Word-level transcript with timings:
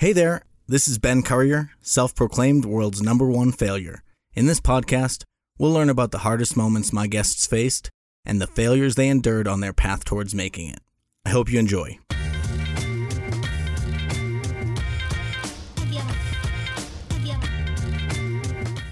Hey 0.00 0.12
there, 0.12 0.44
this 0.68 0.86
is 0.86 0.96
Ben 0.96 1.24
Currier, 1.24 1.70
self 1.82 2.14
proclaimed 2.14 2.64
world's 2.64 3.02
number 3.02 3.28
one 3.28 3.50
failure. 3.50 4.04
In 4.32 4.46
this 4.46 4.60
podcast, 4.60 5.24
we'll 5.58 5.72
learn 5.72 5.90
about 5.90 6.12
the 6.12 6.18
hardest 6.18 6.56
moments 6.56 6.92
my 6.92 7.08
guests 7.08 7.48
faced 7.48 7.90
and 8.24 8.40
the 8.40 8.46
failures 8.46 8.94
they 8.94 9.08
endured 9.08 9.48
on 9.48 9.58
their 9.58 9.72
path 9.72 10.04
towards 10.04 10.36
making 10.36 10.70
it. 10.70 10.78
I 11.24 11.30
hope 11.30 11.50
you 11.50 11.58
enjoy. 11.58 11.98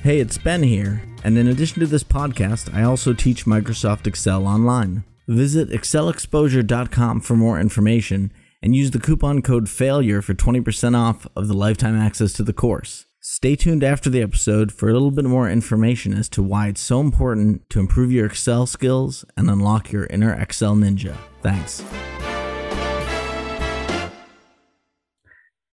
Hey, 0.02 0.18
it's 0.18 0.38
Ben 0.38 0.64
here, 0.64 1.04
and 1.22 1.38
in 1.38 1.46
addition 1.46 1.78
to 1.78 1.86
this 1.86 2.02
podcast, 2.02 2.74
I 2.74 2.82
also 2.82 3.12
teach 3.12 3.46
Microsoft 3.46 4.08
Excel 4.08 4.44
online. 4.44 5.04
Visit 5.28 5.70
excelexposure.com 5.70 7.20
for 7.20 7.36
more 7.36 7.60
information 7.60 8.32
and 8.66 8.74
use 8.74 8.90
the 8.90 8.98
coupon 8.98 9.42
code 9.42 9.68
FAILURE 9.68 10.20
for 10.24 10.34
20% 10.34 10.96
off 10.96 11.24
of 11.36 11.46
the 11.46 11.54
lifetime 11.54 11.96
access 11.96 12.32
to 12.32 12.42
the 12.42 12.52
course. 12.52 13.06
Stay 13.20 13.54
tuned 13.54 13.84
after 13.84 14.10
the 14.10 14.20
episode 14.20 14.72
for 14.72 14.88
a 14.88 14.92
little 14.92 15.12
bit 15.12 15.24
more 15.24 15.48
information 15.48 16.12
as 16.12 16.28
to 16.28 16.42
why 16.42 16.66
it's 16.66 16.80
so 16.80 16.98
important 16.98 17.70
to 17.70 17.78
improve 17.78 18.10
your 18.10 18.26
Excel 18.26 18.66
skills 18.66 19.24
and 19.36 19.48
unlock 19.48 19.92
your 19.92 20.06
inner 20.06 20.32
Excel 20.32 20.74
ninja. 20.74 21.16
Thanks. 21.42 21.80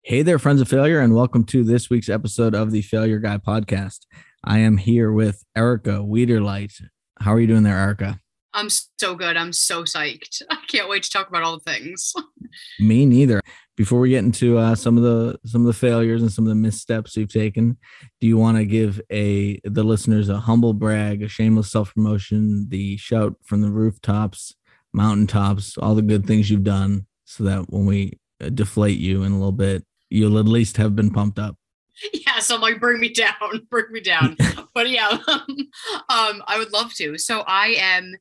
Hey 0.04 0.22
there, 0.22 0.38
friends 0.38 0.62
of 0.62 0.68
failure, 0.68 1.00
and 1.00 1.16
welcome 1.16 1.46
to 1.46 1.64
this 1.64 1.90
week's 1.90 2.10
episode 2.10 2.54
of 2.54 2.70
the 2.70 2.84
Failure 2.84 3.18
Guy 3.18 3.40
podcast. 3.40 4.02
I 4.44 4.60
am 4.60 4.78
here 4.78 5.12
with 5.12 5.44
Erica 5.56 6.04
Wiederlight. 6.04 6.80
How 7.22 7.34
are 7.34 7.40
you 7.40 7.48
doing 7.48 7.64
there, 7.64 7.80
Erica? 7.80 8.20
I'm 8.54 8.70
so 8.70 9.16
good. 9.16 9.38
I'm 9.38 9.54
so 9.54 9.84
psyched. 9.84 10.42
I 10.50 10.58
can't 10.68 10.90
wait 10.90 11.04
to 11.04 11.10
talk 11.10 11.28
about 11.28 11.44
all 11.44 11.60
the 11.60 11.72
things. 11.72 12.14
Me 12.80 13.06
neither. 13.06 13.42
Before 13.76 14.00
we 14.00 14.10
get 14.10 14.24
into 14.24 14.60
uh, 14.60 14.76
some 14.76 14.98
of 14.98 15.04
the 15.04 15.40
some 15.46 15.62
of 15.62 15.68
the 15.68 15.74
failures 15.74 16.22
and 16.22 16.32
some 16.32 16.46
of 16.46 16.50
the 16.50 16.56
missteps 16.56 17.18
you've 17.18 17.34
taken, 17.34 17.78
do 18.22 18.28
you 18.28 18.38
want 18.38 18.58
to 18.58 18.66
give 18.66 19.02
a 19.12 19.60
the 19.64 19.84
listeners 19.84 20.30
a 20.30 20.40
humble 20.40 20.74
brag, 20.74 21.24
a 21.24 21.28
shameless 21.28 21.72
self 21.72 21.94
promotion, 21.96 22.68
the 22.70 22.98
shout 22.98 23.36
from 23.44 23.62
the 23.62 23.72
rooftops, 23.72 24.54
mountaintops, 24.94 25.76
all 25.80 25.96
the 25.96 26.04
good 26.04 26.28
things 26.28 26.52
you've 26.52 26.64
done, 26.64 27.08
so 27.26 27.44
that 27.46 27.66
when 27.72 27.88
we 27.88 28.20
uh, 28.44 28.50
deflate 28.50 29.00
you 29.00 29.24
in 29.24 29.32
a 29.32 29.38
little 29.38 29.52
bit, 29.52 29.84
you'll 30.12 30.38
at 30.38 30.46
least 30.46 30.78
have 30.78 30.96
been 30.96 31.10
pumped 31.10 31.40
up. 31.40 31.58
Yeah, 32.26 32.40
so 32.40 32.56
I'm 32.56 32.62
like, 32.62 32.80
bring 32.80 33.00
me 33.00 33.10
down, 33.10 33.34
bring 33.70 33.92
me 33.92 34.00
down. 34.00 34.38
but 34.74 34.90
yeah, 34.90 35.18
um, 35.28 36.44
I 36.48 36.56
would 36.58 36.72
love 36.72 36.94
to. 36.96 37.18
So 37.18 37.42
I 37.48 37.76
am 37.80 38.16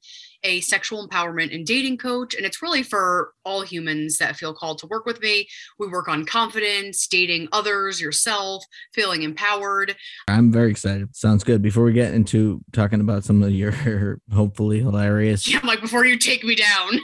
a 0.44 0.60
sexual 0.60 1.06
empowerment 1.06 1.54
and 1.54 1.64
dating 1.64 1.98
coach, 1.98 2.34
and 2.34 2.44
it's 2.44 2.60
really 2.62 2.82
for 2.82 3.32
all 3.44 3.62
humans 3.62 4.18
that 4.18 4.36
feel 4.36 4.52
called 4.52 4.78
to 4.78 4.86
work 4.88 5.06
with 5.06 5.20
me. 5.20 5.46
We 5.78 5.88
work 5.88 6.08
on 6.08 6.24
confidence, 6.24 7.06
dating 7.06 7.48
others, 7.52 8.00
yourself, 8.00 8.64
feeling 8.92 9.22
empowered. 9.22 9.94
I'm 10.26 10.50
very 10.50 10.70
excited. 10.70 11.14
Sounds 11.14 11.44
good. 11.44 11.62
Before 11.62 11.84
we 11.84 11.92
get 11.92 12.12
into 12.12 12.60
talking 12.72 13.00
about 13.00 13.24
some 13.24 13.42
of 13.42 13.52
your 13.52 14.18
hopefully 14.32 14.80
hilarious, 14.80 15.48
yeah, 15.48 15.60
like 15.64 15.80
before 15.80 16.04
you 16.04 16.18
take 16.18 16.42
me 16.44 16.56
down, 16.56 17.00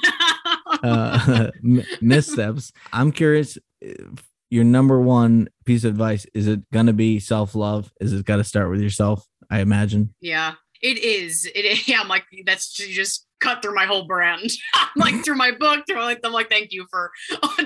uh, 0.83 1.51
missteps, 2.01 2.73
I'm 2.93 3.13
curious 3.13 3.57
your 4.51 4.65
number 4.65 5.01
one 5.01 5.49
piece 5.65 5.85
of 5.85 5.93
advice 5.93 6.27
is 6.35 6.47
it 6.47 6.61
gonna 6.71 6.93
be 6.93 7.21
self-love? 7.21 7.93
Is 8.01 8.13
it 8.13 8.25
got 8.25 8.37
to 8.37 8.45
start 8.45 8.71
with 8.71 8.81
yourself? 8.81 9.27
I 9.51 9.61
imagine. 9.61 10.15
Yeah 10.21 10.55
it 10.83 10.99
is. 10.99 11.51
It 11.55 11.65
is 11.65 11.89
yeah 11.89 12.01
i'm 12.01 12.09
like 12.09 12.25
that's 12.45 12.73
just 12.73 13.27
cut 13.41 13.63
through 13.63 13.75
my 13.75 13.87
whole 13.87 14.07
brand. 14.07 14.51
Like 14.97 15.15
through 15.25 15.37
my 15.37 15.53
book 15.53 15.85
through 15.87 16.03
like 16.03 16.21
i'm 16.25 16.33
like 16.33 16.49
thank 16.49 16.73
you 16.73 16.87
for 16.91 17.13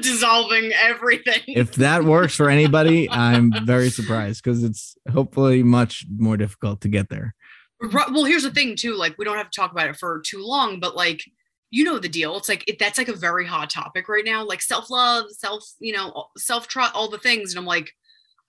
dissolving 0.01 0.73
everything. 0.73 1.41
If 1.47 1.77
that 1.77 2.05
works 2.05 2.35
for 2.35 2.51
anybody 2.51 3.09
i'm 3.11 3.53
very 3.65 3.91
surprised 3.91 4.43
because 4.43 4.63
it's 4.65 4.97
hopefully 5.11 5.63
much 5.63 6.05
more 6.15 6.37
difficult 6.37 6.83
to 6.83 6.89
get 6.89 7.09
there. 7.09 7.35
Well 7.81 8.25
here's 8.25 8.43
the 8.43 8.51
thing 8.51 8.77
too 8.77 8.97
like 8.97 9.17
we 9.19 9.25
don't 9.25 9.37
have 9.37 9.51
to 9.51 9.61
talk 9.61 9.73
about 9.73 9.89
it 9.89 9.97
for 9.97 10.21
too 10.27 10.45
long 10.45 10.79
but 10.79 10.95
like 10.95 11.23
you 11.73 11.85
know 11.85 11.99
the 11.99 12.09
deal. 12.09 12.37
It's 12.37 12.51
like 12.51 12.69
it, 12.69 12.79
that's 12.79 12.99
like 12.99 13.09
a 13.09 13.17
very 13.17 13.47
hot 13.47 13.71
topic 13.71 14.07
right 14.09 14.25
now, 14.25 14.45
like 14.45 14.61
self 14.61 14.91
love, 14.91 15.25
self, 15.31 15.65
you 15.81 15.93
know, 15.93 16.27
self 16.37 16.69
trust, 16.69 16.95
all 16.95 17.09
the 17.09 17.19
things. 17.19 17.51
And 17.51 17.59
I'm 17.59 17.67
like, 17.67 17.91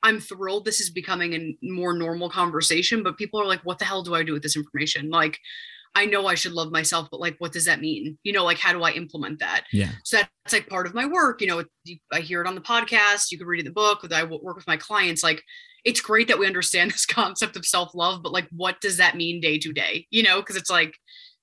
I'm 0.03 0.19
thrilled 0.19 0.65
this 0.65 0.81
is 0.81 0.89
becoming 0.89 1.33
a 1.33 1.57
more 1.63 1.93
normal 1.93 2.29
conversation. 2.29 3.01
But 3.01 3.17
people 3.17 3.41
are 3.41 3.45
like, 3.45 3.61
what 3.61 3.79
the 3.79 3.85
hell 3.85 4.03
do 4.03 4.13
I 4.13 4.23
do 4.23 4.33
with 4.33 4.43
this 4.43 4.57
information? 4.57 5.09
Like, 5.09 5.39
I 5.95 6.05
know 6.05 6.27
I 6.27 6.35
should 6.35 6.51
love 6.51 6.71
myself, 6.73 7.07
but 7.09 7.21
like, 7.21 7.35
what 7.37 7.53
does 7.53 7.65
that 7.65 7.79
mean? 7.79 8.17
You 8.23 8.33
know, 8.33 8.43
like, 8.43 8.57
how 8.57 8.73
do 8.73 8.83
I 8.83 8.91
implement 8.91 9.39
that? 9.39 9.63
Yeah. 9.71 9.91
So 10.03 10.17
that's 10.17 10.51
like 10.51 10.67
part 10.67 10.85
of 10.85 10.93
my 10.93 11.05
work. 11.05 11.39
You 11.39 11.47
know, 11.47 11.63
I 12.11 12.19
hear 12.19 12.41
it 12.41 12.47
on 12.47 12.55
the 12.55 12.61
podcast. 12.61 13.31
You 13.31 13.37
can 13.37 13.47
read 13.47 13.59
it 13.59 13.61
in 13.61 13.65
the 13.67 13.71
book. 13.71 14.05
I 14.11 14.23
work 14.25 14.57
with 14.57 14.67
my 14.67 14.75
clients. 14.75 15.23
Like, 15.23 15.41
it's 15.85 16.01
great 16.01 16.27
that 16.27 16.39
we 16.39 16.47
understand 16.47 16.91
this 16.91 17.05
concept 17.05 17.55
of 17.55 17.65
self 17.65 17.95
love, 17.95 18.21
but 18.21 18.33
like, 18.33 18.49
what 18.51 18.81
does 18.81 18.97
that 18.97 19.15
mean 19.15 19.39
day 19.39 19.57
to 19.59 19.71
day? 19.71 20.07
You 20.11 20.23
know, 20.23 20.41
because 20.41 20.57
it's 20.57 20.69
like 20.69 20.97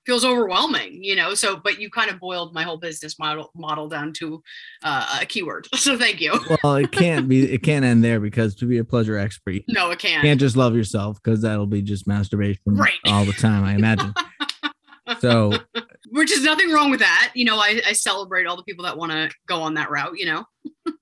feels 0.07 0.25
overwhelming 0.25 1.03
you 1.03 1.15
know 1.15 1.35
so 1.35 1.57
but 1.57 1.79
you 1.79 1.91
kind 1.91 2.11
of 2.11 2.19
boiled 2.19 2.55
my 2.55 2.63
whole 2.63 2.79
business 2.79 3.19
model 3.19 3.51
model 3.55 3.89
down 3.89 4.13
to 4.13 4.43
uh, 4.83 5.19
a 5.21 5.27
keyword 5.27 5.67
so 5.75 5.99
thank 5.99 6.21
you. 6.21 6.39
Well 6.63 6.77
it 6.77 6.93
can't 6.93 7.29
be 7.29 7.53
it 7.53 7.63
can't 7.63 7.85
end 7.85 8.03
there 8.03 8.21
because 8.21 8.55
to 8.57 8.67
be 8.67 8.79
a 8.79 8.85
pleasure 8.85 9.17
expert 9.17 9.63
no 9.69 9.91
it 9.91 9.99
can't. 9.99 10.23
can't 10.23 10.41
just 10.41 10.57
love 10.57 10.75
yourself 10.75 11.19
because 11.23 11.43
that'll 11.43 11.67
be 11.67 11.83
just 11.83 12.07
masturbation 12.07 12.63
right. 12.67 12.93
all 13.07 13.25
the 13.25 13.33
time 13.33 13.65
i 13.65 13.75
imagine. 13.75 14.15
So 15.19 15.53
which 16.11 16.31
is 16.31 16.45
nothing 16.45 16.71
wrong 16.71 16.89
with 16.89 17.01
that 17.01 17.33
you 17.35 17.45
know 17.45 17.57
i, 17.57 17.81
I 17.85 17.95
celebrate 17.95 18.47
all 18.47 18.57
the 18.57 18.63
people 18.63 18.85
that 18.85 18.97
want 18.97 19.11
to 19.11 19.29
go 19.49 19.61
on 19.61 19.75
that 19.75 19.91
route 19.91 20.17
you 20.17 20.25
know? 20.25 20.45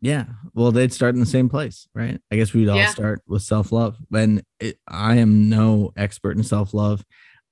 Yeah 0.00 0.24
well 0.54 0.72
they'd 0.72 0.94
start 0.94 1.14
in 1.14 1.20
the 1.20 1.26
same 1.26 1.50
place 1.50 1.86
right? 1.94 2.18
I 2.32 2.36
guess 2.36 2.54
we'd 2.54 2.70
all 2.70 2.78
yeah. 2.78 2.88
start 2.88 3.20
with 3.26 3.42
self-love 3.42 3.98
and 4.14 4.42
it, 4.60 4.78
i 4.88 5.16
am 5.16 5.50
no 5.50 5.92
expert 5.94 6.38
in 6.38 6.42
self-love 6.42 7.04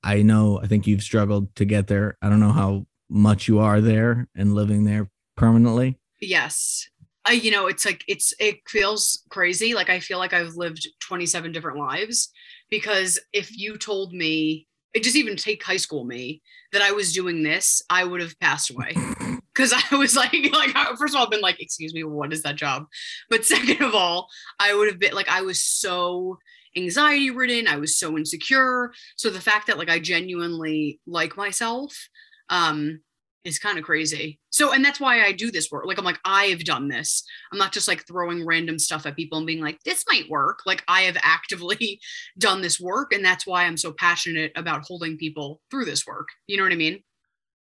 I 0.03 0.23
know 0.23 0.61
I 0.61 0.67
think 0.67 0.87
you've 0.87 1.03
struggled 1.03 1.55
to 1.57 1.65
get 1.65 1.87
there. 1.87 2.17
I 2.23 2.29
don't 2.29 2.41
know 2.41 2.53
how 2.53 2.87
much 3.09 3.49
you 3.49 3.59
are 3.61 3.81
there 3.81 4.29
and 4.35 4.55
living 4.55 4.85
there 4.85 5.11
permanently. 5.37 5.99
Yes. 6.21 6.89
I, 7.25 7.33
you 7.33 7.51
know, 7.51 7.67
it's 7.67 7.85
like 7.85 8.05
it's 8.07 8.33
it 8.39 8.61
feels 8.69 9.25
crazy. 9.31 9.75
Like 9.75 9.91
I 9.91 10.01
feel 10.01 10.19
like 10.19 10.33
I've 10.33 10.55
lived 10.55 10.89
27 11.01 11.51
different 11.53 11.79
lives 11.79 12.31
because 12.71 13.19
if 13.33 13.57
you 13.57 13.77
told 13.77 14.13
me, 14.13 14.67
it 14.95 15.03
just 15.03 15.17
even 15.17 15.37
take 15.37 15.63
high 15.63 15.77
school 15.77 16.05
me 16.05 16.41
that 16.73 16.83
I 16.83 16.93
was 16.93 17.13
doing 17.13 17.43
this, 17.43 17.83
I 17.91 18.05
would 18.05 18.21
have 18.21 18.39
passed 18.39 18.71
away. 18.71 18.95
Cause 19.55 19.73
I 19.73 19.97
was 19.97 20.15
like, 20.15 20.33
like 20.53 20.77
first 20.97 21.15
of 21.15 21.17
all, 21.17 21.25
I've 21.25 21.31
been 21.31 21.41
like, 21.41 21.61
excuse 21.61 21.95
me, 21.95 22.05
what 22.05 22.33
is 22.33 22.43
that 22.43 22.57
job? 22.57 22.87
But 23.29 23.45
second 23.45 23.83
of 23.83 23.95
all, 23.95 24.29
I 24.61 24.75
would 24.75 24.89
have 24.89 24.99
been 24.99 25.15
like, 25.15 25.29
I 25.29 25.43
was 25.43 25.63
so 25.63 26.39
anxiety 26.77 27.31
ridden. 27.31 27.67
I 27.67 27.77
was 27.77 27.99
so 27.99 28.17
insecure. 28.17 28.93
So 29.17 29.31
the 29.31 29.41
fact 29.41 29.67
that 29.67 29.79
like 29.79 29.91
I 29.91 29.99
genuinely 29.99 31.01
like 31.07 31.37
myself 31.37 32.09
um 32.49 33.01
is 33.45 33.59
kind 33.59 33.79
of 33.79 33.85
crazy. 33.85 34.41
So 34.51 34.73
and 34.73 34.85
that's 34.85 35.01
why 35.01 35.23
I 35.23 35.33
do 35.33 35.51
this 35.51 35.71
work. 35.71 35.87
Like 35.87 35.99
I'm 35.99 36.05
like 36.05 36.21
I've 36.25 36.65
done 36.65 36.89
this. 36.89 37.25
I'm 37.53 37.59
not 37.59 37.73
just 37.73 37.89
like 37.89 38.07
throwing 38.07 38.45
random 38.45 38.79
stuff 38.79 39.07
at 39.07 39.17
people 39.17 39.39
and 39.39 39.47
being 39.47 39.61
like 39.61 39.81
this 39.85 40.05
might 40.11 40.29
work. 40.29 40.61
Like 40.67 40.83
I 40.89 41.03
have 41.03 41.17
actively 41.23 42.01
done 42.39 42.61
this 42.61 42.81
work 42.81 43.13
and 43.13 43.25
that's 43.25 43.47
why 43.47 43.65
I'm 43.65 43.77
so 43.77 43.93
passionate 43.93 44.53
about 44.57 44.85
holding 44.87 45.17
people 45.17 45.61
through 45.71 45.85
this 45.87 46.07
work. 46.07 46.29
You 46.47 46.57
know 46.57 46.65
what 46.65 46.73
I 46.73 46.77
mean? 46.77 47.03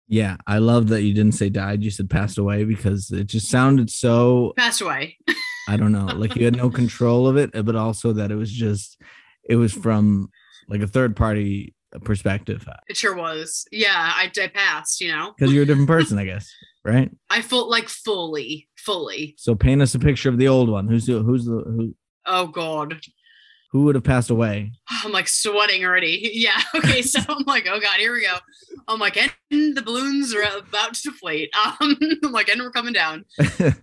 Yeah, 0.07 0.37
I 0.45 0.57
love 0.59 0.89
that 0.89 1.01
you 1.01 1.13
didn't 1.13 1.31
say 1.33 1.49
died, 1.49 1.81
you 1.81 1.89
said 1.89 2.09
passed 2.09 2.37
away 2.37 2.65
because 2.65 3.09
it 3.09 3.25
just 3.25 3.49
sounded 3.49 3.89
so 3.89 4.53
passed 4.57 4.81
away. 4.81 5.17
I 5.67 5.77
don't 5.77 5.91
know, 5.91 6.05
like 6.05 6.35
you 6.35 6.45
had 6.45 6.55
no 6.55 6.69
control 6.81 7.27
of 7.27 7.37
it, 7.37 7.51
eh, 7.53 7.61
but 7.61 7.75
also 7.75 8.13
that 8.13 8.31
it 8.31 8.35
was 8.35 8.51
just 8.51 9.01
it 9.47 9.55
was 9.55 9.73
from 9.73 10.29
like 10.67 10.81
a 10.81 10.87
third 10.87 11.15
party 11.15 11.73
perspective. 12.03 12.67
It 12.87 12.97
sure 12.97 13.15
was. 13.15 13.65
Yeah, 13.71 13.93
I, 13.93 14.31
I 14.41 14.47
passed, 14.47 15.01
you 15.01 15.09
know. 15.09 15.33
Because 15.37 15.53
you're 15.53 15.63
a 15.63 15.65
different 15.65 15.87
person, 15.87 16.17
I 16.17 16.25
guess, 16.33 16.51
right? 16.83 17.11
I 17.29 17.41
felt 17.41 17.69
like 17.69 17.89
fully, 17.89 18.67
fully. 18.77 19.35
So 19.37 19.55
paint 19.55 19.81
us 19.81 19.95
a 19.95 19.99
picture 19.99 20.29
of 20.29 20.37
the 20.37 20.47
old 20.47 20.69
one. 20.69 20.87
Who's 20.87 21.05
the 21.05 21.19
who's 21.19 21.45
the 21.45 21.63
who 21.65 21.95
Oh 22.25 22.47
god 22.47 23.01
who 23.73 23.85
would 23.85 23.95
have 23.95 24.03
passed 24.03 24.29
away? 24.29 24.71
I'm 25.03 25.11
like 25.11 25.27
sweating 25.27 25.83
already. 25.83 26.29
Yeah. 26.43 26.61
Okay. 26.75 27.01
So 27.01 27.19
I'm 27.29 27.43
like, 27.45 27.67
oh 27.69 27.79
God, 27.79 27.97
here 27.97 28.13
we 28.13 28.21
go. 28.21 28.35
I'm 28.87 28.99
like, 28.99 29.17
and 29.17 29.75
the 29.75 29.81
balloons 29.81 30.33
are 30.35 30.43
about 30.57 30.93
to 30.93 31.09
deflate. 31.09 31.49
Um, 31.81 31.97
I'm 32.23 32.31
like, 32.31 32.49
and 32.49 32.61
we're 32.61 32.71
coming 32.71 32.93
down. 32.93 33.25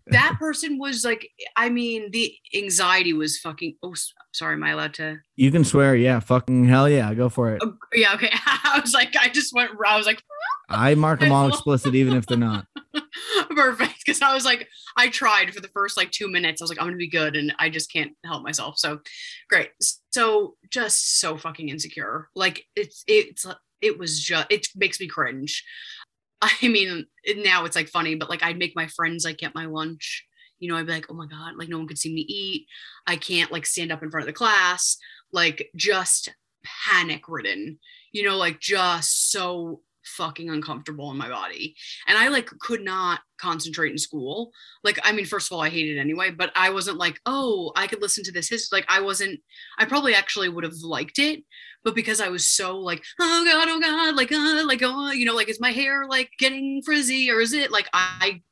that 0.07 0.37
person 0.39 0.79
was 0.79 1.05
like, 1.05 1.29
I 1.57 1.71
mean, 1.71 2.11
the 2.13 2.33
anxiety 2.55 3.13
was 3.13 3.39
fucking. 3.39 3.77
Oh, 3.83 3.95
sorry, 4.33 4.55
am 4.55 4.63
I 4.63 4.71
allowed 4.71 4.95
to? 4.95 5.19
You 5.37 5.51
can 5.51 5.65
swear. 5.65 5.97
Yeah. 5.97 6.21
Fucking 6.21 6.67
hell 6.67 6.89
yeah. 6.89 7.13
Go 7.15 7.29
for 7.29 7.55
it. 7.55 7.63
Oh, 7.65 7.75
yeah. 7.93 8.15
Okay. 8.15 8.31
I 8.33 8.79
was 8.81 8.95
like, 8.95 9.17
I 9.19 9.29
just 9.29 9.53
went. 9.55 9.73
I 9.85 9.97
was 9.97 10.07
like. 10.07 10.23
I 10.69 10.95
mark 10.95 11.21
them 11.21 11.33
all 11.33 11.49
explicit, 11.49 11.95
even 11.97 12.15
if 12.15 12.27
they're 12.27 12.39
not. 12.39 12.67
Perfect. 13.51 13.99
Because 14.05 14.23
I 14.23 14.35
was 14.35 14.45
like, 14.45 14.69
I 14.97 15.09
tried 15.09 15.55
for 15.55 15.61
the 15.61 15.69
first 15.69 15.97
like 15.97 16.11
two 16.11 16.29
minutes. 16.31 16.61
I 16.61 16.65
was 16.65 16.71
like, 16.71 16.81
I'm 16.81 16.87
gonna 16.87 16.97
be 16.97 17.09
good, 17.09 17.37
and 17.37 17.55
I 17.59 17.71
just 17.71 17.93
can't 17.93 18.13
help 18.25 18.43
myself. 18.43 18.79
So 18.79 19.01
great. 19.49 19.71
So 20.11 20.57
just 20.71 21.21
so 21.21 21.37
fucking 21.37 21.69
insecure. 21.69 22.29
Like 22.35 22.65
it's 22.77 23.05
it's 23.07 23.47
it 23.81 23.99
was 23.99 24.21
just 24.21 24.47
it 24.51 24.67
makes 24.77 25.01
me 25.01 25.07
cringe. 25.07 25.65
I 26.43 26.69
mean, 26.69 27.07
now 27.39 27.65
it's 27.65 27.77
like 27.77 27.89
funny, 27.89 28.15
but 28.15 28.31
like 28.31 28.43
I'd 28.43 28.59
make 28.59 28.75
my 28.77 28.87
friends 28.89 29.25
like 29.25 29.39
get 29.39 29.55
my 29.55 29.67
lunch 29.67 30.25
You 30.59 30.69
know, 30.71 30.77
I'd 30.77 30.87
be 30.87 30.93
like, 30.93 31.07
oh 31.11 31.15
my 31.15 31.27
God, 31.27 31.55
like 31.57 31.69
no 31.69 31.79
one 31.79 31.87
could 31.89 31.99
see 31.99 32.13
me 32.13 32.23
eat. 32.23 32.67
I 33.07 33.17
can't 33.17 33.53
like 33.53 33.67
stand 33.67 33.93
up 33.93 34.03
in 34.03 34.11
front 34.11 34.23
of 34.25 34.27
the 34.27 34.33
class, 34.39 34.97
like 35.33 35.71
just 35.77 36.31
panic 36.65 37.25
ridden, 37.29 37.79
you 38.13 38.23
know, 38.25 38.37
like 38.37 38.61
just 38.61 39.31
so 39.33 39.81
fucking 40.05 40.51
uncomfortable 40.51 41.11
in 41.11 41.17
my 41.17 41.29
body. 41.29 41.75
And 42.07 42.17
I 42.17 42.29
like 42.29 42.47
could 42.61 42.83
not 42.83 43.21
concentrate 43.39 43.93
in 43.93 43.99
school. 43.99 44.51
Like, 44.85 44.99
I 45.03 45.13
mean, 45.13 45.25
first 45.25 45.51
of 45.51 45.57
all, 45.57 45.63
I 45.63 45.71
hated 45.71 45.97
it 45.97 46.01
anyway, 46.01 46.31
but 46.31 46.53
I 46.55 46.71
wasn't 46.71 46.99
like, 46.99 47.21
oh, 47.27 47.73
I 47.77 47.87
could 47.87 48.03
listen 48.03 48.25
to 48.25 48.33
this 48.33 48.49
history. 48.49 48.79
Like, 48.79 48.87
I 48.89 49.01
wasn't, 49.01 49.41
I 49.79 49.85
probably 49.85 50.15
actually 50.15 50.49
would 50.49 50.65
have 50.65 50.77
liked 50.83 51.19
it, 51.19 51.43
but 51.85 51.95
because 51.95 52.21
I 52.21 52.29
was 52.29 52.49
so 52.49 52.79
like, 52.79 53.03
oh 53.19 53.45
God, 53.45 53.69
oh 53.69 53.81
God, 53.81 54.17
like, 54.17 54.33
uh, 54.33 54.67
like, 54.67 54.83
oh, 54.83 55.11
you 55.13 55.25
know, 55.25 55.35
like, 55.35 55.49
is 55.49 55.61
my 55.61 55.73
hair 55.73 56.07
like 56.07 56.31
getting 56.39 56.83
frizzy 56.85 57.31
or 57.31 57.41
is 57.41 57.53
it 57.53 57.71
like 57.71 57.89
I 57.93 58.43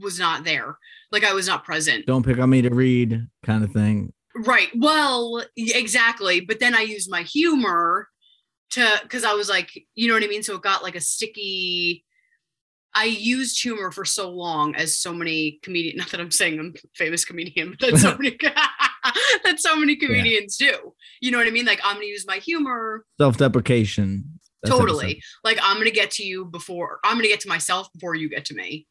was 0.00 0.18
not 0.18 0.44
there? 0.44 0.78
Like, 1.12 1.24
I 1.24 1.32
was 1.32 1.46
not 1.46 1.64
present. 1.64 2.06
Don't 2.06 2.24
pick 2.24 2.38
on 2.38 2.50
me 2.50 2.62
to 2.62 2.70
read 2.70 3.26
kind 3.42 3.64
of 3.64 3.72
thing. 3.72 4.12
Right. 4.34 4.68
Well, 4.76 5.42
exactly. 5.56 6.40
But 6.40 6.60
then 6.60 6.74
I 6.74 6.82
used 6.82 7.10
my 7.10 7.22
humor 7.22 8.08
to 8.70 9.00
because 9.02 9.24
I 9.24 9.34
was 9.34 9.48
like, 9.48 9.70
you 9.94 10.08
know 10.08 10.14
what 10.14 10.24
I 10.24 10.28
mean? 10.28 10.42
So 10.42 10.56
it 10.56 10.62
got 10.62 10.82
like 10.82 10.96
a 10.96 11.00
sticky. 11.00 12.04
I 12.94 13.04
used 13.04 13.62
humor 13.62 13.90
for 13.92 14.04
so 14.04 14.30
long 14.30 14.74
as 14.74 14.96
so 14.96 15.12
many 15.12 15.60
comedian. 15.62 15.96
Not 15.98 16.10
that 16.10 16.20
I'm 16.20 16.30
saying 16.30 16.58
I'm 16.58 16.74
a 16.76 16.88
famous 16.96 17.24
comedian, 17.24 17.76
but 17.78 17.90
that 17.90 17.98
so 17.98 18.16
many 18.16 18.36
that 19.44 19.60
so 19.60 19.76
many 19.76 19.96
comedians 19.96 20.58
yeah. 20.60 20.72
do. 20.72 20.94
You 21.20 21.30
know 21.30 21.38
what 21.38 21.46
I 21.46 21.50
mean? 21.50 21.66
Like 21.66 21.80
I'm 21.84 21.96
gonna 21.96 22.06
use 22.06 22.26
my 22.26 22.36
humor. 22.36 23.04
Self-deprecation. 23.20 24.40
totally. 24.66 25.22
Like 25.44 25.58
I'm 25.62 25.78
gonna 25.78 25.90
get 25.90 26.10
to 26.12 26.24
you 26.24 26.44
before 26.46 26.98
I'm 27.04 27.16
gonna 27.16 27.28
get 27.28 27.40
to 27.40 27.48
myself 27.48 27.92
before 27.92 28.14
you 28.14 28.28
get 28.28 28.44
to 28.46 28.54
me. 28.54 28.86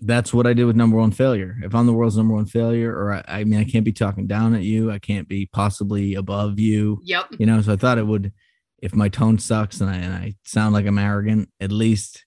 That's 0.00 0.34
what 0.34 0.46
I 0.46 0.54
did 0.54 0.64
with 0.64 0.76
number 0.76 0.96
one 0.96 1.12
failure. 1.12 1.56
If 1.62 1.74
I'm 1.74 1.86
the 1.86 1.92
world's 1.92 2.16
number 2.16 2.34
one 2.34 2.46
failure, 2.46 2.92
or 2.92 3.14
I, 3.14 3.24
I 3.28 3.44
mean, 3.44 3.60
I 3.60 3.64
can't 3.64 3.84
be 3.84 3.92
talking 3.92 4.26
down 4.26 4.52
at 4.54 4.62
you. 4.62 4.90
I 4.90 4.98
can't 4.98 5.28
be 5.28 5.46
possibly 5.46 6.14
above 6.14 6.58
you. 6.58 7.00
Yep. 7.04 7.36
You 7.38 7.46
know, 7.46 7.62
so 7.62 7.72
I 7.72 7.76
thought 7.76 7.98
it 7.98 8.06
would 8.06 8.32
if 8.84 8.94
my 8.94 9.08
tone 9.08 9.38
sucks 9.38 9.80
and 9.80 9.88
I, 9.88 9.96
and 9.96 10.12
I 10.12 10.34
sound 10.44 10.74
like 10.74 10.84
I'm 10.84 10.98
arrogant, 10.98 11.48
at 11.58 11.72
least 11.72 12.26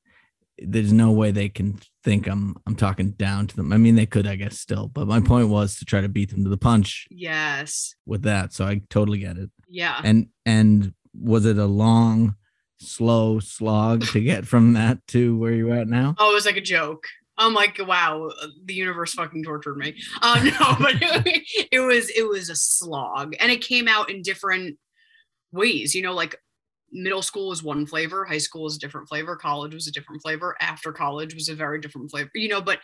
there's 0.57 0.92
no 0.92 1.12
way 1.12 1.30
they 1.30 1.50
can 1.50 1.80
think 2.04 2.25
I'm 2.25 2.56
I'm 2.65 2.75
talking 2.75 3.12
down 3.12 3.45
to 3.45 3.56
them. 3.56 3.71
I 3.71 3.77
mean, 3.77 3.94
they 3.94 4.07
could, 4.07 4.25
I 4.25 4.38
guess, 4.38 4.59
still, 4.59 4.88
but 4.88 5.07
my 5.07 5.19
point 5.19 5.50
was 5.50 5.77
to 5.77 5.86
try 5.86 6.01
to 6.01 6.09
beat 6.09 6.31
them 6.31 6.44
to 6.44 6.50
the 6.50 6.57
punch. 6.57 7.06
Yes. 7.12 7.94
With 8.07 8.24
that, 8.24 8.54
so 8.54 8.65
I 8.65 8.81
totally 8.89 9.19
get 9.19 9.38
it. 9.38 9.51
Yeah. 9.68 10.01
And 10.04 10.30
and 10.48 10.95
was 11.13 11.45
it 11.45 11.59
a 11.59 11.68
long, 11.68 12.36
slow 12.80 13.39
slog 13.39 14.07
to 14.07 14.19
get 14.19 14.48
from 14.48 14.74
that 14.74 15.06
to 15.10 15.38
where 15.38 15.53
you're 15.53 15.75
at 15.75 15.88
now? 15.88 16.15
Oh, 16.18 16.31
it 16.31 16.33
was 16.33 16.48
like 16.48 16.57
a 16.57 16.62
joke. 16.62 17.06
I'm 17.38 17.53
like, 17.53 17.80
wow, 17.86 18.31
the 18.65 18.74
universe 18.74 19.13
fucking 19.13 19.44
tortured 19.44 19.77
me. 19.77 19.94
Um, 20.24 20.44
no, 20.44 20.75
but 20.80 20.95
it, 21.00 21.68
it 21.71 21.80
was 21.81 22.10
it 22.10 22.27
was 22.27 22.50
a 22.50 22.56
slog, 22.56 23.36
and 23.39 23.51
it 23.51 23.62
came 23.62 23.88
out 23.88 24.10
in 24.10 24.24
different 24.24 24.80
ways. 25.51 25.94
You 25.94 26.01
know, 26.01 26.13
like 26.13 26.36
middle 26.92 27.22
school 27.22 27.50
was 27.50 27.63
one 27.63 27.86
flavor, 27.86 28.25
high 28.25 28.38
school 28.38 28.63
was 28.63 28.75
a 28.75 28.80
different 28.80 29.07
flavor, 29.07 29.36
college 29.36 29.74
was 29.74 29.88
a 29.88 29.92
different 29.92 30.22
flavor, 30.22 30.56
after 30.60 30.92
college 30.92 31.34
was 31.34 31.50
a 31.50 31.56
very 31.56 31.80
different 31.80 32.10
flavor, 32.12 32.31
you 32.36 32.48
know, 32.48 32.62
but 32.62 32.80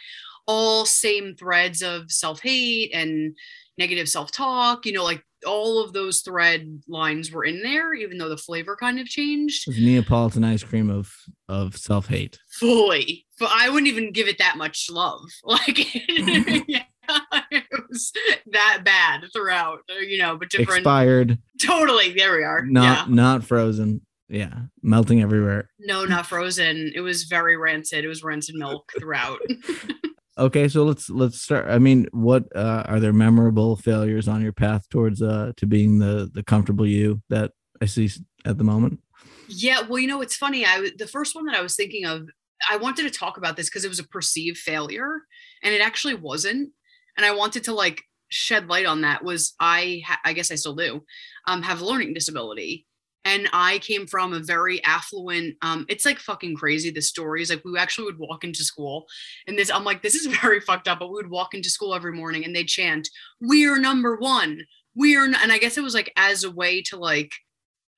all 0.48 0.86
same 0.86 1.36
threads 1.36 1.82
of 1.82 2.12
self 2.12 2.42
hate 2.42 2.92
and 2.94 3.36
negative 3.78 4.10
self 4.10 4.32
talk, 4.32 4.86
you 4.86 4.92
know, 4.92 5.04
like 5.04 5.24
all 5.46 5.84
of 5.84 5.94
those 5.94 6.22
thread 6.22 6.82
lines 6.88 7.32
were 7.32 7.44
in 7.44 7.62
there, 7.62 7.94
even 7.94 8.18
though 8.18 8.30
the 8.30 8.38
flavor 8.38 8.76
kind 8.76 9.00
of 9.00 9.08
changed. 9.08 9.68
It 9.68 9.80
Neapolitan 9.80 10.44
ice 10.44 10.64
cream 10.64 10.90
of 10.90 11.14
of 11.50 11.78
self 11.78 12.08
hate. 12.08 12.40
Fully, 12.60 13.26
but 13.40 13.50
I 13.52 13.70
wouldn't 13.70 13.88
even 13.88 14.12
give 14.12 14.28
it 14.28 14.38
that 14.40 14.58
much 14.58 14.90
love. 14.90 15.22
Like, 15.44 15.96
yeah, 16.68 16.83
it 17.52 17.64
was 17.90 18.12
that 18.52 18.82
bad 18.84 19.26
throughout, 19.34 19.80
uh, 19.90 20.00
you 20.00 20.18
know, 20.18 20.38
but 20.38 20.50
different. 20.50 20.80
Expired. 20.80 21.38
Totally. 21.62 22.14
There 22.14 22.36
we 22.36 22.44
are. 22.44 22.66
Not 22.66 23.08
yeah. 23.08 23.14
not 23.14 23.44
frozen. 23.44 24.02
Yeah, 24.30 24.54
melting 24.82 25.22
everywhere. 25.22 25.70
No, 25.80 26.06
not 26.06 26.26
frozen. 26.26 26.92
It 26.96 27.02
was 27.02 27.24
very 27.24 27.56
rancid. 27.58 28.04
It 28.04 28.08
was 28.08 28.24
rancid 28.24 28.56
milk 28.56 28.92
throughout. 28.98 29.40
okay, 30.38 30.68
so 30.68 30.84
let's 30.86 31.10
let's 31.10 31.42
start. 31.42 31.68
I 31.70 31.78
mean, 31.78 32.08
what 32.12 32.46
uh, 32.56 32.84
are 32.88 33.00
there 33.00 33.14
memorable 33.14 33.76
failures 33.76 34.28
on 34.28 34.42
your 34.42 34.54
path 34.54 34.90
towards 34.90 35.22
uh 35.22 35.52
to 35.58 35.68
being 35.68 36.00
the 36.00 36.32
the 36.34 36.42
comfortable 36.42 36.88
you 36.88 37.22
that 37.30 37.52
I 37.82 37.86
see 37.86 38.10
at 38.46 38.58
the 38.58 38.64
moment? 38.64 39.00
Yeah, 39.48 39.82
well, 39.82 40.00
you 40.00 40.08
know, 40.08 40.22
it's 40.22 40.36
funny. 40.36 40.66
I 40.66 40.90
the 40.98 41.08
first 41.08 41.36
one 41.36 41.46
that 41.46 41.56
I 41.56 41.62
was 41.62 41.76
thinking 41.76 42.06
of, 42.06 42.28
I 42.70 42.78
wanted 42.78 43.04
to 43.04 43.12
talk 43.12 43.38
about 43.38 43.56
this 43.56 43.70
because 43.70 43.86
it 43.86 43.90
was 43.90 44.00
a 44.00 44.08
perceived 44.08 44.58
failure, 44.58 45.22
and 45.62 45.74
it 45.76 45.82
actually 45.82 46.16
wasn't 46.16 46.72
and 47.18 47.26
I 47.26 47.34
wanted 47.34 47.66
to 47.66 47.74
like 47.74 48.02
shed 48.30 48.68
light 48.68 48.86
on 48.86 49.02
that 49.02 49.24
was 49.24 49.54
I 49.60 50.02
ha- 50.06 50.20
I 50.26 50.34
guess 50.34 50.52
I 50.52 50.56
still 50.56 50.76
do 50.76 51.02
um 51.48 51.62
have 51.62 51.82
a 51.82 51.86
learning 51.86 52.14
disability. 52.14 52.88
And 53.26 53.48
I 53.54 53.80
came 53.80 54.06
from 54.06 54.34
a 54.34 54.40
very 54.40 54.84
affluent 54.84 55.56
um 55.62 55.86
it's 55.88 56.06
like 56.06 56.20
fucking 56.20 56.56
crazy 56.56 56.90
the 56.90 57.02
stories 57.02 57.50
like 57.50 57.62
we 57.64 57.78
actually 57.78 58.06
would 58.06 58.20
walk 58.20 58.44
into 58.44 58.64
school 58.64 59.06
and 59.48 59.58
this 59.58 59.72
I'm 59.72 59.86
like 59.86 60.02
this 60.02 60.16
is 60.16 60.26
very 60.42 60.60
fucked 60.60 60.88
up 60.88 61.00
but 61.00 61.10
we 61.10 61.16
would 61.16 61.30
walk 61.30 61.54
into 61.54 61.70
school 61.70 61.94
every 61.94 62.12
morning 62.12 62.44
and 62.44 62.56
they'd 62.56 62.68
chant 62.68 63.08
we're 63.40 63.80
number 63.80 64.18
1 64.18 64.62
we're 64.96 65.26
and 65.26 65.52
I 65.52 65.58
guess 65.58 65.78
it 65.78 65.84
was 65.84 65.94
like 65.94 66.12
as 66.18 66.44
a 66.44 66.52
way 66.52 66.82
to 66.84 66.98
like 66.98 67.32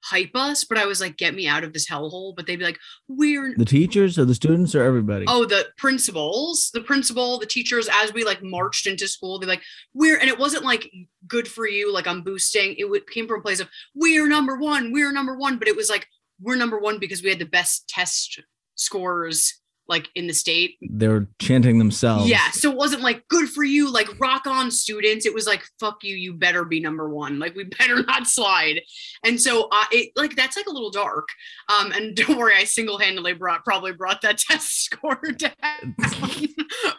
hype 0.06 0.31
us, 0.36 0.63
but 0.63 0.78
I 0.78 0.86
was 0.86 1.02
like, 1.02 1.18
get 1.18 1.34
me 1.34 1.48
out 1.48 1.63
of 1.63 1.74
this 1.74 1.90
hellhole. 1.90 2.36
But 2.36 2.46
they'd 2.46 2.57
be 2.57 2.66
like, 2.66 2.80
we're 3.07 3.54
the 3.57 3.66
teachers 3.66 4.19
or 4.19 4.25
the 4.25 4.36
students 4.36 4.75
or 4.75 4.84
everybody. 4.84 5.25
Oh, 5.28 5.46
the 5.46 5.68
principals, 5.78 6.69
the 6.74 6.81
principal, 6.81 7.40
the 7.40 7.46
teachers, 7.46 7.90
as 7.92 8.13
we 8.13 8.24
like 8.24 8.44
marched 8.44 8.88
into 8.88 9.07
school, 9.07 9.40
they're 9.40 9.50
like, 9.50 9.63
we're 9.94 10.18
and 10.18 10.30
it 10.30 10.40
wasn't 10.40 10.63
like 10.63 10.92
good 11.28 11.48
for 11.48 11.68
you, 11.68 11.92
like 11.94 12.07
I'm 12.07 12.22
boosting. 12.22 12.75
It 12.78 12.90
would, 12.90 13.10
came 13.10 13.28
from 13.28 13.40
a 13.40 13.44
place 13.44 13.60
of 13.60 13.69
we're 13.94 14.28
number 14.28 14.57
one, 14.57 14.92
we're 14.92 15.12
number 15.12 15.38
one, 15.38 15.57
but 15.57 15.68
it 15.68 15.75
was 15.75 15.90
like 15.90 16.07
we're 16.42 16.56
number 16.56 16.80
one 16.80 17.00
because 17.00 17.24
we 17.24 17.30
had 17.30 17.40
the 17.40 17.46
best 17.46 17.88
test 17.88 18.42
scores 18.75 19.62
like 19.88 20.10
in 20.16 20.28
the 20.28 20.34
state. 20.34 20.78
They 20.82 21.08
were 21.08 21.28
chanting 21.40 21.78
themselves. 21.78 22.28
Yeah. 22.28 22.50
So 22.52 22.72
it 22.72 22.78
wasn't 22.78 23.04
like 23.04 23.28
good 23.28 23.50
for 23.50 23.64
you, 23.64 23.92
like 23.92 24.20
rock 24.20 24.48
on 24.48 24.72
students. 24.72 25.26
It 25.26 25.34
was 25.34 25.46
like, 25.46 25.64
fuck 25.80 26.04
you, 26.04 26.16
you 26.16 26.34
better 26.34 26.66
be 26.66 26.80
number 26.80 27.10
one. 27.10 27.40
Like 27.40 27.56
we 27.56 27.64
better 27.80 28.04
not 28.04 28.28
slide. 28.28 28.82
And 29.24 29.40
so 29.40 29.68
uh, 29.72 29.86
it 29.92 30.12
like 30.16 30.36
that's 30.36 30.58
like 30.58 30.68
a 30.68 30.72
little 30.72 30.92
dark. 30.92 31.28
Um, 31.70 31.92
and 31.92 32.16
don't 32.28 32.38
worry, 32.38 32.56
I 32.56 32.64
single-handedly 32.64 33.34
brought 33.34 33.64
probably 33.64 33.92
brought 33.92 34.22
that 34.22 34.38
test 34.50 34.86
score 34.86 35.22
down. 35.38 35.96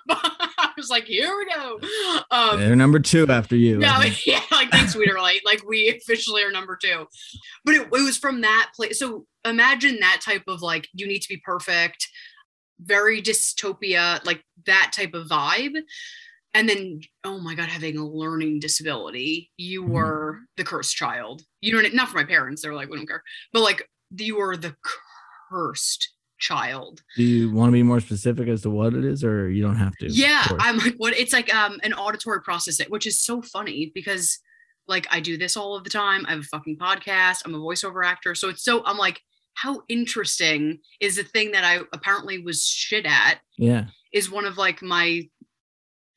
I 0.09 0.71
was 0.77 0.91
like, 0.91 1.05
here 1.05 1.33
we 1.37 1.47
go. 1.53 1.81
Um, 2.31 2.61
They're 2.61 2.77
number 2.77 3.01
two 3.01 3.27
after 3.29 3.57
you. 3.57 3.79
No, 3.79 4.01
yeah, 4.25 4.41
like 4.53 4.71
thanks, 4.71 4.95
Wiederlight. 4.95 5.41
Like 5.45 5.67
we 5.67 5.89
officially 5.89 6.43
are 6.43 6.53
number 6.53 6.79
two. 6.81 7.07
But 7.65 7.75
it, 7.75 7.83
it 7.83 7.91
was 7.91 8.17
from 8.17 8.43
that 8.43 8.71
place. 8.77 8.99
So 8.99 9.27
imagine 9.45 9.99
that 10.01 10.21
type 10.25 10.45
of 10.49 10.63
like 10.63 10.89
you 10.93 11.07
need 11.07 11.23
to 11.23 11.29
be 11.29 11.41
perfect 11.45 12.09
very 12.81 13.23
dystopia, 13.23 14.25
like 14.25 14.43
that 14.67 14.93
type 14.95 15.15
of 15.15 15.29
vibe. 15.29 15.77
And 16.55 16.69
then, 16.69 17.01
oh 17.25 17.39
my 17.39 17.55
God, 17.55 17.69
having 17.69 17.99
a 17.99 18.07
learning 18.07 18.61
disability, 18.61 19.51
you 19.57 19.83
mm-hmm. 19.83 19.93
were 19.93 20.39
the 20.57 20.65
cursed 20.65 20.97
child. 20.97 21.43
You 21.61 21.81
know, 21.81 21.89
not 21.93 22.09
for 22.09 22.17
my 22.17 22.25
parents, 22.25 22.63
they're 22.63 22.75
like, 22.75 22.89
we 22.89 22.97
don't 22.97 23.07
care, 23.07 23.23
but 23.53 23.63
like 23.63 23.89
you 24.17 24.39
were 24.39 24.57
the 24.57 24.75
cursed 25.51 26.09
child. 26.39 27.03
Do 27.17 27.23
you 27.23 27.53
want 27.53 27.69
to 27.69 27.73
be 27.73 27.83
more 27.83 28.01
specific 28.01 28.49
as 28.49 28.63
to 28.63 28.71
what 28.71 28.95
it 28.95 29.05
is, 29.05 29.25
or 29.25 29.51
you 29.51 29.63
don't 29.63 29.77
have 29.77 29.95
to? 30.01 30.09
Yeah, 30.09 30.47
I'm 30.59 30.79
like, 30.79 30.95
what? 30.97 31.15
It's 31.15 31.33
like 31.33 31.55
um 31.55 31.79
an 31.83 31.93
auditory 31.93 32.43
processing, 32.43 32.87
which 32.89 33.07
is 33.07 33.21
so 33.21 33.43
funny 33.43 33.93
because 33.95 34.39
like 34.89 35.07
I 35.11 35.21
do 35.21 35.37
this 35.37 35.57
all 35.57 35.77
of 35.77 35.85
the 35.85 35.91
time. 35.91 36.25
I 36.27 36.33
have 36.33 36.41
a 36.41 36.45
fucking 36.45 36.79
podcast. 36.79 37.43
I'm 37.45 37.55
a 37.55 37.59
voiceover 37.59 38.05
actor, 38.05 38.35
so 38.35 38.49
it's 38.49 38.65
so 38.65 38.85
I'm 38.85 38.99
like 38.99 39.21
how 39.57 39.83
interesting 39.89 40.79
is 41.01 41.17
the 41.17 41.25
thing 41.25 41.53
that 41.53 41.65
I 41.65 41.81
apparently 41.93 42.39
was 42.39 42.65
shit 42.65 43.07
at. 43.07 43.41
Yeah. 43.59 43.87
Is 44.13 44.31
one 44.31 44.45
of 44.45 44.57
like 44.57 44.83
my 44.83 45.29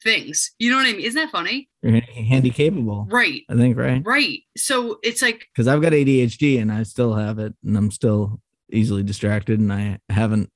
things. 0.03 0.51
You 0.59 0.69
know 0.69 0.77
what 0.77 0.85
I 0.85 0.91
mean? 0.91 1.01
Isn't 1.01 1.21
that 1.21 1.31
funny? 1.31 1.69
You're 1.81 2.01
handy 2.01 2.51
capable. 2.51 3.07
Right. 3.09 3.43
I 3.49 3.55
think, 3.55 3.77
right? 3.77 4.01
Right. 4.05 4.41
So 4.57 4.99
it's 5.03 5.21
like 5.21 5.47
because 5.53 5.67
I've 5.67 5.81
got 5.81 5.93
ADHD 5.93 6.61
and 6.61 6.71
I 6.71 6.83
still 6.83 7.15
have 7.15 7.39
it 7.39 7.53
and 7.65 7.77
I'm 7.77 7.91
still 7.91 8.39
easily 8.71 9.03
distracted 9.03 9.59
and 9.59 9.73
I 9.73 9.99
haven't 10.09 10.49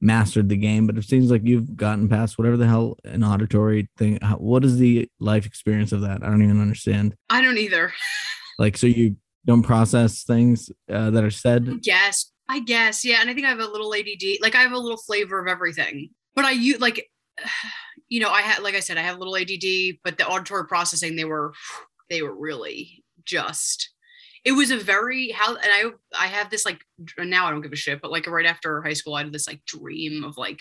mastered 0.00 0.48
the 0.48 0.56
game, 0.56 0.86
but 0.86 0.96
it 0.96 1.04
seems 1.04 1.30
like 1.30 1.42
you've 1.44 1.76
gotten 1.76 2.08
past 2.08 2.38
whatever 2.38 2.56
the 2.56 2.66
hell 2.66 2.96
an 3.04 3.22
auditory 3.22 3.88
thing. 3.98 4.18
How, 4.22 4.36
what 4.36 4.64
is 4.64 4.78
the 4.78 5.08
life 5.18 5.46
experience 5.46 5.92
of 5.92 6.00
that? 6.02 6.22
I 6.22 6.26
don't 6.26 6.42
even 6.42 6.60
understand. 6.60 7.14
I 7.28 7.42
don't 7.42 7.58
either. 7.58 7.92
like, 8.58 8.76
so 8.76 8.86
you 8.86 9.16
don't 9.46 9.62
process 9.62 10.24
things 10.24 10.70
uh, 10.92 11.10
that 11.10 11.24
are 11.24 11.30
said. 11.30 11.80
Yes, 11.82 12.32
I 12.48 12.60
guess. 12.60 13.04
Yeah, 13.04 13.18
and 13.20 13.30
I 13.30 13.34
think 13.34 13.46
I 13.46 13.50
have 13.50 13.60
a 13.60 13.66
little 13.66 13.94
ADD. 13.94 14.40
Like 14.40 14.54
I 14.54 14.60
have 14.60 14.72
a 14.72 14.78
little 14.78 14.98
flavor 14.98 15.40
of 15.40 15.48
everything. 15.48 16.10
But 16.34 16.44
I 16.44 16.52
use 16.52 16.80
like, 16.80 17.08
you 18.08 18.20
know, 18.20 18.30
I 18.30 18.42
had 18.42 18.62
like 18.62 18.74
I 18.74 18.80
said, 18.80 18.98
I 18.98 19.02
have 19.02 19.16
a 19.16 19.18
little 19.18 19.36
ADD, 19.36 19.98
but 20.04 20.18
the 20.18 20.26
auditory 20.26 20.66
processing 20.66 21.16
they 21.16 21.24
were 21.24 21.52
they 22.10 22.22
were 22.22 22.34
really 22.34 23.04
just. 23.24 23.90
It 24.42 24.52
was 24.52 24.70
a 24.70 24.78
very 24.78 25.30
how 25.32 25.54
and 25.54 25.58
I 25.62 25.84
I 26.18 26.26
have 26.26 26.48
this 26.50 26.64
like 26.64 26.80
now 27.18 27.46
I 27.46 27.50
don't 27.50 27.60
give 27.60 27.72
a 27.72 27.76
shit, 27.76 28.00
but 28.00 28.10
like 28.10 28.26
right 28.26 28.46
after 28.46 28.80
high 28.82 28.94
school 28.94 29.14
I 29.14 29.22
had 29.22 29.32
this 29.32 29.46
like 29.46 29.64
dream 29.66 30.24
of 30.24 30.38
like 30.38 30.60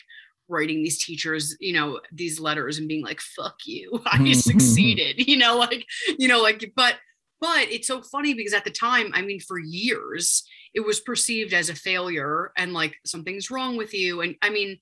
writing 0.49 0.83
these 0.83 1.03
teachers, 1.03 1.55
you 1.59 1.71
know, 1.71 2.01
these 2.11 2.39
letters 2.39 2.77
and 2.77 2.87
being 2.87 3.03
like, 3.03 3.21
fuck 3.21 3.55
you, 3.65 4.01
I 4.05 4.33
succeeded, 4.33 5.15
you 5.27 5.37
know, 5.37 5.57
like, 5.57 5.85
you 6.17 6.27
know, 6.27 6.41
like, 6.41 6.73
but, 6.75 6.95
but 7.41 7.71
it's 7.71 7.87
so 7.87 8.01
funny 8.01 8.33
because 8.33 8.53
at 8.53 8.65
the 8.65 8.71
time, 8.71 9.11
I 9.13 9.21
mean, 9.21 9.39
for 9.39 9.59
years, 9.59 10.43
it 10.73 10.81
was 10.81 10.99
perceived 10.99 11.53
as 11.53 11.69
a 11.69 11.75
failure 11.75 12.51
and 12.57 12.73
like 12.73 12.95
something's 13.05 13.49
wrong 13.49 13.77
with 13.77 13.93
you. 13.93 14.21
And 14.21 14.35
I 14.41 14.49
mean, 14.49 14.77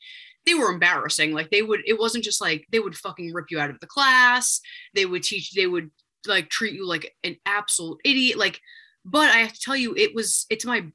they 0.46 0.54
were 0.54 0.72
embarrassing. 0.72 1.34
Like 1.34 1.50
they 1.50 1.62
would, 1.62 1.82
it 1.86 2.00
wasn't 2.00 2.24
just 2.24 2.42
like 2.42 2.66
they 2.72 2.80
would 2.80 2.98
fucking 2.98 3.34
rip 3.34 3.52
you 3.52 3.60
out 3.60 3.70
of 3.70 3.80
the 3.80 3.88
class. 3.88 4.60
They 4.96 5.06
would 5.06 5.24
teach, 5.24 5.52
they 5.52 5.68
would 5.68 5.92
like 6.26 6.50
treat 6.50 6.74
you 6.74 6.88
like 6.88 7.16
an 7.24 7.38
absolute 7.46 8.00
idiot. 8.04 8.38
Like, 8.38 8.60
but 9.06 9.30
I 9.30 9.38
have 9.38 9.54
to 9.54 9.62
tell 9.62 9.76
you, 9.76 9.96
it 9.96 10.16
was, 10.16 10.46
it's 10.50 10.66
my 10.66 10.88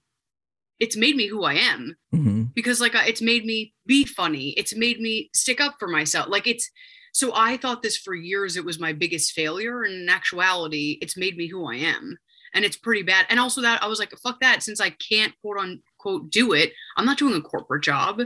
it's 0.80 0.96
made 0.96 1.14
me 1.14 1.28
who 1.28 1.44
I 1.44 1.54
am 1.54 1.94
mm-hmm. 2.12 2.42
because 2.56 2.80
like 2.80 2.92
it's 2.96 3.22
made 3.22 3.44
me 3.44 3.72
be 3.86 4.04
funny. 4.04 4.48
It's 4.56 4.74
made 4.74 5.00
me 5.00 5.30
stick 5.32 5.60
up 5.60 5.76
for 5.78 5.86
myself. 5.86 6.26
Like 6.28 6.48
it's 6.48 6.68
so 7.12 7.32
I 7.34 7.56
thought 7.56 7.82
this 7.82 7.96
for 7.96 8.14
years 8.14 8.56
it 8.56 8.64
was 8.64 8.80
my 8.80 8.92
biggest 8.92 9.32
failure 9.32 9.82
and 9.82 9.94
in 9.94 10.08
actuality 10.08 10.98
it's 11.00 11.16
made 11.16 11.36
me 11.36 11.46
who 11.46 11.70
I 11.70 11.76
am. 11.76 12.18
And 12.54 12.66
it's 12.66 12.76
pretty 12.76 13.02
bad. 13.02 13.24
And 13.30 13.40
also 13.40 13.62
that 13.62 13.82
I 13.82 13.86
was 13.86 13.98
like 13.98 14.12
fuck 14.22 14.40
that 14.40 14.62
since 14.62 14.80
I 14.80 14.90
can't 14.90 15.34
quote 15.40 15.58
unquote 15.58 16.30
do 16.30 16.52
it, 16.52 16.72
I'm 16.96 17.06
not 17.06 17.18
doing 17.18 17.34
a 17.34 17.40
corporate 17.40 17.84
job. 17.84 18.20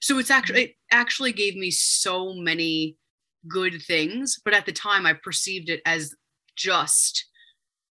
So 0.00 0.18
it's 0.18 0.30
actually 0.30 0.62
it 0.62 0.74
actually 0.90 1.32
gave 1.32 1.56
me 1.56 1.70
so 1.70 2.34
many 2.34 2.96
good 3.48 3.82
things, 3.82 4.40
but 4.44 4.54
at 4.54 4.66
the 4.66 4.72
time 4.72 5.06
I 5.06 5.12
perceived 5.14 5.68
it 5.68 5.80
as 5.86 6.14
just 6.56 7.26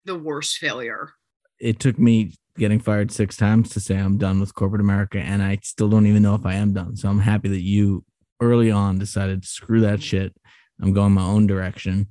the 0.06 0.18
worst 0.18 0.58
failure. 0.58 1.12
It 1.60 1.80
took 1.80 1.98
me 2.00 2.34
getting 2.58 2.80
fired 2.80 3.12
six 3.12 3.36
times 3.38 3.70
to 3.72 3.80
say 3.80 3.96
I'm 3.96 4.18
done 4.18 4.40
with 4.40 4.54
corporate 4.54 4.82
America, 4.82 5.20
and 5.20 5.42
I 5.42 5.60
still 5.64 5.90
don't 5.90 6.08
even 6.08 6.22
know 6.22 6.36
if 6.36 6.46
I 6.46 6.56
am 6.56 6.74
done. 6.74 6.96
So 6.96 7.10
I'm 7.10 7.20
happy 7.20 7.50
that 7.50 7.62
you 7.62 8.04
early 8.42 8.72
on 8.72 9.00
decided 9.00 9.46
screw 9.46 9.82
that 9.82 10.02
shit. 10.02 10.36
I'm 10.82 10.94
going 10.94 11.14
my 11.14 11.24
own 11.24 11.48
direction. 11.48 12.10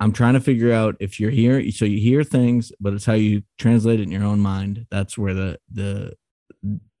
I'm 0.00 0.12
trying 0.12 0.34
to 0.34 0.40
figure 0.40 0.72
out 0.72 0.96
if 0.98 1.20
you're 1.20 1.30
here, 1.30 1.70
so 1.70 1.84
you 1.84 2.00
hear 2.00 2.24
things, 2.24 2.72
but 2.80 2.92
it's 2.92 3.04
how 3.04 3.12
you 3.12 3.42
translate 3.58 4.00
it 4.00 4.04
in 4.04 4.10
your 4.10 4.24
own 4.24 4.40
mind. 4.40 4.86
That's 4.90 5.16
where 5.16 5.34
the 5.34 5.58
the 5.70 6.14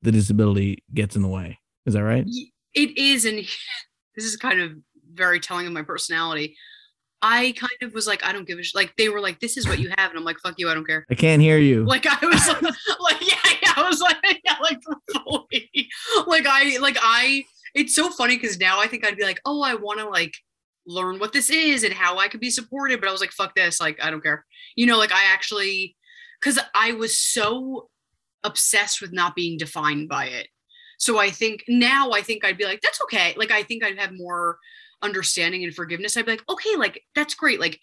the 0.02 0.12
disability 0.12 0.84
gets 0.92 1.16
in 1.16 1.22
the 1.22 1.28
way. 1.28 1.58
Is 1.86 1.94
that 1.94 2.04
right? 2.04 2.26
It 2.74 2.96
is, 2.96 3.24
and 3.24 3.38
this 4.16 4.24
is 4.24 4.36
kind 4.36 4.60
of 4.60 4.72
very 5.12 5.40
telling 5.40 5.66
of 5.66 5.72
my 5.72 5.82
personality. 5.82 6.56
I 7.20 7.54
kind 7.56 7.72
of 7.82 7.94
was 7.94 8.06
like, 8.06 8.24
I 8.24 8.32
don't 8.32 8.46
give 8.46 8.58
a 8.58 8.62
sh-. 8.62 8.74
like. 8.74 8.94
They 8.96 9.08
were 9.08 9.20
like, 9.20 9.40
"This 9.40 9.56
is 9.56 9.66
what 9.66 9.78
you 9.78 9.88
have," 9.96 10.10
and 10.10 10.18
I'm 10.18 10.24
like, 10.24 10.38
"Fuck 10.40 10.54
you, 10.58 10.68
I 10.68 10.74
don't 10.74 10.86
care." 10.86 11.06
I 11.10 11.14
can't 11.14 11.40
hear 11.40 11.58
you. 11.58 11.84
Like 11.86 12.06
I 12.06 12.18
was 12.26 12.46
like, 12.46 12.62
like 13.00 13.20
yeah, 13.22 13.52
yeah, 13.62 13.72
I 13.76 13.88
was 13.88 14.00
like, 14.00 14.40
yeah, 14.44 14.56
like 14.60 14.78
fully, 14.82 15.90
like 16.26 16.46
I, 16.46 16.78
like 16.78 16.98
I. 17.00 17.44
It's 17.74 17.94
so 17.94 18.10
funny 18.10 18.36
because 18.36 18.58
now 18.58 18.80
I 18.80 18.86
think 18.86 19.04
I'd 19.04 19.16
be 19.16 19.24
like, 19.24 19.40
oh, 19.44 19.62
I 19.62 19.74
want 19.74 19.98
to 20.00 20.08
like 20.08 20.34
learn 20.86 21.18
what 21.18 21.32
this 21.32 21.50
is 21.50 21.82
and 21.82 21.92
how 21.92 22.18
I 22.18 22.28
could 22.28 22.40
be 22.40 22.50
supported, 22.50 23.00
but 23.00 23.08
I 23.08 23.12
was 23.12 23.20
like, 23.20 23.32
fuck 23.32 23.54
this, 23.54 23.80
like 23.80 23.98
I 24.02 24.10
don't 24.10 24.22
care. 24.22 24.44
You 24.76 24.86
know, 24.86 24.98
like 24.98 25.12
I 25.12 25.32
actually, 25.32 25.96
because 26.40 26.58
I 26.74 26.92
was 26.92 27.18
so 27.18 27.88
obsessed 28.44 29.00
with 29.00 29.12
not 29.12 29.34
being 29.34 29.58
defined 29.58 30.08
by 30.08 30.26
it. 30.26 30.48
So 30.98 31.18
I 31.18 31.30
think 31.30 31.64
now 31.68 32.12
I 32.12 32.22
think 32.22 32.44
I'd 32.44 32.58
be 32.58 32.66
like, 32.66 32.80
that's 32.80 33.00
okay. 33.02 33.34
Like 33.36 33.50
I 33.50 33.62
think 33.62 33.82
I'd 33.82 33.98
have 33.98 34.12
more 34.12 34.58
understanding 35.02 35.64
and 35.64 35.74
forgiveness, 35.74 36.16
I'd 36.16 36.26
be 36.26 36.32
like, 36.32 36.48
okay, 36.48 36.76
like 36.76 37.02
that's 37.14 37.34
great. 37.34 37.60
Like, 37.60 37.80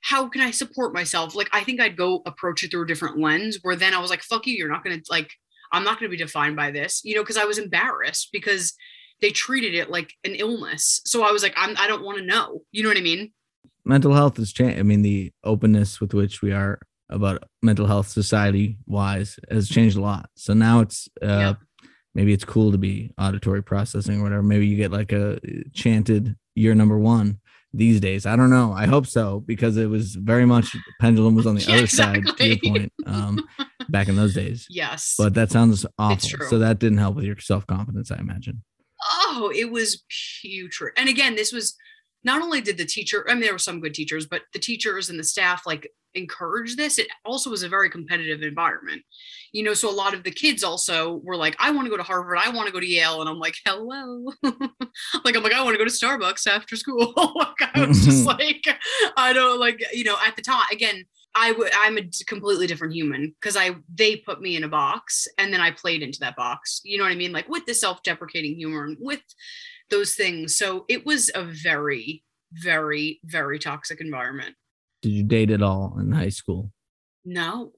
how 0.00 0.28
can 0.28 0.42
I 0.42 0.50
support 0.50 0.94
myself? 0.94 1.34
Like, 1.34 1.48
I 1.52 1.64
think 1.64 1.80
I'd 1.80 1.96
go 1.96 2.22
approach 2.26 2.62
it 2.62 2.70
through 2.70 2.84
a 2.84 2.86
different 2.86 3.18
lens 3.18 3.58
where 3.62 3.76
then 3.76 3.94
I 3.94 4.00
was 4.00 4.10
like, 4.10 4.22
fuck 4.22 4.46
you, 4.46 4.54
you're 4.54 4.68
not 4.68 4.84
gonna 4.84 5.00
like, 5.10 5.30
I'm 5.72 5.84
not 5.84 5.98
gonna 5.98 6.10
be 6.10 6.16
defined 6.16 6.56
by 6.56 6.70
this, 6.70 7.02
you 7.04 7.14
know, 7.14 7.22
because 7.22 7.36
I 7.36 7.44
was 7.44 7.58
embarrassed 7.58 8.28
because 8.32 8.74
they 9.20 9.30
treated 9.30 9.74
it 9.74 9.90
like 9.90 10.14
an 10.24 10.34
illness. 10.34 11.00
So 11.04 11.22
I 11.22 11.32
was 11.32 11.42
like, 11.42 11.54
I'm 11.56 11.76
I 11.78 11.86
don't 11.86 12.04
want 12.04 12.18
to 12.18 12.24
know. 12.24 12.62
You 12.72 12.82
know 12.82 12.88
what 12.88 12.98
I 12.98 13.02
mean? 13.02 13.32
Mental 13.84 14.12
health 14.12 14.36
has 14.36 14.52
changed. 14.52 14.78
I 14.78 14.82
mean, 14.82 15.02
the 15.02 15.32
openness 15.44 16.00
with 16.00 16.14
which 16.14 16.42
we 16.42 16.52
are 16.52 16.78
about 17.10 17.42
mental 17.62 17.86
health 17.86 18.08
society 18.08 18.78
wise 18.86 19.38
has 19.50 19.68
changed 19.68 19.96
a 19.96 20.00
lot. 20.00 20.28
So 20.36 20.52
now 20.52 20.80
it's 20.80 21.08
uh 21.22 21.26
yep. 21.26 21.58
maybe 22.14 22.32
it's 22.32 22.44
cool 22.44 22.72
to 22.72 22.78
be 22.78 23.12
auditory 23.18 23.62
processing 23.62 24.20
or 24.20 24.24
whatever. 24.24 24.42
Maybe 24.42 24.66
you 24.66 24.76
get 24.76 24.92
like 24.92 25.12
a 25.12 25.40
chanted 25.72 26.36
year 26.54 26.74
number 26.74 26.98
one 26.98 27.38
these 27.72 28.00
days. 28.00 28.26
I 28.26 28.36
don't 28.36 28.50
know. 28.50 28.72
I 28.72 28.86
hope 28.86 29.06
so 29.06 29.40
because 29.40 29.76
it 29.76 29.86
was 29.86 30.14
very 30.14 30.44
much 30.44 30.74
pendulum 31.00 31.34
was 31.34 31.46
on 31.46 31.54
the 31.54 31.60
yeah, 31.68 31.74
other 31.74 31.84
exactly. 31.84 32.26
side 32.26 32.36
to 32.36 32.48
your 32.48 32.58
point 32.58 32.92
um, 33.06 33.48
back 33.88 34.08
in 34.08 34.16
those 34.16 34.34
days. 34.34 34.66
Yes. 34.78 35.14
But 35.18 35.34
that 35.34 35.50
sounds 35.50 35.84
awful. 35.98 36.46
So 36.46 36.58
that 36.58 36.78
didn't 36.78 36.98
help 36.98 37.16
with 37.16 37.24
your 37.24 37.38
self 37.38 37.66
confidence, 37.66 38.10
I 38.10 38.18
imagine. 38.18 38.62
Oh, 39.10 39.52
it 39.54 39.70
was 39.70 40.04
putrid. 40.40 40.92
And 40.96 41.08
again, 41.08 41.36
this 41.36 41.52
was 41.52 41.76
not 42.24 42.42
only 42.42 42.60
did 42.60 42.76
the 42.76 42.84
teacher, 42.84 43.24
I 43.28 43.34
mean, 43.34 43.42
there 43.42 43.52
were 43.52 43.58
some 43.58 43.80
good 43.80 43.94
teachers, 43.94 44.26
but 44.26 44.42
the 44.52 44.58
teachers 44.58 45.08
and 45.08 45.18
the 45.18 45.24
staff 45.24 45.62
like 45.66 45.88
encourage 46.14 46.76
this. 46.76 46.98
It 46.98 47.08
also 47.24 47.50
was 47.50 47.62
a 47.62 47.68
very 47.68 47.88
competitive 47.88 48.42
environment, 48.42 49.02
you 49.52 49.62
know. 49.62 49.74
So 49.74 49.88
a 49.88 49.92
lot 49.92 50.14
of 50.14 50.24
the 50.24 50.30
kids 50.30 50.64
also 50.64 51.20
were 51.22 51.36
like, 51.36 51.56
"I 51.58 51.70
want 51.70 51.86
to 51.86 51.90
go 51.90 51.96
to 51.96 52.02
Harvard. 52.02 52.38
I 52.38 52.50
want 52.50 52.66
to 52.66 52.72
go 52.72 52.80
to 52.80 52.86
Yale," 52.86 53.20
and 53.20 53.30
I'm 53.30 53.38
like, 53.38 53.54
"Hello," 53.64 54.32
like 55.24 55.36
I'm 55.36 55.42
like, 55.42 55.52
"I 55.52 55.62
want 55.62 55.74
to 55.74 55.78
go 55.78 55.84
to 55.84 55.90
Starbucks 55.90 56.46
after 56.46 56.76
school." 56.76 57.12
like 57.36 57.70
I 57.74 57.86
was 57.86 58.04
just 58.04 58.26
mm-hmm. 58.26 58.38
like, 58.38 58.78
I 59.16 59.32
don't 59.32 59.60
like, 59.60 59.82
you 59.92 60.04
know, 60.04 60.16
at 60.26 60.36
the 60.36 60.42
time 60.42 60.66
again. 60.72 61.04
I 61.38 61.52
would 61.52 61.70
I'm 61.74 61.98
a 61.98 62.10
completely 62.26 62.66
different 62.66 62.94
human 62.94 63.34
because 63.40 63.56
I 63.56 63.76
they 63.94 64.16
put 64.16 64.40
me 64.40 64.56
in 64.56 64.64
a 64.64 64.68
box 64.68 65.28
and 65.38 65.52
then 65.52 65.60
I 65.60 65.70
played 65.70 66.02
into 66.02 66.18
that 66.20 66.36
box. 66.36 66.80
You 66.84 66.98
know 66.98 67.04
what 67.04 67.12
I 67.12 67.16
mean? 67.16 67.32
Like 67.32 67.48
with 67.48 67.64
the 67.66 67.74
self-deprecating 67.74 68.56
humor 68.56 68.84
and 68.84 68.96
with 69.00 69.22
those 69.90 70.14
things. 70.14 70.56
So 70.56 70.84
it 70.88 71.06
was 71.06 71.30
a 71.34 71.44
very, 71.44 72.24
very, 72.52 73.20
very 73.24 73.58
toxic 73.58 74.00
environment. 74.00 74.56
Did 75.02 75.10
you 75.10 75.22
date 75.22 75.50
at 75.50 75.62
all 75.62 75.96
in 76.00 76.10
high 76.10 76.28
school? 76.30 76.72
No. 77.24 77.72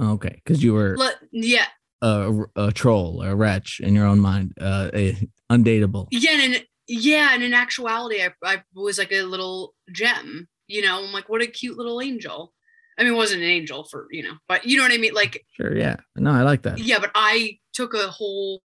Okay, 0.00 0.40
because 0.42 0.64
you 0.64 0.72
were 0.72 0.96
yeah 1.30 1.66
a, 2.02 2.44
a 2.56 2.72
troll, 2.72 3.22
a 3.22 3.34
wretch 3.34 3.80
in 3.80 3.94
your 3.94 4.06
own 4.06 4.20
mind, 4.20 4.54
uh, 4.60 4.90
a, 4.94 5.16
undateable. 5.52 6.08
Yeah, 6.10 6.40
and 6.40 6.64
yeah, 6.86 7.30
and 7.32 7.42
in 7.42 7.54
actuality, 7.54 8.22
I, 8.22 8.30
I 8.42 8.62
was 8.74 8.98
like 8.98 9.12
a 9.12 9.22
little 9.22 9.74
gem. 9.92 10.48
You 10.66 10.82
know, 10.82 11.04
I'm 11.04 11.12
like, 11.12 11.28
what 11.28 11.42
a 11.42 11.46
cute 11.46 11.76
little 11.76 12.00
angel. 12.00 12.53
I 12.98 13.02
mean, 13.02 13.12
it 13.12 13.16
wasn't 13.16 13.42
an 13.42 13.48
angel 13.48 13.84
for 13.84 14.06
you 14.10 14.22
know, 14.22 14.34
but 14.48 14.64
you 14.64 14.76
know 14.76 14.82
what 14.84 14.92
I 14.92 14.98
mean. 14.98 15.14
Like, 15.14 15.44
sure, 15.52 15.76
yeah, 15.76 15.96
no, 16.16 16.30
I 16.30 16.42
like 16.42 16.62
that. 16.62 16.78
Yeah, 16.78 16.98
but 16.98 17.10
I 17.14 17.58
took 17.72 17.94
a 17.94 18.08
whole, 18.08 18.62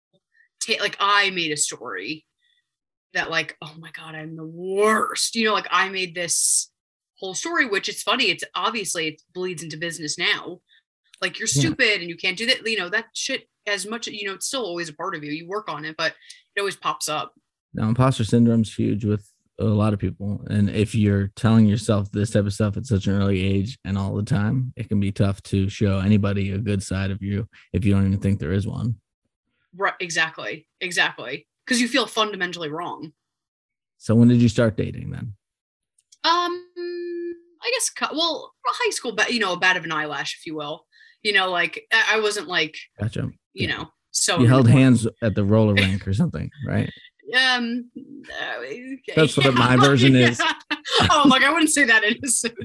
ta- 0.65 0.81
like, 0.81 0.97
I 0.99 1.29
made 1.31 1.51
a 1.51 1.57
story 1.57 2.25
that, 3.13 3.29
like, 3.29 3.55
oh 3.61 3.73
my 3.79 3.91
god, 3.91 4.15
I'm 4.15 4.35
the 4.35 4.45
worst. 4.45 5.35
You 5.35 5.45
know, 5.45 5.53
like 5.53 5.67
I 5.71 5.89
made 5.89 6.15
this 6.15 6.69
whole 7.19 7.33
story, 7.33 7.65
which 7.65 7.89
it's 7.89 8.03
funny. 8.03 8.25
It's 8.25 8.43
obviously 8.55 9.07
it 9.07 9.21
bleeds 9.33 9.63
into 9.63 9.77
business 9.77 10.17
now. 10.17 10.59
Like 11.21 11.39
you're 11.39 11.47
stupid 11.47 11.87
yeah. 11.87 11.99
and 12.01 12.09
you 12.09 12.15
can't 12.15 12.37
do 12.37 12.45
that. 12.45 12.67
You 12.67 12.77
know, 12.77 12.89
that 12.89 13.05
shit 13.13 13.47
as 13.65 13.87
much, 13.87 14.07
you 14.07 14.27
know, 14.27 14.35
it's 14.35 14.45
still 14.45 14.63
always 14.63 14.89
a 14.89 14.93
part 14.93 15.15
of 15.15 15.23
you. 15.23 15.31
You 15.31 15.47
work 15.47 15.69
on 15.69 15.83
it, 15.83 15.95
but 15.97 16.13
it 16.55 16.59
always 16.59 16.75
pops 16.75 17.09
up. 17.09 17.33
Now 17.73 17.89
imposter 17.89 18.23
syndrome's 18.23 18.73
huge 18.73 19.03
with 19.03 19.31
a 19.59 19.65
lot 19.65 19.93
of 19.93 19.99
people. 19.99 20.45
And 20.49 20.69
if 20.69 20.93
you're 20.93 21.27
telling 21.35 21.65
yourself 21.65 22.11
this 22.11 22.31
type 22.31 22.45
of 22.45 22.53
stuff 22.53 22.77
at 22.77 22.85
such 22.85 23.07
an 23.07 23.19
early 23.19 23.41
age 23.43 23.77
and 23.85 23.97
all 23.97 24.15
the 24.15 24.23
time, 24.23 24.73
it 24.75 24.87
can 24.87 24.99
be 24.99 25.11
tough 25.11 25.41
to 25.43 25.67
show 25.69 25.99
anybody 25.99 26.51
a 26.51 26.57
good 26.57 26.83
side 26.83 27.11
of 27.11 27.21
you 27.21 27.47
if 27.73 27.83
you 27.85 27.93
don't 27.93 28.05
even 28.05 28.19
think 28.19 28.39
there 28.39 28.51
is 28.51 28.67
one. 28.67 28.95
Right. 29.75 29.93
Exactly. 29.99 30.67
Exactly. 30.81 31.47
Because 31.65 31.81
you 31.81 31.87
feel 31.87 32.07
fundamentally 32.07 32.69
wrong. 32.69 33.13
So 33.97 34.15
when 34.15 34.27
did 34.27 34.41
you 34.41 34.49
start 34.49 34.77
dating 34.77 35.09
then? 35.11 35.33
Um, 36.23 36.65
I 37.61 37.71
guess, 37.73 37.91
well, 38.13 38.53
high 38.65 38.91
school, 38.91 39.13
but 39.13 39.33
you 39.33 39.39
know, 39.39 39.53
a 39.53 39.59
bat 39.59 39.77
of 39.77 39.83
an 39.83 39.91
eyelash, 39.91 40.35
if 40.39 40.45
you 40.45 40.55
will. 40.55 40.85
You 41.23 41.33
know, 41.33 41.49
like 41.49 41.83
I 41.91 42.19
wasn't 42.19 42.47
like, 42.47 42.77
gotcha. 42.99 43.29
You 43.53 43.67
know, 43.67 43.87
so 44.11 44.39
you 44.39 44.47
held 44.47 44.69
hands 44.69 45.07
at 45.21 45.35
the 45.35 45.43
roller 45.43 45.73
rink 45.73 46.07
or 46.07 46.13
something, 46.13 46.49
right? 46.65 46.89
Um, 47.35 47.91
uh, 47.97 48.59
okay. 48.59 49.13
that's 49.15 49.35
what 49.37 49.53
my 49.53 49.75
version 49.75 50.15
is. 50.15 50.41
oh, 51.11 51.25
like 51.29 51.43
I 51.43 51.51
wouldn't 51.51 51.71
say 51.71 51.83
that 51.83 52.03
innocent. 52.03 52.55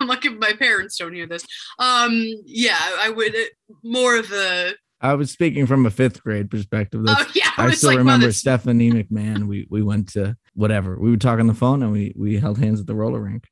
I'm 0.00 0.08
like 0.08 0.24
if 0.24 0.32
my 0.34 0.52
parents 0.52 0.96
don't 0.96 1.14
hear 1.14 1.26
this. 1.26 1.44
Um, 1.78 2.24
yeah, 2.44 2.78
I 3.00 3.10
would 3.10 3.34
uh, 3.34 3.74
more 3.82 4.16
of 4.16 4.30
a. 4.32 4.74
I 5.00 5.14
was 5.14 5.30
speaking 5.30 5.66
from 5.66 5.86
a 5.86 5.90
fifth 5.90 6.22
grade 6.22 6.50
perspective. 6.50 7.04
That's, 7.04 7.22
oh 7.22 7.30
yeah, 7.34 7.50
I, 7.56 7.66
I 7.66 7.70
still 7.70 7.90
like, 7.90 7.98
remember 7.98 8.32
Stephanie 8.32 8.90
McMahon. 8.90 9.46
We 9.46 9.66
we 9.70 9.82
went 9.82 10.12
to 10.14 10.36
whatever. 10.54 10.98
We 10.98 11.10
would 11.10 11.20
talk 11.20 11.38
on 11.38 11.46
the 11.46 11.54
phone 11.54 11.82
and 11.82 11.92
we 11.92 12.12
we 12.16 12.38
held 12.38 12.58
hands 12.58 12.80
at 12.80 12.86
the 12.86 12.94
roller 12.94 13.20
rink. 13.20 13.44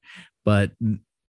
But 0.44 0.72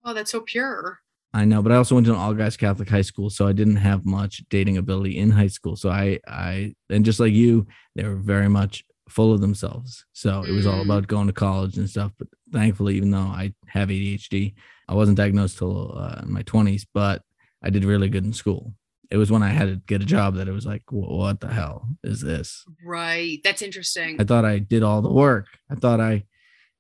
oh, 0.05 0.15
that's 0.15 0.31
so 0.31 0.41
pure. 0.41 1.01
I 1.37 1.45
know, 1.45 1.61
but 1.61 1.71
I 1.71 1.77
also 1.77 1.95
went 1.95 2.07
to 2.07 2.15
an 2.15 2.19
all 2.19 2.33
guys 2.33 2.57
Catholic 2.57 2.89
high 2.89 3.03
school, 3.03 3.29
so 3.29 3.47
I 3.47 3.53
didn't 3.53 3.77
have 3.77 4.07
much 4.07 4.43
dating 4.49 4.79
ability 4.79 5.19
in 5.19 5.31
high 5.31 5.49
school. 5.49 5.77
So 5.77 5.91
I, 5.91 6.19
I, 6.27 6.75
and 6.89 7.05
just 7.05 7.21
like 7.21 7.35
you, 7.35 7.67
they 7.95 8.05
were 8.05 8.17
very 8.17 8.49
much 8.49 8.85
full 9.09 9.33
of 9.33 9.41
themselves. 9.41 10.05
So 10.13 10.43
it 10.43 10.53
was 10.53 10.67
all 10.67 10.81
mm. 10.81 10.85
about 10.85 11.07
going 11.07 11.27
to 11.29 11.33
college 11.33 11.77
and 11.77 11.89
stuff. 11.89 12.13
But 12.19 12.29
thankfully, 12.53 12.97
even 12.97 13.11
though 13.11 13.19
I 13.19 13.53
have 13.69 13.89
ADHD, 13.89 14.55
I 14.89 14.95
wasn't 14.95 15.19
diagnosed 15.19 15.59
till 15.59 15.97
uh, 15.97 16.21
in 16.23 16.33
my 16.33 16.43
twenties, 16.43 16.87
but 16.93 17.23
I 17.63 17.71
did 17.71 17.85
really 17.85 18.09
good 18.09 18.25
in 18.25 18.33
school. 18.33 18.75
it 19.11 19.17
was 19.17 19.31
when 19.31 19.43
I 19.43 19.51
had 19.51 19.69
to 19.69 19.77
get 19.87 20.03
a 20.03 20.07
job 20.07 20.35
that 20.35 20.49
it 20.49 20.53
was 20.53 20.67
like, 20.67 20.83
what 20.91 21.41
the 21.41 21.49
hell 21.49 21.89
is 22.03 22.21
this? 22.21 22.65
Right. 22.85 23.39
That's 23.45 23.63
interesting. 23.63 24.21
I 24.21 24.25
thought 24.25 24.45
I 24.45 24.59
did 24.59 24.83
all 24.83 25.03
the 25.03 25.13
work. 25.13 25.47
I 25.71 25.77
thought 25.77 26.01
I, 26.01 26.25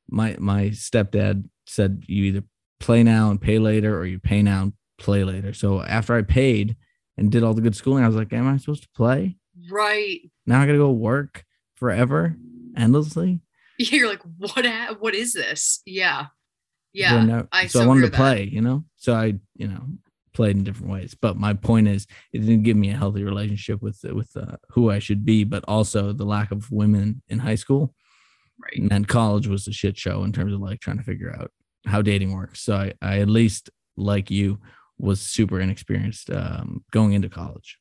my 0.08 0.36
my 0.38 0.66
stepdad 0.70 1.48
said 1.66 2.04
you 2.06 2.24
either 2.24 2.42
play 2.78 3.02
now 3.02 3.30
and 3.30 3.40
pay 3.40 3.58
later, 3.58 3.98
or 3.98 4.04
you 4.06 4.18
pay 4.18 4.42
now 4.42 4.62
and 4.62 4.72
play 4.98 5.24
later. 5.24 5.52
So 5.52 5.82
after 5.82 6.14
I 6.14 6.22
paid 6.22 6.76
and 7.16 7.30
did 7.30 7.42
all 7.42 7.54
the 7.54 7.62
good 7.62 7.76
schooling, 7.76 8.04
I 8.04 8.06
was 8.06 8.16
like, 8.16 8.32
am 8.32 8.46
I 8.46 8.56
supposed 8.56 8.82
to 8.82 8.88
play? 8.94 9.36
Right. 9.70 10.20
Now 10.46 10.60
I 10.60 10.66
got 10.66 10.72
to 10.72 10.78
go 10.78 10.90
work 10.90 11.45
forever, 11.76 12.36
endlessly. 12.76 13.40
You're 13.78 14.08
like, 14.08 14.22
what? 14.38 14.64
ha- 14.66 14.96
What 14.98 15.14
is 15.14 15.32
this? 15.32 15.80
Yeah. 15.86 16.26
Yeah. 16.92 17.42
I 17.52 17.66
so 17.66 17.82
I 17.82 17.86
wanted 17.86 18.02
to 18.02 18.08
that. 18.08 18.16
play, 18.16 18.44
you 18.44 18.60
know. 18.62 18.84
So 18.96 19.12
I, 19.14 19.34
you 19.54 19.68
know, 19.68 19.82
played 20.32 20.56
in 20.56 20.64
different 20.64 20.90
ways. 20.92 21.14
But 21.14 21.36
my 21.36 21.52
point 21.52 21.88
is, 21.88 22.06
it 22.32 22.38
didn't 22.38 22.62
give 22.62 22.76
me 22.76 22.90
a 22.90 22.96
healthy 22.96 23.22
relationship 23.22 23.82
with 23.82 24.00
with 24.04 24.30
uh, 24.36 24.56
who 24.70 24.90
I 24.90 24.98
should 24.98 25.24
be, 25.24 25.44
but 25.44 25.62
also 25.68 26.12
the 26.12 26.24
lack 26.24 26.50
of 26.52 26.70
women 26.72 27.22
in 27.28 27.38
high 27.40 27.54
school 27.56 27.94
Right. 28.58 28.80
and 28.80 28.88
then 28.90 29.04
college 29.04 29.46
was 29.46 29.68
a 29.68 29.72
shit 29.72 29.98
show 29.98 30.24
in 30.24 30.32
terms 30.32 30.54
of 30.54 30.60
like 30.60 30.80
trying 30.80 30.96
to 30.96 31.02
figure 31.04 31.34
out 31.38 31.50
how 31.84 32.00
dating 32.00 32.32
works. 32.34 32.62
So 32.62 32.74
I, 32.76 32.94
I 33.02 33.18
at 33.20 33.28
least 33.28 33.68
like 33.98 34.30
you 34.30 34.58
was 34.98 35.20
super 35.20 35.60
inexperienced 35.60 36.30
um, 36.30 36.82
going 36.90 37.12
into 37.12 37.28
college. 37.28 37.78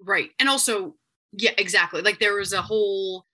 Right. 0.00 0.30
And 0.38 0.48
also, 0.48 0.94
yeah, 1.32 1.50
exactly. 1.58 2.02
Like 2.02 2.20
there 2.20 2.34
was 2.36 2.52
a 2.52 2.62
whole 2.62 3.26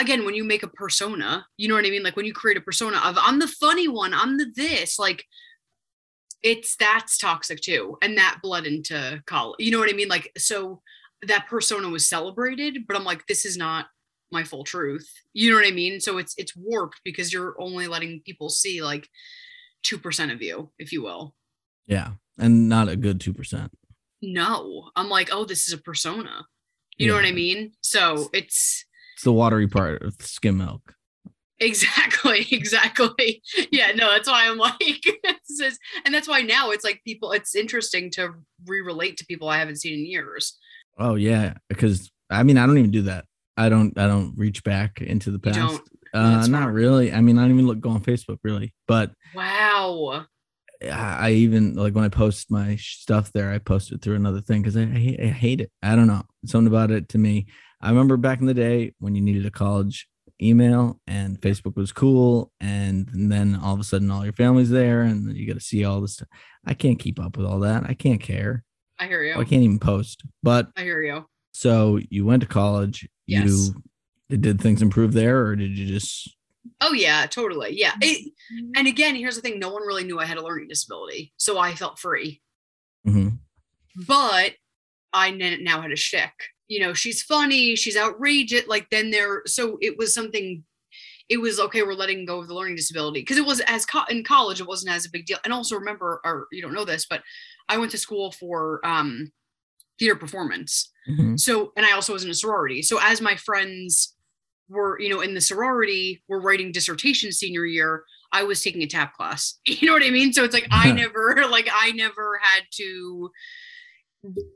again, 0.00 0.24
when 0.24 0.34
you 0.34 0.44
make 0.44 0.62
a 0.62 0.68
persona, 0.68 1.46
you 1.56 1.68
know 1.68 1.74
what 1.74 1.86
I 1.86 1.90
mean? 1.90 2.02
Like 2.02 2.16
when 2.16 2.26
you 2.26 2.32
create 2.32 2.56
a 2.56 2.62
persona 2.62 2.98
of 3.04 3.16
I'm 3.18 3.38
the 3.38 3.48
funny 3.48 3.88
one, 3.88 4.14
I'm 4.14 4.36
the 4.38 4.46
this, 4.54 4.98
like 4.98 5.24
it's 6.42 6.76
that's 6.76 7.18
toxic 7.18 7.60
too. 7.60 7.96
And 8.02 8.18
that 8.18 8.40
bled 8.42 8.66
into 8.66 9.22
college. 9.26 9.56
You 9.58 9.70
know 9.70 9.78
what 9.78 9.90
I 9.90 9.96
mean? 9.96 10.08
Like 10.08 10.30
so 10.36 10.82
that 11.26 11.46
persona 11.48 11.88
was 11.88 12.06
celebrated, 12.06 12.86
but 12.86 12.96
I'm 12.96 13.04
like, 13.04 13.26
this 13.26 13.44
is 13.44 13.56
not 13.56 13.86
my 14.30 14.44
full 14.44 14.64
truth. 14.64 15.10
You 15.32 15.50
know 15.50 15.56
what 15.56 15.66
I 15.66 15.70
mean? 15.70 16.00
So 16.00 16.18
it's 16.18 16.34
it's 16.36 16.56
warped 16.56 17.00
because 17.04 17.32
you're 17.32 17.54
only 17.60 17.86
letting 17.86 18.20
people 18.24 18.48
see 18.48 18.82
like 18.82 19.08
two 19.82 19.98
percent 19.98 20.32
of 20.32 20.42
you, 20.42 20.70
if 20.78 20.92
you 20.92 21.02
will. 21.02 21.34
Yeah, 21.86 22.12
and 22.38 22.68
not 22.68 22.88
a 22.88 22.96
good 22.96 23.20
two 23.20 23.32
percent. 23.32 23.72
No. 24.22 24.90
I'm 24.96 25.08
like, 25.08 25.28
oh, 25.32 25.44
this 25.44 25.66
is 25.66 25.74
a 25.74 25.78
persona. 25.78 26.46
You 26.96 27.08
know 27.08 27.14
what 27.14 27.24
I 27.24 27.32
mean? 27.32 27.72
So 27.80 28.30
it's 28.32 28.84
It's 29.14 29.24
the 29.24 29.32
watery 29.32 29.66
part 29.68 30.02
of 30.02 30.14
skim 30.20 30.58
milk. 30.58 30.94
exactly, 31.60 32.46
exactly. 32.52 33.42
Yeah, 33.70 33.92
no, 33.92 34.10
that's 34.10 34.28
why 34.28 34.46
I'm 34.48 34.58
like, 34.58 34.78
just- 35.58 35.78
and 36.04 36.14
that's 36.14 36.28
why 36.28 36.40
now 36.42 36.70
it's 36.70 36.84
like 36.84 37.00
people, 37.04 37.32
it's 37.32 37.54
interesting 37.54 38.10
to 38.12 38.30
re 38.66 38.80
relate 38.80 39.16
to 39.18 39.26
people 39.26 39.48
I 39.48 39.58
haven't 39.58 39.76
seen 39.76 39.98
in 40.00 40.06
years. 40.06 40.58
Oh 40.98 41.14
yeah, 41.14 41.54
because 41.68 42.10
I 42.30 42.42
mean 42.42 42.58
I 42.58 42.66
don't 42.66 42.78
even 42.78 42.90
do 42.90 43.02
that. 43.02 43.24
I 43.56 43.68
don't 43.68 43.96
I 43.98 44.06
don't 44.06 44.34
reach 44.36 44.62
back 44.64 45.00
into 45.00 45.30
the 45.30 45.40
You 45.44 45.52
past. 45.52 45.58
don't? 45.58 45.88
Uh, 46.12 46.46
not 46.46 46.72
really. 46.72 47.12
I 47.12 47.20
mean, 47.20 47.38
I 47.38 47.42
don't 47.42 47.52
even 47.52 47.66
look 47.66 47.80
go 47.80 47.90
on 47.90 48.00
Facebook 48.02 48.38
really, 48.44 48.72
but 48.86 49.10
Wow. 49.34 50.26
I, 50.90 51.30
even 51.30 51.74
like 51.74 51.94
when 51.94 52.04
I 52.04 52.08
post 52.08 52.50
my 52.50 52.76
stuff 52.76 53.32
there, 53.32 53.50
I 53.50 53.58
post 53.58 53.92
it 53.92 54.02
through 54.02 54.16
another 54.16 54.40
thing 54.40 54.62
because 54.62 54.76
I, 54.76 54.82
I, 54.82 54.86
hate- 54.86 55.20
I 55.20 55.26
hate 55.26 55.60
it. 55.60 55.70
I 55.82 55.96
don't 55.96 56.06
know 56.06 56.22
something 56.46 56.66
about 56.72 56.90
it 56.90 57.08
to 57.10 57.18
me. 57.18 57.46
I 57.80 57.90
remember 57.90 58.16
back 58.16 58.40
in 58.40 58.46
the 58.46 58.54
day 58.54 58.94
when 58.98 59.14
you 59.14 59.20
needed 59.22 59.46
a 59.46 59.50
college 59.50 60.08
email 60.42 61.00
and 61.06 61.40
Facebook 61.40 61.76
was 61.76 61.92
cool, 61.92 62.50
and, 62.60 63.08
then 63.12 63.58
all 63.62 63.74
of 63.74 63.80
a 63.80 63.84
sudden 63.84 64.10
all 64.10 64.24
your 64.24 64.32
family's 64.32 64.70
there, 64.70 65.02
and 65.02 65.34
you 65.36 65.46
got 65.46 65.54
to 65.54 65.64
see 65.64 65.84
all 65.84 66.00
this. 66.00 66.14
Stuff. 66.14 66.28
I 66.66 66.74
can't 66.74 66.98
keep 66.98 67.20
up 67.20 67.36
with 67.36 67.46
all 67.46 67.60
that. 67.60 67.84
I 67.88 67.94
can't 67.94 68.20
care. 68.20 68.64
I 68.98 69.06
hear 69.06 69.22
you. 69.22 69.34
I 69.34 69.44
can't 69.44 69.62
even 69.62 69.78
post. 69.78 70.22
But 70.42 70.68
I 70.76 70.82
hear 70.82 71.02
you. 71.02 71.26
so 71.52 71.98
you 72.10 72.24
went 72.24 72.42
to 72.42 72.48
college. 72.48 73.08
Yes. 73.26 73.70
You 74.28 74.36
did 74.38 74.60
things 74.60 74.82
improve 74.82 75.12
there, 75.12 75.44
or 75.46 75.56
did 75.56 75.76
you 75.76 75.86
just? 75.86 76.34
Oh 76.80 76.92
yeah, 76.92 77.26
totally. 77.26 77.78
Yeah. 77.78 77.92
It, 78.00 78.32
and 78.76 78.86
again, 78.86 79.14
here's 79.14 79.36
the 79.36 79.42
thing: 79.42 79.58
no 79.58 79.70
one 79.72 79.82
really 79.82 80.04
knew 80.04 80.18
I 80.18 80.24
had 80.24 80.38
a 80.38 80.42
learning 80.44 80.68
disability, 80.68 81.32
so 81.36 81.58
I 81.58 81.74
felt 81.74 81.98
free. 81.98 82.40
Mhm. 83.06 83.38
But 84.06 84.54
I 85.12 85.28
n- 85.30 85.62
now 85.64 85.80
had 85.80 85.92
a 85.92 85.96
shtick. 85.96 86.32
You 86.68 86.80
know, 86.80 86.94
she's 86.94 87.22
funny, 87.22 87.76
she's 87.76 87.96
outrageous. 87.96 88.66
Like 88.66 88.88
then 88.90 89.10
there, 89.10 89.42
so 89.46 89.78
it 89.80 89.98
was 89.98 90.14
something. 90.14 90.64
It 91.28 91.38
was 91.38 91.58
okay. 91.58 91.82
We're 91.82 91.94
letting 91.94 92.26
go 92.26 92.40
of 92.40 92.48
the 92.48 92.54
learning 92.54 92.76
disability 92.76 93.20
because 93.20 93.38
it 93.38 93.46
was 93.46 93.60
as 93.60 93.86
co- 93.86 94.04
in 94.10 94.24
college, 94.24 94.60
it 94.60 94.66
wasn't 94.66 94.94
as 94.94 95.06
a 95.06 95.10
big 95.10 95.26
deal. 95.26 95.38
And 95.44 95.52
also 95.54 95.76
remember, 95.76 96.20
or 96.24 96.48
you 96.52 96.60
don't 96.62 96.74
know 96.74 96.84
this, 96.84 97.06
but 97.08 97.22
I 97.68 97.78
went 97.78 97.92
to 97.92 97.98
school 97.98 98.30
for 98.32 98.86
um, 98.86 99.32
theater 99.98 100.16
performance. 100.16 100.90
Mhm. 101.08 101.38
So, 101.40 101.72
and 101.76 101.86
I 101.86 101.92
also 101.92 102.12
was 102.14 102.24
in 102.24 102.30
a 102.30 102.34
sorority. 102.34 102.82
So, 102.82 102.98
as 103.00 103.20
my 103.20 103.36
friends 103.36 104.13
were, 104.68 104.98
you 105.00 105.08
know, 105.08 105.20
in 105.20 105.34
the 105.34 105.40
sorority, 105.40 106.22
were 106.28 106.40
writing 106.40 106.72
dissertations 106.72 107.38
senior 107.38 107.64
year, 107.64 108.04
I 108.32 108.42
was 108.44 108.62
taking 108.62 108.82
a 108.82 108.86
tap 108.86 109.14
class. 109.14 109.58
You 109.66 109.86
know 109.86 109.92
what 109.94 110.02
I 110.02 110.10
mean? 110.10 110.32
So 110.32 110.44
it's 110.44 110.54
like 110.54 110.66
I 110.70 110.92
never, 111.02 111.44
like, 111.50 111.68
I 111.72 111.90
never 111.92 112.38
had 112.42 112.64
to. 112.76 113.30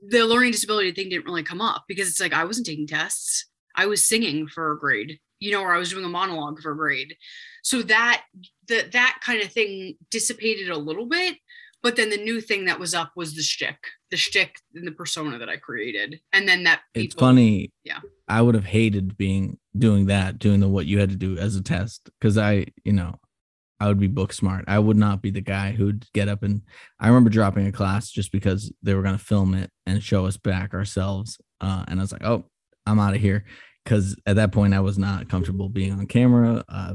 The 0.09 0.25
learning 0.25 0.53
disability 0.53 0.93
thing 0.93 1.11
didn't 1.11 1.27
really 1.27 1.43
come 1.43 1.61
up 1.61 1.85
because 1.89 2.09
it's 2.09 2.21
like 2.21 2.33
I 2.33 2.45
wasn't 2.45 2.67
taking 2.67 2.87
tests. 2.87 3.47
I 3.77 3.87
was 3.87 4.03
singing 4.07 4.49
for 4.49 4.73
a 4.73 4.79
grade, 4.79 5.19
you 5.41 5.53
know, 5.53 5.61
or 5.61 5.75
I 5.75 5.79
was 5.79 5.91
doing 5.91 6.05
a 6.07 6.09
monologue 6.09 6.61
for 6.61 6.73
a 6.73 6.77
grade. 6.77 7.15
So 7.63 7.83
that 7.83 8.23
that 8.69 8.93
that 8.93 9.19
kind 9.23 9.43
of 9.43 9.53
thing 9.53 9.97
dissipated 10.11 10.71
a 10.71 10.79
little 10.79 11.07
bit. 11.07 11.37
But 11.83 11.97
then 11.97 12.11
the 12.11 12.17
new 12.17 12.41
thing 12.41 12.65
that 12.65 12.81
was 12.81 12.93
up 12.95 13.13
was 13.15 13.37
the 13.37 13.43
shtick, 13.43 13.77
the 14.11 14.17
shtick 14.17 14.57
and 14.75 14.87
the 14.87 14.91
persona 14.93 15.39
that 15.39 15.49
I 15.49 15.59
created. 15.59 16.19
And 16.33 16.49
then 16.49 16.65
that 16.65 16.81
It's 16.95 17.15
funny. 17.15 17.71
yeah. 17.85 18.01
I 18.27 18.43
would 18.43 18.57
have 18.57 18.65
hated 18.65 19.17
being 19.17 19.59
doing 19.79 20.07
that, 20.07 20.39
doing 20.39 20.61
the 20.61 20.69
what 20.69 20.87
you 20.87 20.99
had 20.99 21.11
to 21.11 21.17
do 21.17 21.37
as 21.39 21.57
a 21.57 21.63
test, 21.63 22.11
because 22.21 22.37
I, 22.37 22.67
you 22.85 22.93
know, 22.93 23.15
I 23.81 23.87
would 23.87 24.01
be 24.01 24.09
book 24.09 24.33
smart. 24.33 24.65
I 24.67 24.79
would 24.79 24.97
not 24.97 25.23
be 25.23 25.31
the 25.31 25.41
guy 25.41 25.73
who'd 25.73 26.07
get 26.13 26.29
up 26.29 26.43
and 26.43 26.63
I 26.99 27.09
remember 27.09 27.31
dropping 27.31 27.67
a 27.67 27.73
class 27.73 28.11
just 28.11 28.33
because 28.33 28.73
they 28.83 28.95
were 28.95 29.03
going 29.03 29.17
to 29.17 29.25
film 29.25 29.55
it 29.55 29.71
and 29.87 30.03
show 30.03 30.27
us 30.27 30.37
back 30.37 30.75
ourselves. 30.75 31.39
Uh, 31.61 31.85
and 31.87 32.01
I 32.01 32.03
was 32.03 32.13
like, 32.13 32.25
oh, 32.25 32.45
I'm 32.87 32.99
out 32.99 33.15
of 33.15 33.21
here. 33.21 33.45
Because 33.85 34.17
at 34.27 34.37
that 34.37 34.53
point, 34.53 34.75
I 34.75 34.81
was 34.81 34.99
not 34.99 35.29
comfortable 35.29 35.69
being 35.69 35.93
on 35.93 36.07
camera, 36.07 36.65
uh, 36.69 36.95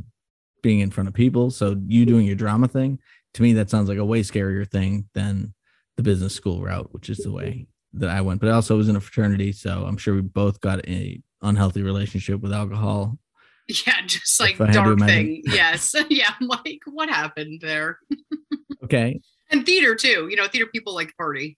being 0.62 0.80
in 0.80 0.92
front 0.92 1.08
of 1.08 1.14
people. 1.14 1.50
So 1.50 1.76
you 1.88 2.06
doing 2.06 2.26
your 2.26 2.36
drama 2.36 2.68
thing, 2.68 3.00
to 3.34 3.42
me, 3.42 3.54
that 3.54 3.70
sounds 3.70 3.90
like 3.90 3.98
a 3.98 4.06
way 4.06 4.22
scarier 4.22 4.70
thing 4.70 5.10
than 5.16 5.54
the 5.98 6.04
business 6.04 6.36
school 6.36 6.62
route, 6.62 6.90
which 6.92 7.10
is 7.10 7.18
the 7.20 7.32
way 7.32 7.68
that 7.94 8.10
I 8.10 8.22
went. 8.22 8.42
But 8.42 8.50
I 8.50 8.54
also 8.54 8.78
was 8.78 8.90
in 8.90 8.96
a 8.96 9.02
fraternity, 9.02 9.54
so 9.54 9.86
I'm 9.88 9.98
sure 9.98 10.14
we 10.14 10.22
both 10.22 10.60
got 10.62 10.88
a 10.88 11.22
unhealthy 11.44 11.84
relationship 11.84 12.42
with 12.42 12.54
alcohol. 12.54 13.18
Yeah, 13.68 14.02
just 14.06 14.40
like 14.40 14.60
I 14.60 14.66
had 14.66 14.74
to 14.74 14.80
dark 14.80 15.00
thing. 15.00 15.42
Yes. 15.46 15.96
yeah. 16.10 16.32
I'm 16.40 16.48
like, 16.48 16.80
what 16.86 17.10
happened 17.10 17.62
there? 17.62 18.00
Okay. 18.84 19.22
And 19.52 19.66
theater 19.66 19.96
too. 19.96 20.28
You 20.30 20.36
know, 20.36 20.48
theater 20.48 20.70
people 20.72 20.94
like 20.94 21.10
to 21.10 21.14
party. 21.16 21.58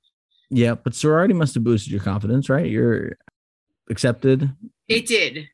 Yeah, 0.50 0.76
but 0.76 0.94
sorority 0.94 1.34
must 1.34 1.56
have 1.56 1.64
boosted 1.64 1.92
your 1.92 2.02
confidence, 2.02 2.50
right? 2.50 2.68
You're 2.68 3.18
accepted. 3.90 4.52
It 4.88 5.08
did. 5.08 5.48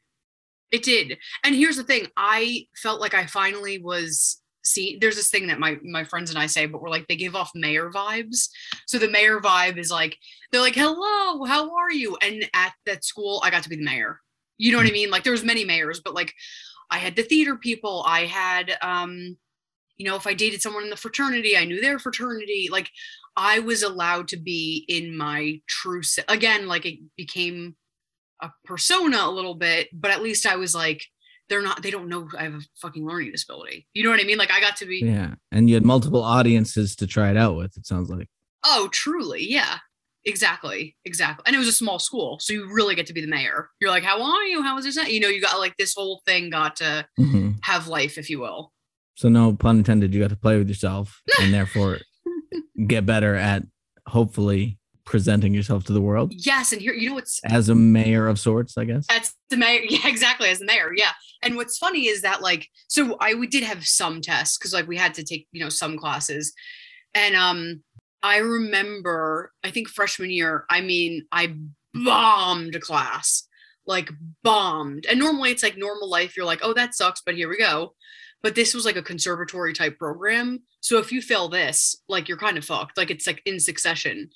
It 0.71 0.83
did. 0.83 1.17
And 1.43 1.55
here's 1.55 1.77
the 1.77 1.83
thing. 1.83 2.07
I 2.17 2.65
felt 2.75 2.99
like 2.99 3.13
I 3.13 3.25
finally 3.25 3.77
was 3.81 4.40
see 4.63 4.97
there's 4.99 5.15
this 5.15 5.29
thing 5.29 5.47
that 5.47 5.59
my 5.59 5.77
my 5.83 6.03
friends 6.03 6.29
and 6.29 6.39
I 6.39 6.47
say, 6.47 6.65
but 6.65 6.81
we're 6.81 6.89
like 6.89 7.07
they 7.07 7.15
give 7.15 7.35
off 7.35 7.51
mayor 7.55 7.89
vibes. 7.89 8.49
So 8.87 8.97
the 8.97 9.09
mayor 9.09 9.39
vibe 9.39 9.77
is 9.77 9.91
like 9.91 10.17
they're 10.51 10.61
like, 10.61 10.75
"Hello, 10.75 11.43
how 11.45 11.75
are 11.75 11.91
you?" 11.91 12.17
And 12.21 12.49
at 12.53 12.73
that 12.85 13.03
school, 13.03 13.41
I 13.43 13.49
got 13.49 13.63
to 13.63 13.69
be 13.69 13.77
the 13.77 13.85
mayor. 13.85 14.19
You 14.57 14.71
know 14.71 14.77
what 14.77 14.87
I 14.87 14.91
mean? 14.91 15.09
Like 15.09 15.23
there 15.23 15.31
was 15.31 15.43
many 15.43 15.65
mayors, 15.65 16.01
but 16.03 16.13
like 16.13 16.33
I 16.89 16.97
had 16.97 17.15
the 17.15 17.23
theater 17.23 17.55
people. 17.55 18.03
I 18.05 18.25
had 18.25 18.77
um 18.81 19.37
you 19.97 20.07
know, 20.07 20.15
if 20.15 20.25
I 20.25 20.33
dated 20.33 20.63
someone 20.63 20.83
in 20.83 20.89
the 20.89 20.95
fraternity, 20.95 21.55
I 21.55 21.65
knew 21.65 21.79
their 21.79 21.99
fraternity. 21.99 22.69
Like 22.71 22.89
I 23.37 23.59
was 23.59 23.83
allowed 23.83 24.27
to 24.29 24.37
be 24.37 24.83
in 24.87 25.15
my 25.15 25.61
true 25.67 26.01
se- 26.01 26.23
again, 26.27 26.67
like 26.67 26.87
it 26.87 26.99
became 27.15 27.75
a 28.41 28.49
persona 28.65 29.17
a 29.21 29.29
little 29.29 29.53
bit, 29.53 29.89
but 29.93 30.11
at 30.11 30.23
least 30.23 30.47
I 30.47 30.55
was 30.55 30.73
like, 30.73 31.05
they're 31.51 31.61
not, 31.61 31.83
they 31.83 31.91
don't 31.91 32.07
know 32.09 32.27
I 32.35 32.43
have 32.43 32.53
a 32.55 32.61
fucking 32.81 33.05
learning 33.05 33.31
disability. 33.31 33.85
You 33.93 34.03
know 34.03 34.09
what 34.09 34.19
I 34.19 34.23
mean? 34.23 34.39
Like 34.39 34.49
I 34.51 34.59
got 34.59 34.75
to 34.77 34.85
be, 34.87 34.99
Yeah. 35.05 35.35
And 35.51 35.67
you 35.69 35.75
had 35.75 35.85
multiple 35.85 36.23
audiences 36.23 36.95
to 36.95 37.05
try 37.05 37.29
it 37.29 37.37
out 37.37 37.55
with, 37.57 37.77
it 37.77 37.85
sounds 37.85 38.09
like. 38.09 38.27
oh, 38.65 38.89
truly. 38.91 39.43
Yeah. 39.47 39.77
Exactly. 40.25 40.95
Exactly. 41.03 41.43
And 41.47 41.55
it 41.55 41.59
was 41.59 41.67
a 41.67 41.71
small 41.73 41.97
school. 41.99 42.37
So 42.39 42.53
you 42.53 42.71
really 42.71 42.95
get 42.95 43.07
to 43.07 43.13
be 43.13 43.21
the 43.21 43.27
mayor. 43.27 43.69
You're 43.79 43.89
like, 43.89 44.03
how 44.03 44.21
are 44.21 44.43
you? 44.45 44.61
How 44.63 44.75
was 44.75 44.85
this? 44.85 44.95
You 45.09 45.19
know, 45.19 45.27
you 45.27 45.41
got 45.41 45.59
like 45.59 45.75
this 45.77 45.93
whole 45.95 46.21
thing 46.25 46.49
got 46.51 46.75
to 46.77 47.05
Mhm. 47.19 47.55
have 47.63 47.87
life, 47.87 48.17
if 48.17 48.29
you 48.29 48.39
will. 48.39 48.71
So 49.15 49.29
no 49.29 49.53
pun 49.53 49.79
intended, 49.79 50.13
you 50.13 50.21
got 50.21 50.29
to 50.29 50.35
play 50.35 50.57
with 50.57 50.69
yourself 50.69 51.21
and 51.41 51.53
therefore 51.53 51.99
get 52.87 53.05
better 53.05 53.35
at 53.35 53.63
hopefully 54.07 54.77
presenting 55.05 55.53
yourself 55.53 55.83
to 55.85 55.93
the 55.93 56.01
world 56.01 56.31
Yes. 56.35 56.71
And 56.71 56.81
here, 56.81 56.93
you 56.93 57.09
know, 57.09 57.15
what's 57.15 57.39
as 57.45 57.69
a 57.69 57.75
mayor 57.75 58.27
of 58.27 58.39
sorts, 58.39 58.77
I 58.77 58.85
guess. 58.85 59.05
That's 59.07 59.33
the 59.49 59.57
mayor. 59.57 59.81
Yeah, 59.89 60.07
exactly. 60.07 60.49
As 60.49 60.59
the 60.59 60.65
mayor. 60.65 60.91
Yeah. 60.95 61.11
And 61.43 61.55
what's 61.55 61.77
funny 61.77 62.07
is 62.07 62.21
that 62.21 62.41
like, 62.41 62.67
so 62.87 63.17
I 63.19 63.33
we 63.33 63.47
did 63.47 63.63
have 63.63 63.85
some 63.85 64.21
tests 64.21 64.57
because 64.57 64.73
like 64.73 64.87
we 64.87 64.97
had 64.97 65.13
to 65.15 65.23
take, 65.23 65.47
you 65.51 65.63
know, 65.63 65.69
some 65.69 65.97
classes. 65.97 66.53
And 67.13 67.35
um 67.35 67.83
I 68.23 68.37
remember, 68.37 69.51
I 69.63 69.71
think 69.71 69.87
freshman 69.89 70.29
year, 70.29 70.65
I 70.69 70.81
mean, 70.81 71.25
I 71.31 71.55
bombed 71.93 72.75
a 72.75 72.79
class, 72.79 73.47
like 73.87 74.11
bombed. 74.43 75.05
And 75.07 75.19
normally 75.19 75.51
it's 75.51 75.63
like 75.63 75.77
normal 75.77 76.09
life. 76.09 76.37
You're 76.37 76.45
like, 76.45 76.59
oh, 76.61 76.73
that 76.73 76.93
sucks, 76.93 77.21
but 77.25 77.35
here 77.35 77.49
we 77.49 77.57
go. 77.57 77.95
But 78.43 78.55
this 78.55 78.73
was 78.73 78.85
like 78.85 78.95
a 78.95 79.03
conservatory 79.03 79.73
type 79.73 79.97
program. 79.97 80.59
So 80.81 80.97
if 80.97 81.11
you 81.11 81.21
fail 81.21 81.47
this, 81.49 81.95
like 82.07 82.27
you're 82.27 82.37
kind 82.37 82.57
of 82.57 82.65
fucked. 82.65 82.97
Like 82.97 83.11
it's 83.11 83.27
like 83.27 83.41
in 83.45 83.59
succession. 83.59 84.29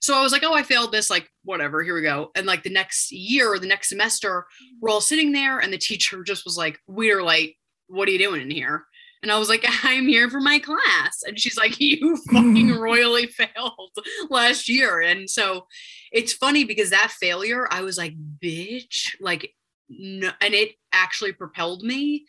So 0.00 0.16
I 0.16 0.22
was 0.22 0.32
like, 0.32 0.42
oh, 0.44 0.54
I 0.54 0.62
failed 0.62 0.92
this, 0.92 1.10
like 1.10 1.30
whatever, 1.44 1.82
here 1.82 1.94
we 1.94 2.02
go. 2.02 2.30
And 2.34 2.46
like 2.46 2.62
the 2.62 2.70
next 2.70 3.12
year 3.12 3.52
or 3.52 3.58
the 3.58 3.66
next 3.66 3.90
semester, 3.90 4.46
we're 4.80 4.90
all 4.90 5.00
sitting 5.00 5.32
there, 5.32 5.58
and 5.58 5.72
the 5.72 5.78
teacher 5.78 6.22
just 6.24 6.44
was 6.44 6.56
like, 6.56 6.78
We're 6.86 7.22
like, 7.22 7.56
what 7.86 8.08
are 8.08 8.12
you 8.12 8.18
doing 8.18 8.40
in 8.40 8.50
here? 8.50 8.84
And 9.22 9.30
I 9.30 9.38
was 9.38 9.50
like, 9.50 9.64
I'm 9.84 10.08
here 10.08 10.30
for 10.30 10.40
my 10.40 10.58
class. 10.58 11.22
And 11.26 11.38
she's 11.38 11.56
like, 11.56 11.76
You 11.80 12.16
fucking 12.32 12.70
royally 12.78 13.26
failed 13.26 13.96
last 14.30 14.68
year. 14.68 15.00
And 15.00 15.28
so 15.28 15.66
it's 16.12 16.32
funny 16.32 16.64
because 16.64 16.90
that 16.90 17.12
failure, 17.20 17.68
I 17.70 17.82
was 17.82 17.98
like, 17.98 18.14
bitch, 18.42 19.14
like, 19.20 19.54
no, 19.88 20.30
and 20.40 20.54
it 20.54 20.72
actually 20.92 21.32
propelled 21.32 21.82
me. 21.82 22.26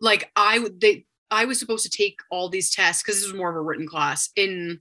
Like, 0.00 0.30
I, 0.34 0.58
would, 0.58 0.80
they, 0.80 1.06
I 1.30 1.44
was 1.44 1.58
supposed 1.58 1.84
to 1.84 1.96
take 1.96 2.18
all 2.30 2.48
these 2.48 2.70
tests 2.70 3.02
because 3.02 3.20
this 3.20 3.30
was 3.30 3.38
more 3.38 3.50
of 3.50 3.56
a 3.56 3.60
written 3.60 3.86
class 3.86 4.30
in 4.36 4.80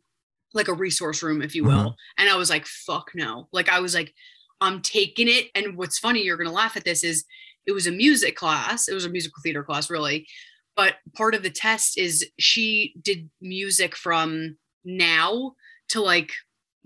like 0.54 0.68
a 0.68 0.74
resource 0.74 1.24
room, 1.24 1.42
if 1.42 1.56
you 1.56 1.64
will. 1.64 1.80
Uh-huh. 1.80 1.92
And 2.18 2.30
I 2.30 2.36
was 2.36 2.50
like, 2.50 2.66
fuck 2.66 3.12
no. 3.16 3.48
Like, 3.52 3.70
I 3.70 3.80
was 3.80 3.96
like, 3.96 4.14
I'm 4.60 4.82
taking 4.82 5.28
it. 5.28 5.50
And 5.56 5.78
what's 5.78 5.98
funny, 5.98 6.22
you're 6.22 6.38
going 6.38 6.50
to 6.50 6.54
laugh 6.54 6.78
at 6.78 6.84
this, 6.84 7.04
is 7.04 7.26
it 7.66 7.72
was 7.72 7.88
a 7.88 7.92
music 7.92 8.36
class. 8.36 8.88
It 8.88 8.94
was 8.94 9.06
a 9.06 9.10
musical 9.10 9.42
theater 9.44 9.64
class, 9.64 9.90
really 9.90 10.28
but 10.76 10.96
part 11.16 11.36
of 11.36 11.44
the 11.44 11.50
test 11.50 11.98
is 11.98 12.26
she 12.40 12.94
did 13.02 13.30
music 13.42 13.96
from 13.96 14.58
now 14.84 15.54
to 15.90 16.02
like 16.02 16.32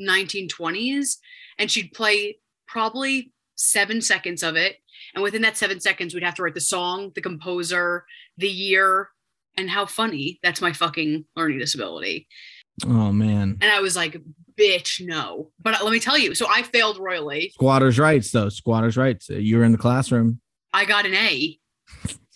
1920s 0.02 1.18
and 1.58 1.72
she'd 1.72 1.94
play 1.94 2.38
probably 2.68 3.32
seven 3.56 4.02
seconds 4.02 4.44
of 4.44 4.56
it 4.56 4.78
and 5.14 5.24
within 5.24 5.42
that 5.42 5.56
seven 5.56 5.80
seconds 5.80 6.14
we'd 6.14 6.24
have 6.24 6.36
to 6.36 6.44
write 6.44 6.54
the 6.54 6.60
song 6.60 7.12
the 7.16 7.22
composer 7.22 8.06
the 8.38 8.50
year 8.50 9.10
and 9.56 9.70
how 9.70 9.86
funny 9.86 10.40
that's 10.44 10.60
my 10.60 10.74
fucking 10.74 11.24
learning 11.38 11.60
disability 11.60 12.28
oh 12.86 13.12
man 13.12 13.58
and 13.62 13.72
i 13.72 13.80
was 13.80 13.96
like 13.96 14.22
bitch 14.60 15.06
no 15.06 15.52
but 15.62 15.82
let 15.84 15.92
me 15.92 16.00
tell 16.00 16.18
you 16.18 16.34
so 16.36 16.46
i 16.50 16.62
failed 16.62 16.98
royally 16.98 17.52
squatters 17.54 18.00
rights 18.00 18.32
though 18.32 18.50
squatters 18.50 18.98
rights 18.98 19.30
you 19.30 19.58
were 19.58 19.64
in 19.64 19.72
the 19.72 19.78
classroom 19.78 20.40
i 20.74 20.86
got 20.86 21.06
an 21.06 21.14
a 21.14 21.58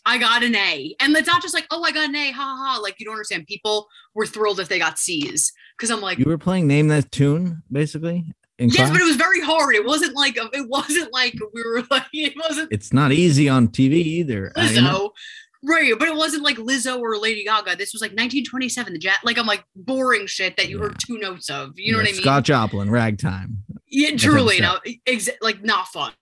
I 0.05 0.17
got 0.17 0.43
an 0.43 0.55
A. 0.55 0.95
And 0.99 1.15
it's 1.15 1.27
not 1.27 1.41
just 1.41 1.53
like, 1.53 1.67
oh, 1.69 1.83
I 1.83 1.91
got 1.91 2.09
an 2.09 2.15
A, 2.15 2.31
ha 2.31 2.41
ha. 2.41 2.73
ha. 2.73 2.79
Like, 2.81 2.99
you 2.99 3.05
don't 3.05 3.13
understand. 3.13 3.45
People 3.45 3.87
were 4.15 4.25
thrilled 4.25 4.59
if 4.59 4.67
they 4.67 4.79
got 4.79 4.97
C's. 4.97 5.51
Cause 5.79 5.91
I'm 5.91 6.01
like, 6.01 6.17
you 6.17 6.25
were 6.25 6.37
playing 6.37 6.67
Name 6.67 6.87
That 6.87 7.11
Tune, 7.11 7.61
basically? 7.71 8.33
yes, 8.57 8.75
class? 8.75 8.89
but 8.89 8.99
it 8.99 9.05
was 9.05 9.15
very 9.15 9.39
hard. 9.39 9.75
It 9.75 9.85
wasn't 9.85 10.15
like, 10.15 10.35
it 10.35 10.67
wasn't 10.67 11.13
like 11.13 11.35
we 11.53 11.63
were 11.63 11.83
like, 11.91 12.07
it 12.11 12.33
wasn't. 12.35 12.69
It's 12.71 12.91
not 12.91 13.11
easy 13.11 13.47
on 13.47 13.67
TV 13.67 13.93
either. 13.93 14.51
Lizzo. 14.57 15.11
Right, 15.61 15.93
but 15.99 16.07
it 16.07 16.15
wasn't 16.15 16.43
like 16.43 16.55
Lizzo 16.55 16.99
or 16.99 17.17
Lady 17.17 17.43
Gaga. 17.43 17.75
This 17.75 17.91
was 17.93 18.01
like 18.01 18.11
1927. 18.11 18.93
The 18.93 18.99
jet, 18.99 19.17
like 19.25 19.37
I'm 19.37 19.45
like 19.45 19.65
boring 19.75 20.25
shit 20.25 20.55
that 20.55 20.69
you 20.69 20.77
yeah. 20.77 20.83
heard 20.83 20.97
two 21.05 21.17
notes 21.17 21.49
of. 21.49 21.71
You 21.75 21.91
know 21.91 21.97
yeah, 21.97 22.03
what 22.03 22.09
I 22.09 22.13
mean? 22.13 22.21
Scott 22.21 22.43
Joplin, 22.43 22.89
Ragtime. 22.89 23.57
Yeah, 23.87 24.15
truly. 24.15 24.61
No, 24.61 24.79
exa- 25.07 25.35
like 25.41 25.63
not 25.63 25.87
fun 25.87 26.13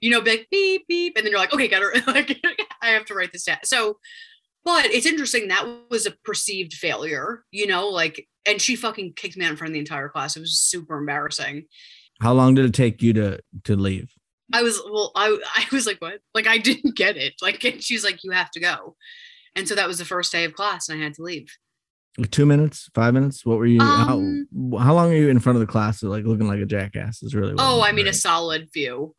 you 0.00 0.10
know, 0.10 0.18
like 0.18 0.48
beep 0.50 0.86
beep, 0.88 1.16
and 1.16 1.24
then 1.24 1.30
you're 1.30 1.40
like, 1.40 1.52
okay, 1.52 1.68
got 1.68 1.82
her. 1.82 1.92
like 2.06 2.40
I 2.82 2.88
have 2.90 3.04
to 3.06 3.14
write 3.14 3.32
this 3.32 3.44
down. 3.44 3.58
So, 3.64 3.98
but 4.64 4.86
it's 4.86 5.06
interesting 5.06 5.48
that 5.48 5.66
was 5.90 6.06
a 6.06 6.12
perceived 6.24 6.74
failure, 6.74 7.44
you 7.50 7.66
know, 7.66 7.88
like, 7.88 8.26
and 8.46 8.60
she 8.60 8.76
fucking 8.76 9.14
kicked 9.14 9.36
me 9.36 9.44
out 9.44 9.52
in 9.52 9.56
front 9.56 9.70
of 9.70 9.74
the 9.74 9.80
entire 9.80 10.08
class. 10.08 10.36
It 10.36 10.40
was 10.40 10.58
super 10.58 10.98
embarrassing. 10.98 11.64
How 12.20 12.32
long 12.32 12.54
did 12.54 12.64
it 12.64 12.74
take 12.74 13.02
you 13.02 13.12
to 13.14 13.40
to 13.64 13.76
leave? 13.76 14.12
I 14.52 14.62
was 14.62 14.80
well, 14.90 15.12
I 15.14 15.36
I 15.56 15.66
was 15.72 15.86
like, 15.86 15.98
what? 16.00 16.20
Like 16.34 16.46
I 16.46 16.58
didn't 16.58 16.96
get 16.96 17.16
it. 17.16 17.34
Like, 17.42 17.62
and 17.64 17.82
she's 17.82 18.04
like, 18.04 18.22
you 18.24 18.30
have 18.30 18.50
to 18.52 18.60
go. 18.60 18.96
And 19.54 19.66
so 19.66 19.74
that 19.74 19.88
was 19.88 19.98
the 19.98 20.04
first 20.04 20.32
day 20.32 20.44
of 20.44 20.52
class, 20.52 20.88
and 20.88 21.00
I 21.00 21.04
had 21.04 21.14
to 21.14 21.22
leave. 21.22 21.48
Two 22.30 22.46
minutes, 22.46 22.88
five 22.94 23.12
minutes. 23.12 23.44
What 23.44 23.58
were 23.58 23.66
you? 23.66 23.80
Um, 23.80 24.46
how 24.72 24.78
how 24.78 24.94
long 24.94 25.12
are 25.12 25.16
you 25.16 25.28
in 25.28 25.38
front 25.38 25.56
of 25.56 25.60
the 25.60 25.66
class? 25.66 26.02
Like 26.02 26.24
looking 26.24 26.48
like 26.48 26.60
a 26.60 26.66
jackass 26.66 27.22
is 27.22 27.34
really. 27.34 27.54
Oh, 27.58 27.82
I 27.82 27.92
mean, 27.92 28.06
a 28.06 28.12
solid 28.12 28.68
few. 28.72 29.14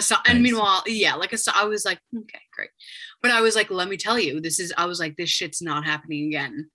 So, 0.00 0.16
and 0.26 0.42
meanwhile, 0.42 0.82
yeah, 0.86 1.14
like 1.14 1.32
a, 1.32 1.38
I 1.54 1.64
was 1.66 1.84
like, 1.84 2.00
okay, 2.16 2.40
great. 2.52 2.70
But 3.22 3.30
I 3.30 3.40
was 3.40 3.54
like, 3.54 3.70
let 3.70 3.88
me 3.88 3.96
tell 3.96 4.18
you, 4.18 4.40
this 4.40 4.58
is, 4.58 4.72
I 4.76 4.86
was 4.86 4.98
like, 4.98 5.16
this 5.16 5.30
shit's 5.30 5.62
not 5.62 5.84
happening 5.84 6.26
again. 6.26 6.68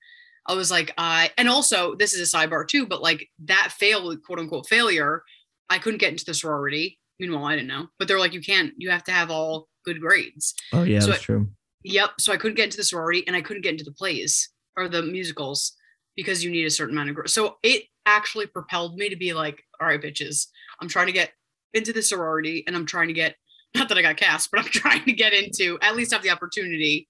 I 0.47 0.53
was 0.53 0.71
like, 0.71 0.93
I, 0.97 1.31
and 1.37 1.49
also 1.49 1.95
this 1.95 2.13
is 2.13 2.33
a 2.33 2.37
sidebar 2.37 2.67
too, 2.67 2.87
but 2.87 3.01
like 3.01 3.27
that 3.45 3.73
fail, 3.77 4.15
quote 4.17 4.39
unquote 4.39 4.67
failure, 4.67 5.23
I 5.69 5.79
couldn't 5.79 5.99
get 5.99 6.11
into 6.11 6.25
the 6.25 6.33
sorority. 6.33 6.98
Meanwhile, 7.19 7.45
I 7.45 7.55
didn't 7.55 7.67
know, 7.67 7.87
but 7.97 8.07
they're 8.07 8.19
like, 8.19 8.33
you 8.33 8.41
can't, 8.41 8.73
you 8.77 8.89
have 8.89 9.03
to 9.05 9.11
have 9.11 9.29
all 9.29 9.67
good 9.85 9.99
grades. 9.99 10.53
Oh 10.73 10.83
yeah, 10.83 10.99
so 10.99 11.07
that's 11.07 11.19
I, 11.21 11.23
true. 11.23 11.49
Yep. 11.83 12.11
So 12.19 12.33
I 12.33 12.37
couldn't 12.37 12.55
get 12.55 12.65
into 12.65 12.77
the 12.77 12.83
sorority 12.83 13.25
and 13.27 13.35
I 13.35 13.41
couldn't 13.41 13.63
get 13.63 13.71
into 13.71 13.83
the 13.83 13.91
plays 13.91 14.49
or 14.75 14.87
the 14.87 15.01
musicals 15.01 15.73
because 16.15 16.43
you 16.43 16.51
need 16.51 16.65
a 16.65 16.69
certain 16.69 16.95
amount 16.95 17.09
of 17.09 17.15
growth. 17.15 17.29
So 17.29 17.57
it 17.63 17.83
actually 18.05 18.47
propelled 18.47 18.95
me 18.95 19.09
to 19.09 19.15
be 19.15 19.33
like, 19.33 19.63
all 19.79 19.87
right, 19.87 20.01
bitches, 20.01 20.47
I'm 20.81 20.87
trying 20.87 21.07
to 21.07 21.13
get 21.13 21.31
into 21.73 21.93
the 21.93 22.01
sorority 22.01 22.63
and 22.67 22.75
I'm 22.75 22.85
trying 22.85 23.07
to 23.07 23.13
get 23.13 23.35
not 23.75 23.89
that 23.89 23.97
I 23.97 24.01
got 24.01 24.17
cast, 24.17 24.49
but 24.51 24.61
I'm 24.61 24.65
trying 24.71 25.05
to 25.05 25.13
get 25.13 25.33
into 25.33 25.77
at 25.81 25.95
least 25.95 26.13
have 26.13 26.23
the 26.23 26.31
opportunity 26.31 27.07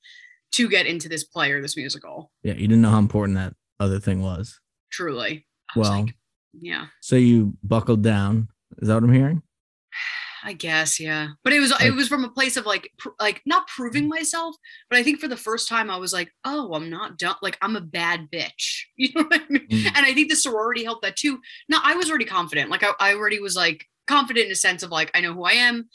to 0.51 0.67
get 0.67 0.85
into 0.85 1.07
this 1.07 1.23
play 1.23 1.51
or 1.51 1.61
this 1.61 1.77
musical. 1.77 2.31
Yeah, 2.43 2.53
you 2.53 2.67
didn't 2.67 2.81
know 2.81 2.89
how 2.89 2.99
important 2.99 3.37
that 3.37 3.53
other 3.79 3.99
thing 3.99 4.21
was. 4.21 4.59
Truly. 4.91 5.45
well, 5.75 6.01
like, 6.01 6.15
yeah. 6.53 6.87
So 7.01 7.15
you 7.15 7.53
buckled 7.63 8.01
down. 8.01 8.49
Is 8.79 8.87
that 8.87 8.95
what 8.95 9.03
I'm 9.03 9.13
hearing? 9.13 9.43
I 10.43 10.53
guess, 10.53 10.99
yeah. 10.99 11.29
But 11.43 11.53
it 11.53 11.59
was 11.59 11.71
like, 11.71 11.83
it 11.83 11.91
was 11.91 12.07
from 12.07 12.23
a 12.23 12.29
place 12.29 12.57
of 12.57 12.65
like 12.65 12.91
pr- 12.97 13.09
like 13.19 13.41
not 13.45 13.67
proving 13.67 14.07
myself, 14.07 14.55
but 14.89 14.97
I 14.99 15.03
think 15.03 15.19
for 15.19 15.27
the 15.27 15.37
first 15.37 15.67
time 15.67 15.89
I 15.89 15.97
was 15.97 16.13
like, 16.13 16.31
oh, 16.45 16.73
I'm 16.73 16.89
not 16.89 17.17
done. 17.17 17.35
Like 17.41 17.57
I'm 17.61 17.75
a 17.75 17.81
bad 17.81 18.29
bitch. 18.31 18.83
You 18.97 19.09
know 19.15 19.23
what 19.23 19.41
I 19.41 19.45
mean? 19.49 19.67
Mm. 19.69 19.87
And 19.95 20.05
I 20.05 20.13
think 20.13 20.29
the 20.29 20.35
sorority 20.35 20.83
helped 20.83 21.03
that 21.03 21.15
too. 21.15 21.39
Now 21.69 21.79
I 21.83 21.95
was 21.95 22.09
already 22.09 22.25
confident. 22.25 22.69
Like 22.69 22.83
I, 22.83 22.91
I 22.99 23.13
already 23.13 23.39
was 23.39 23.55
like 23.55 23.85
confident 24.07 24.47
in 24.47 24.51
a 24.51 24.55
sense 24.55 24.83
of 24.83 24.91
like 24.91 25.09
I 25.13 25.21
know 25.21 25.33
who 25.33 25.45
I 25.45 25.53
am. 25.53 25.87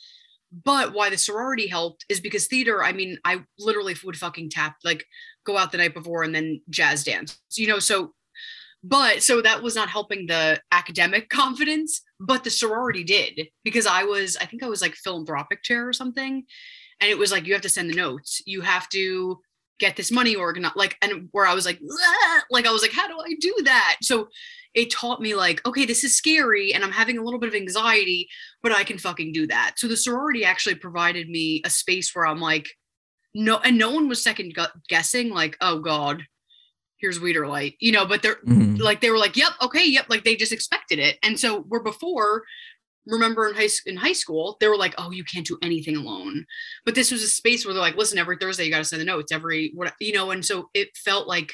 But 0.64 0.94
why 0.94 1.10
the 1.10 1.18
sorority 1.18 1.66
helped 1.66 2.04
is 2.08 2.20
because 2.20 2.46
theater, 2.46 2.82
I 2.82 2.92
mean, 2.92 3.18
I 3.24 3.42
literally 3.58 3.96
would 4.04 4.16
fucking 4.16 4.50
tap, 4.50 4.76
like 4.84 5.04
go 5.44 5.58
out 5.58 5.72
the 5.72 5.78
night 5.78 5.94
before 5.94 6.22
and 6.22 6.34
then 6.34 6.60
jazz 6.70 7.02
dance, 7.02 7.40
you 7.56 7.66
know? 7.66 7.80
So, 7.80 8.14
but 8.86 9.22
so 9.22 9.40
that 9.40 9.62
was 9.62 9.74
not 9.74 9.88
helping 9.88 10.26
the 10.26 10.60
academic 10.70 11.28
confidence, 11.30 12.02
but 12.20 12.44
the 12.44 12.50
sorority 12.50 13.02
did 13.02 13.48
because 13.64 13.86
I 13.86 14.04
was, 14.04 14.36
I 14.36 14.44
think 14.44 14.62
I 14.62 14.68
was 14.68 14.82
like 14.82 14.94
philanthropic 14.94 15.62
chair 15.62 15.88
or 15.88 15.94
something. 15.94 16.44
And 17.00 17.10
it 17.10 17.18
was 17.18 17.32
like, 17.32 17.46
you 17.46 17.54
have 17.54 17.62
to 17.62 17.68
send 17.70 17.90
the 17.90 17.96
notes, 17.96 18.42
you 18.44 18.60
have 18.60 18.88
to 18.90 19.40
get 19.80 19.96
this 19.96 20.12
money 20.12 20.36
organized, 20.36 20.76
like, 20.76 20.96
and 21.02 21.28
where 21.32 21.46
I 21.46 21.54
was 21.54 21.64
like, 21.64 21.80
like, 22.50 22.66
I 22.66 22.70
was 22.70 22.82
like, 22.82 22.92
how 22.92 23.08
do 23.08 23.18
I 23.18 23.34
do 23.40 23.54
that? 23.64 23.96
So 24.02 24.28
it 24.74 24.90
taught 24.90 25.20
me 25.20 25.34
like, 25.34 25.66
okay, 25.66 25.86
this 25.86 26.04
is 26.04 26.16
scary 26.16 26.74
and 26.74 26.84
I'm 26.84 26.92
having 26.92 27.16
a 27.16 27.22
little 27.22 27.40
bit 27.40 27.48
of 27.48 27.54
anxiety, 27.54 28.28
but 28.62 28.70
I 28.70 28.84
can 28.84 28.98
fucking 28.98 29.32
do 29.32 29.46
that. 29.46 29.74
So 29.78 29.88
the 29.88 29.96
sorority 29.96 30.44
actually 30.44 30.74
provided 30.74 31.28
me 31.28 31.62
a 31.64 31.70
space 31.70 32.14
where 32.14 32.26
I'm 32.26 32.40
like, 32.40 32.68
no, 33.34 33.58
and 33.58 33.78
no 33.78 33.90
one 33.90 34.08
was 34.08 34.22
second 34.22 34.54
guessing, 34.88 35.30
like, 35.30 35.56
oh 35.60 35.80
God, 35.80 36.22
here's 37.04 37.18
Wiederlight, 37.18 37.76
you 37.80 37.92
know, 37.92 38.06
but 38.06 38.22
they're 38.22 38.36
mm-hmm. 38.36 38.76
like, 38.76 39.00
they 39.00 39.10
were 39.10 39.18
like, 39.18 39.36
yep, 39.36 39.52
okay, 39.60 39.86
yep, 39.86 40.06
like 40.08 40.24
they 40.24 40.36
just 40.36 40.52
expected 40.52 40.98
it. 40.98 41.18
And 41.22 41.38
so 41.38 41.60
where 41.62 41.82
before, 41.82 42.44
remember 43.06 43.46
in 43.46 43.54
high 43.54 43.68
in 43.84 43.96
high 43.96 44.14
school, 44.14 44.56
they 44.60 44.68
were 44.68 44.78
like, 44.78 44.94
"Oh, 44.96 45.10
you 45.10 45.24
can't 45.24 45.46
do 45.46 45.58
anything 45.60 45.94
alone." 45.94 46.46
But 46.86 46.94
this 46.94 47.12
was 47.12 47.22
a 47.22 47.28
space 47.28 47.66
where 47.66 47.74
they're 47.74 47.82
like, 47.82 47.96
"Listen, 47.96 48.16
every 48.16 48.38
Thursday 48.38 48.64
you 48.64 48.70
got 48.70 48.78
to 48.78 48.84
send 48.84 49.02
the 49.02 49.04
notes. 49.04 49.30
Every 49.30 49.72
what 49.74 49.92
you 50.00 50.14
know." 50.14 50.30
And 50.30 50.42
so 50.42 50.70
it 50.72 50.88
felt 50.96 51.28
like 51.28 51.52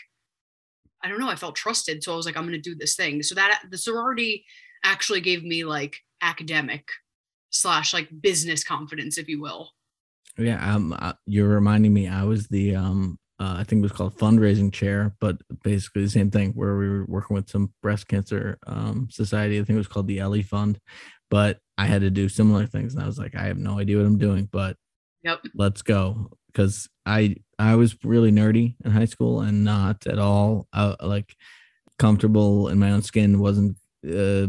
I 1.03 1.09
don't 1.09 1.21
know, 1.21 1.29
I 1.29 1.37
felt 1.37 1.57
trusted. 1.57 2.03
So 2.03 2.13
I 2.13 2.17
was 2.17 2.27
like, 2.27 2.37
I'm 2.37 2.45
going 2.45 2.53
to 2.53 2.61
do 2.61 2.75
this 2.75 2.95
thing. 2.95 3.23
So 3.23 3.35
that 3.35 3.63
the 3.71 3.79
sorority 3.79 4.45
actually 4.85 5.21
gave 5.21 5.43
me 5.43 5.65
like 5.65 5.97
academic 6.23 6.89
slash 7.51 7.95
like 7.95 8.09
business 8.21 8.63
confidence, 8.63 9.19
if 9.19 9.29
you 9.29 9.41
will. 9.41 9.71
Yeah. 10.39 10.75
Um, 10.75 10.95
uh, 10.99 11.15
you're 11.27 11.49
reminding 11.49 11.93
me, 11.93 12.09
I 12.09 12.25
was 12.25 12.49
the, 12.49 12.77
um, 12.77 13.19
uh, 13.41 13.57
I 13.59 13.65
think 13.65 13.81
it 13.81 13.83
was 13.83 13.93
called 13.93 14.19
fundraising 14.19 14.71
chair, 14.71 15.15
but 15.19 15.39
basically 15.63 16.03
the 16.03 16.11
same 16.11 16.31
thing 16.31 16.53
where 16.53 16.77
we 16.77 16.89
were 16.89 17.07
working 17.07 17.35
with 17.35 17.49
some 17.49 17.73
breast 17.83 18.07
cancer 18.07 18.59
um, 18.67 19.09
society. 19.11 19.59
I 19.59 19.65
think 19.65 19.77
it 19.77 19.79
was 19.79 19.89
called 19.89 20.09
the 20.09 20.19
Ellie 20.19 20.43
Fund, 20.43 20.79
but 21.31 21.59
I 21.79 21.87
had 21.87 22.03
to 22.03 22.11
do 22.11 22.29
similar 22.29 22.67
things. 22.67 22.93
And 22.93 23.03
I 23.03 23.07
was 23.07 23.19
like, 23.19 23.35
I 23.35 23.45
have 23.45 23.57
no 23.57 23.79
idea 23.79 23.97
what 23.97 24.05
I'm 24.05 24.19
doing, 24.19 24.47
but 24.53 24.77
yep. 25.25 25.41
let's 25.55 25.81
go 25.81 26.31
because 26.49 26.87
I 27.07 27.37
I 27.59 27.77
was 27.77 27.97
really 28.05 28.31
nerdy 28.31 28.77
in 28.85 28.91
high 28.91 29.07
school 29.07 29.41
and 29.41 29.65
not 29.65 30.07
at 30.07 30.19
all 30.19 30.67
uh, 30.75 30.97
like 31.01 31.35
comfortable 31.99 32.69
in 32.69 32.79
my 32.79 32.91
own 32.91 33.01
skin. 33.01 33.41
wasn't 33.41 33.79
uh, 34.07 34.49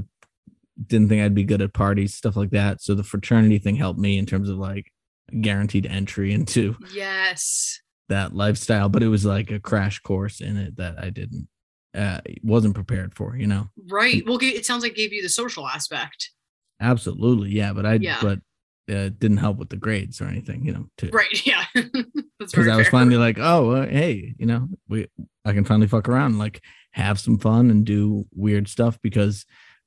didn't 0.86 1.08
think 1.08 1.22
I'd 1.22 1.36
be 1.36 1.46
good 1.46 1.62
at 1.62 1.74
parties 1.74 2.14
stuff 2.14 2.36
like 2.36 2.50
that. 2.50 2.82
So 2.82 2.94
the 2.94 3.04
fraternity 3.04 3.58
thing 3.58 3.78
helped 3.78 4.00
me 4.00 4.18
in 4.18 4.26
terms 4.26 4.50
of 4.50 4.58
like 4.58 4.92
guaranteed 5.40 5.86
entry 5.86 6.34
into 6.34 6.76
yes 6.94 7.80
that 8.12 8.36
lifestyle. 8.36 8.88
But 8.90 9.04
it 9.04 9.08
was 9.08 9.26
like 9.26 9.50
a 9.52 9.60
crash 9.60 10.00
course 10.00 10.40
in 10.40 10.56
it 10.58 10.78
that 10.78 10.98
I 11.04 11.10
didn't 11.10 11.48
uh, 11.96 12.22
wasn't 12.44 12.76
prepared 12.76 13.16
for. 13.16 13.36
You 13.36 13.48
know, 13.48 13.70
right. 13.90 14.24
Well, 14.26 14.38
it 14.42 14.66
sounds 14.66 14.84
like 14.84 14.94
it 14.94 14.98
gave 14.98 15.14
you 15.14 15.22
the 15.24 15.30
social 15.30 15.68
aspect. 15.68 16.30
absolutely, 16.80 17.50
yeah. 17.52 17.74
But 17.74 17.86
I, 17.86 17.94
Yeah. 17.96 18.18
but 18.22 18.40
uh, 18.90 19.10
didn't 19.18 19.38
help 19.38 19.58
with 19.58 19.70
the 19.70 19.78
grades 19.78 20.20
or 20.22 20.26
anything. 20.26 20.66
You 20.66 20.74
know, 20.74 20.86
to 20.98 21.10
Right. 21.12 21.46
Yeah. 21.46 21.64
Because 21.74 22.68
I 22.68 22.76
was 22.76 22.86
fair. 22.88 22.92
finally 22.92 23.18
like, 23.18 23.38
oh, 23.40 23.72
uh, 23.72 23.88
hey, 23.88 24.34
you 24.38 24.46
know, 24.46 24.68
we 24.90 25.08
I 25.46 25.54
can 25.54 25.64
finally 25.66 25.88
fuck 25.88 26.10
around, 26.10 26.38
like 26.40 26.62
have 26.92 27.20
some 27.20 27.38
fun 27.38 27.70
and 27.72 27.86
do 27.86 28.26
weird 28.36 28.68
stuff. 28.68 29.00
Because 29.02 29.46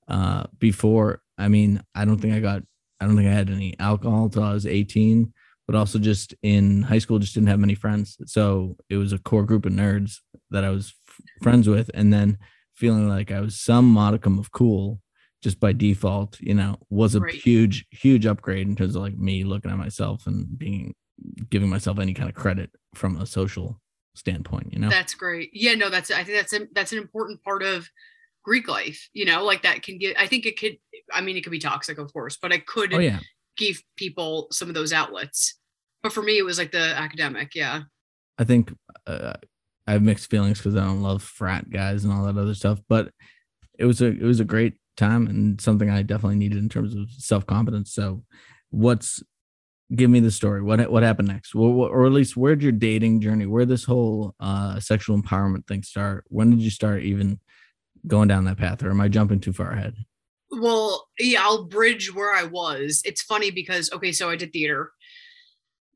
uh, 0.08 0.44
before, 0.58 1.20
I 1.36 1.48
mean, 1.48 1.82
I 1.94 2.04
don't 2.06 2.18
think 2.18 2.34
I 2.34 2.40
got, 2.40 2.62
I 3.00 3.06
don't 3.06 3.16
think 3.16 3.28
I 3.28 3.32
had 3.32 3.50
any 3.50 3.78
alcohol 3.78 4.28
till 4.30 4.42
I 4.44 4.52
was 4.54 4.66
eighteen, 4.66 5.33
but 5.66 5.76
also 5.76 5.98
just 5.98 6.34
in 6.42 6.82
high 6.82 6.98
school, 6.98 7.18
just 7.18 7.34
didn't 7.34 7.48
have 7.48 7.60
many 7.60 7.74
friends. 7.74 8.16
So 8.26 8.76
it 8.88 8.96
was 8.96 9.12
a 9.12 9.18
core 9.18 9.44
group 9.44 9.66
of 9.66 9.72
nerds 9.72 10.18
that 10.50 10.64
I 10.64 10.70
was 10.70 10.94
f- 11.08 11.20
friends 11.42 11.68
with, 11.68 11.90
and 11.94 12.12
then 12.12 12.38
feeling 12.74 13.08
like 13.08 13.30
I 13.30 13.40
was 13.40 13.58
some 13.60 13.86
modicum 13.86 14.38
of 14.38 14.50
cool 14.52 15.00
just 15.42 15.60
by 15.60 15.72
default, 15.72 16.40
you 16.40 16.54
know, 16.54 16.78
was 16.88 17.14
a 17.14 17.20
Right. 17.20 17.34
huge, 17.34 17.86
huge 17.90 18.24
upgrade 18.24 18.66
in 18.66 18.76
terms 18.76 18.96
of 18.96 19.02
like 19.02 19.16
me 19.16 19.44
looking 19.44 19.70
at 19.70 19.76
myself 19.76 20.26
and 20.26 20.58
being 20.58 20.94
giving 21.50 21.68
myself 21.68 21.98
any 21.98 22.12
kind 22.14 22.28
of 22.28 22.34
credit 22.34 22.70
from 22.94 23.16
a 23.20 23.26
social 23.26 23.80
standpoint, 24.14 24.72
you 24.72 24.78
know? 24.78 24.88
That's 24.90 25.14
great. 25.14 25.50
Yeah, 25.52 25.74
no, 25.74 25.90
that's 25.90 26.10
I 26.10 26.24
think 26.24 26.38
that's 26.38 26.52
a, 26.52 26.66
that's 26.72 26.92
an 26.92 26.98
important 26.98 27.42
part 27.42 27.62
of 27.62 27.88
Greek 28.42 28.68
life. 28.68 29.08
You 29.12 29.24
know, 29.26 29.44
like 29.44 29.62
that 29.62 29.82
can 29.82 29.98
get. 29.98 30.18
I 30.18 30.26
think 30.26 30.46
it 30.46 30.58
could. 30.58 30.76
I 31.12 31.20
mean, 31.20 31.36
it 31.36 31.42
could 31.42 31.50
be 31.50 31.58
toxic, 31.58 31.98
of 31.98 32.12
course, 32.12 32.36
but 32.40 32.52
it 32.52 32.66
could 32.66 32.92
oh 32.94 32.98
yeah. 32.98 33.20
Give 33.56 33.82
people 33.96 34.48
some 34.50 34.68
of 34.68 34.74
those 34.74 34.92
outlets. 34.92 35.58
But 36.02 36.12
for 36.12 36.22
me, 36.22 36.38
it 36.38 36.44
was 36.44 36.58
like 36.58 36.72
the 36.72 36.94
academic. 36.96 37.54
Yeah. 37.54 37.82
I 38.38 38.44
think 38.44 38.72
uh, 39.06 39.34
I 39.86 39.92
have 39.92 40.02
mixed 40.02 40.30
feelings 40.30 40.58
because 40.58 40.76
I 40.76 40.84
don't 40.84 41.02
love 41.02 41.22
frat 41.22 41.70
guys 41.70 42.04
and 42.04 42.12
all 42.12 42.24
that 42.24 42.38
other 42.38 42.54
stuff, 42.54 42.80
but 42.88 43.10
it 43.78 43.84
was 43.84 44.00
a 44.00 44.06
it 44.06 44.22
was 44.22 44.40
a 44.40 44.44
great 44.44 44.74
time 44.96 45.26
and 45.26 45.60
something 45.60 45.90
I 45.90 46.02
definitely 46.02 46.36
needed 46.36 46.58
in 46.58 46.68
terms 46.68 46.94
of 46.94 47.10
self 47.10 47.46
confidence. 47.46 47.92
So, 47.92 48.24
what's 48.70 49.22
give 49.94 50.10
me 50.10 50.20
the 50.20 50.30
story? 50.30 50.62
What 50.62 50.90
what 50.90 51.02
happened 51.02 51.28
next? 51.28 51.54
Or, 51.54 51.88
or 51.88 52.06
at 52.06 52.12
least 52.12 52.36
where'd 52.36 52.62
your 52.62 52.72
dating 52.72 53.20
journey? 53.20 53.46
Where 53.46 53.66
this 53.66 53.84
whole 53.84 54.34
uh, 54.40 54.80
sexual 54.80 55.20
empowerment 55.20 55.66
thing 55.66 55.82
start? 55.82 56.24
When 56.28 56.50
did 56.50 56.60
you 56.60 56.70
start 56.70 57.02
even 57.02 57.38
going 58.06 58.28
down 58.28 58.44
that 58.44 58.58
path, 58.58 58.82
or 58.82 58.90
am 58.90 59.00
I 59.00 59.08
jumping 59.08 59.40
too 59.40 59.52
far 59.52 59.72
ahead? 59.72 59.94
Well, 60.60 61.08
yeah, 61.18 61.42
I'll 61.42 61.64
bridge 61.64 62.14
where 62.14 62.34
I 62.34 62.44
was. 62.44 63.02
It's 63.04 63.22
funny 63.22 63.50
because 63.50 63.90
okay, 63.92 64.12
so 64.12 64.30
I 64.30 64.36
did 64.36 64.52
theater, 64.52 64.92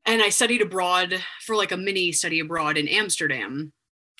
and 0.05 0.21
I 0.21 0.29
studied 0.29 0.61
abroad 0.61 1.23
for 1.45 1.55
like 1.55 1.71
a 1.71 1.77
mini 1.77 2.11
study 2.11 2.39
abroad 2.39 2.77
in 2.77 2.87
Amsterdam. 2.87 3.73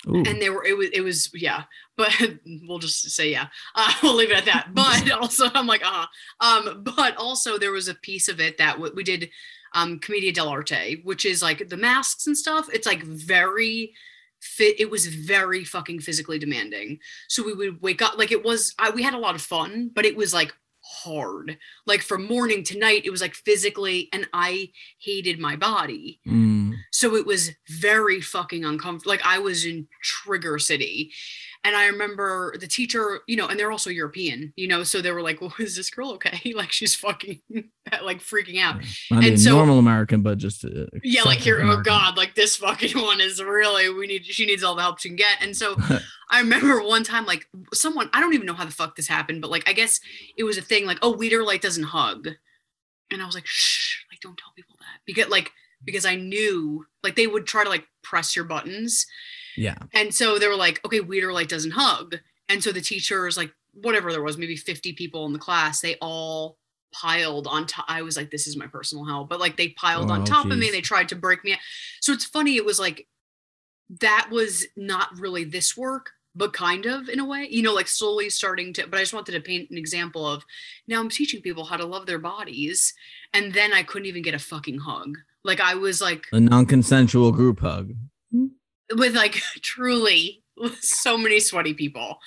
Ooh, 0.08 0.16
and 0.16 0.40
they 0.40 0.48
were 0.48 0.64
it 0.64 0.76
was 0.78 0.88
it 0.94 1.02
was 1.02 1.30
yeah 1.34 1.64
but 1.98 2.10
we'll 2.66 2.78
just 2.78 3.10
say 3.10 3.30
yeah 3.30 3.48
uh, 3.74 3.92
we'll 4.02 4.14
leave 4.14 4.30
it 4.30 4.38
at 4.38 4.44
that 4.46 4.68
but 4.72 5.10
also 5.20 5.50
i'm 5.52 5.66
like 5.66 5.82
uh 5.84 6.06
um 6.40 6.82
but 6.82 7.14
also 7.18 7.58
there 7.58 7.70
was 7.70 7.86
a 7.86 7.94
piece 7.94 8.26
of 8.26 8.40
it 8.40 8.56
that 8.56 8.76
w- 8.76 8.94
we 8.96 9.04
did 9.04 9.28
um 9.74 9.98
commedia 9.98 10.32
dell'arte 10.32 11.04
which 11.04 11.26
is 11.26 11.42
like 11.42 11.68
the 11.68 11.76
masks 11.76 12.26
and 12.26 12.38
stuff 12.38 12.66
it's 12.72 12.86
like 12.86 13.02
very 13.02 13.92
fit 14.40 14.80
it 14.80 14.90
was 14.90 15.06
very 15.06 15.64
fucking 15.64 16.00
physically 16.00 16.38
demanding 16.38 16.98
so 17.28 17.44
we 17.44 17.52
would 17.52 17.80
wake 17.82 18.02
up 18.02 18.16
like 18.18 18.32
it 18.32 18.44
was 18.44 18.74
I, 18.78 18.90
we 18.90 19.02
had 19.02 19.14
a 19.14 19.18
lot 19.18 19.34
of 19.34 19.42
fun 19.42 19.90
but 19.94 20.04
it 20.04 20.16
was 20.16 20.32
like 20.32 20.52
hard 20.82 21.58
like 21.86 22.00
from 22.02 22.26
morning 22.26 22.64
to 22.64 22.78
night 22.78 23.02
it 23.04 23.10
was 23.10 23.20
like 23.20 23.34
physically 23.34 24.08
and 24.12 24.26
i 24.32 24.70
hated 24.98 25.38
my 25.38 25.54
body 25.54 26.20
mm, 26.26 26.60
so 26.90 27.16
it 27.16 27.26
was 27.26 27.50
very 27.68 28.20
fucking 28.20 28.64
uncomfortable. 28.64 29.10
Like 29.10 29.24
I 29.24 29.38
was 29.38 29.64
in 29.64 29.86
Trigger 30.02 30.58
City. 30.58 31.12
And 31.62 31.76
I 31.76 31.88
remember 31.88 32.56
the 32.58 32.66
teacher, 32.66 33.20
you 33.26 33.36
know, 33.36 33.46
and 33.46 33.60
they're 33.60 33.70
also 33.70 33.90
European, 33.90 34.52
you 34.56 34.66
know, 34.66 34.82
so 34.82 35.02
they 35.02 35.12
were 35.12 35.20
like, 35.20 35.42
well, 35.42 35.52
is 35.58 35.76
this 35.76 35.90
girl 35.90 36.12
okay? 36.12 36.54
Like 36.60 36.72
she's 36.72 36.94
fucking 36.94 37.40
like 38.02 38.20
freaking 38.20 38.60
out. 38.60 38.82
not 39.10 39.24
and 39.24 39.40
so- 39.40 39.50
normal 39.56 39.78
American, 39.78 40.22
but 40.22 40.38
just 40.38 40.64
uh, 40.64 40.86
Yeah, 41.02 41.22
like 41.22 41.38
here, 41.38 41.60
oh 41.62 41.82
God, 41.82 42.16
like 42.16 42.34
this 42.34 42.56
fucking 42.56 43.00
one 43.00 43.20
is 43.20 43.42
really, 43.42 43.90
we 43.90 44.06
need, 44.06 44.24
she 44.24 44.46
needs 44.46 44.62
all 44.62 44.74
the 44.74 44.82
help 44.82 45.00
she 45.00 45.10
can 45.10 45.16
get. 45.16 45.38
And 45.42 45.54
so 45.56 45.76
I 46.30 46.40
remember 46.40 46.82
one 46.82 47.04
time, 47.04 47.26
like 47.26 47.46
someone, 47.74 48.08
I 48.12 48.20
don't 48.20 48.34
even 48.34 48.46
know 48.46 48.54
how 48.54 48.64
the 48.64 48.70
fuck 48.70 48.96
this 48.96 49.08
happened, 49.08 49.42
but 49.42 49.50
like, 49.50 49.68
I 49.68 49.72
guess 49.72 50.00
it 50.36 50.44
was 50.44 50.56
a 50.58 50.62
thing 50.62 50.86
like, 50.86 50.98
oh, 51.02 51.10
Light 51.10 51.62
doesn't 51.62 51.84
hug. 51.84 52.28
And 53.10 53.20
I 53.20 53.26
was 53.26 53.34
like, 53.34 53.46
shh, 53.46 54.04
like, 54.10 54.20
don't 54.20 54.38
tell 54.38 54.52
people 54.56 54.76
that. 54.78 55.00
Because 55.04 55.28
like, 55.28 55.52
because 55.84 56.04
I 56.04 56.16
knew 56.16 56.86
like 57.02 57.16
they 57.16 57.26
would 57.26 57.46
try 57.46 57.64
to 57.64 57.70
like 57.70 57.86
press 58.02 58.36
your 58.36 58.44
buttons. 58.44 59.06
Yeah. 59.56 59.76
And 59.92 60.14
so 60.14 60.38
they 60.38 60.48
were 60.48 60.56
like, 60.56 60.84
okay, 60.84 61.00
Light 61.00 61.48
doesn't 61.48 61.72
hug. 61.72 62.16
And 62.48 62.62
so 62.62 62.72
the 62.72 62.80
teachers, 62.80 63.36
like, 63.36 63.52
whatever 63.72 64.10
there 64.12 64.22
was, 64.22 64.36
maybe 64.36 64.56
50 64.56 64.92
people 64.94 65.26
in 65.26 65.32
the 65.32 65.38
class, 65.38 65.80
they 65.80 65.96
all 66.00 66.58
piled 66.92 67.46
on 67.46 67.66
top. 67.66 67.84
I 67.88 68.02
was 68.02 68.16
like, 68.16 68.30
this 68.32 68.46
is 68.48 68.56
my 68.56 68.66
personal 68.66 69.04
hell. 69.04 69.24
But 69.24 69.38
like 69.38 69.56
they 69.56 69.68
piled 69.68 70.10
on 70.10 70.22
Oh, 70.22 70.24
top 70.24 70.46
of 70.46 70.58
me. 70.58 70.66
geez. 70.66 70.72
They 70.72 70.80
tried 70.80 71.08
to 71.10 71.14
break 71.16 71.44
me. 71.44 71.56
So 72.00 72.12
it's 72.12 72.24
funny, 72.24 72.56
it 72.56 72.64
was 72.64 72.80
like 72.80 73.06
that 74.00 74.28
was 74.30 74.66
not 74.76 75.08
really 75.18 75.44
this 75.44 75.76
work, 75.76 76.10
but 76.34 76.52
kind 76.52 76.86
of 76.86 77.08
in 77.08 77.20
a 77.20 77.24
way, 77.24 77.46
you 77.48 77.62
know, 77.62 77.72
like 77.74 77.86
slowly 77.88 78.28
starting 78.28 78.72
to. 78.72 78.86
But 78.88 78.98
I 78.98 79.02
just 79.02 79.14
wanted 79.14 79.32
to 79.32 79.40
paint 79.40 79.70
an 79.70 79.78
example 79.78 80.26
of 80.26 80.44
now 80.88 80.98
I'm 81.00 81.08
teaching 81.08 81.40
people 81.42 81.64
how 81.64 81.76
to 81.76 81.84
love 81.86 82.06
their 82.06 82.18
bodies. 82.18 82.92
And 83.32 83.52
then 83.52 83.72
I 83.72 83.84
couldn't 83.84 84.06
even 84.06 84.22
get 84.22 84.34
a 84.34 84.38
fucking 84.40 84.78
hug. 84.78 85.16
Like 85.44 85.60
I 85.60 85.74
was 85.76 86.00
like, 86.00 86.26
A 86.32 86.40
non-consensual 86.40 87.30
group 87.32 87.60
hug. 87.60 87.92
With 88.96 89.14
like 89.14 89.34
truly 89.62 90.42
so 90.80 91.16
many 91.16 91.40
sweaty 91.40 91.72
people. 91.72 92.18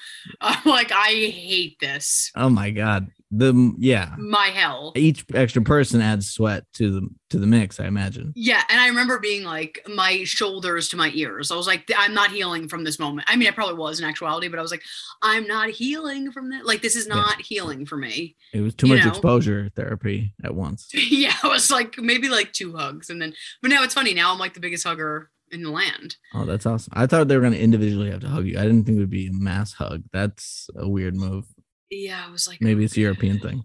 I'm 0.41 0.63
like, 0.65 0.91
I 0.91 1.09
hate 1.09 1.77
this. 1.79 2.31
Oh 2.35 2.49
my 2.49 2.71
god. 2.71 3.07
The 3.35 3.73
yeah. 3.79 4.13
My 4.19 4.47
hell. 4.47 4.91
Each 4.95 5.25
extra 5.33 5.61
person 5.63 6.01
adds 6.01 6.29
sweat 6.31 6.65
to 6.75 6.91
the 6.91 7.07
to 7.31 7.39
the 7.39 7.47
mix, 7.47 7.79
I 7.79 7.85
imagine. 7.85 8.31
Yeah, 8.35 8.61
and 8.69 8.79
I 8.79 8.87
remember 8.89 9.17
being 9.19 9.43
like 9.43 9.83
my 9.91 10.23
shoulders 10.23 10.87
to 10.89 10.97
my 10.97 11.09
ears. 11.15 11.49
I 11.51 11.55
was 11.55 11.65
like, 11.65 11.91
I'm 11.97 12.13
not 12.13 12.29
healing 12.31 12.67
from 12.67 12.83
this 12.83 12.99
moment. 12.99 13.27
I 13.29 13.35
mean, 13.35 13.47
I 13.47 13.51
probably 13.51 13.73
was 13.75 13.99
in 13.99 14.05
actuality, 14.05 14.49
but 14.49 14.59
I 14.59 14.61
was 14.61 14.69
like, 14.69 14.83
I'm 15.23 15.47
not 15.47 15.69
healing 15.69 16.31
from 16.31 16.51
that. 16.51 16.65
Like, 16.67 16.83
this 16.83 16.95
is 16.95 17.07
Yeah. 17.07 17.15
not 17.15 17.41
healing 17.41 17.87
for 17.87 17.97
me. 17.97 18.35
It 18.53 18.61
was 18.61 18.75
too 18.75 18.87
You 18.87 18.95
much 18.95 19.03
know? 19.03 19.09
exposure 19.09 19.69
therapy 19.75 20.33
at 20.43 20.53
once. 20.53 20.89
yeah, 20.93 21.33
I 21.43 21.47
was 21.47 21.71
like 21.71 21.97
maybe 21.97 22.29
like 22.29 22.51
two 22.53 22.75
hugs, 22.75 23.09
and 23.09 23.19
then, 23.19 23.33
but 23.63 23.69
now 23.69 23.83
it's 23.83 23.95
funny. 23.95 24.13
Now 24.13 24.31
I'm 24.31 24.39
like 24.39 24.53
the 24.53 24.59
biggest 24.59 24.85
hugger 24.85 25.31
in 25.53 25.63
the 25.63 25.69
land. 25.71 26.15
Oh, 26.33 26.45
that's 26.45 26.65
awesome. 26.65 26.91
I 26.95 27.05
thought 27.07 27.27
they 27.27 27.35
were 27.37 27.43
gonna 27.43 27.55
individually 27.57 28.09
have 28.11 28.21
to 28.21 28.27
hug 28.29 28.45
you. 28.47 28.57
I 28.59 28.63
didn't 28.63 28.83
think 28.85 28.97
it 28.97 29.01
would 29.01 29.09
be 29.09 29.27
a 29.27 29.31
mass 29.33 29.73
hug. 29.73 30.03
That's 30.11 30.67
a 30.75 30.87
weird 30.89 31.15
move. 31.15 31.45
Yeah, 31.89 32.23
I 32.27 32.31
was 32.31 32.47
like, 32.47 32.59
Maybe 32.61 32.83
it's 32.83 32.97
a. 32.97 33.01
European 33.01 33.39
thing. 33.39 33.63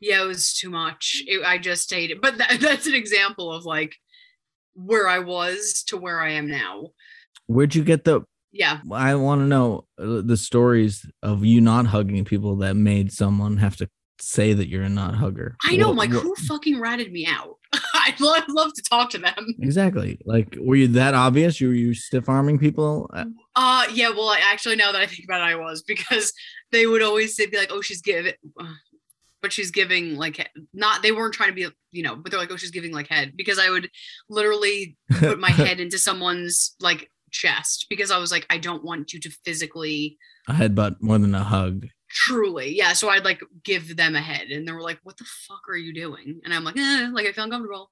yeah 0.00 0.22
it 0.22 0.26
was 0.26 0.52
too 0.54 0.68
much 0.70 1.22
it, 1.26 1.42
i 1.46 1.56
just 1.56 1.92
hated 1.92 2.20
but 2.20 2.36
that, 2.38 2.58
that's 2.60 2.86
an 2.86 2.94
example 2.94 3.50
of 3.52 3.64
like 3.64 3.94
where 4.74 5.08
i 5.08 5.18
was 5.18 5.82
to 5.86 5.96
where 5.96 6.20
i 6.20 6.30
am 6.32 6.46
now 6.48 6.88
Where'd 7.46 7.74
you 7.74 7.84
get 7.84 8.04
the 8.04 8.22
yeah 8.52 8.80
I 8.92 9.14
want 9.16 9.40
to 9.42 9.46
know 9.46 9.86
uh, 9.98 10.20
the 10.24 10.36
stories 10.36 11.06
of 11.22 11.44
you 11.44 11.60
not 11.60 11.86
hugging 11.86 12.24
people 12.24 12.56
that 12.56 12.74
made 12.76 13.12
someone 13.12 13.56
have 13.58 13.76
to 13.76 13.88
say 14.20 14.52
that 14.52 14.68
you're 14.68 14.82
a 14.82 14.88
not 14.88 15.14
hugger. 15.16 15.56
i 15.64 15.76
know 15.76 15.88
What- 15.88 15.96
like 15.96 16.12
what- 16.12 16.22
who 16.22 16.34
fucking 16.36 16.78
ratted 16.80 17.10
me 17.12 17.26
out 17.26 17.56
i'd 18.08 18.20
love, 18.20 18.44
love 18.48 18.72
to 18.74 18.82
talk 18.82 19.10
to 19.10 19.18
them 19.18 19.54
Exactly. 19.60 20.18
Like, 20.24 20.56
were 20.60 20.76
you 20.76 20.88
that 20.88 21.14
obvious? 21.14 21.60
You 21.60 21.68
were 21.68 21.74
you 21.74 21.94
stiff 21.94 22.28
arming 22.28 22.58
people? 22.58 23.10
Uh, 23.12 23.24
uh 23.56 23.86
yeah 23.92 24.10
well 24.10 24.28
I, 24.28 24.40
actually 24.50 24.76
now 24.76 24.92
that 24.92 25.00
i 25.00 25.06
think 25.06 25.24
about 25.24 25.40
it 25.40 25.52
i 25.52 25.56
was 25.56 25.82
because 25.82 26.32
they 26.72 26.86
would 26.86 27.02
always 27.02 27.36
say 27.36 27.46
be 27.46 27.56
like 27.56 27.70
oh 27.72 27.80
she's 27.80 28.00
giving 28.00 28.34
but 29.42 29.52
she's 29.52 29.70
giving 29.70 30.16
like 30.16 30.48
not 30.72 31.02
they 31.02 31.12
weren't 31.12 31.34
trying 31.34 31.50
to 31.50 31.54
be 31.54 31.66
you 31.92 32.02
know 32.02 32.16
but 32.16 32.30
they're 32.30 32.40
like 32.40 32.50
oh 32.50 32.56
she's 32.56 32.70
giving 32.70 32.92
like 32.92 33.08
head 33.08 33.32
because 33.36 33.58
i 33.58 33.68
would 33.68 33.90
literally 34.28 34.96
put 35.18 35.38
my 35.38 35.50
head 35.64 35.80
into 35.80 35.98
someone's 35.98 36.74
like 36.80 37.10
chest 37.30 37.86
because 37.90 38.10
i 38.10 38.18
was 38.18 38.32
like 38.32 38.46
i 38.48 38.56
don't 38.56 38.84
want 38.84 39.12
you 39.12 39.20
to 39.20 39.30
physically 39.44 40.16
a 40.48 40.52
headbutt 40.52 40.96
more 41.00 41.18
than 41.18 41.34
a 41.34 41.42
hug. 41.42 41.86
Truly, 42.10 42.76
yeah. 42.76 42.92
So 42.92 43.08
I'd 43.08 43.24
like 43.24 43.40
give 43.64 43.96
them 43.96 44.14
a 44.14 44.20
head, 44.20 44.48
and 44.48 44.66
they 44.66 44.72
were 44.72 44.82
like, 44.82 45.00
"What 45.02 45.16
the 45.16 45.24
fuck 45.24 45.68
are 45.68 45.76
you 45.76 45.92
doing?" 45.92 46.40
And 46.44 46.52
I'm 46.52 46.64
like, 46.64 46.76
eh, 46.76 47.08
"Like 47.12 47.26
I 47.26 47.32
feel 47.32 47.44
uncomfortable." 47.44 47.90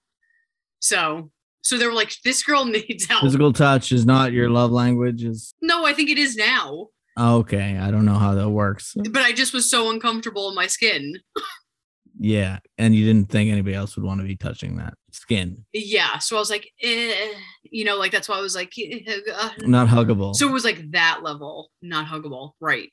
So, 0.82 1.30
so 1.62 1.78
they 1.78 1.86
were 1.86 1.92
like, 1.94 2.12
"This 2.24 2.42
girl 2.42 2.64
needs 2.76 3.06
help." 3.06 3.22
Physical 3.22 3.52
touch 3.52 3.92
is 3.92 4.04
not 4.04 4.32
your 4.32 4.50
love 4.50 4.70
language. 4.72 5.22
Is 5.24 5.54
No, 5.62 5.86
I 5.86 5.94
think 5.94 6.10
it 6.10 6.18
is 6.18 6.36
now, 6.36 6.88
okay. 7.18 7.78
I 7.78 7.90
don't 7.90 8.04
know 8.04 8.18
how 8.18 8.34
that 8.34 8.50
works. 8.50 8.94
but 9.10 9.22
I 9.22 9.32
just 9.32 9.54
was 9.54 9.70
so 9.70 9.90
uncomfortable 9.90 10.48
in 10.50 10.54
my 10.54 10.66
skin. 10.66 11.14
Yeah, 12.20 12.58
and 12.76 12.94
you 12.94 13.06
didn't 13.06 13.30
think 13.30 13.50
anybody 13.50 13.74
else 13.74 13.96
would 13.96 14.04
want 14.04 14.20
to 14.20 14.26
be 14.26 14.36
touching 14.36 14.76
that 14.76 14.94
skin. 15.12 15.64
Yeah, 15.72 16.18
so 16.18 16.36
I 16.36 16.40
was 16.40 16.50
like, 16.50 16.68
eh, 16.82 17.32
you 17.62 17.84
know, 17.84 17.96
like 17.96 18.12
that's 18.12 18.28
why 18.28 18.36
I 18.36 18.42
was 18.42 18.54
like, 18.54 18.72
eh, 18.78 19.00
uh, 19.34 19.50
Not 19.62 19.88
huggable. 19.88 20.34
so 20.34 20.46
it 20.46 20.52
was 20.52 20.64
like 20.64 20.90
that 20.92 21.20
level, 21.22 21.70
not 21.80 22.06
huggable, 22.06 22.52
right? 22.60 22.90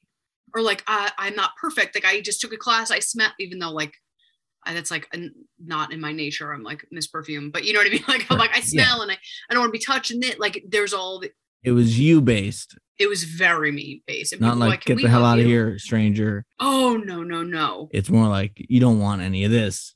Or 0.55 0.61
like 0.61 0.83
I, 0.87 1.11
I'm 1.17 1.35
not 1.35 1.51
perfect. 1.61 1.95
Like 1.95 2.05
I 2.05 2.21
just 2.21 2.39
took 2.39 2.53
a 2.53 2.57
class, 2.57 2.91
I 2.91 2.99
smell, 2.99 3.31
even 3.39 3.59
though 3.59 3.71
like 3.71 3.93
I, 4.65 4.73
that's 4.73 4.91
like 4.91 5.07
not 5.63 5.91
in 5.93 6.01
my 6.01 6.11
nature. 6.11 6.51
I'm 6.51 6.63
like 6.63 6.85
Miss 6.91 7.07
Perfume, 7.07 7.49
but 7.51 7.63
you 7.63 7.73
know 7.73 7.79
what 7.79 7.87
I 7.87 7.91
mean. 7.91 8.03
Like 8.07 8.25
I'm 8.29 8.37
like 8.37 8.51
I 8.53 8.57
Yeah. 8.57 8.83
smell 8.85 9.01
and 9.01 9.11
I, 9.11 9.17
I 9.49 9.53
don't 9.53 9.61
want 9.61 9.73
to 9.73 9.79
be 9.79 9.83
touching 9.83 10.21
it. 10.23 10.39
Like 10.39 10.63
there's 10.67 10.93
all 10.93 11.19
the, 11.19 11.31
it 11.63 11.71
was 11.71 11.99
you 11.99 12.21
based. 12.21 12.77
It 12.97 13.07
was 13.07 13.23
very 13.23 13.71
me 13.71 14.03
based. 14.05 14.33
And 14.33 14.41
Not 14.41 14.55
were 14.55 14.67
like 14.67 14.85
get 14.85 14.97
the 14.97 15.07
hell 15.07 15.23
out 15.25 15.39
of 15.39 15.45
you?" 15.45 15.51
here, 15.51 15.79
stranger. 15.79 16.45
Oh 16.59 17.01
no, 17.03 17.23
no, 17.23 17.43
no. 17.43 17.89
It's 17.91 18.09
more 18.09 18.27
like 18.27 18.53
you 18.69 18.79
don't 18.79 18.99
want 18.99 19.21
any 19.21 19.45
of 19.45 19.51
this. 19.51 19.93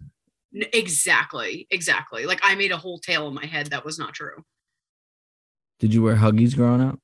Exactly. 0.53 1.67
Exactly. 1.71 2.25
Like 2.25 2.39
I 2.43 2.55
made 2.55 2.71
a 2.71 2.77
whole 2.77 2.99
tale 2.99 3.27
in 3.27 3.33
my 3.33 3.45
head 3.45 3.67
that 3.67 3.83
was 3.83 3.99
not 3.99 4.13
true. 4.13 4.43
Did 5.79 5.93
you 5.93 6.01
wear 6.01 6.15
huggies 6.15 6.55
growing 6.55 6.81
up? 6.81 6.99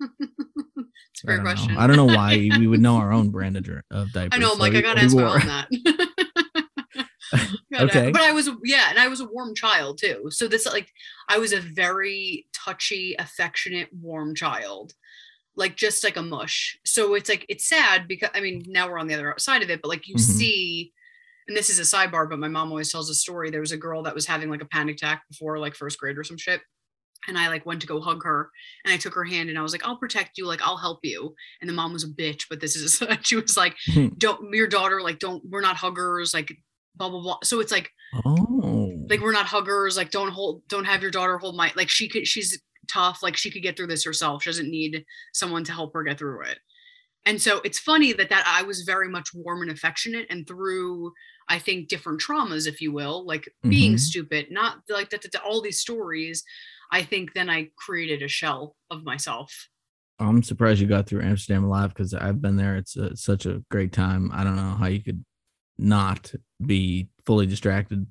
It's 0.00 1.24
a 1.24 1.26
fair 1.26 1.36
don't 1.36 1.44
know. 1.44 1.50
question. 1.52 1.76
I 1.76 1.86
don't 1.86 1.96
know 1.96 2.04
why 2.04 2.36
we 2.58 2.66
would 2.66 2.80
know 2.80 2.96
our 2.96 3.12
own 3.12 3.30
brand 3.30 3.56
of, 3.56 3.64
diapers. 4.12 4.30
I 4.32 4.38
know. 4.38 4.52
I'm 4.52 4.58
like, 4.58 4.74
I 4.74 4.80
gotta 4.80 5.00
ask 5.00 5.16
my 5.16 5.38
that. 5.44 6.46
Gotta- 7.72 7.84
Okay. 7.84 8.10
But 8.10 8.22
I 8.22 8.32
was, 8.32 8.48
yeah, 8.64 8.86
and 8.90 8.98
I 8.98 9.08
was 9.08 9.20
a 9.20 9.26
warm 9.26 9.54
child 9.54 9.98
too. 9.98 10.26
So 10.30 10.48
this, 10.48 10.66
like, 10.66 10.92
I 11.28 11.38
was 11.38 11.52
a 11.52 11.60
very 11.60 12.46
touchy, 12.52 13.14
affectionate, 13.18 13.88
warm 13.92 14.34
child, 14.34 14.94
like 15.56 15.76
just 15.76 16.04
like 16.04 16.16
a 16.16 16.22
mush. 16.22 16.78
So 16.84 17.14
it's 17.14 17.28
like 17.28 17.44
it's 17.48 17.68
sad 17.68 18.06
because 18.08 18.30
I 18.34 18.40
mean 18.40 18.62
now 18.68 18.88
we're 18.88 18.98
on 18.98 19.08
the 19.08 19.14
other 19.14 19.34
side 19.38 19.62
of 19.62 19.70
it, 19.70 19.82
but 19.82 19.88
like 19.88 20.06
you 20.08 20.14
Mhm. 20.16 20.20
see, 20.20 20.92
and 21.48 21.56
this 21.56 21.70
is 21.70 21.78
a 21.78 21.82
sidebar, 21.96 22.28
but 22.28 22.38
my 22.38 22.48
mom 22.48 22.70
always 22.70 22.92
tells 22.92 23.10
a 23.10 23.14
story. 23.14 23.50
There 23.50 23.60
was 23.60 23.72
a 23.72 23.76
girl 23.76 24.02
that 24.04 24.14
was 24.14 24.26
having 24.26 24.50
like 24.50 24.62
a 24.62 24.66
panic 24.66 24.96
attack 24.96 25.22
before 25.30 25.58
like 25.58 25.74
first 25.74 25.98
grade 25.98 26.16
or 26.18 26.24
some 26.24 26.36
shit. 26.38 26.60
And 27.26 27.36
I 27.36 27.48
like 27.48 27.66
went 27.66 27.80
to 27.80 27.86
go 27.88 28.00
hug 28.00 28.22
her 28.22 28.50
and 28.84 28.94
I 28.94 28.96
took 28.96 29.14
her 29.14 29.24
hand 29.24 29.48
and 29.50 29.58
I 29.58 29.62
was 29.62 29.72
like, 29.72 29.84
I'll 29.84 29.96
protect 29.98 30.38
you, 30.38 30.46
like 30.46 30.62
I'll 30.62 30.76
help 30.76 31.00
you. 31.02 31.34
And 31.60 31.68
the 31.68 31.74
mom 31.74 31.92
was 31.92 32.04
a 32.04 32.08
bitch, 32.08 32.44
but 32.48 32.60
this 32.60 32.76
is 32.76 33.02
she 33.22 33.34
was 33.36 33.56
like, 33.56 33.74
don't 34.18 34.54
your 34.54 34.68
daughter, 34.68 35.02
like, 35.02 35.18
don't 35.18 35.42
we're 35.44 35.60
not 35.60 35.76
huggers, 35.76 36.32
like 36.32 36.52
blah 36.98 37.08
blah 37.10 37.20
blah. 37.22 37.38
So 37.44 37.60
it's 37.60 37.72
like 37.72 37.92
Oh, 38.12 39.06
like 39.08 39.20
we're 39.20 39.32
not 39.32 39.46
huggers, 39.46 39.96
like 39.96 40.10
don't 40.10 40.30
hold 40.30 40.62
don't 40.68 40.84
have 40.84 41.02
your 41.02 41.10
daughter 41.10 41.38
hold 41.38 41.56
my 41.56 41.72
like 41.76 41.88
she 41.88 42.08
could 42.08 42.26
she's 42.26 42.60
tough, 42.88 43.22
like 43.22 43.36
she 43.36 43.50
could 43.50 43.62
get 43.62 43.76
through 43.76 43.86
this 43.88 44.04
herself. 44.04 44.42
She 44.42 44.50
doesn't 44.50 44.70
need 44.70 45.04
someone 45.34 45.64
to 45.64 45.72
help 45.72 45.92
her 45.94 46.02
get 46.02 46.18
through 46.18 46.42
it. 46.44 46.58
And 47.26 47.40
so 47.42 47.60
it's 47.64 47.78
funny 47.78 48.12
that 48.14 48.30
that 48.30 48.44
I 48.46 48.62
was 48.62 48.82
very 48.82 49.08
much 49.08 49.30
warm 49.34 49.62
and 49.62 49.70
affectionate 49.70 50.26
and 50.30 50.46
through 50.46 51.12
I 51.48 51.58
think 51.58 51.88
different 51.88 52.20
traumas, 52.20 52.66
if 52.68 52.80
you 52.80 52.92
will, 52.92 53.26
like 53.26 53.48
being 53.68 53.94
Mhm. 53.94 53.98
stupid, 53.98 54.48
not 54.50 54.82
like 54.88 55.10
that, 55.10 55.24
all 55.44 55.62
these 55.62 55.80
stories. 55.80 56.44
I 56.92 57.02
think 57.04 57.34
then 57.34 57.50
I 57.50 57.70
created 57.78 58.22
a 58.22 58.28
shell 58.28 58.76
of 58.90 59.04
myself. 59.04 59.68
I'm 60.18 60.42
surprised 60.42 60.80
you 60.80 60.86
got 60.88 61.06
through 61.06 61.22
Amsterdam 61.22 61.64
alive 61.64 61.90
because 61.90 62.12
I've 62.12 62.40
been 62.42 62.56
there. 62.56 62.76
It's, 62.76 62.96
uh 62.96 63.14
such 63.14 63.46
a 63.46 63.62
great 63.70 63.92
time. 63.92 64.30
I 64.32 64.42
don't 64.44 64.56
know 64.56 64.74
how 64.74 64.86
you 64.86 65.02
could 65.02 65.24
not 65.78 66.32
be 66.64 67.08
fully 67.24 67.46
distracted, 67.46 68.06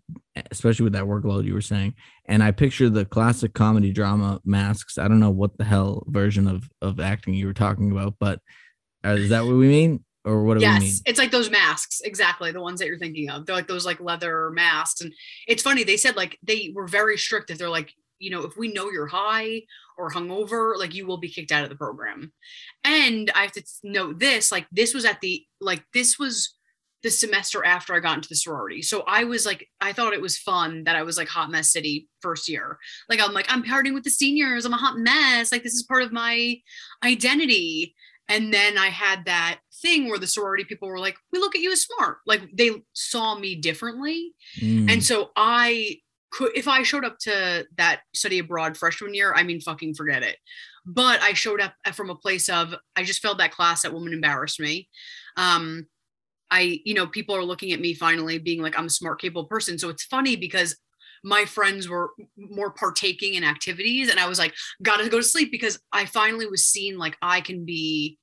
especially 0.52 0.86
with 0.86 0.94
that 0.94 1.04
workload 1.04 1.46
you 1.46 1.54
were 1.54 1.62
saying. 1.62 1.96
And 2.26 2.42
I 2.42 2.52
picture 2.52 2.90
the 2.90 3.06
classic 3.06 3.54
comedy 3.54 3.92
drama 3.92 4.40
masks. 4.46 4.98
I 4.98 5.08
don't 5.08 5.20
know 5.20 5.32
what 5.32 5.58
the 5.58 5.66
hell 5.66 6.04
version 6.08 6.48
of 6.48 6.70
of 6.82 7.00
acting 7.00 7.34
you 7.34 7.48
were 7.48 7.54
talking 7.54 7.92
about, 7.92 8.16
but 8.20 8.40
uh, 9.06 9.10
is 9.10 9.30
that 9.30 9.46
what 9.46 9.56
we 9.56 9.68
mean, 9.68 10.04
or 10.24 10.44
what 10.44 10.60
do 10.60 10.66
we 10.66 10.72
mean? 10.72 10.82
Yes, 10.82 11.02
it's 11.06 11.20
like 11.20 11.32
those 11.32 11.50
masks, 11.50 12.02
exactly 12.02 12.52
the 12.52 12.62
ones 12.62 12.80
that 12.80 12.88
you're 12.88 12.98
thinking 12.98 13.30
of. 13.30 13.46
They're 13.46 13.56
like 13.56 13.68
those 13.68 13.86
like 13.86 14.00
leather 14.00 14.52
masks, 14.52 15.02
and 15.02 15.14
it's 15.48 15.64
funny. 15.64 15.84
They 15.84 15.98
said 15.98 16.16
like 16.16 16.38
they 16.44 16.72
were 16.74 16.88
very 16.88 17.18
strict. 17.18 17.50
If 17.50 17.58
they're 17.58 17.70
like, 17.70 17.92
you 18.20 18.30
know, 18.30 18.44
if 18.44 18.58
we 18.58 18.72
know 18.72 18.90
you're 18.90 19.08
high 19.08 19.64
or 19.98 20.12
hungover, 20.12 20.78
like 20.78 20.94
you 20.94 21.08
will 21.08 21.18
be 21.18 21.30
kicked 21.30 21.52
out 21.52 21.64
of 21.64 21.70
the 21.70 21.76
program. 21.76 22.32
And 22.84 23.32
I 23.34 23.44
have 23.44 23.52
to 23.54 23.64
note 23.84 24.20
this: 24.20 24.52
like 24.52 24.68
this 24.72 24.94
was 24.94 25.06
at 25.06 25.22
the 25.22 25.44
like 25.60 25.84
this 25.94 26.20
was 26.20 26.57
the 27.04 27.10
semester 27.12 27.64
after 27.64 27.94
I 27.94 28.00
got 28.00 28.16
into 28.16 28.30
the 28.30 28.36
sorority. 28.36 28.82
So 28.82 29.04
I 29.08 29.24
was 29.24 29.46
like, 29.46 29.68
I 29.80 29.94
thought 29.94 30.14
it 30.14 30.22
was 30.22 30.38
fun 30.38 30.84
that 30.86 30.96
I 30.96 31.04
was 31.04 31.18
like 31.18 31.28
hot 31.28 31.52
mess 31.52 31.72
city 31.72 32.08
first 32.22 32.50
year. 32.50 32.78
Like 33.10 33.22
I'm 33.22 33.34
like 33.34 33.46
I'm 33.50 33.64
partying 33.64 33.94
with 33.94 34.04
the 34.04 34.10
seniors. 34.10 34.66
I'm 34.66 34.74
a 34.74 34.78
hot 34.78 34.98
mess. 34.98 35.52
Like 35.52 35.64
this 35.64 35.74
is 35.74 35.84
part 35.84 36.04
of 36.04 36.12
my 36.12 36.58
identity. 37.04 37.96
And 38.30 38.54
then 38.54 38.78
I 38.78 38.88
had 38.88 39.26
that 39.26 39.60
thing 39.82 40.10
where 40.10 40.20
the 40.20 40.28
sorority 40.28 40.66
people 40.66 40.90
were 40.90 41.00
like, 41.00 41.16
we 41.32 41.40
look 41.40 41.56
at 41.56 41.62
you 41.62 41.72
as 41.72 41.84
smart. 41.84 42.18
Like 42.26 42.42
they 42.54 42.72
saw 42.94 43.38
me 43.38 43.56
differently. 43.56 44.34
Mm. 44.60 44.92
And 44.92 45.04
so 45.04 45.30
I 45.36 46.00
could, 46.32 46.52
if 46.56 46.68
I 46.68 46.84
showed 46.84 47.06
up 47.06 47.20
to 47.20 47.66
that 47.78 48.02
study 48.14 48.40
abroad 48.40 48.76
freshman 48.76 49.14
year, 49.14 49.34
I 49.34 49.44
mean, 49.44 49.62
fucking 49.62 49.94
forget 49.94 50.24
it. 50.24 50.38
But 50.86 51.22
I 51.22 51.34
showed 51.34 51.62
up 51.62 51.74
from 51.94 52.10
a 52.10 52.16
place 52.16 52.50
of, 52.50 52.76
I 52.96 53.04
just 53.04 53.22
felt 53.22 53.38
that 53.38 53.52
class, 53.52 53.84
that 53.84 53.94
woman 53.94 54.14
embarrassed 54.14 54.60
me. 54.60 54.90
Um, 55.38 55.88
I, 56.52 56.80
you 56.86 56.94
know, 56.94 57.08
people 57.08 57.36
are 57.36 57.44
looking 57.44 57.72
at 57.72 57.82
me 57.82 57.94
finally 57.94 58.38
being 58.38 58.62
like, 58.62 58.78
I'm 58.78 58.86
a 58.86 58.90
smart, 58.90 59.20
capable 59.22 59.46
person. 59.46 59.78
So 59.78 59.90
it's 59.90 60.06
funny 60.06 60.36
because 60.36 60.78
my 61.24 61.46
friends 61.46 61.90
were 61.90 62.12
more 62.38 62.72
partaking 62.72 63.34
in 63.34 63.44
activities 63.44 64.10
and 64.10 64.20
I 64.20 64.28
was 64.28 64.40
like, 64.40 64.54
gotta 64.82 65.10
go 65.10 65.18
to 65.18 65.24
sleep 65.24 65.52
because 65.52 65.80
I 65.92 66.06
finally 66.06 66.46
was 66.48 66.66
seen 66.66 66.98
like 66.98 67.18
I 67.22 67.42
can 67.42 67.66
be 67.66 68.18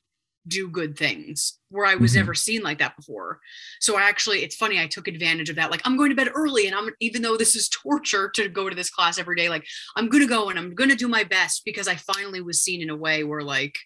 do 0.46 0.68
good 0.68 0.96
things 0.96 1.58
where 1.70 1.86
I 1.86 1.94
was 1.94 2.12
Mhm. 2.12 2.16
never 2.16 2.34
seen 2.34 2.62
like 2.62 2.78
that 2.78 2.96
before. 2.96 3.40
So 3.80 3.96
I 3.96 4.02
actually, 4.02 4.42
it's 4.44 4.56
funny, 4.56 4.78
I 4.78 4.86
took 4.86 5.08
advantage 5.08 5.48
of 5.48 5.56
that. 5.56 5.70
Like 5.70 5.80
I'm 5.84 5.96
going 5.96 6.10
to 6.10 6.16
bed 6.16 6.30
early 6.34 6.66
and 6.66 6.76
I'm 6.76 6.90
even 7.00 7.22
though 7.22 7.36
this 7.36 7.56
is 7.56 7.68
torture 7.82 8.30
to 8.34 8.48
go 8.48 8.68
to 8.68 8.76
this 8.76 8.90
class 8.90 9.18
every 9.18 9.36
day, 9.36 9.48
like 9.48 9.66
I'm 9.96 10.08
gonna 10.08 10.26
go 10.26 10.50
and 10.50 10.58
I'm 10.58 10.74
gonna 10.74 10.96
do 10.96 11.08
my 11.08 11.24
best 11.24 11.62
because 11.64 11.88
I 11.88 11.96
finally 11.96 12.40
was 12.42 12.62
seen 12.62 12.82
in 12.82 12.90
a 12.90 12.96
way 12.96 13.24
where 13.24 13.42
like, 13.42 13.76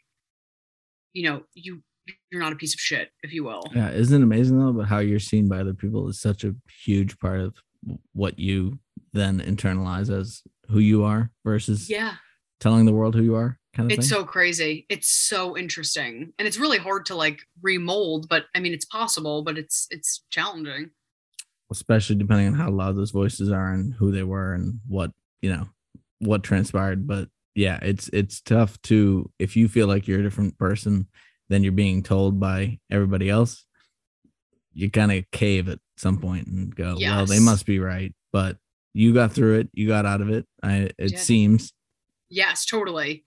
you 1.12 1.22
know, 1.24 1.42
you 1.54 1.82
you're 2.30 2.40
not 2.40 2.52
a 2.52 2.56
piece 2.56 2.74
of 2.74 2.80
shit, 2.80 3.10
if 3.22 3.32
you 3.32 3.44
will. 3.44 3.62
Yeah, 3.74 3.90
isn't 3.90 4.20
it 4.20 4.24
amazing 4.24 4.58
though? 4.58 4.72
But 4.72 4.86
how 4.88 4.98
you're 4.98 5.18
seen 5.18 5.48
by 5.48 5.58
other 5.60 5.74
people 5.74 6.08
is 6.08 6.20
such 6.20 6.44
a 6.44 6.54
huge 6.84 7.18
part 7.18 7.40
of 7.40 7.54
what 8.12 8.38
you 8.38 8.78
then 9.12 9.40
internalize 9.40 10.10
as 10.14 10.42
who 10.68 10.78
you 10.80 11.04
are 11.04 11.30
versus 11.44 11.88
Yeah. 11.88 12.14
telling 12.60 12.84
the 12.86 12.92
world 12.92 13.14
who 13.14 13.22
you 13.22 13.34
are, 13.36 13.58
kind 13.74 13.90
of 13.90 13.98
It's 13.98 14.08
thing. 14.08 14.18
so 14.18 14.24
crazy. 14.24 14.84
It's 14.88 15.08
so 15.08 15.56
interesting. 15.56 16.32
And 16.38 16.46
it's 16.48 16.58
really 16.58 16.78
hard 16.78 17.06
to 17.06 17.14
like 17.14 17.40
remold, 17.62 18.28
but 18.28 18.44
I 18.54 18.60
mean 18.60 18.72
it's 18.74 18.84
possible, 18.84 19.42
but 19.42 19.56
it's 19.56 19.86
it's 19.90 20.24
challenging. 20.30 20.90
Especially 21.70 22.16
depending 22.16 22.46
on 22.48 22.54
how 22.54 22.70
loud 22.70 22.96
those 22.96 23.10
voices 23.10 23.50
are 23.52 23.72
and 23.72 23.92
who 23.94 24.10
they 24.10 24.22
were 24.22 24.54
and 24.54 24.80
what 24.86 25.12
you 25.42 25.50
know 25.52 25.68
what 26.18 26.42
transpired. 26.42 27.06
But 27.06 27.28
yeah, 27.54 27.78
it's 27.82 28.08
it's 28.12 28.40
tough 28.40 28.80
to 28.82 29.30
if 29.38 29.56
you 29.56 29.68
feel 29.68 29.86
like 29.86 30.06
you're 30.08 30.20
a 30.20 30.22
different 30.22 30.56
person 30.58 31.06
than 31.48 31.62
you're 31.62 31.72
being 31.72 32.02
told 32.02 32.38
by 32.38 32.78
everybody 32.90 33.30
else. 33.30 33.64
You 34.72 34.90
kind 34.90 35.12
of 35.12 35.30
cave 35.32 35.68
at 35.68 35.80
some 35.96 36.18
point 36.18 36.46
and 36.46 36.74
go, 36.74 36.96
"Well, 37.00 37.26
they 37.26 37.40
must 37.40 37.66
be 37.66 37.78
right." 37.78 38.14
But 38.32 38.58
you 38.92 39.14
got 39.14 39.32
through 39.32 39.60
it. 39.60 39.68
You 39.72 39.88
got 39.88 40.06
out 40.06 40.20
of 40.20 40.30
it. 40.30 40.46
I, 40.62 40.90
it 40.98 41.10
did. 41.10 41.18
seems. 41.18 41.72
Yes, 42.28 42.66
totally. 42.66 43.24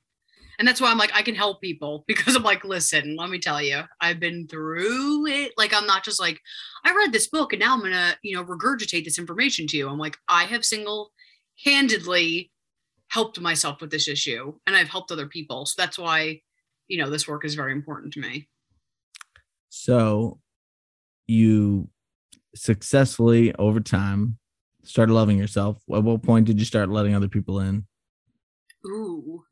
And 0.59 0.67
that's 0.67 0.79
why 0.79 0.91
I'm 0.91 0.97
like, 0.97 1.11
I 1.15 1.23
can 1.23 1.33
help 1.33 1.61
people 1.61 2.03
because 2.07 2.35
I'm 2.35 2.43
like, 2.43 2.63
listen, 2.63 3.15
let 3.15 3.29
me 3.29 3.39
tell 3.39 3.61
you, 3.61 3.81
I've 3.99 4.19
been 4.19 4.47
through 4.47 5.27
it. 5.27 5.53
Like, 5.57 5.73
I'm 5.73 5.87
not 5.87 6.03
just 6.03 6.19
like, 6.19 6.39
I 6.85 6.93
read 6.93 7.11
this 7.11 7.27
book 7.27 7.53
and 7.53 7.59
now 7.59 7.73
I'm 7.73 7.81
gonna, 7.81 8.15
you 8.21 8.35
know, 8.35 8.43
regurgitate 8.43 9.05
this 9.05 9.17
information 9.17 9.65
to 9.67 9.77
you. 9.77 9.89
I'm 9.89 9.97
like, 9.97 10.17
I 10.27 10.43
have 10.43 10.63
single 10.63 11.11
handedly 11.63 12.51
helped 13.07 13.39
myself 13.39 13.81
with 13.81 13.91
this 13.91 14.07
issue 14.07 14.53
and 14.67 14.75
I've 14.75 14.89
helped 14.89 15.11
other 15.11 15.27
people. 15.27 15.65
So 15.65 15.81
that's 15.81 15.97
why, 15.97 16.41
you 16.91 16.97
know, 16.97 17.09
this 17.09 17.25
work 17.25 17.45
is 17.45 17.55
very 17.55 17.71
important 17.71 18.11
to 18.11 18.19
me. 18.19 18.49
So 19.69 20.39
you 21.25 21.87
successfully 22.53 23.55
over 23.55 23.79
time 23.79 24.37
started 24.83 25.13
loving 25.13 25.37
yourself. 25.37 25.77
At 25.93 26.03
what 26.03 26.21
point 26.21 26.47
did 26.47 26.59
you 26.59 26.65
start 26.65 26.89
letting 26.89 27.15
other 27.15 27.29
people 27.29 27.61
in? 27.61 27.85
Ooh. 28.85 29.43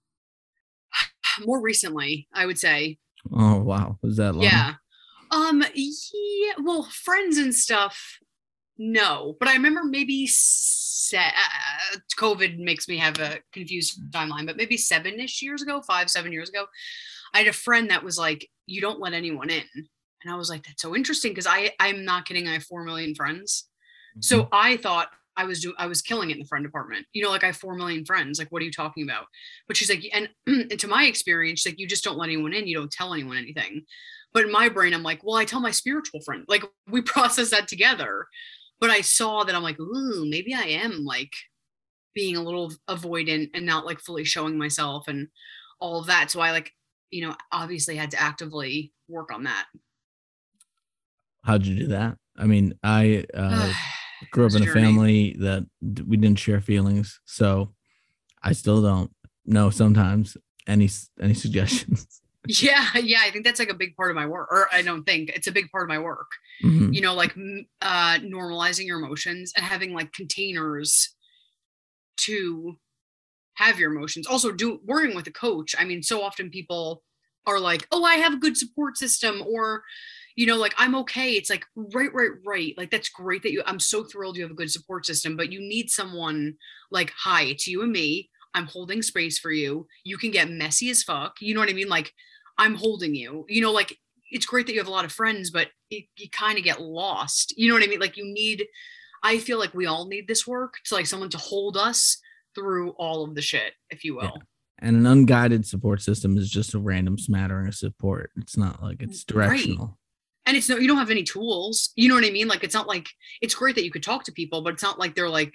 More 1.45 1.61
recently, 1.61 2.27
I 2.33 2.45
would 2.45 2.59
say. 2.59 2.97
Oh 3.31 3.61
wow, 3.61 3.97
was 4.01 4.17
that 4.17 4.33
long? 4.33 4.43
Yeah. 4.43 4.73
Um 5.31 5.63
yeah, 5.73 6.53
well, 6.61 6.89
friends 6.91 7.37
and 7.37 7.55
stuff 7.55 8.19
no, 8.81 9.35
but 9.39 9.49
I 9.49 9.53
remember 9.53 9.83
maybe 9.83 10.25
se- 10.25 11.17
uh, 11.17 11.97
COVID 12.17 12.59
makes 12.59 12.87
me 12.87 12.97
have 12.97 13.19
a 13.19 13.39
confused 13.51 13.99
timeline, 14.11 14.45
but 14.45 14.55
maybe 14.55 14.77
7ish 14.77 15.41
years 15.41 15.61
ago, 15.61 15.81
5 15.81 16.09
7 16.09 16.31
years 16.31 16.47
ago, 16.47 16.65
I 17.33 17.39
had 17.39 17.47
a 17.47 17.53
friend 17.53 17.89
that 17.89 18.03
was 18.03 18.17
like 18.17 18.47
you 18.65 18.81
don't 18.81 18.99
let 18.99 19.13
anyone 19.13 19.49
in. 19.49 19.63
And 19.75 20.33
I 20.33 20.35
was 20.35 20.49
like 20.49 20.63
that's 20.63 20.81
so 20.81 20.95
interesting 20.95 21.31
because 21.31 21.47
I 21.47 21.71
I'm 21.79 22.05
not 22.05 22.25
kidding, 22.25 22.47
I 22.47 22.53
have 22.53 22.63
4 22.63 22.83
million 22.83 23.15
friends. 23.15 23.69
So 24.21 24.43
mm-hmm. 24.43 24.49
I 24.51 24.77
thought 24.77 25.09
I 25.39 25.45
was 25.45 25.61
do 25.61 25.73
I 25.77 25.87
was 25.87 26.01
killing 26.01 26.29
it 26.29 26.33
in 26.33 26.39
the 26.39 26.47
friend 26.47 26.65
department. 26.65 27.05
You 27.13 27.23
know, 27.23 27.29
like 27.29 27.43
I 27.43 27.47
have 27.47 27.55
four 27.55 27.75
million 27.75 28.05
friends. 28.05 28.39
Like, 28.39 28.49
what 28.49 28.61
are 28.61 28.65
you 28.65 28.71
talking 28.71 29.03
about? 29.03 29.25
But 29.67 29.77
she's 29.77 29.89
like, 29.89 30.03
and, 30.13 30.29
and 30.47 30.77
to 30.79 30.87
my 30.87 31.05
experience, 31.05 31.65
like 31.65 31.79
you 31.79 31.87
just 31.87 32.03
don't 32.03 32.17
let 32.17 32.27
anyone 32.27 32.53
in. 32.53 32.67
You 32.67 32.77
don't 32.77 32.91
tell 32.91 33.13
anyone 33.13 33.37
anything. 33.37 33.85
But 34.33 34.43
in 34.43 34.51
my 34.51 34.67
brain, 34.67 34.93
I'm 34.93 35.01
like, 35.01 35.23
well, 35.23 35.37
I 35.37 35.45
tell 35.45 35.61
my 35.61 35.71
spiritual 35.71 36.19
friend. 36.21 36.43
Like 36.49 36.63
we 36.89 37.01
process 37.01 37.51
that 37.51 37.69
together. 37.69 38.27
But 38.81 38.89
I 38.89 38.99
saw 38.99 39.45
that 39.45 39.55
I'm 39.55 39.63
like, 39.63 39.79
ooh, 39.79 40.25
maybe 40.29 40.53
I 40.53 40.63
am 40.63 41.05
like 41.05 41.31
being 42.13 42.35
a 42.35 42.43
little 42.43 42.73
avoidant 42.89 43.51
and 43.53 43.65
not 43.65 43.85
like 43.85 44.01
fully 44.01 44.25
showing 44.25 44.57
myself 44.57 45.07
and 45.07 45.29
all 45.79 46.01
of 46.01 46.07
that. 46.07 46.31
So 46.31 46.41
I 46.41 46.51
like, 46.51 46.73
you 47.11 47.27
know, 47.27 47.35
obviously 47.51 47.95
had 47.95 48.11
to 48.11 48.21
actively 48.21 48.93
work 49.07 49.31
on 49.33 49.43
that. 49.43 49.65
How'd 51.43 51.65
you 51.65 51.75
do 51.75 51.87
that? 51.87 52.17
I 52.37 52.45
mean, 52.45 52.73
I 52.83 53.25
uh, 53.33 53.73
grew 54.31 54.45
up 54.45 54.53
in 54.53 54.67
a 54.67 54.71
family 54.71 55.35
that 55.39 55.65
we 55.81 56.17
didn't 56.17 56.39
share 56.39 56.61
feelings, 56.61 57.19
so 57.25 57.73
I 58.43 58.53
still 58.53 58.81
don't 58.81 59.11
know 59.45 59.69
sometimes. 59.69 60.37
any 60.67 60.89
any 61.19 61.33
suggestions? 61.45 62.21
Yeah, 62.47 62.87
yeah, 62.97 63.19
I 63.23 63.31
think 63.31 63.45
that's 63.45 63.59
like 63.59 63.69
a 63.69 63.75
big 63.75 63.95
part 63.95 64.11
of 64.11 64.15
my 64.15 64.25
work. 64.25 64.47
Or 64.51 64.69
I 64.71 64.81
don't 64.81 65.03
think 65.03 65.29
it's 65.29 65.47
a 65.47 65.51
big 65.51 65.69
part 65.71 65.83
of 65.83 65.89
my 65.89 65.99
work. 65.99 66.31
Mhm. 66.63 66.93
You 66.93 67.01
know, 67.01 67.13
like 67.13 67.35
uh 67.81 68.17
normalizing 68.19 68.85
your 68.85 68.99
emotions 68.99 69.53
and 69.55 69.65
having 69.65 69.93
like 69.93 70.13
containers 70.13 71.15
to 72.21 72.77
have 73.59 73.77
your 73.77 73.93
emotions. 73.93 74.25
Also, 74.25 74.51
do 74.51 74.79
working 74.85 75.15
with 75.15 75.27
a 75.27 75.31
coach. 75.31 75.75
I 75.77 75.83
mean, 75.83 76.01
so 76.01 76.23
often 76.23 76.49
people 76.49 77.03
are 77.45 77.59
like, 77.59 77.87
"Oh, 77.91 78.03
I 78.05 78.15
have 78.15 78.33
a 78.33 78.37
good 78.37 78.57
support 78.57 78.97
system," 78.97 79.43
or 79.45 79.83
you 80.35 80.45
know, 80.45 80.55
like 80.55 80.73
I'm 80.77 80.95
okay. 80.95 81.33
It's 81.33 81.49
like 81.49 81.65
right, 81.75 82.13
right, 82.13 82.31
right. 82.45 82.73
Like 82.77 82.89
that's 82.89 83.09
great 83.09 83.43
that 83.43 83.51
you. 83.51 83.61
I'm 83.65 83.79
so 83.79 84.03
thrilled 84.05 84.37
you 84.37 84.43
have 84.43 84.51
a 84.51 84.55
good 84.55 84.71
support 84.71 85.05
system, 85.05 85.35
but 85.35 85.51
you 85.51 85.59
need 85.59 85.89
someone 85.89 86.55
like, 86.89 87.11
"Hi, 87.23 87.43
it's 87.43 87.67
you 87.67 87.81
and 87.81 87.91
me. 87.91 88.29
I'm 88.53 88.65
holding 88.65 89.01
space 89.01 89.37
for 89.37 89.51
you. 89.51 89.87
You 90.05 90.17
can 90.17 90.31
get 90.31 90.49
messy 90.49 90.89
as 90.89 91.03
fuck. 91.03 91.35
You 91.41 91.53
know 91.53 91.59
what 91.59 91.69
I 91.69 91.73
mean? 91.73 91.89
Like 91.89 92.13
I'm 92.57 92.75
holding 92.75 93.13
you. 93.13 93.45
You 93.49 93.61
know, 93.61 93.73
like 93.73 93.97
it's 94.31 94.45
great 94.45 94.67
that 94.67 94.73
you 94.73 94.79
have 94.79 94.87
a 94.87 94.91
lot 94.91 95.05
of 95.05 95.11
friends, 95.11 95.51
but 95.51 95.67
it, 95.89 96.05
you 96.17 96.29
kind 96.29 96.57
of 96.57 96.63
get 96.63 96.81
lost. 96.81 97.53
You 97.57 97.67
know 97.67 97.75
what 97.75 97.83
I 97.83 97.87
mean? 97.87 97.99
Like 97.99 98.15
you 98.17 98.25
need. 98.25 98.65
I 99.21 99.37
feel 99.37 99.59
like 99.59 99.73
we 99.73 99.85
all 99.85 100.07
need 100.07 100.29
this 100.29 100.47
work 100.47 100.75
to 100.85 100.95
like 100.95 101.05
someone 101.05 101.29
to 101.31 101.37
hold 101.37 101.75
us 101.75 102.21
through 102.55 102.91
all 102.91 103.23
of 103.23 103.35
the 103.35 103.41
shit, 103.41 103.73
if 103.89 104.03
you 104.03 104.15
will. 104.15 104.23
Yeah. 104.23 104.41
And 104.81 104.95
an 104.95 105.05
unguided 105.05 105.65
support 105.65 106.01
system 106.01 106.37
is 106.37 106.49
just 106.49 106.73
a 106.73 106.79
random 106.79 107.17
smattering 107.17 107.67
of 107.67 107.75
support. 107.75 108.31
It's 108.37 108.55
not 108.57 108.81
like 108.81 109.01
it's 109.01 109.25
Right. 109.31 109.47
directional. 109.49 109.97
And 110.45 110.55
it's 110.57 110.69
no, 110.69 110.77
you 110.77 110.87
don't 110.87 110.97
have 110.97 111.11
any 111.11 111.23
tools. 111.23 111.91
You 111.95 112.07
know 112.09 112.15
what 112.15 112.23
I 112.25 112.31
mean? 112.31 112.47
Like 112.47 112.63
it's 112.63 112.73
not 112.73 112.87
like 112.87 113.07
it's 113.41 113.53
great 113.53 113.75
that 113.75 113.83
you 113.83 113.91
could 113.91 114.03
talk 114.03 114.23
to 114.23 114.31
people, 114.31 114.61
but 114.61 114.73
it's 114.73 114.81
not 114.83 114.97
like 114.97 115.15
they're 115.15 115.29
like 115.29 115.53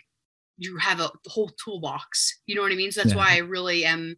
you 0.57 0.77
have 0.77 1.01
a 1.01 1.11
whole 1.27 1.51
toolbox. 1.65 2.41
You 2.47 2.55
know 2.55 2.63
what 2.63 2.71
I 2.71 2.77
mean? 2.77 2.93
So 2.93 3.01
that's 3.01 3.13
Yeah. 3.13 3.19
why 3.19 3.33
I 3.35 3.39
really 3.39 3.85
am. 3.85 4.15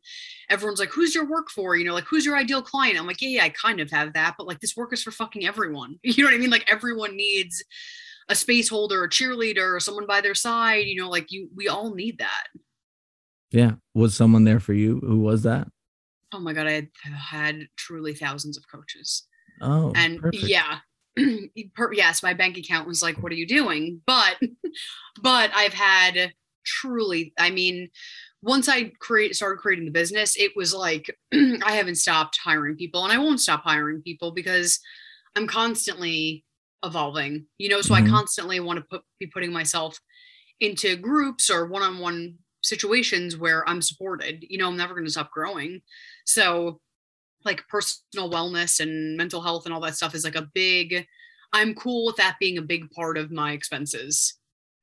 Everyone's 0.50 0.78
like, 0.80 0.90
"Who's 0.90 1.14
your 1.14 1.24
work 1.24 1.48
for?" 1.50 1.76
You 1.76 1.84
know, 1.86 1.94
like 1.94 2.04
who's 2.04 2.26
your 2.26 2.36
ideal 2.36 2.60
client? 2.60 2.98
I'm 2.98 3.06
like, 3.06 3.22
yeah, 3.22 3.28
yeah, 3.30 3.44
I 3.44 3.48
kind 3.48 3.80
of 3.80 3.90
have 3.90 4.12
that, 4.12 4.34
but 4.36 4.46
like 4.46 4.60
this 4.60 4.76
work 4.76 4.92
is 4.92 5.02
for 5.02 5.12
fucking 5.12 5.46
everyone. 5.46 5.98
You 6.02 6.24
know 6.24 6.30
what 6.30 6.34
I 6.34 6.38
mean? 6.38 6.50
Like 6.50 6.70
everyone 6.70 7.16
needs 7.16 7.64
a 8.28 8.34
space 8.34 8.68
holder, 8.68 9.02
a 9.04 9.08
cheerleader, 9.08 9.76
or 9.76 9.80
someone 9.80 10.06
by 10.06 10.20
their 10.20 10.34
side. 10.34 10.84
You 10.86 11.00
know, 11.00 11.08
like 11.08 11.30
you, 11.32 11.48
we 11.54 11.68
all 11.68 11.94
need 11.94 12.18
that. 12.18 12.48
Yeah. 13.56 13.72
Was 13.94 14.14
someone 14.14 14.44
there 14.44 14.60
for 14.60 14.74
you? 14.74 15.00
Who 15.00 15.18
was 15.20 15.42
that? 15.44 15.68
Oh 16.32 16.40
my 16.40 16.52
god, 16.52 16.66
I 16.66 16.72
had, 16.72 16.88
had 17.02 17.68
truly 17.76 18.14
thousands 18.14 18.58
of 18.58 18.64
coaches. 18.70 19.26
Oh, 19.62 19.92
and 19.96 20.20
perfect. 20.20 20.44
yeah 20.44 20.78
yes 21.92 22.22
my 22.22 22.34
bank 22.34 22.58
account 22.58 22.86
was 22.86 23.02
like 23.02 23.16
what 23.22 23.32
are 23.32 23.36
you 23.36 23.46
doing 23.46 24.02
but 24.06 24.36
but 25.22 25.50
i've 25.54 25.72
had 25.72 26.34
truly 26.66 27.32
i 27.38 27.48
mean 27.48 27.88
once 28.42 28.68
i 28.68 28.92
create 29.00 29.34
started 29.34 29.56
creating 29.56 29.86
the 29.86 29.90
business 29.90 30.36
it 30.36 30.52
was 30.56 30.74
like 30.74 31.06
i 31.32 31.72
haven't 31.72 31.94
stopped 31.94 32.38
hiring 32.44 32.76
people 32.76 33.02
and 33.02 33.14
i 33.14 33.16
won't 33.16 33.40
stop 33.40 33.62
hiring 33.64 34.02
people 34.02 34.30
because 34.32 34.78
i'm 35.36 35.46
constantly 35.46 36.44
evolving 36.84 37.46
you 37.56 37.70
know 37.70 37.80
so 37.80 37.94
Mhm. 37.94 38.04
i 38.04 38.10
constantly 38.10 38.60
want 38.60 38.78
to 38.78 38.84
put 38.90 39.00
be 39.18 39.26
putting 39.26 39.54
myself 39.54 39.98
into 40.60 40.96
groups 40.96 41.48
or 41.48 41.66
one-on-one 41.66 42.34
situations 42.66 43.36
where 43.36 43.68
i'm 43.68 43.80
supported 43.80 44.44
you 44.48 44.58
know 44.58 44.68
i'm 44.68 44.76
never 44.76 44.94
going 44.94 45.04
to 45.04 45.10
stop 45.10 45.30
growing 45.30 45.80
so 46.24 46.80
like 47.44 47.66
personal 47.68 48.30
wellness 48.30 48.80
and 48.80 49.16
mental 49.16 49.40
health 49.40 49.64
and 49.64 49.74
all 49.74 49.80
that 49.80 49.94
stuff 49.94 50.14
is 50.14 50.24
like 50.24 50.34
a 50.34 50.48
big 50.54 51.06
i'm 51.52 51.74
cool 51.74 52.04
with 52.06 52.16
that 52.16 52.36
being 52.40 52.58
a 52.58 52.62
big 52.62 52.90
part 52.90 53.16
of 53.16 53.30
my 53.30 53.52
expenses 53.52 54.38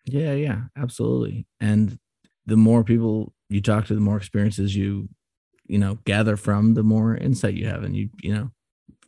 Yeah, 0.06 0.34
yeah, 0.34 0.64
absolutely. 0.76 1.46
And 1.62 1.98
the 2.46 2.58
more 2.58 2.84
people 2.84 3.34
you 3.50 3.62
talk 3.62 3.86
to, 3.86 3.96
the 3.96 4.02
more 4.02 4.18
experiences 4.18 4.76
you, 4.76 5.08
you 5.66 5.78
know, 5.78 5.98
gather 6.06 6.36
from, 6.36 6.74
the 6.74 6.84
more 6.84 7.16
insight 7.16 7.54
you 7.54 7.68
have, 7.68 7.84
and 7.84 7.96
you, 7.96 8.10
you 8.22 8.34
know, 8.36 8.52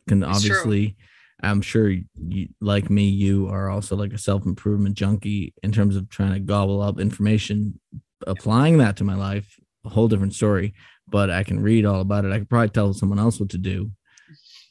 can 0.08 0.22
It's 0.22 0.42
true. 0.42 0.56
obviously. 0.56 0.96
I'm 1.42 1.60
sure 1.60 1.90
you, 1.90 2.48
like 2.62 2.88
me, 2.88 3.08
you 3.08 3.48
are 3.48 3.68
also 3.68 3.94
like 3.94 4.14
a 4.14 4.18
self 4.18 4.46
improvement 4.46 4.96
junkie 4.96 5.52
in 5.62 5.70
terms 5.70 5.96
of 5.96 6.08
trying 6.08 6.32
to 6.32 6.40
gobble 6.40 6.80
up 6.80 6.98
information. 6.98 7.78
Applying 8.26 8.78
that 8.78 8.96
to 8.98 9.04
my 9.04 9.14
life, 9.14 9.46
a 9.84 9.88
whole 9.88 10.08
different 10.08 10.34
story. 10.34 10.74
But 11.08 11.30
I 11.30 11.44
can 11.44 11.60
read 11.60 11.84
all 11.86 12.00
about 12.00 12.24
it. 12.24 12.32
I 12.32 12.38
could 12.38 12.50
probably 12.50 12.70
tell 12.70 12.92
someone 12.92 13.18
else 13.20 13.38
what 13.38 13.50
to 13.50 13.58
do. 13.58 13.90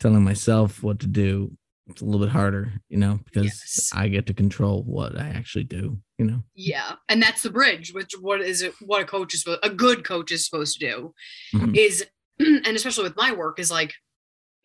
Telling 0.02 0.24
myself 0.24 0.84
what 0.84 1.00
to 1.00 1.08
do, 1.08 1.52
it's 1.88 2.02
a 2.02 2.06
little 2.06 2.20
bit 2.20 2.30
harder, 2.30 2.74
you 2.90 2.98
know, 2.98 3.20
because 3.24 3.46
Yes. 3.46 3.90
I 3.94 4.10
get 4.10 4.26
to 4.28 4.34
control 4.34 4.84
what 4.84 5.18
I 5.18 5.30
actually 5.30 5.64
do. 5.66 6.00
You 6.18 6.26
know. 6.26 6.44
yeah 6.56 6.94
and 7.10 7.22
that's 7.22 7.42
the 7.44 7.50
bridge 7.50 7.92
which 7.94 8.14
what 8.22 8.40
is 8.40 8.62
it 8.62 8.74
what 8.80 9.02
a 9.02 9.06
coach 9.06 9.34
is 9.34 9.42
supposed 9.42 9.60
a 9.64 9.70
good 9.70 10.06
coach 10.06 10.32
is 10.32 10.46
supposed 10.46 10.80
to 10.80 10.88
do 10.88 11.14
Mhm. 11.54 11.76
is 11.78 12.06
and 12.40 12.68
especially 12.68 13.04
with 13.04 13.18
my 13.18 13.34
work 13.34 13.60
is 13.60 13.70
like 13.70 13.92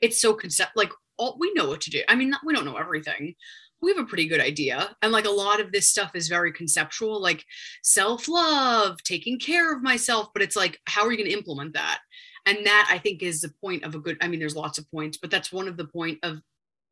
it's 0.01 0.21
so 0.21 0.33
concept 0.33 0.77
like 0.77 0.93
all 1.19 1.37
we 1.41 1.53
know 1.55 1.67
what 1.69 1.81
to 1.81 1.91
do 1.91 2.03
i 2.09 2.15
mean 2.15 2.33
we 2.47 2.55
don't 2.55 2.65
know 2.65 2.77
everything 2.77 3.35
we 3.83 3.91
have 3.93 4.05
a 4.05 4.09
pretty 4.09 4.27
good 4.27 4.41
idea. 4.41 4.95
And 5.03 5.11
like 5.13 5.25
a 5.25 5.31
lot 5.31 5.61
of 5.61 5.73
this 5.73 5.89
stuff 5.89 6.11
is 6.15 6.29
very 6.29 6.53
conceptual 6.53 7.21
like 7.21 7.45
self-love 7.83 9.03
taking 9.03 9.39
care 9.39 9.75
of 9.75 9.83
myself 9.83 10.29
but 10.33 10.43
it's 10.43 10.57
like 10.57 10.79
how 10.87 11.03
are 11.05 11.11
you 11.11 11.17
going 11.19 11.31
to 11.31 11.37
implement 11.37 11.75
that? 11.75 12.01
And 12.47 12.65
that 12.67 12.89
i 12.91 12.97
think 12.99 13.23
is 13.23 13.43
the 13.43 13.53
point 13.61 13.85
of 13.85 13.95
a 13.95 13.99
good 13.99 14.17
i 14.23 14.27
mean 14.29 14.41
there's 14.41 14.57
lots 14.57 14.79
of 14.79 14.91
points 14.91 15.19
but 15.19 15.31
that's 15.31 15.53
one 15.53 15.69
of 15.69 15.77
the 15.77 15.85
point 15.87 16.19
of 16.23 16.41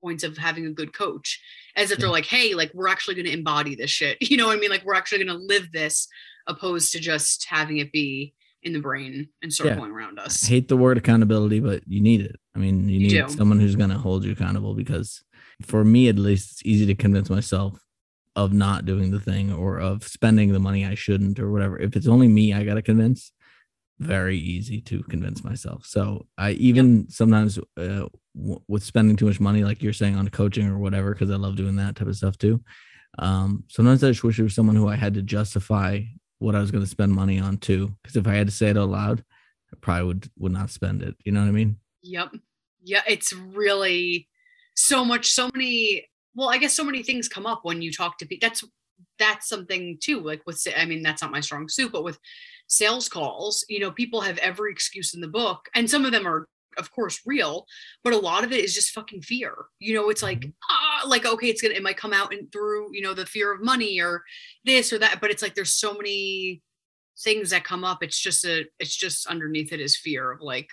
points 0.02 0.22
of 0.22 0.36
having 0.36 0.66
a 0.66 0.70
good 0.70 0.92
coach 0.92 1.40
as 1.74 1.90
if 1.90 1.98
they're 1.98 2.10
like 2.10 2.26
hey 2.26 2.54
like 2.54 2.70
we're 2.74 2.86
actually 2.88 3.14
going 3.14 3.24
to 3.26 3.32
embody 3.32 3.74
this 3.74 3.90
shit. 3.90 4.18
You 4.30 4.36
know 4.36 4.46
what 4.46 4.56
i 4.56 4.60
mean? 4.60 4.70
Like 4.70 4.84
we're 4.84 4.94
actually 4.94 5.24
going 5.24 5.36
to 5.38 5.44
live 5.44 5.72
this 5.72 6.06
opposed 6.46 6.92
to 6.92 7.00
just 7.00 7.46
having 7.48 7.78
it 7.78 7.90
be 7.92 8.34
in 8.62 8.72
the 8.72 8.80
brain 8.80 9.28
and 9.42 9.52
circling 9.52 9.90
around 9.90 10.18
I 10.20 10.24
us. 10.24 10.42
hate 10.44 10.68
the 10.68 10.76
word 10.76 10.98
accountability, 10.98 11.60
but 11.60 11.82
you 11.86 12.00
need 12.00 12.20
it. 12.22 12.36
I 12.54 12.58
mean, 12.58 12.88
you 12.88 12.98
You 13.00 13.20
need 13.20 13.28
do. 13.28 13.32
someone 13.36 13.60
who's 13.60 13.76
going 13.76 13.90
to 13.90 13.98
hold 13.98 14.24
you 14.24 14.32
accountable 14.32 14.74
because 14.74 15.22
for 15.62 15.84
me, 15.84 16.08
at 16.08 16.18
least, 16.18 16.52
it's 16.52 16.62
easy 16.64 16.86
to 16.86 16.94
convince 16.94 17.30
myself 17.30 17.84
of 18.36 18.52
not 18.52 18.84
doing 18.84 19.10
the 19.10 19.20
thing 19.20 19.52
or 19.52 19.78
of 19.78 20.06
spending 20.06 20.52
the 20.52 20.60
money 20.60 20.86
I 20.86 20.94
shouldn't 20.94 21.40
or 21.40 21.50
whatever. 21.50 21.78
If 21.78 21.96
it's 21.96 22.06
only 22.06 22.28
me, 22.28 22.54
I 22.54 22.64
got 22.64 22.74
to 22.74 22.82
convince. 22.82 23.32
Very 23.98 24.38
easy 24.38 24.80
to 24.82 25.02
convince 25.02 25.42
myself. 25.42 25.84
So 25.84 26.26
I 26.38 26.52
even 26.52 27.10
sometimes 27.10 27.58
uh, 27.76 28.06
w- 28.36 28.62
with 28.68 28.84
spending 28.84 29.16
too 29.16 29.26
much 29.26 29.40
money, 29.40 29.64
like 29.64 29.82
you're 29.82 29.92
saying 29.92 30.14
on 30.14 30.28
coaching 30.28 30.68
or 30.68 30.78
whatever, 30.78 31.12
because 31.12 31.32
I 31.32 31.34
love 31.34 31.56
doing 31.56 31.74
that 31.76 31.96
type 31.96 32.06
of 32.06 32.14
stuff 32.14 32.38
too. 32.38 32.62
Um, 33.18 33.64
sometimes 33.68 34.04
I 34.04 34.10
just 34.10 34.22
wish 34.22 34.36
there 34.36 34.44
was 34.44 34.54
someone 34.54 34.76
who 34.76 34.88
I 34.88 34.94
had 34.94 35.14
to 35.14 35.22
justify 35.22 36.02
what 36.38 36.54
I 36.54 36.60
was 36.60 36.70
going 36.70 36.84
to 36.84 36.90
spend 36.90 37.12
money 37.12 37.40
on 37.40 37.56
too. 37.56 37.92
Because 38.00 38.14
if 38.14 38.28
I 38.28 38.34
had 38.34 38.46
to 38.46 38.52
say 38.52 38.68
it 38.68 38.78
out 38.78 38.90
loud, 38.90 39.24
I 39.72 39.76
probably 39.80 40.06
would 40.06 40.30
would 40.38 40.52
not 40.52 40.70
spend 40.70 41.02
it. 41.02 41.16
You 41.24 41.32
know 41.32 41.40
what 41.40 41.48
I 41.48 41.52
mean? 41.52 41.76
Yep. 42.04 42.36
Yeah, 42.84 43.02
it's 43.08 43.32
really 43.32 44.28
so 44.78 45.04
much, 45.04 45.30
so 45.30 45.50
many. 45.54 46.06
Well, 46.34 46.48
I 46.48 46.58
guess 46.58 46.72
so 46.72 46.84
many 46.84 47.02
things 47.02 47.28
come 47.28 47.46
up 47.46 47.60
when 47.64 47.82
you 47.82 47.92
talk 47.92 48.16
to 48.18 48.26
people. 48.26 48.48
That's 48.48 48.64
that's 49.18 49.48
something 49.48 49.98
too. 50.00 50.20
Like 50.20 50.42
with, 50.46 50.64
I 50.76 50.84
mean, 50.84 51.02
that's 51.02 51.20
not 51.20 51.32
my 51.32 51.40
strong 51.40 51.68
suit, 51.68 51.92
but 51.92 52.04
with 52.04 52.18
sales 52.68 53.08
calls, 53.08 53.64
you 53.68 53.80
know, 53.80 53.90
people 53.90 54.20
have 54.20 54.38
every 54.38 54.70
excuse 54.70 55.14
in 55.14 55.20
the 55.20 55.28
book, 55.28 55.68
and 55.74 55.90
some 55.90 56.04
of 56.04 56.12
them 56.12 56.26
are, 56.26 56.46
of 56.76 56.92
course, 56.92 57.20
real, 57.26 57.66
but 58.04 58.12
a 58.12 58.18
lot 58.18 58.44
of 58.44 58.52
it 58.52 58.64
is 58.64 58.74
just 58.74 58.90
fucking 58.92 59.22
fear. 59.22 59.54
You 59.80 59.94
know, 59.94 60.10
it's 60.10 60.22
like 60.22 60.46
ah, 60.70 61.04
like 61.06 61.26
okay, 61.26 61.48
it's 61.48 61.60
gonna, 61.60 61.74
it 61.74 61.82
might 61.82 61.96
come 61.96 62.12
out 62.12 62.32
and 62.32 62.50
through, 62.52 62.94
you 62.94 63.02
know, 63.02 63.14
the 63.14 63.26
fear 63.26 63.52
of 63.52 63.62
money 63.62 64.00
or 64.00 64.22
this 64.64 64.92
or 64.92 64.98
that, 64.98 65.20
but 65.20 65.30
it's 65.30 65.42
like 65.42 65.56
there's 65.56 65.74
so 65.74 65.92
many 65.92 66.62
things 67.24 67.50
that 67.50 67.64
come 67.64 67.82
up. 67.82 68.04
It's 68.04 68.20
just 68.20 68.44
a, 68.44 68.64
it's 68.78 68.94
just 68.94 69.26
underneath 69.26 69.72
it 69.72 69.80
is 69.80 69.96
fear 69.96 70.30
of 70.30 70.40
like 70.40 70.68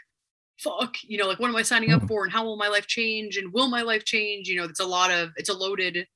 fuck, 0.58 0.96
you 1.04 1.18
know, 1.18 1.28
like 1.28 1.40
what 1.40 1.50
am 1.50 1.56
I 1.56 1.62
signing 1.64 1.92
up 1.92 2.02
Mhm. 2.04 2.08
for 2.08 2.24
and 2.24 2.32
how 2.34 2.44
will 2.46 2.58
my 2.58 2.68
life 2.68 2.88
change 2.88 3.38
and 3.38 3.52
will 3.54 3.68
my 3.70 3.82
life 3.82 4.06
change? 4.06 4.48
You 4.48 4.58
know, 4.58 4.64
it's 4.64 4.80
a 4.80 4.86
lot 4.86 5.12
of 5.12 5.32
it's 5.38 5.50
a 5.50 5.54
loaded 5.54 6.08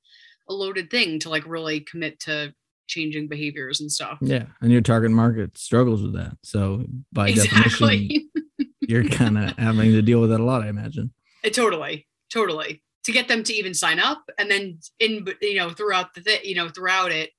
a 0.48 0.54
loaded 0.54 0.90
thing 0.90 1.18
to 1.20 1.28
like 1.28 1.44
really 1.46 1.80
commit 1.80 2.18
to 2.20 2.54
changing 2.88 3.28
behaviors 3.28 3.80
and 3.80 3.90
stuff. 3.92 4.18
Yeah, 4.20 4.46
and 4.60 4.72
your 4.72 4.80
target 4.80 5.10
market 5.12 5.56
struggles 5.56 6.02
with 6.02 6.14
that. 6.14 6.36
So 6.42 6.84
by 7.12 7.32
definition, 7.32 8.30
you're 8.80 9.04
kind 9.08 9.38
of 9.38 9.50
having 9.58 9.92
to 9.92 10.02
deal 10.02 10.20
with 10.20 10.30
that 10.30 10.40
a 10.40 10.44
lot, 10.44 10.62
I 10.62 10.68
imagine. 10.68 11.12
Uh, 11.44 11.50
totally. 11.50 12.06
Totally. 12.32 12.82
To 13.04 13.12
get 13.12 13.28
them 13.28 13.42
to 13.44 13.52
even 13.54 13.74
sign 13.74 13.98
up 14.00 14.22
and 14.38 14.50
then 14.50 14.78
in 14.98 15.26
you 15.40 15.56
know 15.56 15.70
throughout 15.70 16.14
the 16.14 16.38
you 16.44 16.54
know 16.54 16.68
throughout 16.68 17.12
it 17.12 17.30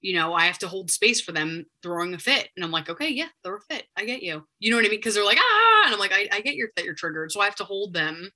you 0.00 0.14
know, 0.14 0.32
I 0.32 0.46
have 0.46 0.58
to 0.58 0.68
hold 0.68 0.90
space 0.90 1.20
for 1.20 1.32
them 1.32 1.64
throwing 1.82 2.14
a 2.14 2.18
fit. 2.18 2.48
And 2.56 2.64
I'm 2.64 2.70
like, 2.70 2.88
okay, 2.88 3.08
yeah, 3.08 3.28
throw 3.42 3.56
a 3.56 3.60
fit. 3.60 3.84
I 3.96 4.04
get 4.04 4.22
you. 4.22 4.44
You 4.58 4.70
know 4.70 4.76
what 4.76 4.86
I 4.86 4.88
mean? 4.88 4.98
Because 4.98 5.14
they're 5.14 5.24
like, 5.24 5.38
ah, 5.40 5.82
and 5.86 5.94
I'm 5.94 6.00
like, 6.00 6.12
I, 6.12 6.28
I 6.32 6.40
get 6.40 6.54
your 6.54 6.68
that 6.76 6.84
you're 6.84 6.94
triggered. 6.94 7.32
So 7.32 7.40
I 7.40 7.46
have 7.46 7.56
to 7.56 7.64
hold 7.64 7.94
them 7.94 8.30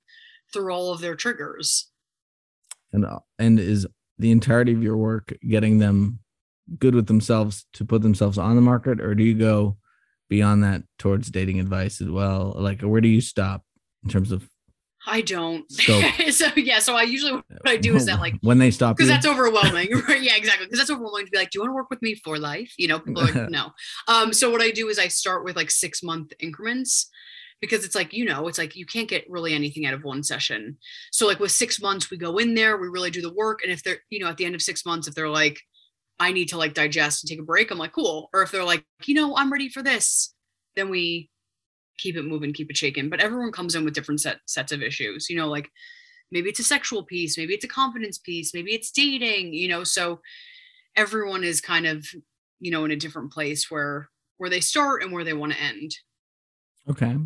through 0.51 0.73
all 0.73 0.91
of 0.91 1.01
their 1.01 1.15
triggers. 1.15 1.89
And 2.91 3.05
uh, 3.05 3.19
and 3.39 3.59
is 3.59 3.87
the 4.19 4.31
entirety 4.31 4.73
of 4.73 4.83
your 4.83 4.97
work 4.97 5.33
getting 5.49 5.79
them 5.79 6.19
good 6.79 6.95
with 6.95 7.07
themselves 7.07 7.65
to 7.73 7.85
put 7.85 8.01
themselves 8.01 8.37
on 8.37 8.55
the 8.55 8.61
market, 8.61 9.01
or 9.01 9.15
do 9.15 9.23
you 9.23 9.33
go 9.33 9.77
beyond 10.29 10.63
that 10.63 10.83
towards 10.99 11.29
dating 11.29 11.59
advice 11.59 12.01
as 12.01 12.09
well? 12.09 12.53
Like, 12.55 12.81
where 12.81 13.01
do 13.01 13.07
you 13.07 13.21
stop 13.21 13.63
in 14.03 14.09
terms 14.09 14.31
of 14.31 14.47
I 15.05 15.21
don't. 15.21 15.65
So 16.31 16.47
yeah, 16.55 16.79
so 16.79 16.95
I 16.95 17.03
usually 17.03 17.33
what 17.33 17.67
I 17.67 17.77
do 17.77 17.95
is 17.95 18.05
that 18.05 18.19
like 18.19 18.35
when 18.41 18.57
they 18.57 18.71
stop 18.71 18.95
because 18.95 19.09
that's 19.09 19.25
overwhelming 19.25 19.91
right? 20.07 20.21
Yeah 20.21 20.35
exactly 20.35 20.65
because 20.65 20.79
that's 20.79 20.89
overwhelming 20.89 21.25
to 21.25 21.31
be 21.31 21.37
like 21.37 21.51
do 21.51 21.57
you 21.57 21.61
want 21.61 21.69
to 21.69 21.75
work 21.75 21.89
with 21.89 22.01
me 22.01 22.15
for 22.23 22.39
life? 22.39 22.73
You 22.77 22.87
know 22.87 22.99
people 22.99 23.23
are 23.23 23.31
like 23.31 23.49
no. 23.49 23.71
Um 24.07 24.33
so 24.33 24.49
what 24.49 24.61
i 24.61 24.71
do 24.71 24.87
is 24.87 24.97
i 24.97 25.07
start 25.07 25.43
with 25.43 25.55
like 25.55 25.69
six 25.69 26.01
month 26.01 26.33
increments 26.39 27.09
because 27.61 27.85
it's 27.85 27.95
like 27.95 28.13
you 28.13 28.25
know 28.25 28.47
it's 28.47 28.57
like 28.57 28.75
you 28.75 28.85
can't 28.85 29.09
get 29.09 29.29
really 29.29 29.53
anything 29.53 29.85
out 29.85 29.93
of 29.93 30.03
one 30.03 30.23
session. 30.23 30.77
So 31.11 31.27
like 31.27 31.39
with 31.39 31.51
six 31.51 31.81
months 31.81 32.09
we 32.09 32.17
go 32.17 32.37
in 32.37 32.55
there 32.55 32.77
we 32.77 32.87
really 32.87 33.11
do 33.11 33.21
the 33.21 33.33
work 33.33 33.59
and 33.63 33.71
if 33.71 33.83
they're 33.83 33.99
you 34.09 34.19
know 34.19 34.27
at 34.27 34.37
the 34.37 34.45
end 34.45 34.55
of 34.55 34.61
six 34.61 34.85
months 34.85 35.07
if 35.07 35.15
they're 35.15 35.29
like 35.29 35.59
i 36.19 36.31
need 36.31 36.49
to 36.49 36.57
like 36.57 36.73
digest 36.73 37.23
and 37.23 37.29
take 37.29 37.39
a 37.39 37.43
break 37.43 37.71
i'm 37.71 37.77
like 37.77 37.93
cool. 37.93 38.29
Or 38.33 38.41
if 38.41 38.51
they're 38.51 38.63
like 38.63 38.85
you 39.05 39.15
know 39.15 39.35
i'm 39.35 39.51
ready 39.51 39.69
for 39.69 39.83
this 39.83 40.33
then 40.75 40.89
we 40.89 41.29
keep 41.97 42.15
it 42.15 42.25
moving 42.25 42.53
keep 42.53 42.69
it 42.69 42.77
shaking 42.77 43.09
but 43.09 43.19
everyone 43.19 43.51
comes 43.51 43.75
in 43.75 43.85
with 43.85 43.93
different 43.93 44.21
set, 44.21 44.39
sets 44.45 44.71
of 44.71 44.81
issues 44.81 45.29
you 45.29 45.35
know 45.35 45.47
like 45.47 45.69
maybe 46.31 46.49
it's 46.49 46.59
a 46.59 46.63
sexual 46.63 47.03
piece 47.03 47.37
maybe 47.37 47.53
it's 47.53 47.65
a 47.65 47.69
confidence 47.69 48.17
piece 48.17 48.53
maybe 48.53 48.73
it's 48.73 48.91
dating 48.91 49.53
you 49.53 49.67
know 49.67 49.83
so 49.83 50.19
everyone 50.95 51.43
is 51.43 51.61
kind 51.61 51.85
of 51.85 52.05
you 52.59 52.71
know 52.71 52.85
in 52.85 52.91
a 52.91 52.95
different 52.95 53.31
place 53.31 53.69
where 53.69 54.09
where 54.37 54.49
they 54.49 54.59
start 54.59 55.03
and 55.03 55.11
where 55.11 55.23
they 55.23 55.33
want 55.33 55.51
to 55.51 55.61
end 55.61 55.95
Okay. 56.89 57.17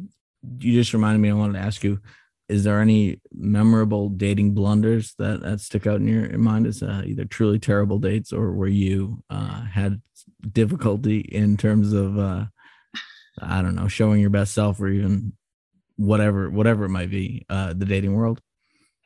You 0.59 0.73
just 0.73 0.93
reminded 0.93 1.19
me, 1.19 1.29
I 1.29 1.33
wanted 1.33 1.53
to 1.53 1.65
ask 1.65 1.83
you, 1.83 1.99
is 2.47 2.63
there 2.63 2.79
any 2.79 3.19
memorable 3.33 4.09
dating 4.09 4.53
blunders 4.53 5.13
that, 5.17 5.41
that 5.41 5.59
stick 5.59 5.85
out 5.85 5.99
in 5.99 6.07
your, 6.07 6.27
your 6.27 6.39
mind 6.39 6.65
as 6.65 6.81
uh, 6.81 7.01
either 7.05 7.25
truly 7.25 7.59
terrible 7.59 7.99
dates 7.99 8.31
or 8.31 8.53
where 8.53 8.69
you 8.69 9.21
uh, 9.29 9.65
had 9.65 10.01
difficulty 10.53 11.19
in 11.19 11.57
terms 11.57 11.91
of, 11.91 12.17
uh, 12.17 12.45
I 13.41 13.61
don't 13.61 13.75
know, 13.75 13.87
showing 13.87 14.19
your 14.21 14.29
best 14.29 14.53
self 14.53 14.79
or 14.79 14.87
even 14.87 15.33
whatever, 15.95 16.49
whatever 16.49 16.85
it 16.85 16.89
might 16.89 17.09
be, 17.09 17.45
uh, 17.49 17.73
the 17.73 17.85
dating 17.85 18.13
world? 18.13 18.41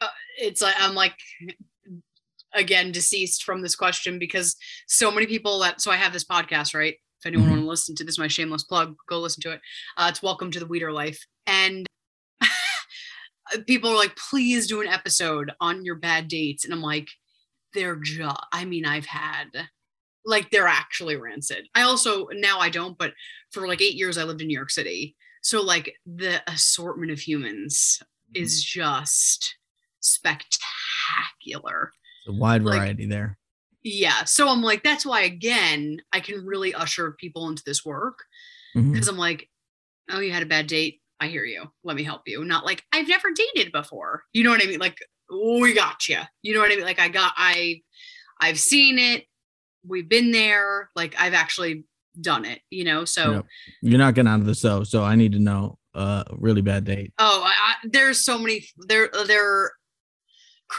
uh, 0.01 0.07
it's 0.39 0.61
like 0.61 0.73
i'm 0.79 0.95
like 0.95 1.13
again 2.53 2.91
deceased 2.91 3.43
from 3.43 3.61
this 3.61 3.75
question 3.75 4.17
because 4.17 4.55
so 4.87 5.11
many 5.11 5.27
people 5.27 5.59
that 5.59 5.79
so 5.79 5.91
i 5.91 5.95
have 5.95 6.11
this 6.11 6.25
podcast 6.25 6.73
right 6.73 6.95
if 7.19 7.25
anyone 7.25 7.45
Mhm. 7.45 7.49
want 7.51 7.61
to 7.61 7.67
listen 7.67 7.95
to 7.95 8.03
this 8.03 8.17
my 8.17 8.27
shameless 8.27 8.63
plug 8.63 8.95
go 9.07 9.19
listen 9.19 9.41
to 9.43 9.51
it 9.51 9.61
uh, 9.97 10.07
it's 10.09 10.23
welcome 10.23 10.49
to 10.51 10.59
the 10.59 10.65
Wieder 10.65 10.91
Life 10.91 11.23
and 11.45 11.85
people 13.67 13.91
are 13.91 13.95
like 13.95 14.15
please 14.15 14.67
do 14.67 14.81
an 14.81 14.87
episode 14.87 15.51
on 15.61 15.85
your 15.85 15.95
bad 15.95 16.27
dates 16.27 16.65
and 16.65 16.73
i'm 16.73 16.81
like 16.81 17.09
they're 17.73 17.95
just 17.97 18.39
i 18.51 18.65
mean 18.65 18.85
i've 18.85 19.05
had 19.05 19.47
like 20.25 20.49
they're 20.51 20.67
actually 20.67 21.15
rancid. 21.15 21.67
I 21.75 21.81
also 21.83 22.27
now 22.33 22.59
i 22.59 22.69
don't 22.69 22.97
but 22.97 23.13
for 23.51 23.67
like 23.67 23.81
eight 23.81 23.95
years 23.95 24.17
i 24.17 24.23
lived 24.23 24.41
in 24.41 24.47
new 24.47 24.57
york 24.57 24.69
city. 24.71 25.15
So 25.41 25.61
like 25.61 25.95
the 26.05 26.41
assortment 26.51 27.11
of 27.11 27.19
humans 27.19 27.99
is 28.33 28.63
just 28.63 29.55
spectacular. 29.99 31.91
A 32.27 32.31
wide 32.31 32.63
like- 32.63 32.77
variety 32.79 33.05
there. 33.07 33.37
yeah. 33.83 34.23
So 34.25 34.47
i'm 34.47 34.61
like 34.61 34.83
that's 34.83 35.05
why 35.05 35.21
again 35.21 36.01
i 36.13 36.19
can 36.19 36.45
really 36.45 36.73
usher 36.73 37.11
people 37.19 37.47
into 37.49 37.63
this 37.65 37.83
work 37.85 38.19
Mhm. 38.75 38.93
because 38.93 39.07
i'm 39.07 39.17
like 39.17 39.49
oh 40.09 40.19
you 40.19 40.31
had 40.31 40.43
a 40.43 40.47
bad 40.47 40.67
date. 40.67 40.99
I 41.19 41.27
hear 41.27 41.45
you. 41.45 41.65
Let 41.83 41.95
me 41.95 42.03
help 42.03 42.23
you. 42.27 42.43
Not 42.45 42.65
like 42.65 42.83
i've 42.93 43.07
never 43.07 43.29
dated 43.31 43.71
before. 43.71 44.23
You 44.33 44.43
know 44.43 44.49
what 44.51 44.63
i 44.63 44.67
mean? 44.67 44.79
Like 44.79 44.97
we 45.61 45.73
got 45.73 46.07
you 46.09 46.19
you 46.41 46.53
know 46.53 46.59
what 46.59 46.71
i 46.71 46.75
mean? 46.75 46.85
Like 46.85 46.99
i 46.99 47.09
got 47.09 47.33
i 47.37 47.81
i've 48.39 48.59
seen 48.59 48.99
it 48.99 49.25
we've 49.87 50.09
been 50.09 50.31
there 50.31 50.89
like 50.95 51.15
i've 51.19 51.33
actually 51.33 51.83
done 52.19 52.45
it 52.45 52.59
you 52.69 52.83
know 52.83 53.05
so 53.05 53.33
Yep. 53.33 53.45
You're 53.81 53.99
not 53.99 54.15
getting 54.15 54.29
out 54.29 54.41
of 54.41 54.45
the 54.45 54.55
so, 54.55 54.83
so 54.83 55.03
I 55.03 55.15
need 55.15 55.31
to 55.31 55.39
know 55.39 55.77
uh 55.93 56.23
really 56.31 56.61
bad 56.61 56.83
date. 56.83 57.13
oh 57.19 57.41
I, 57.45 57.49
I, 57.49 57.75
there's 57.83 58.23
so 58.25 58.37
many 58.37 58.65
there 58.87 59.09
there 59.27 59.71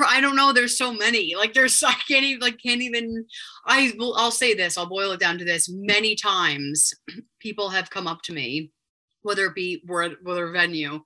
I 0.09 0.21
don't 0.21 0.37
know. 0.37 0.53
There's 0.53 0.79
so 0.79 0.93
many. 0.93 1.35
Like 1.37 1.53
there's 1.53 1.83
I 1.87 1.95
can't 2.09 2.25
even 2.25 2.41
like 2.41 2.59
can't 2.63 2.81
even. 2.81 3.27
I 3.67 3.93
will. 3.99 4.15
I'll 4.17 4.31
say 4.31 4.55
this. 4.55 4.79
I'll 4.79 4.87
boil 4.87 5.13
it 5.13 5.21
down 5.21 5.39
to 5.39 5.45
this. 5.45 5.69
Many 5.69 6.15
times, 6.15 6.93
people 7.41 7.69
have 7.71 7.91
come 7.91 8.07
up 8.07 8.23
to 8.23 8.33
me, 8.33 8.71
whether 9.23 9.47
it 9.47 9.55
be 9.55 9.83
whether 9.87 10.51
venue, 10.51 11.01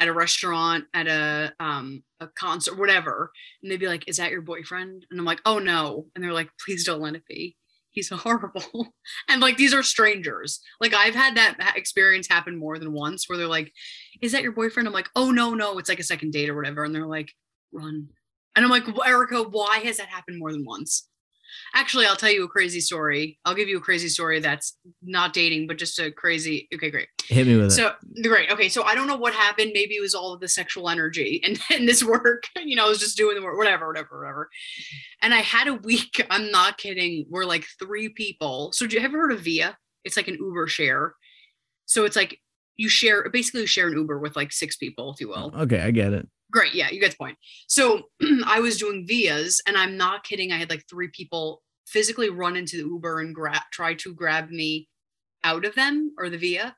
at 0.00 0.08
a 0.08 0.12
restaurant, 0.12 0.84
at 0.94 1.06
a 1.06 1.52
um 1.60 2.02
a 2.20 2.28
concert, 2.28 2.78
whatever, 2.78 3.30
and 3.62 3.70
they'd 3.70 3.80
be 3.80 3.88
like, 3.88 4.08
"Is 4.08 4.16
that 4.16 4.30
your 4.30 4.42
boyfriend?" 4.42 5.06
And 5.10 5.20
I'm 5.20 5.26
like, 5.26 5.40
"Oh 5.44 5.58
no," 5.58 6.06
and 6.14 6.22
they're 6.22 6.32
like, 6.32 6.50
"Please 6.64 6.84
don't 6.84 7.00
let 7.00 7.14
it 7.14 7.26
be." 7.26 7.56
He's 7.94 8.08
horrible. 8.12 8.94
and 9.28 9.40
like 9.40 9.56
these 9.56 9.72
are 9.72 9.82
strangers. 9.82 10.60
Like 10.80 10.94
I've 10.94 11.14
had 11.14 11.36
that 11.36 11.74
experience 11.76 12.28
happen 12.28 12.58
more 12.58 12.78
than 12.78 12.92
once 12.92 13.28
where 13.28 13.38
they're 13.38 13.46
like, 13.46 13.72
Is 14.20 14.32
that 14.32 14.42
your 14.42 14.52
boyfriend? 14.52 14.86
I'm 14.88 14.92
like, 14.94 15.08
Oh 15.16 15.30
no, 15.30 15.54
no, 15.54 15.78
it's 15.78 15.88
like 15.88 16.00
a 16.00 16.04
second 16.04 16.32
date 16.32 16.50
or 16.50 16.56
whatever. 16.56 16.84
And 16.84 16.94
they're 16.94 17.06
like, 17.06 17.32
Run. 17.72 18.08
And 18.56 18.64
I'm 18.64 18.70
like, 18.70 18.84
Erica, 19.04 19.42
why 19.42 19.78
has 19.84 19.96
that 19.96 20.08
happened 20.08 20.38
more 20.38 20.52
than 20.52 20.64
once? 20.64 21.08
Actually, 21.74 22.06
I'll 22.06 22.16
tell 22.16 22.30
you 22.30 22.44
a 22.44 22.48
crazy 22.48 22.80
story. 22.80 23.38
I'll 23.44 23.54
give 23.54 23.68
you 23.68 23.78
a 23.78 23.80
crazy 23.80 24.08
story 24.08 24.40
that's 24.40 24.76
not 25.02 25.32
dating, 25.32 25.66
but 25.66 25.78
just 25.78 25.98
a 25.98 26.10
crazy. 26.10 26.68
Okay, 26.74 26.90
great. 26.90 27.08
Hit 27.26 27.46
me 27.46 27.56
with 27.56 27.66
it. 27.66 27.70
So 27.72 27.92
great. 28.22 28.50
Okay, 28.50 28.68
so 28.68 28.82
I 28.82 28.94
don't 28.94 29.06
know 29.06 29.16
what 29.16 29.34
happened. 29.34 29.72
Maybe 29.74 29.96
it 29.96 30.00
was 30.00 30.14
all 30.14 30.32
of 30.32 30.40
the 30.40 30.48
sexual 30.48 30.88
energy 30.88 31.40
and, 31.44 31.58
and 31.70 31.88
this 31.88 32.04
work. 32.04 32.44
You 32.64 32.76
know, 32.76 32.86
I 32.86 32.88
was 32.88 32.98
just 32.98 33.16
doing 33.16 33.36
the 33.36 33.42
work, 33.42 33.58
whatever, 33.58 33.86
whatever, 33.86 34.18
whatever. 34.18 34.48
And 35.20 35.34
I 35.34 35.38
had 35.42 35.68
a 35.68 35.74
week. 35.74 36.26
I'm 36.30 36.50
not 36.50 36.78
kidding. 36.78 37.26
We're 37.28 37.44
like 37.44 37.66
three 37.78 38.08
people. 38.08 38.72
So 38.72 38.86
do 38.86 38.96
you 38.96 39.02
ever 39.02 39.18
heard 39.18 39.32
of 39.32 39.40
Via? 39.40 39.76
It's 40.02 40.16
like 40.16 40.28
an 40.28 40.38
Uber 40.40 40.66
share. 40.66 41.14
So 41.84 42.04
it's 42.04 42.16
like 42.16 42.40
you 42.76 42.88
share 42.88 43.28
basically 43.30 43.62
you 43.62 43.66
share 43.66 43.88
an 43.88 43.94
Uber 43.94 44.18
with 44.18 44.34
like 44.34 44.50
six 44.50 44.76
people, 44.76 45.12
if 45.12 45.20
you 45.20 45.28
will. 45.28 45.52
okay, 45.54 45.80
I 45.80 45.90
get 45.90 46.14
it. 46.14 46.26
Great. 46.54 46.72
Yeah, 46.72 46.88
you 46.92 47.00
get 47.00 47.10
the 47.10 47.16
point. 47.16 47.36
So 47.66 48.02
I 48.46 48.60
was 48.60 48.78
doing 48.78 49.04
vias, 49.08 49.60
and 49.66 49.76
I'm 49.76 49.96
not 49.96 50.22
kidding. 50.22 50.52
I 50.52 50.56
had 50.56 50.70
like 50.70 50.84
three 50.88 51.08
people 51.08 51.62
physically 51.84 52.30
run 52.30 52.56
into 52.56 52.76
the 52.76 52.88
Uber 52.88 53.18
and 53.18 53.34
grab 53.34 53.62
try 53.72 53.94
to 53.94 54.14
grab 54.14 54.50
me 54.50 54.88
out 55.42 55.64
of 55.64 55.74
them 55.74 56.14
or 56.16 56.30
the 56.30 56.38
via. 56.38 56.76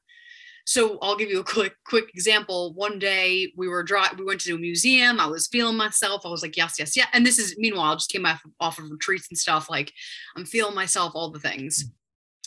So 0.64 0.98
I'll 1.02 1.14
give 1.14 1.28
you 1.28 1.40
a 1.40 1.44
quick 1.44 1.74
quick 1.84 2.08
example. 2.14 2.72
One 2.72 2.98
day 2.98 3.52
we 3.54 3.68
were 3.68 3.82
dri 3.82 4.00
we 4.18 4.24
went 4.24 4.40
to 4.40 4.54
a 4.54 4.58
museum. 4.58 5.20
I 5.20 5.26
was 5.26 5.46
feeling 5.46 5.76
myself. 5.76 6.22
I 6.24 6.30
was 6.30 6.40
like, 6.40 6.56
yes, 6.56 6.76
yes, 6.78 6.96
yeah. 6.96 7.06
And 7.12 7.26
this 7.26 7.38
is 7.38 7.54
meanwhile, 7.58 7.92
I 7.92 7.96
just 7.96 8.10
came 8.10 8.24
off, 8.24 8.40
off 8.58 8.78
of 8.78 8.90
retreats 8.90 9.28
and 9.30 9.36
stuff. 9.36 9.68
Like 9.68 9.92
I'm 10.38 10.46
feeling 10.46 10.74
myself, 10.74 11.12
all 11.14 11.30
the 11.30 11.38
things. 11.38 11.84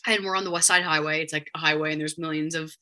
And 0.07 0.25
we're 0.25 0.35
on 0.35 0.45
the 0.45 0.51
West 0.51 0.65
Side 0.65 0.83
Highway. 0.83 1.21
It's 1.21 1.33
like 1.33 1.51
a 1.55 1.59
highway, 1.59 1.91
and 1.91 2.01
there's 2.01 2.17
millions 2.17 2.55
of 2.55 2.73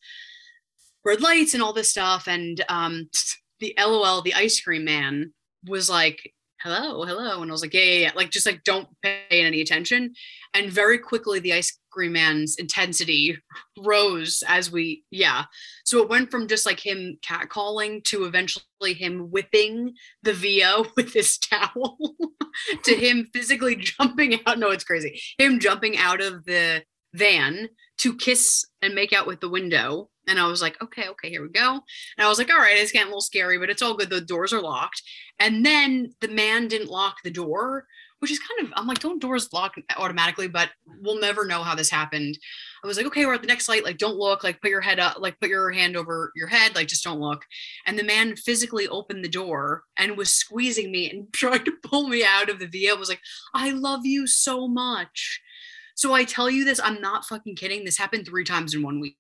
red 1.03 1.19
lights 1.19 1.53
and 1.53 1.61
all 1.61 1.73
this 1.73 1.89
stuff. 1.89 2.27
And 2.29 2.63
um, 2.69 3.09
the 3.59 3.73
LOL, 3.77 4.21
the 4.21 4.33
ice 4.33 4.59
cream 4.59 4.85
man, 4.85 5.33
was 5.65 5.89
like, 5.89 6.33
hello, 6.61 7.03
hello. 7.03 7.41
And 7.41 7.51
I 7.51 7.53
was 7.53 7.61
like, 7.61 7.73
yeah, 7.73 7.83
yeah, 7.83 7.99
yeah. 7.99 8.11
Like, 8.15 8.31
just 8.31 8.45
like, 8.45 8.63
don't 8.63 8.87
pay 9.01 9.21
any 9.29 9.61
attention. 9.61 10.13
And 10.53 10.71
very 10.71 10.97
quickly, 10.97 11.39
the 11.39 11.53
ice 11.53 11.77
cream 11.91 12.13
man's 12.13 12.55
intensity 12.57 13.37
rose 13.79 14.43
as 14.47 14.71
we, 14.71 15.03
yeah. 15.11 15.45
So 15.85 16.01
it 16.01 16.09
went 16.09 16.31
from 16.31 16.47
just 16.47 16.65
like 16.65 16.79
him 16.79 17.17
catcalling 17.27 18.03
to 18.05 18.25
eventually 18.25 18.93
him 18.93 19.29
whipping 19.31 19.93
the 20.23 20.33
Via 20.33 20.83
with 20.95 21.13
his 21.13 21.37
towel 21.37 21.97
to 22.83 22.95
him 22.95 23.27
physically 23.33 23.75
jumping 23.99 24.39
out. 24.45 24.59
No, 24.59 24.71
it's 24.71 24.83
crazy. 24.83 25.21
Him 25.37 25.59
jumping 25.59 25.97
out 25.97 26.21
of 26.21 26.45
the 26.45 26.83
van 27.13 27.69
to 27.99 28.15
kiss 28.15 28.65
and 28.81 28.95
make 28.95 29.13
out 29.13 29.27
with 29.27 29.41
the 29.41 29.49
window. 29.49 30.09
And 30.27 30.39
I 30.39 30.47
was 30.47 30.61
like, 30.61 30.81
okay, 30.81 31.07
okay, 31.09 31.29
here 31.29 31.41
we 31.41 31.49
go. 31.49 31.71
And 32.17 32.25
I 32.25 32.27
was 32.27 32.37
like, 32.37 32.51
all 32.51 32.57
right, 32.57 32.77
it's 32.77 32.91
getting 32.91 33.07
a 33.07 33.09
little 33.09 33.21
scary, 33.21 33.57
but 33.57 33.69
it's 33.69 33.81
all 33.81 33.95
good. 33.95 34.09
The 34.09 34.21
doors 34.21 34.53
are 34.53 34.61
locked. 34.61 35.01
And 35.39 35.65
then 35.65 36.13
the 36.19 36.27
man 36.27 36.67
didn't 36.67 36.89
lock 36.89 37.17
the 37.23 37.31
door, 37.31 37.85
which 38.19 38.31
is 38.31 38.39
kind 38.39 38.67
of, 38.67 38.73
I'm 38.75 38.87
like, 38.87 38.99
don't 38.99 39.21
doors 39.21 39.53
lock 39.53 39.75
automatically, 39.95 40.47
but 40.47 40.69
we'll 41.01 41.19
never 41.19 41.45
know 41.45 41.63
how 41.63 41.75
this 41.75 41.89
happened. 41.89 42.37
I 42.83 42.87
was 42.87 42.97
like, 42.97 43.05
okay, 43.05 43.25
we're 43.25 43.35
at 43.35 43.41
the 43.41 43.47
next 43.47 43.69
light. 43.69 43.83
Like, 43.83 43.99
don't 43.99 44.17
look, 44.17 44.43
like, 44.43 44.59
put 44.61 44.71
your 44.71 44.81
head 44.81 44.99
up, 44.99 45.19
like, 45.19 45.39
put 45.39 45.49
your 45.49 45.71
hand 45.71 45.95
over 45.95 46.31
your 46.35 46.47
head, 46.47 46.75
like, 46.75 46.87
just 46.87 47.03
don't 47.03 47.19
look. 47.19 47.43
And 47.85 47.97
the 47.97 48.03
man 48.03 48.35
physically 48.35 48.87
opened 48.87 49.23
the 49.23 49.29
door 49.29 49.83
and 49.97 50.17
was 50.17 50.35
squeezing 50.35 50.91
me 50.91 51.09
and 51.09 51.31
trying 51.33 51.63
to 51.65 51.73
pull 51.83 52.07
me 52.07 52.25
out 52.25 52.49
of 52.49 52.59
the 52.59 52.67
Via. 52.67 52.95
was 52.95 53.09
like, 53.09 53.21
I 53.53 53.71
love 53.71 54.05
you 54.05 54.25
so 54.27 54.67
much. 54.67 55.41
So 55.97 56.13
I 56.13 56.25
tell 56.25 56.47
you 56.47 56.63
this, 56.63 56.79
I'm 56.81 57.01
not 57.01 57.25
fucking 57.25 57.55
kidding. 57.55 57.83
This 57.83 57.97
happened 57.97 58.27
three 58.27 58.43
times 58.43 58.75
in 58.75 58.83
one 58.83 58.99
week. 58.99 59.17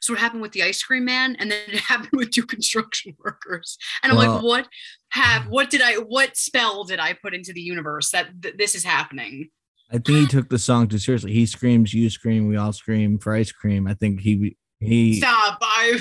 So 0.00 0.12
it 0.12 0.18
happened 0.18 0.42
with 0.42 0.50
the 0.50 0.64
ice 0.64 0.82
cream 0.82 1.04
man, 1.04 1.36
and 1.38 1.48
then 1.48 1.60
it 1.68 1.78
happened 1.88 2.10
with 2.12 2.32
two 2.32 2.44
construction 2.44 3.14
workers. 3.24 3.78
And 4.02 4.10
I'm 4.12 4.18
like, 4.18 4.42
what 4.42 4.68
have 5.10 5.44
what 5.48 5.70
did 5.70 5.80
I 5.80 5.94
what 5.94 6.36
spell 6.36 6.84
did 6.84 6.98
I 6.98 7.12
put 7.12 7.34
into 7.34 7.52
the 7.52 7.60
universe 7.60 8.10
that 8.10 8.42
th- 8.42 8.56
this 8.58 8.74
is 8.74 8.84
happening? 8.84 9.50
I 9.90 9.98
think 9.98 10.18
he 10.18 10.26
took 10.26 10.50
the 10.50 10.58
song 10.58 10.88
too 10.88 10.98
seriously. 10.98 11.32
He 11.32 11.46
screams, 11.46 11.94
you 11.94 12.10
scream, 12.10 12.48
we 12.48 12.56
all 12.56 12.72
scream 12.72 13.18
for 13.18 13.32
ice 13.32 13.52
cream. 13.52 13.86
I 13.86 13.94
think 13.94 14.20
he 14.20 14.56
he 14.80 15.18
Stop. 15.18 15.58
I 15.62 16.00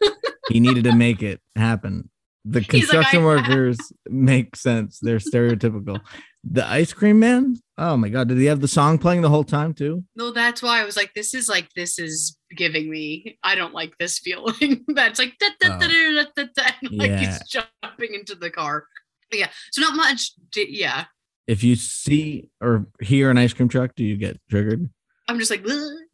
he 0.50 0.60
needed 0.60 0.84
to 0.84 0.94
make 0.94 1.20
it 1.20 1.40
happen. 1.56 2.08
The 2.44 2.60
like, 2.60 2.68
construction 2.68 3.22
"I- 3.22 3.24
workers 3.24 3.78
make 4.08 4.54
sense. 4.54 5.00
They're 5.02 5.18
stereotypical. 5.18 6.00
The 6.50 6.66
ice 6.66 6.92
cream 6.92 7.18
man. 7.20 7.56
Oh 7.76 7.96
my 7.96 8.08
god! 8.08 8.28
Did 8.28 8.38
he 8.38 8.46
have 8.46 8.60
the 8.60 8.68
song 8.68 8.98
playing 8.98 9.20
the 9.22 9.28
whole 9.28 9.44
time 9.44 9.74
too? 9.74 10.02
no, 10.16 10.30
that's 10.32 10.62
why 10.62 10.80
I 10.80 10.84
was 10.84 10.96
like, 10.96 11.12
this 11.14 11.34
is 11.34 11.48
like 11.48 11.68
this 11.76 11.98
is 11.98 12.36
giving 12.56 12.90
me. 12.90 13.38
I 13.42 13.54
don't 13.54 13.74
like 13.74 13.92
this 13.98 14.18
feeling. 14.18 14.84
that's 14.88 15.18
like 15.18 15.34
da, 15.38 15.48
da, 15.60 15.68
da, 15.68 15.74
oh. 15.76 15.88
da, 15.88 16.22
da, 16.22 16.28
da, 16.36 16.44
da, 16.56 16.88
like 16.90 17.10
Yeah. 17.10 17.18
he's 17.18 17.38
jumping 17.48 18.14
into 18.14 18.34
the 18.34 18.50
car. 18.50 18.86
Yeah. 19.30 19.48
So 19.72 19.82
not 19.82 19.94
much. 19.94 20.32
Yeah. 20.56 21.04
If 21.46 21.62
you 21.62 21.76
see 21.76 22.50
or 22.60 22.86
hear 23.00 23.30
an 23.30 23.38
ice 23.38 23.52
cream 23.52 23.68
truck, 23.68 23.94
do 23.94 24.04
you 24.04 24.16
get 24.16 24.40
triggered? 24.50 24.88
I'm 25.28 25.38
just 25.38 25.50
like, 25.50 25.66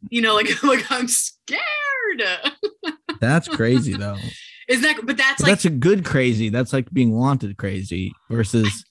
you 0.09 0.21
know, 0.21 0.35
like 0.35 0.49
like 0.63 0.91
I'm 0.91 1.07
scared. 1.07 1.61
That's 3.21 3.47
crazy 3.47 3.93
though. 3.93 4.17
Isn't 4.67 4.83
that? 4.83 5.05
But 5.05 5.17
that's 5.17 5.41
like 5.41 5.49
that's 5.49 5.65
a 5.65 5.69
good 5.69 6.03
crazy. 6.03 6.49
That's 6.49 6.73
like 6.73 6.91
being 6.91 7.11
wanted 7.11 7.55
crazy 7.57 8.11
versus 8.29 8.83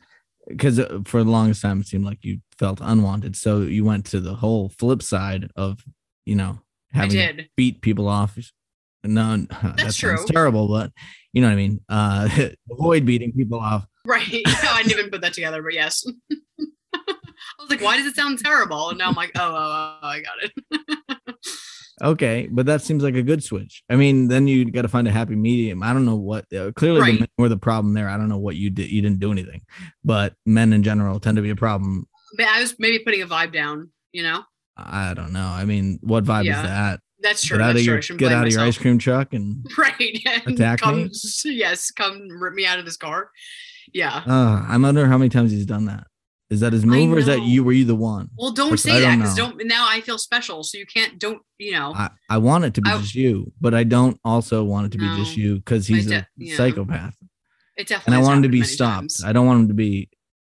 because 0.48 0.80
for 1.06 1.24
the 1.24 1.30
longest 1.30 1.62
time 1.62 1.80
it 1.80 1.86
seemed 1.86 2.04
like 2.04 2.18
you 2.22 2.38
felt 2.58 2.80
unwanted. 2.82 3.36
So 3.36 3.62
you 3.62 3.84
went 3.84 4.06
to 4.06 4.20
the 4.20 4.34
whole 4.34 4.70
flip 4.70 5.02
side 5.02 5.50
of 5.56 5.84
you 6.26 6.34
know 6.34 6.58
having 6.92 7.10
to 7.10 7.32
did. 7.32 7.48
beat 7.56 7.80
people 7.80 8.08
off. 8.08 8.38
No, 9.02 9.36
that 9.62 9.78
sounds 9.78 9.96
true. 9.96 10.24
terrible, 10.26 10.68
but 10.68 10.92
you 11.32 11.42
know 11.42 11.48
what 11.48 11.54
I 11.54 11.56
mean. 11.56 11.80
Uh, 11.88 12.28
avoid 12.70 13.04
beating 13.04 13.32
people 13.32 13.60
off. 13.60 13.86
Right. 14.06 14.42
So 14.46 14.68
I 14.68 14.82
didn't 14.82 14.98
even 14.98 15.10
put 15.10 15.20
that 15.22 15.32
together, 15.34 15.62
but 15.62 15.74
yes. 15.74 16.04
I 16.94 17.60
was 17.60 17.70
like, 17.70 17.82
why 17.82 17.96
does 17.96 18.06
it 18.06 18.14
sound 18.14 18.38
terrible? 18.38 18.90
And 18.90 18.98
now 18.98 19.08
I'm 19.08 19.14
like, 19.14 19.32
oh, 19.36 19.40
oh, 19.40 19.98
oh 20.02 20.06
I 20.06 20.20
got 20.20 20.42
it. 20.42 21.13
Okay, 22.02 22.48
but 22.50 22.66
that 22.66 22.82
seems 22.82 23.02
like 23.02 23.14
a 23.14 23.22
good 23.22 23.42
switch. 23.44 23.82
I 23.88 23.96
mean, 23.96 24.26
then 24.28 24.48
you 24.48 24.64
got 24.70 24.82
to 24.82 24.88
find 24.88 25.06
a 25.06 25.12
happy 25.12 25.36
medium. 25.36 25.82
I 25.82 25.92
don't 25.92 26.04
know 26.04 26.16
what. 26.16 26.44
Uh, 26.52 26.72
clearly, 26.72 27.00
Right. 27.00 27.14
the 27.14 27.20
men 27.20 27.28
were 27.38 27.48
the 27.48 27.56
problem 27.56 27.94
there. 27.94 28.08
I 28.08 28.16
don't 28.16 28.28
know 28.28 28.38
what 28.38 28.56
you 28.56 28.70
did. 28.70 28.90
You 28.90 29.00
didn't 29.00 29.20
do 29.20 29.30
anything, 29.30 29.62
but 30.04 30.34
men 30.44 30.72
in 30.72 30.82
general 30.82 31.20
tend 31.20 31.36
to 31.36 31.42
be 31.42 31.50
a 31.50 31.56
problem. 31.56 32.06
But 32.36 32.46
I 32.46 32.60
was 32.60 32.74
maybe 32.80 32.98
putting 32.98 33.22
a 33.22 33.26
vibe 33.26 33.52
down, 33.52 33.90
you 34.12 34.24
know? 34.24 34.42
I 34.76 35.14
don't 35.14 35.32
know. 35.32 35.46
I 35.46 35.64
mean, 35.64 36.00
what 36.02 36.24
vibe 36.24 36.46
Yeah, 36.46 36.56
is 36.62 36.68
that? 36.68 37.00
That's 37.20 37.44
true. 37.44 37.58
Get 37.58 37.62
out 37.64 37.66
That's 37.74 37.78
of 37.80 37.84
true. 37.84 38.14
Your 38.14 38.18
get 38.18 38.32
out 38.32 38.46
of 38.46 38.52
your 38.52 38.62
ice 38.62 38.76
cream 38.76 38.98
truck 38.98 39.32
and 39.32 39.64
Right. 39.78 40.18
And 40.44 40.54
Attack 40.56 40.80
come, 40.80 40.96
me? 41.04 41.10
Yes, 41.44 41.90
come 41.92 42.28
rip 42.40 42.54
me 42.54 42.66
out 42.66 42.80
of 42.80 42.84
this 42.84 42.96
car. 42.96 43.30
Yeah. 43.92 44.22
uh, 44.26 44.64
I'm 44.68 44.82
wondering 44.82 45.08
how 45.08 45.16
many 45.18 45.28
times 45.28 45.52
he's 45.52 45.64
done 45.66 45.84
that. 45.86 46.06
Is 46.54 46.60
that 46.60 46.72
his 46.72 46.84
move 46.86 47.12
or 47.12 47.18
is 47.18 47.26
that 47.26 47.42
you? 47.42 47.62
Were 47.64 47.72
you 47.72 47.84
the 47.84 47.94
one? 47.94 48.30
Well, 48.38 48.52
don't 48.52 48.78
say 48.78 48.92
I 48.92 49.00
that 49.00 49.06
don't 49.10 49.18
because 49.18 49.34
don't 49.36 49.66
now 49.66 49.86
I 49.88 50.00
feel 50.00 50.16
special. 50.18 50.62
So 50.64 50.78
you 50.78 50.86
can't 50.86 51.18
don't 51.18 51.42
you 51.58 51.72
know 51.72 51.92
I, 51.94 52.10
I 52.30 52.38
want 52.38 52.64
it 52.64 52.74
to 52.74 52.80
be 52.80 52.90
I- 52.90 52.98
just 52.98 53.14
you, 53.14 53.52
but 53.60 53.74
I 53.74 53.84
don't 53.84 54.18
also 54.24 54.64
want 54.64 54.86
it 54.86 54.92
to 54.92 54.98
be 54.98 55.06
just 55.16 55.36
you 55.36 55.56
because 55.56 55.86
he's 55.86 56.06
de- 56.06 56.16
a 56.16 56.26
yeah. 56.36 56.56
psychopath. 56.56 57.14
it 57.76 57.86
definitely 57.88 58.14
and 58.18 58.24
I 58.24 58.26
want 58.26 58.36
him 58.38 58.42
to 58.44 58.48
be 58.48 58.62
stopped. 58.62 59.00
times. 59.00 59.24
I 59.24 59.32
don't 59.32 59.46
want 59.46 59.60
him 59.62 59.68
to 59.68 59.74
be, 59.74 60.08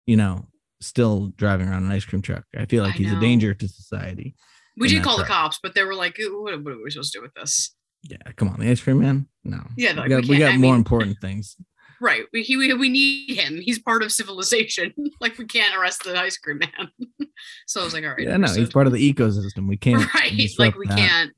you 0.07 0.17
know, 0.17 0.47
still 0.81 1.33
driving 1.37 1.69
around 1.69 1.85
an 1.85 1.91
ice 1.93 2.05
cream 2.05 2.23
truck. 2.23 2.45
I 2.57 2.65
feel 2.67 2.85
like 2.85 2.95
I 2.95 2.99
he's 2.99 3.13
a 3.13 3.21
danger 3.21 3.53
to 3.55 3.69
society. 3.69 4.35
We 4.77 4.89
did 4.89 5.03
call 5.03 5.19
the 5.19 5.25
cops, 5.25 5.59
but 5.63 5.75
they 5.75 5.83
were 5.83 5.95
like, 5.97 6.17
what, 6.21 6.63
what 6.63 6.73
are 6.75 6.83
we 6.85 6.91
supposed 6.91 7.13
to 7.13 7.19
do 7.19 7.23
with 7.23 7.35
this? 7.35 7.75
Yeah, 8.05 8.19
come 8.37 8.49
on, 8.49 8.61
the 8.61 8.71
ice 8.71 8.81
cream 8.81 9.01
man. 9.01 9.27
No, 9.43 9.61
Yeah, 9.77 10.01
we 10.01 10.09
got, 10.09 10.23
we 10.23 10.29
we 10.31 10.39
got 10.39 10.53
more 10.53 10.73
mean- 10.73 10.75
important 10.77 11.17
things. 11.21 11.57
Right. 12.01 12.25
We, 12.33 12.43
he, 12.43 12.57
we, 12.57 12.73
we 12.75 12.89
need 12.89 13.37
him. 13.37 13.61
He's 13.61 13.79
part 13.79 14.03
of 14.03 14.13
civilization. 14.13 14.95
like 15.21 15.37
we 15.39 15.47
can't 15.47 15.77
arrest 15.77 16.05
the 16.05 16.19
ice 16.19 16.37
cream 16.37 16.59
man. 16.59 16.91
so 17.67 17.81
I 17.81 17.85
was 17.85 17.93
like, 17.93 18.05
all 18.05 18.11
right. 18.11 18.21
Yeah, 18.21 18.37
no, 18.37 18.53
he's 18.53 18.71
part 18.71 18.87
of 18.87 18.93
the 18.93 19.13
ecosystem. 19.13 19.69
We 19.69 19.77
can't. 19.77 20.13
right. 20.15 20.33
Like 20.59 20.77
we 20.77 20.87
that. 20.87 20.99
can't. 20.99 21.33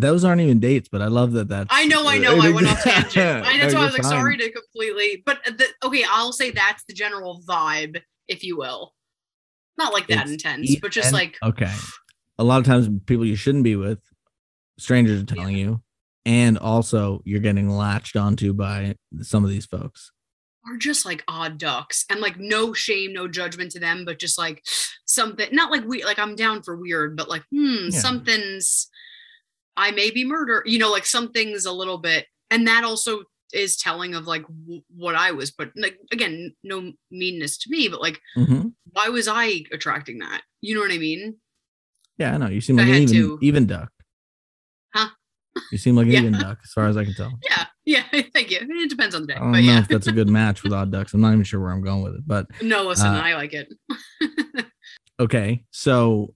Those 0.00 0.24
aren't 0.24 0.40
even 0.40 0.60
dates, 0.60 0.88
but 0.88 1.02
I 1.02 1.06
love 1.06 1.32
that. 1.32 1.48
That's. 1.48 1.68
I 1.70 1.86
know, 1.86 2.06
I 2.06 2.18
know. 2.18 2.38
I 2.40 2.50
went 2.50 2.66
off 2.66 2.82
tangent. 2.82 3.46
I, 3.46 3.58
that's 3.58 3.74
why 3.74 3.82
I 3.82 3.84
was 3.86 3.94
like, 3.94 4.04
sorry 4.04 4.36
to 4.36 4.50
completely. 4.50 5.22
But 5.24 5.44
the, 5.44 5.66
okay, 5.84 6.04
I'll 6.08 6.32
say 6.32 6.50
that's 6.50 6.84
the 6.84 6.94
general 6.94 7.42
vibe, 7.48 8.00
if 8.28 8.44
you 8.44 8.56
will. 8.56 8.94
Not 9.76 9.92
like 9.92 10.06
that 10.08 10.22
It's 10.22 10.32
intense, 10.32 10.76
but 10.80 10.92
just 10.92 11.12
like 11.12 11.36
okay. 11.42 11.72
A 12.38 12.44
lot 12.44 12.58
of 12.58 12.64
times, 12.64 12.88
people 13.06 13.24
you 13.24 13.36
shouldn't 13.36 13.64
be 13.64 13.76
with, 13.76 14.00
strangers 14.78 15.22
are 15.22 15.26
telling 15.26 15.56
you, 15.56 15.80
and 16.26 16.56
also 16.58 17.20
you're 17.24 17.40
getting 17.40 17.68
latched 17.68 18.16
onto 18.16 18.52
by 18.52 18.96
some 19.22 19.44
of 19.44 19.50
these 19.50 19.66
folks. 19.66 20.10
are 20.66 20.76
just 20.78 21.04
like 21.04 21.22
odd 21.28 21.58
ducks 21.58 22.04
and 22.10 22.20
like 22.20 22.38
no 22.38 22.72
shame 22.72 23.12
no 23.12 23.28
judgment 23.28 23.70
to 23.72 23.78
them 23.78 24.04
but 24.04 24.18
just 24.18 24.38
like 24.38 24.64
something 25.04 25.48
not 25.52 25.70
like 25.70 25.84
we 25.84 26.02
like 26.04 26.18
i'm 26.18 26.34
down 26.34 26.62
for 26.62 26.76
weird 26.76 27.16
but 27.16 27.28
like 27.28 27.42
hmm 27.50 27.88
Yeah. 27.90 27.98
something's 28.00 28.88
i 29.76 29.90
may 29.90 30.10
be 30.10 30.24
murder 30.24 30.62
you 30.64 30.78
know 30.78 30.90
like 30.90 31.04
something's 31.06 31.66
a 31.66 31.72
little 31.72 31.98
bit 31.98 32.26
and 32.50 32.66
that 32.68 32.82
also 32.84 33.24
is 33.52 33.76
telling 33.76 34.14
of 34.14 34.26
like 34.26 34.42
w- 34.42 34.82
what 34.96 35.14
i 35.14 35.30
was 35.32 35.50
but 35.50 35.70
like 35.76 35.98
again 36.12 36.54
no 36.64 36.92
meanness 37.10 37.58
to 37.58 37.70
me 37.70 37.88
but 37.88 38.00
like 38.00 38.18
hmm 38.34 38.68
why 38.92 39.08
was 39.08 39.28
i 39.28 39.64
attracting 39.72 40.18
that 40.20 40.40
you 40.62 40.74
know 40.74 40.80
what 40.80 40.92
i 40.92 40.98
mean 40.98 41.36
Yeah, 42.16 42.32
I 42.34 42.36
know. 42.38 42.46
You 42.48 42.60
seem 42.60 42.76
like 42.76 42.86
an 42.88 42.94
even, 43.02 43.14
to. 43.14 43.38
even 43.42 43.66
duck. 43.66 43.90
You 45.70 45.78
seem 45.78 45.96
like 45.96 46.06
an 46.06 46.12
Yeah. 46.12 46.18
even 46.20 46.32
duck, 46.32 46.58
as 46.62 46.70
far 46.72 46.86
as 46.88 46.96
I 46.96 47.04
can 47.04 47.14
tell. 47.14 47.32
yeah 47.50 47.66
yeah 47.84 48.02
thank 48.34 48.50
you 48.50 48.58
it 48.60 48.90
depends 48.90 49.14
on 49.14 49.22
the 49.22 49.26
day 49.28 49.34
I 49.34 49.38
don't 49.40 49.52
but 49.52 49.58
know 49.62 49.72
yeah 49.72 49.78
if 49.80 49.88
that's 49.88 50.06
a 50.06 50.12
good 50.12 50.28
match 50.28 50.62
with 50.64 50.72
odd 50.72 50.90
ducks. 50.90 51.12
I'm 51.14 51.20
not 51.20 51.32
even 51.32 51.44
sure 51.44 51.60
where 51.60 51.70
I'm 51.70 51.82
going 51.82 52.02
with 52.02 52.14
it. 52.14 52.26
But 52.26 52.46
no 52.62 52.84
listen 52.84 53.08
uh, 53.08 53.20
i 53.22 53.34
like 53.34 53.52
it 53.54 53.72
okay, 55.20 55.64
so 55.70 56.32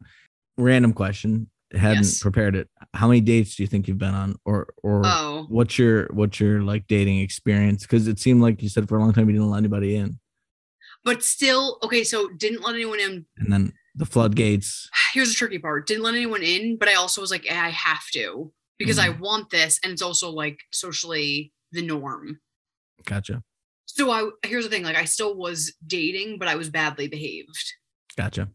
random 0.57 0.93
question. 0.93 1.49
Hadn't 1.73 1.99
Yes. 2.05 2.21
prepared 2.21 2.57
it. 2.57 2.69
How 2.95 3.09
many 3.09 3.21
dates 3.21 3.57
do 3.57 3.63
you 3.63 3.67
think 3.67 3.89
you've 3.89 3.99
been 3.99 4.15
on, 4.15 4.37
or 4.47 4.69
or 4.83 5.03
oh 5.05 5.47
what's 5.51 5.79
your 5.79 6.07
what's 6.13 6.41
your 6.41 6.63
like 6.63 6.87
dating 6.87 7.21
experience? 7.21 7.83
Because 7.83 8.09
it 8.09 8.19
seemed 8.19 8.41
like 8.41 8.63
you 8.63 8.69
said 8.71 8.89
for 8.89 8.97
a 8.97 9.01
long 9.01 9.13
time 9.13 9.29
you 9.29 9.35
didn't 9.35 9.51
let 9.51 9.59
anybody 9.59 9.97
in, 9.97 10.19
but 11.05 11.23
still 11.23 11.79
okay 11.83 12.05
so 12.05 12.29
didn't 12.39 12.63
let 12.63 12.75
anyone 12.75 13.01
in 13.01 13.27
and 13.39 13.53
then 13.53 13.73
the 13.95 14.07
floodgates. 14.07 14.89
here's 15.13 15.29
the 15.29 15.35
tricky 15.35 15.59
part 15.59 15.87
didn't 15.87 16.05
let 16.05 16.15
anyone 16.15 16.43
in 16.43 16.79
but 16.79 16.89
i 16.89 16.95
also 16.95 17.21
was 17.21 17.31
like 17.31 17.45
"Eh, 17.51 17.55
i 17.61 17.69
have 17.71 18.07
to 18.13 18.51
because 18.79 18.99
i 18.99 19.09
mm-hmm. 19.09 19.23
want 19.23 19.51
this 19.51 19.79
and 19.83 19.93
it's 19.93 20.03
also 20.03 20.31
like 20.31 20.59
socially 20.73 21.53
the 21.73 21.83
norm. 21.83 22.41
Gotcha, 23.05 23.43
so 23.85 24.11
i 24.11 24.29
here's 24.47 24.65
the 24.65 24.71
thing 24.71 24.85
like 24.85 24.97
i 24.97 25.05
still 25.05 25.37
was 25.37 25.75
dating 25.87 26.39
but 26.39 26.49
i 26.49 26.55
was 26.55 26.71
badly 26.71 27.09
behaved. 27.09 27.75
Gotcha. 28.17 28.49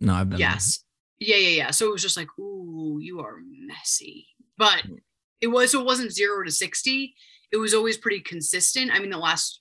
No, 0.00 0.14
I've 0.14 0.28
been. 0.28 0.38
there. 0.38 0.48
yes. 0.48 0.84
Yeah 1.18 1.36
yeah 1.36 1.48
yeah. 1.48 1.70
So 1.70 1.86
it 1.86 1.92
was 1.92 2.02
just 2.02 2.16
like 2.16 2.28
ooh 2.38 2.98
you 3.00 3.20
are 3.20 3.36
messy. 3.66 4.26
But 4.58 4.82
mm. 4.84 4.98
it 5.40 5.48
was 5.48 5.72
so 5.72 5.80
it 5.80 5.86
wasn't 5.86 6.12
zero 6.12 6.44
to 6.44 6.50
60 6.50 7.14
it 7.52 7.56
was 7.58 7.74
always 7.74 7.98
pretty 7.98 8.20
consistent. 8.20 8.90
I 8.92 8.98
mean 8.98 9.10
the 9.10 9.18
last 9.18 9.60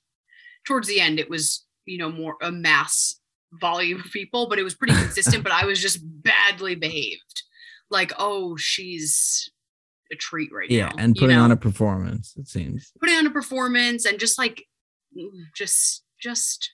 towards 0.65 0.87
the 0.87 1.01
end 1.01 1.19
it 1.19 1.29
was 1.29 1.65
you 1.85 1.97
know 1.97 2.11
more 2.11 2.35
a 2.41 2.51
mass 2.51 3.19
volume 3.59 3.99
of 3.99 4.11
people 4.11 4.47
but 4.47 4.59
it 4.59 4.63
was 4.63 4.75
pretty 4.75 4.93
consistent 4.93 5.43
but 5.43 5.51
i 5.51 5.65
was 5.65 5.81
just 5.81 5.99
badly 6.01 6.75
behaved. 6.75 7.43
Like 7.89 8.13
oh 8.17 8.55
she's 8.57 9.51
a 10.11 10.15
treat 10.15 10.51
right 10.53 10.69
Yeah, 10.69 10.89
now 10.89 10.95
and 10.97 11.15
you 11.15 11.21
putting 11.21 11.37
on 11.37 11.51
a 11.51 11.57
performance. 11.57 12.33
It 12.37 12.47
seems. 12.47 12.91
putting 12.99 13.15
on 13.15 13.27
a 13.27 13.31
performance 13.31 14.05
and 14.05 14.19
just 14.19 14.37
like 14.37 14.65
just 15.55 16.03
just 16.19 16.71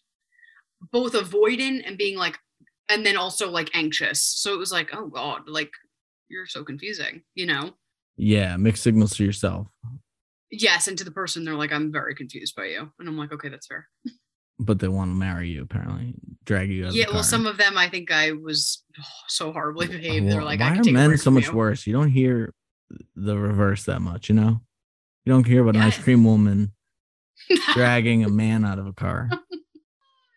both 0.91 1.13
avoidant 1.13 1.81
and 1.87 1.97
being 1.97 2.17
like 2.17 2.37
and 2.89 3.05
then 3.05 3.17
also 3.17 3.49
like 3.49 3.69
anxious 3.75 4.21
so 4.21 4.53
it 4.53 4.57
was 4.59 4.71
like 4.71 4.89
oh 4.93 5.07
god 5.07 5.41
like 5.47 5.71
you're 6.29 6.45
so 6.45 6.63
confusing 6.63 7.21
you 7.35 7.45
know 7.45 7.71
Yeah, 8.17 8.57
mixed 8.57 8.83
signals 8.83 9.15
to 9.15 9.23
yourself, 9.25 9.67
yes 10.51 10.87
and 10.87 10.97
to 10.97 11.03
the 11.03 11.11
person 11.11 11.43
they're 11.43 11.55
like 11.55 11.71
i'm 11.71 11.91
very 11.91 12.13
confused 12.15 12.55
by 12.55 12.65
you 12.65 12.91
and 12.99 13.09
i'm 13.09 13.17
like 13.17 13.31
okay 13.33 13.49
that's 13.49 13.67
fair 13.67 13.87
but 14.59 14.79
they 14.79 14.87
want 14.87 15.11
to 15.11 15.15
marry 15.15 15.49
you 15.49 15.61
apparently, 15.63 16.13
drag 16.45 16.69
you 16.69 16.85
out. 16.87 16.93
yeah 16.93 17.05
well 17.11 17.23
some 17.23 17.45
of 17.47 17.57
them 17.57 17.77
i 17.77 17.89
think 17.89 18.11
i 18.11 18.31
was 18.31 18.83
oh, 18.99 19.03
so 19.27 19.51
horribly 19.51 19.87
behaved 19.87 20.29
they're 20.29 20.43
like 20.43 20.59
why 20.59 20.67
i 20.67 20.69
can 20.71 20.79
are 20.81 20.83
take 20.83 20.93
men 20.93 21.17
so 21.17 21.31
much 21.31 21.47
you. 21.47 21.53
worse? 21.53 21.87
You 21.87 21.93
don't 21.93 22.09
hear 22.09 22.53
the 23.15 23.37
reverse 23.37 23.85
that 23.85 24.01
much, 24.01 24.29
you 24.29 24.35
know. 24.35 24.61
You 25.25 25.33
don't 25.33 25.45
hear 25.45 25.61
about 25.61 25.75
an 25.75 25.81
ice 25.81 25.97
cream 25.97 26.23
woman 26.23 26.71
dragging 27.73 28.23
a 28.23 28.29
man 28.29 28.63
out 28.63 28.79
of 28.79 28.87
a 28.87 28.93
car. 28.93 29.29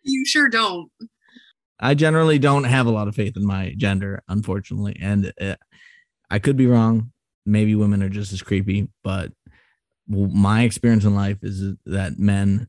you 0.03 0.25
sure 0.27 0.49
don't 0.49 0.91
I 1.81 1.95
generally 1.95 2.39
don't 2.39 2.65
have 2.65 2.87
a 2.87 2.91
lot 2.91 3.09
of 3.09 3.15
faith 3.15 3.37
in 3.37 3.47
my 3.47 3.75
gender, 3.77 4.23
unfortunately, 4.29 4.97
and 5.01 5.33
uh, 5.41 5.57
I 6.31 6.39
could 6.39 6.57
be 6.57 6.67
wrong. 6.67 7.13
Maybe 7.47 7.75
women 7.75 8.03
are 8.03 8.11
just 8.11 8.33
as 8.35 8.43
creepy, 8.43 8.89
but 9.03 9.33
my 10.07 10.63
experience 10.63 11.05
in 11.05 11.15
life 11.15 11.39
is 11.43 11.75
that 11.87 12.19
men, 12.19 12.69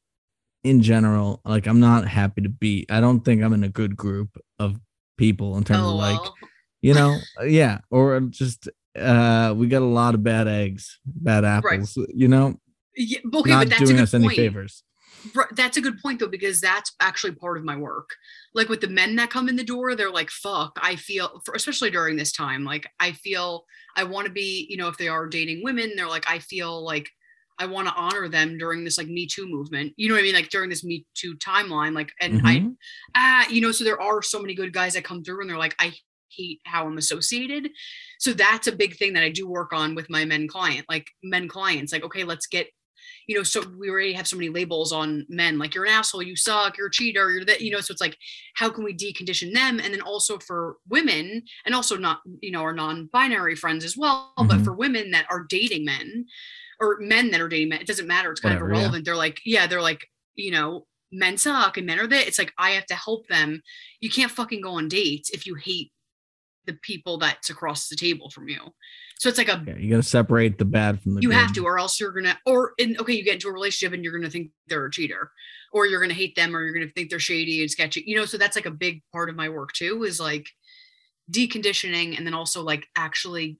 in 0.63 0.81
general, 0.81 1.41
like 1.43 1.67
I'm 1.67 1.81
not 1.81 2.07
happy 2.07 2.41
to 2.41 2.49
be. 2.49 2.85
I 2.89 3.01
don't 3.01 3.19
think 3.19 3.43
I'm 3.43 3.53
in 3.53 3.65
a 3.65 3.69
good 3.69 3.97
group 3.97 4.37
of 4.59 4.79
people 5.17 5.57
in 5.57 5.63
terms 5.65 5.83
of 5.83 5.95
like 5.95 6.19
LOL. 6.19 6.35
you 6.81 6.93
know 6.95 7.15
yeah 7.45 7.79
or 7.91 8.19
just 8.21 8.69
uh 8.99 9.53
we 9.57 9.67
got 9.67 9.81
a 9.81 9.85
lot 9.85 10.13
of 10.15 10.23
bad 10.23 10.47
eggs 10.47 10.99
bad 11.05 11.45
apples 11.45 11.97
you 12.13 12.27
know? 12.27 12.59
Yeah, 12.95 13.19
okay 13.33 13.49
not 13.51 13.59
but 13.61 13.69
that's 13.69 13.81
a 13.81 13.85
doing 13.85 13.97
good 13.97 14.03
us 14.03 14.13
any 14.13 14.25
point. 14.25 14.35
favors. 14.35 14.83
That's 15.51 15.77
a 15.77 15.81
good 15.81 15.99
point 16.01 16.19
though 16.19 16.27
because 16.27 16.59
that's 16.59 16.93
actually 16.99 17.33
part 17.33 17.57
of 17.57 17.63
my 17.63 17.77
work. 17.77 18.09
Like 18.55 18.69
with 18.69 18.81
the 18.81 18.87
men 18.89 19.15
that 19.17 19.29
come 19.29 19.47
in 19.47 19.55
the 19.55 19.63
door 19.63 19.95
they're 19.95 20.11
like 20.11 20.29
fuck 20.29 20.77
i 20.81 20.95
feel 20.95 21.41
for, 21.45 21.53
especially 21.53 21.89
during 21.91 22.17
this 22.17 22.31
time 22.33 22.65
like 22.65 22.85
i 22.99 23.11
feel 23.13 23.63
i 23.95 24.03
want 24.03 24.25
to 24.27 24.33
be 24.33 24.65
you 24.69 24.77
know 24.77 24.87
if 24.89 24.97
they 24.97 25.07
are 25.07 25.27
dating 25.27 25.63
women 25.63 25.91
they're 25.95 26.07
like 26.09 26.29
i 26.29 26.39
feel 26.39 26.83
like 26.83 27.07
i 27.59 27.65
want 27.65 27.87
to 27.87 27.93
honor 27.93 28.27
them 28.27 28.57
during 28.57 28.83
this 28.83 28.97
like 28.97 29.07
me 29.07 29.25
too 29.27 29.47
movement. 29.47 29.93
You 29.95 30.09
know 30.09 30.15
what 30.15 30.21
i 30.21 30.23
mean? 30.23 30.33
Like 30.35 30.49
during 30.49 30.69
this 30.69 30.83
me 30.83 31.05
too 31.13 31.35
timeline 31.37 31.93
like 31.93 32.11
and 32.19 32.41
i 32.45 32.55
Mhm. 32.59 32.75
ah 33.15 33.47
you 33.49 33.61
know 33.61 33.71
so 33.71 33.83
there 33.85 34.01
are 34.01 34.21
so 34.21 34.41
many 34.41 34.53
good 34.53 34.73
guys 34.73 34.93
that 34.95 35.03
come 35.05 35.23
through 35.23 35.41
and 35.41 35.49
they're 35.49 35.57
like 35.57 35.75
i 35.79 35.93
hate 36.35 36.59
how 36.65 36.85
i'm 36.85 36.97
associated 36.97 37.69
so 38.19 38.33
that's 38.33 38.67
a 38.67 38.71
big 38.71 38.95
thing 38.97 39.13
that 39.13 39.23
i 39.23 39.29
do 39.29 39.47
work 39.47 39.73
on 39.73 39.95
with 39.95 40.09
my 40.09 40.25
men 40.25 40.47
client 40.47 40.85
like 40.89 41.07
men 41.23 41.47
clients 41.47 41.91
like 41.91 42.03
okay 42.03 42.23
let's 42.23 42.47
get 42.47 42.67
you 43.27 43.35
know, 43.35 43.43
so 43.43 43.63
we 43.79 43.89
already 43.89 44.13
have 44.13 44.27
so 44.27 44.35
many 44.35 44.49
labels 44.49 44.91
on 44.91 45.25
men, 45.29 45.57
like 45.57 45.73
you're 45.73 45.85
an 45.85 45.91
asshole, 45.91 46.21
you 46.23 46.35
suck, 46.35 46.77
you're 46.77 46.87
a 46.87 46.91
cheater, 46.91 47.31
you're 47.31 47.45
that, 47.45 47.61
you 47.61 47.71
know, 47.71 47.79
so 47.79 47.91
it's 47.91 48.01
like, 48.01 48.17
how 48.55 48.69
can 48.69 48.83
we 48.83 48.93
decondition 48.93 49.53
them? 49.53 49.79
And 49.79 49.93
then 49.93 50.01
also 50.01 50.37
for 50.39 50.77
women, 50.89 51.43
and 51.65 51.75
also 51.75 51.97
not, 51.97 52.19
you 52.41 52.51
know, 52.51 52.61
our 52.61 52.73
non-binary 52.73 53.55
friends 53.55 53.85
as 53.85 53.95
well, 53.95 54.33
but 54.37 54.59
Mhm. 54.59 54.63
for 54.65 54.73
women 54.73 55.11
that 55.11 55.25
are 55.29 55.45
dating 55.47 55.85
men 55.85 56.25
or 56.79 56.97
men 56.99 57.31
that 57.31 57.41
are 57.41 57.47
dating 57.47 57.69
men, 57.69 57.81
it 57.81 57.87
doesn't 57.87 58.07
matter. 58.07 58.31
It's 58.31 58.41
kind 58.41 58.53
Whatever, 58.55 58.71
of 58.71 58.75
yeah. 58.75 58.79
irrelevant. 58.79 59.05
They're 59.05 59.15
like, 59.15 59.39
yeah, 59.45 59.67
they're 59.67 59.81
like, 59.81 60.07
you 60.35 60.51
know, 60.51 60.87
men 61.11 61.37
suck 61.37 61.77
and 61.77 61.85
men 61.85 61.99
are 61.99 62.07
that. 62.07 62.27
It's 62.27 62.39
like 62.39 62.53
I 62.57 62.71
have 62.71 62.85
to 62.87 62.95
help 62.95 63.27
them. 63.27 63.61
You 63.99 64.09
can't 64.09 64.31
fucking 64.31 64.61
go 64.61 64.71
on 64.71 64.87
dates 64.87 65.29
if 65.29 65.45
you 65.45 65.55
hate 65.55 65.91
the 66.65 66.73
people 66.81 67.17
that's 67.17 67.49
across 67.49 67.87
the 67.87 67.95
table 67.95 68.29
from 68.29 68.47
you. 68.47 68.59
So 69.17 69.29
it's 69.29 69.37
like 69.37 69.49
a 69.49 69.63
Okay, 69.67 69.79
you 69.79 69.91
got 69.91 69.97
to 69.97 70.03
separate 70.03 70.57
the 70.57 70.65
bad 70.65 71.01
from 71.01 71.15
the 71.15 71.21
you 71.21 71.29
good. 71.29 71.37
have 71.37 71.53
to, 71.53 71.63
or 71.63 71.77
else 71.77 71.99
you're 71.99 72.11
gonna, 72.11 72.37
or 72.45 72.73
in 72.77 72.97
okay, 72.99 73.13
you 73.13 73.23
get 73.23 73.35
into 73.35 73.49
a 73.49 73.53
relationship 73.53 73.93
and 73.93 74.03
you're 74.03 74.17
gonna 74.17 74.31
think 74.31 74.51
they're 74.67 74.85
a 74.85 74.91
cheater, 74.91 75.31
or 75.71 75.85
you're 75.85 76.01
gonna 76.01 76.13
hate 76.13 76.35
them, 76.35 76.55
or 76.55 76.63
you're 76.63 76.73
gonna 76.73 76.91
think 76.95 77.09
they're 77.09 77.19
shady 77.19 77.61
and 77.61 77.69
sketchy. 77.69 78.03
You 78.05 78.15
know, 78.15 78.25
so 78.25 78.37
that's 78.37 78.55
like 78.55 78.65
a 78.65 78.71
big 78.71 79.01
part 79.11 79.29
of 79.29 79.35
my 79.35 79.49
work 79.49 79.73
too, 79.73 80.03
is 80.03 80.19
like 80.19 80.47
deconditioning 81.31 82.17
and 82.17 82.25
then 82.25 82.33
also 82.33 82.63
like 82.63 82.87
actually 82.95 83.59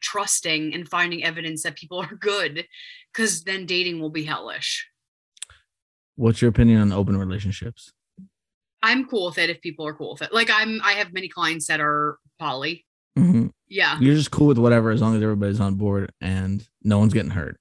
trusting 0.00 0.74
and 0.74 0.88
finding 0.88 1.24
evidence 1.24 1.62
that 1.62 1.76
people 1.76 1.98
are 2.02 2.16
good, 2.16 2.66
because 3.12 3.44
then 3.44 3.66
dating 3.66 4.00
will 4.00 4.10
be 4.10 4.24
hellish. 4.24 4.88
What's 6.16 6.40
your 6.40 6.48
opinion 6.48 6.80
on 6.80 6.92
open 6.92 7.16
relationships? 7.16 7.92
I'm 8.82 9.06
cool 9.06 9.26
with 9.26 9.38
it 9.38 9.50
if 9.50 9.60
people 9.60 9.86
are 9.86 9.94
cool 9.94 10.12
with 10.12 10.22
it. 10.22 10.32
Like 10.34 10.50
I'm, 10.52 10.80
I 10.84 10.92
have 10.92 11.12
many 11.12 11.28
clients 11.28 11.66
that 11.66 11.80
are 11.80 12.18
poly. 12.38 12.84
Mhm. 13.18 13.50
Yeah, 13.68 13.98
You're 13.98 14.14
just 14.14 14.30
cool 14.30 14.46
with 14.46 14.58
whatever 14.58 14.90
as 14.90 15.00
long 15.02 15.16
as 15.16 15.22
everybody's 15.22 15.58
on 15.60 15.74
board 15.74 16.12
and 16.20 16.64
no 16.84 16.98
one's 17.00 17.12
getting 17.14 17.30
hurt. 17.32 17.58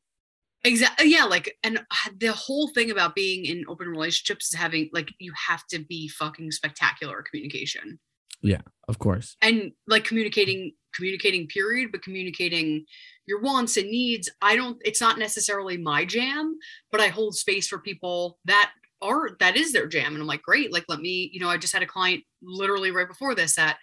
Exactly. 0.63 1.09
Yeah. 1.11 1.23
Like, 1.25 1.55
and 1.63 1.79
the 2.19 2.31
whole 2.33 2.67
thing 2.69 2.91
about 2.91 3.15
being 3.15 3.45
in 3.45 3.63
open 3.67 3.87
relationships 3.87 4.47
is 4.53 4.59
having, 4.59 4.89
like, 4.93 5.09
you 5.19 5.31
have 5.47 5.65
to 5.67 5.79
be 5.79 6.07
fucking 6.09 6.51
spectacular 6.51 7.19
at 7.19 7.25
communication 7.25 7.99
Yeah, 8.41 8.61
Of 8.87 8.99
course. 8.99 9.35
and 9.41 9.71
like 9.87 10.03
communicating, 10.05 10.73
communicating, 10.93 11.47
period, 11.47 11.91
but 11.91 12.01
communicating 12.03 12.85
your 13.27 13.41
wants 13.41 13.77
and 13.77 13.89
needs. 13.89 14.29
I 14.41 14.55
don't, 14.55 14.77
it's 14.85 15.01
not 15.01 15.17
necessarily 15.17 15.77
my 15.77 16.05
jam, 16.05 16.57
but 16.91 16.99
I 17.01 17.07
hold 17.07 17.35
space 17.35 17.67
for 17.67 17.79
people 17.79 18.37
that 18.45 18.71
are, 19.01 19.31
that 19.39 19.55
is 19.57 19.73
their 19.73 19.87
jam. 19.87 20.13
And 20.13 20.21
I'm 20.21 20.27
like, 20.27 20.41
great. 20.41 20.71
Like, 20.71 20.85
let 20.87 20.99
me, 20.99 21.29
you 21.33 21.39
know, 21.39 21.49
I 21.49 21.57
just 21.57 21.73
had 21.73 21.83
a 21.83 21.87
client 21.87 22.23
literally 22.41 22.91
right 22.91 23.07
before 23.07 23.35
this 23.35 23.55
that 23.55 23.77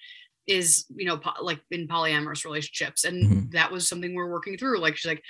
is, 0.47 0.87
you 0.97 1.05
know, 1.05 1.19
po- 1.19 1.43
like 1.45 1.61
in 1.71 1.87
polyamorous 1.87 2.45
relationships. 2.45 3.05
And 3.05 3.25
Mhm. 3.25 3.53
that 3.53 3.71
was 3.71 3.89
something 3.89 4.15
we're 4.15 4.31
working 4.31 4.57
through. 4.57 4.81
Like, 4.81 4.97
she's 4.97 5.09
like, 5.09 5.23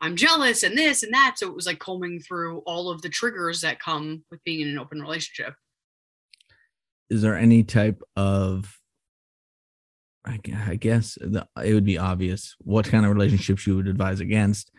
I'm 0.00 0.16
jealous 0.16 0.62
and 0.62 0.76
this 0.78 1.02
and 1.02 1.12
that. 1.12 1.34
So 1.38 1.48
it 1.48 1.54
was 1.54 1.66
like 1.66 1.78
combing 1.78 2.20
through 2.20 2.58
all 2.60 2.90
of 2.90 3.02
the 3.02 3.08
triggers 3.08 3.60
that 3.62 3.80
come 3.80 4.24
with 4.30 4.42
being 4.44 4.60
in 4.60 4.68
an 4.68 4.78
open 4.78 5.00
relationship. 5.00 5.54
Is 7.10 7.22
there 7.22 7.36
any 7.36 7.64
type 7.64 8.00
of 8.16 8.76
I 10.24 10.38
I 10.68 10.76
guess 10.76 11.14
the, 11.20 11.46
it 11.64 11.74
would 11.74 11.84
be 11.84 11.98
obvious 11.98 12.54
what 12.60 12.86
kind 12.86 13.04
of 13.04 13.12
relationships 13.12 13.66
you 13.66 13.76
would 13.76 13.88
advise 13.88 14.20
against. 14.20 14.70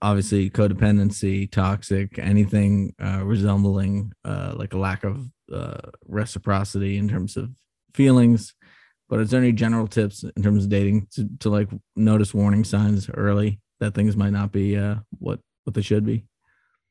Obviously, 0.00 0.50
codependency, 0.50 1.50
toxic, 1.50 2.18
anything 2.18 2.94
uh, 3.02 3.22
resembling 3.24 4.12
uh, 4.24 4.52
like 4.56 4.74
a 4.74 4.78
lack 4.78 5.04
of 5.04 5.28
uh, 5.52 5.78
reciprocity 6.06 6.98
in 6.98 7.08
terms 7.08 7.36
of 7.36 7.50
feelings. 7.94 8.54
But 9.08 9.20
is 9.20 9.30
there 9.30 9.40
any 9.40 9.52
general 9.52 9.86
tips 9.86 10.24
in 10.24 10.42
terms 10.42 10.64
of 10.64 10.70
dating 10.70 11.08
to, 11.12 11.28
to 11.40 11.50
like 11.50 11.68
notice 11.96 12.32
warning 12.32 12.64
signs 12.64 13.08
early 13.10 13.60
that 13.80 13.94
things 13.94 14.16
might 14.16 14.32
not 14.32 14.52
be 14.52 14.76
uh, 14.76 14.96
what 15.18 15.40
what 15.64 15.74
they 15.74 15.82
should 15.82 16.04
be? 16.04 16.24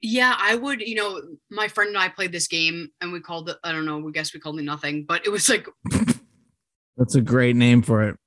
Yeah, 0.01 0.35
I 0.37 0.55
would, 0.55 0.81
you 0.81 0.95
know, 0.95 1.21
my 1.51 1.67
friend 1.67 1.89
and 1.89 1.97
I 1.97 2.09
played 2.09 2.31
this 2.31 2.47
game 2.47 2.89
and 3.01 3.11
we 3.11 3.19
called 3.19 3.49
it, 3.49 3.57
I 3.63 3.71
don't 3.71 3.85
know, 3.85 3.99
we 3.99 4.11
guess 4.11 4.33
we 4.33 4.39
called 4.39 4.59
it 4.59 4.63
nothing, 4.63 5.05
but 5.07 5.25
it 5.25 5.29
was 5.29 5.47
like 5.47 5.67
That's 6.97 7.15
a 7.15 7.21
great 7.21 7.55
name 7.55 7.81
for 7.81 8.03
it. 8.03 8.17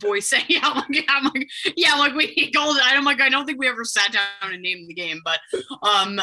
Voice 0.00 0.32
yeah, 0.48 0.60
I'm 0.62 0.76
like, 0.76 1.04
I'm 1.08 1.24
like, 1.24 1.48
yeah, 1.76 1.94
like 1.94 2.14
we 2.14 2.50
called. 2.54 2.78
I'm 2.82 3.04
like, 3.04 3.20
I 3.20 3.28
don't 3.28 3.46
think 3.46 3.58
we 3.58 3.68
ever 3.68 3.84
sat 3.84 4.12
down 4.12 4.52
and 4.52 4.62
named 4.62 4.88
the 4.88 4.94
game, 4.94 5.20
but 5.24 5.40
um 5.82 6.20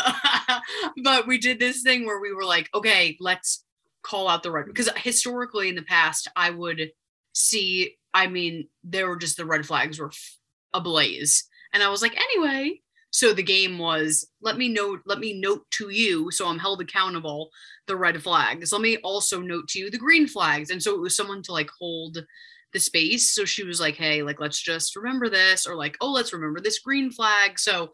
but 1.03 1.27
we 1.27 1.37
did 1.37 1.59
this 1.59 1.81
thing 1.81 2.05
where 2.05 2.19
we 2.19 2.33
were 2.33 2.45
like, 2.45 2.69
okay, 2.73 3.17
let's 3.19 3.63
call 4.03 4.27
out 4.27 4.43
the 4.43 4.51
red 4.51 4.65
because 4.65 4.89
historically 4.97 5.69
in 5.69 5.75
the 5.75 5.81
past 5.81 6.29
I 6.35 6.49
would 6.49 6.91
see, 7.33 7.97
I 8.13 8.27
mean, 8.27 8.67
there 8.83 9.07
were 9.07 9.17
just 9.17 9.37
the 9.37 9.45
red 9.45 9.65
flags 9.65 9.99
were 9.99 10.11
ablaze. 10.73 11.47
And 11.73 11.83
I 11.83 11.89
was 11.89 12.01
like, 12.01 12.17
anyway, 12.17 12.81
so 13.11 13.33
the 13.33 13.43
game 13.43 13.77
was 13.77 14.27
let 14.41 14.57
me 14.57 14.69
note, 14.69 15.01
let 15.05 15.19
me 15.19 15.39
note 15.39 15.65
to 15.71 15.89
you, 15.89 16.31
so 16.31 16.47
I'm 16.47 16.59
held 16.59 16.81
accountable 16.81 17.49
the 17.87 17.95
red 17.95 18.21
flags. 18.21 18.71
Let 18.71 18.81
me 18.81 18.97
also 18.97 19.41
note 19.41 19.67
to 19.69 19.79
you 19.79 19.89
the 19.89 19.97
green 19.97 20.27
flags. 20.27 20.69
And 20.69 20.81
so 20.81 20.93
it 20.93 21.01
was 21.01 21.15
someone 21.15 21.41
to 21.43 21.51
like 21.51 21.69
hold 21.79 22.19
the 22.73 22.79
space. 22.79 23.33
So 23.33 23.45
she 23.45 23.63
was 23.63 23.79
like, 23.79 23.95
hey, 23.95 24.23
like, 24.23 24.39
let's 24.39 24.61
just 24.61 24.95
remember 24.95 25.29
this, 25.29 25.65
or 25.65 25.75
like, 25.75 25.97
oh, 26.01 26.11
let's 26.11 26.33
remember 26.33 26.59
this 26.59 26.79
green 26.79 27.11
flag. 27.11 27.59
So 27.59 27.91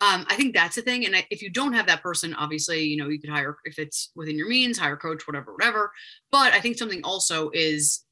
um, 0.00 0.26
I 0.28 0.34
think 0.34 0.54
that's 0.54 0.76
the 0.76 0.82
thing. 0.82 1.06
And 1.06 1.16
I, 1.16 1.26
if 1.30 1.42
you 1.42 1.50
don't 1.50 1.72
have 1.72 1.86
that 1.86 2.02
person, 2.02 2.34
obviously, 2.34 2.84
you 2.84 2.96
know, 2.96 3.08
you 3.08 3.20
could 3.20 3.30
hire, 3.30 3.56
if 3.64 3.78
it's 3.78 4.10
within 4.14 4.36
your 4.36 4.48
means, 4.48 4.78
hire 4.78 4.94
a 4.94 4.98
coach, 4.98 5.26
whatever, 5.26 5.52
whatever. 5.52 5.92
But 6.30 6.52
I 6.52 6.60
think 6.60 6.76
something 6.76 7.02
also 7.04 7.50
is 7.52 8.04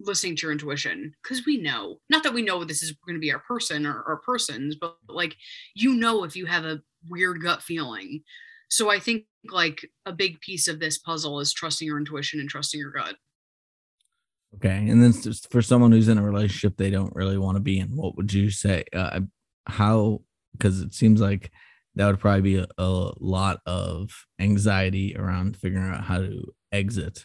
listening 0.00 0.36
to 0.36 0.42
your 0.42 0.52
intuition 0.52 1.14
because 1.22 1.46
we 1.46 1.56
know, 1.56 1.98
not 2.10 2.22
that 2.22 2.34
we 2.34 2.42
know 2.42 2.62
this 2.64 2.82
is 2.82 2.96
going 3.06 3.16
to 3.16 3.20
be 3.20 3.32
our 3.32 3.42
person 3.48 3.86
or 3.86 4.02
our 4.06 4.18
persons, 4.18 4.76
but 4.78 4.96
like, 5.08 5.36
you 5.74 5.94
know, 5.94 6.24
if 6.24 6.36
you 6.36 6.46
have 6.46 6.64
a 6.64 6.80
weird 7.08 7.42
gut 7.42 7.62
feeling. 7.62 8.22
So 8.68 8.90
I 8.90 8.98
think 8.98 9.24
like 9.50 9.88
a 10.04 10.12
big 10.12 10.40
piece 10.40 10.66
of 10.68 10.80
this 10.80 10.98
puzzle 10.98 11.40
is 11.40 11.52
trusting 11.52 11.86
your 11.86 11.98
intuition 11.98 12.40
and 12.40 12.48
trusting 12.48 12.80
your 12.80 12.90
gut. 12.90 13.16
Okay, 14.54 14.88
and 14.88 15.02
then 15.02 15.12
for 15.50 15.60
someone 15.60 15.92
who's 15.92 16.08
in 16.08 16.16
a 16.16 16.22
relationship 16.22 16.76
they 16.76 16.88
don't 16.88 17.14
really 17.14 17.36
want 17.36 17.56
to 17.56 17.60
be 17.60 17.78
in, 17.78 17.88
what 17.88 18.16
would 18.16 18.32
you 18.32 18.48
say? 18.50 18.84
Uh, 18.94 19.20
how? 19.66 20.22
Because 20.52 20.80
it 20.80 20.94
seems 20.94 21.20
like 21.20 21.50
that 21.96 22.06
would 22.06 22.20
probably 22.20 22.42
be 22.42 22.56
a, 22.56 22.66
a 22.78 23.12
lot 23.18 23.60
of 23.66 24.10
anxiety 24.38 25.16
around 25.16 25.56
figuring 25.56 25.92
out 25.92 26.04
how 26.04 26.18
to 26.18 26.52
exit. 26.72 27.24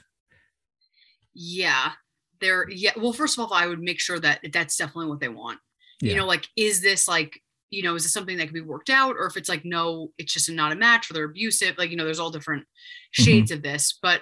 Yeah. 1.33 1.91
There, 2.39 2.69
yeah. 2.69 2.91
Well, 2.97 3.13
first 3.13 3.37
of 3.37 3.45
all, 3.45 3.53
I 3.53 3.67
would 3.67 3.81
make 3.81 3.99
sure 3.99 4.19
that 4.19 4.39
that's 4.51 4.75
definitely 4.75 5.07
what 5.07 5.19
they 5.19 5.29
want. 5.29 5.59
Yeah. 6.01 6.11
You 6.11 6.17
know, 6.19 6.25
like, 6.25 6.47
is 6.55 6.81
this 6.81 7.07
like, 7.07 7.39
you 7.69 7.83
know, 7.83 7.95
is 7.95 8.03
this 8.03 8.13
something 8.13 8.37
that 8.37 8.45
can 8.45 8.53
be 8.53 8.61
worked 8.61 8.89
out? 8.89 9.15
Or 9.17 9.27
if 9.27 9.37
it's 9.37 9.47
like, 9.47 9.63
no, 9.63 10.11
it's 10.17 10.33
just 10.33 10.49
not 10.49 10.71
a 10.71 10.75
match 10.75 11.09
or 11.09 11.13
they're 11.13 11.25
abusive, 11.25 11.77
like, 11.77 11.91
you 11.91 11.97
know, 11.97 12.03
there's 12.03 12.19
all 12.19 12.31
different 12.31 12.65
shades 13.11 13.51
of 13.51 13.61
this. 13.61 13.97
But, 14.01 14.21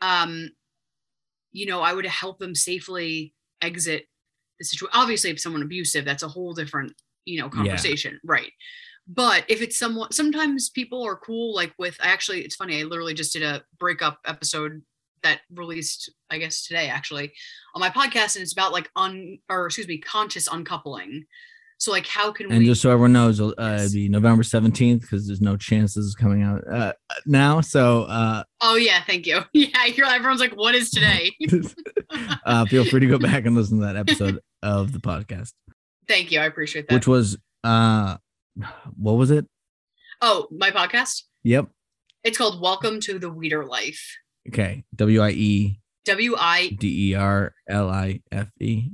um, 0.00 0.50
you 1.52 1.66
know, 1.66 1.80
I 1.80 1.92
would 1.92 2.06
help 2.06 2.38
them 2.38 2.54
safely 2.54 3.34
exit 3.60 4.06
the 4.58 4.64
situation. 4.64 4.92
Obviously, 4.94 5.30
if 5.30 5.40
someone 5.40 5.62
abusive, 5.62 6.04
that's 6.04 6.22
a 6.22 6.28
whole 6.28 6.54
different, 6.54 6.92
you 7.24 7.40
know, 7.40 7.48
conversation. 7.48 8.20
Right. 8.24 8.52
But 9.08 9.44
if 9.48 9.60
it's 9.60 9.78
someone, 9.78 10.12
sometimes 10.12 10.70
people 10.70 11.02
are 11.04 11.16
cool, 11.16 11.54
like 11.54 11.72
with, 11.78 11.96
I 12.00 12.08
actually, 12.08 12.42
it's 12.42 12.54
funny, 12.54 12.80
I 12.80 12.84
literally 12.84 13.14
just 13.14 13.32
did 13.32 13.42
a 13.42 13.64
breakup 13.78 14.20
episode 14.26 14.82
that 15.22 15.40
released, 15.54 16.12
I 16.30 16.38
guess 16.38 16.66
today 16.66 16.88
actually, 16.88 17.32
on 17.74 17.80
my 17.80 17.90
podcast, 17.90 18.36
and 18.36 18.42
it's 18.42 18.52
about 18.52 18.72
like 18.72 18.90
un 18.96 19.38
or 19.48 19.66
excuse 19.66 19.88
me, 19.88 19.98
conscious 19.98 20.48
uncoupling. 20.48 21.24
So 21.80 21.90
like, 21.92 22.06
how 22.06 22.30
can 22.30 22.44
And 22.44 22.50
we? 22.50 22.56
And 22.58 22.66
just 22.66 22.82
so 22.82 22.90
everyone 22.90 23.14
knows, 23.14 23.40
uh, 23.40 23.54
Yes. 23.58 23.94
be 23.94 24.08
November 24.10 24.42
seventeenth 24.42 25.00
because 25.00 25.26
there's 25.26 25.40
no 25.40 25.56
chance 25.56 25.94
this 25.94 26.04
is 26.04 26.14
coming 26.14 26.42
out 26.42 26.62
uh, 26.70 26.92
now. 27.24 27.62
So 27.62 28.02
uh, 28.02 28.44
oh 28.60 28.76
yeah, 28.76 29.02
thank 29.04 29.26
you. 29.26 29.40
Yeah, 29.54 29.86
you're, 29.86 30.06
everyone's 30.06 30.40
like, 30.40 30.54
what 30.56 30.74
is 30.74 30.90
today? 30.90 31.32
uh, 32.44 32.66
feel 32.66 32.84
free 32.84 33.00
to 33.00 33.06
go 33.06 33.18
back 33.18 33.46
and 33.46 33.56
listen 33.56 33.80
to 33.80 33.86
that 33.86 33.96
episode 33.96 34.40
of 34.62 34.92
the 34.92 34.98
podcast, 34.98 35.52
thank 36.06 36.30
you, 36.30 36.40
I 36.40 36.44
appreciate 36.44 36.86
that. 36.88 36.94
which 36.94 37.06
was 37.06 37.38
uh, 37.64 38.18
what 38.96 39.12
was 39.12 39.30
it? 39.30 39.46
oh, 40.20 40.48
my 40.50 40.70
podcast. 40.70 41.22
Yep. 41.44 41.68
It's 42.24 42.36
called 42.36 42.60
Welcome 42.60 43.00
to 43.00 43.18
the 43.18 43.30
Wieder 43.30 43.64
Life. 43.64 44.18
Okay. 44.48 44.84
W 44.96 45.22
I 45.22 45.30
E 45.30 45.80
W 46.04 46.34
I. 46.36 46.68
D 46.78 47.12
E 47.12 47.14
R 47.14 47.54
L 47.70 47.88
I 47.88 48.20
F 48.30 48.48
E. 48.60 48.90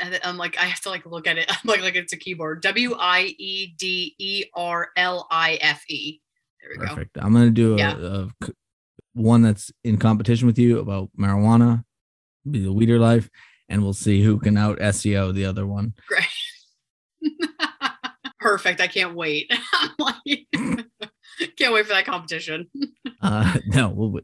and 0.00 0.18
I'm 0.24 0.36
like, 0.36 0.58
I 0.58 0.64
have 0.64 0.80
to 0.82 0.90
like 0.90 1.06
look 1.06 1.26
at 1.26 1.38
it. 1.38 1.46
I'm 1.50 1.56
like, 1.64 1.80
like 1.80 1.94
it's 1.96 2.12
a 2.12 2.16
keyboard. 2.16 2.62
W 2.62 2.94
I 2.98 3.34
E 3.38 3.74
D 3.78 4.14
E 4.18 4.44
R 4.54 4.88
L 4.96 5.26
I 5.30 5.58
F 5.60 5.84
E. 5.88 6.20
There 6.60 6.70
we 6.70 6.86
go. 6.86 6.94
Perfect. 6.94 7.18
I'm 7.20 7.32
gonna 7.32 7.50
do 7.50 7.74
a, 7.74 7.78
Yeah. 7.78 7.96
a 7.98 8.28
one 9.14 9.42
that's 9.42 9.70
in 9.84 9.96
competition 9.96 10.46
with 10.46 10.58
you 10.58 10.78
about 10.78 11.08
marijuana, 11.18 11.84
be 12.50 12.62
the 12.62 12.72
Weeder 12.72 12.98
Life, 12.98 13.30
and 13.68 13.82
we'll 13.82 13.94
see 13.94 14.22
who 14.22 14.38
can 14.38 14.56
out 14.56 14.78
SEO 14.78 15.32
the 15.34 15.46
other 15.46 15.66
one. 15.66 15.94
Great. 16.06 16.24
Perfect. 18.40 18.80
I 18.80 18.86
can't 18.88 19.14
wait. 19.14 19.50
Like, 19.98 20.46
can't 21.58 21.72
wait 21.72 21.86
for 21.86 21.92
that 21.92 22.04
competition. 22.06 22.68
Uh, 23.22 23.58
no, 23.66 23.88
we'll, 23.90 24.20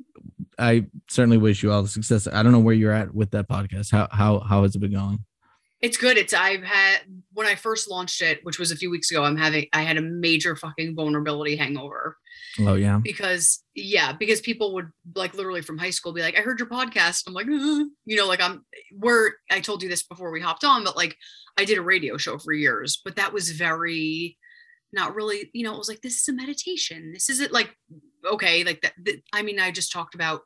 I 0.59 0.87
certainly 1.09 1.39
wish 1.39 1.63
you 1.63 1.73
all 1.73 1.83
the 1.83 1.89
success. 1.89 2.27
I 2.27 2.43
don't 2.43 2.53
know 2.53 2.61
where 2.61 2.75
you're 2.75 2.93
at 2.93 3.15
with 3.15 3.31
that 3.33 3.49
podcast. 3.49 3.91
How 3.91 4.09
how 4.11 4.41
how 4.41 4.63
has 4.63 4.75
it 4.75 4.81
been 4.81 4.93
going? 4.93 5.25
It's 5.83 5.97
good. 5.97 6.17
It's 6.17 6.33
I've 6.33 6.63
had 6.63 7.01
when 7.33 7.47
I 7.47 7.57
first 7.57 7.91
launched 7.91 8.23
it, 8.23 8.39
which 8.45 8.59
was 8.59 8.71
a 8.71 8.77
few 8.77 8.89
weeks 8.89 9.11
ago, 9.11 9.25
I'm 9.25 9.37
having 9.37 9.67
I 9.73 9.83
had 9.83 9.97
a 9.97 10.03
major 10.03 10.55
fucking 10.55 10.95
vulnerability 10.95 11.57
hangover. 11.57 12.17
Oh 12.61 12.75
yeah. 12.75 13.01
Because 13.03 13.65
yeah, 13.75 14.13
because 14.13 14.41
people 14.41 14.75
would 14.75 14.91
like 15.17 15.35
literally 15.35 15.61
from 15.61 15.79
high 15.79 15.91
school 15.91 16.13
be 16.13 16.23
like, 16.23 16.39
I 16.39 16.43
heard 16.43 16.61
your 16.61 16.69
podcast. 16.69 17.25
I'm 17.27 17.35
like, 17.35 17.47
uh, 17.47 17.85
you 18.05 18.17
know, 18.17 18.27
like 18.27 18.41
I'm 18.41 18.65
we're 18.97 19.33
I 19.51 19.61
told 19.61 19.83
you 19.83 19.89
this 19.89 20.05
before 20.05 20.31
we 20.31 20.41
hopped 20.41 20.65
on, 20.65 20.85
but 20.85 20.97
like 20.97 21.17
I 21.59 21.65
did 21.65 21.79
a 21.79 21.83
radio 21.83 22.17
show 22.17 22.39
for 22.39 22.53
years, 22.53 23.01
but 23.05 23.17
that 23.17 23.33
was 23.33 23.51
very 23.51 24.39
not 24.93 25.15
really, 25.15 25.51
you 25.53 25.65
know, 25.65 25.75
it 25.75 25.79
was 25.79 25.89
like 25.89 26.03
this 26.03 26.21
is 26.21 26.29
a 26.29 26.33
meditation. 26.33 27.13
This 27.13 27.29
is 27.29 27.41
it 27.41 27.53
like 27.53 27.77
okay, 28.25 28.63
like 28.63 28.83
that, 28.83 28.93
that 29.05 29.23
I 29.33 29.43
mean, 29.43 29.59
I 29.59 29.73
just 29.73 29.93
talked 29.93 30.15
about 30.15 30.43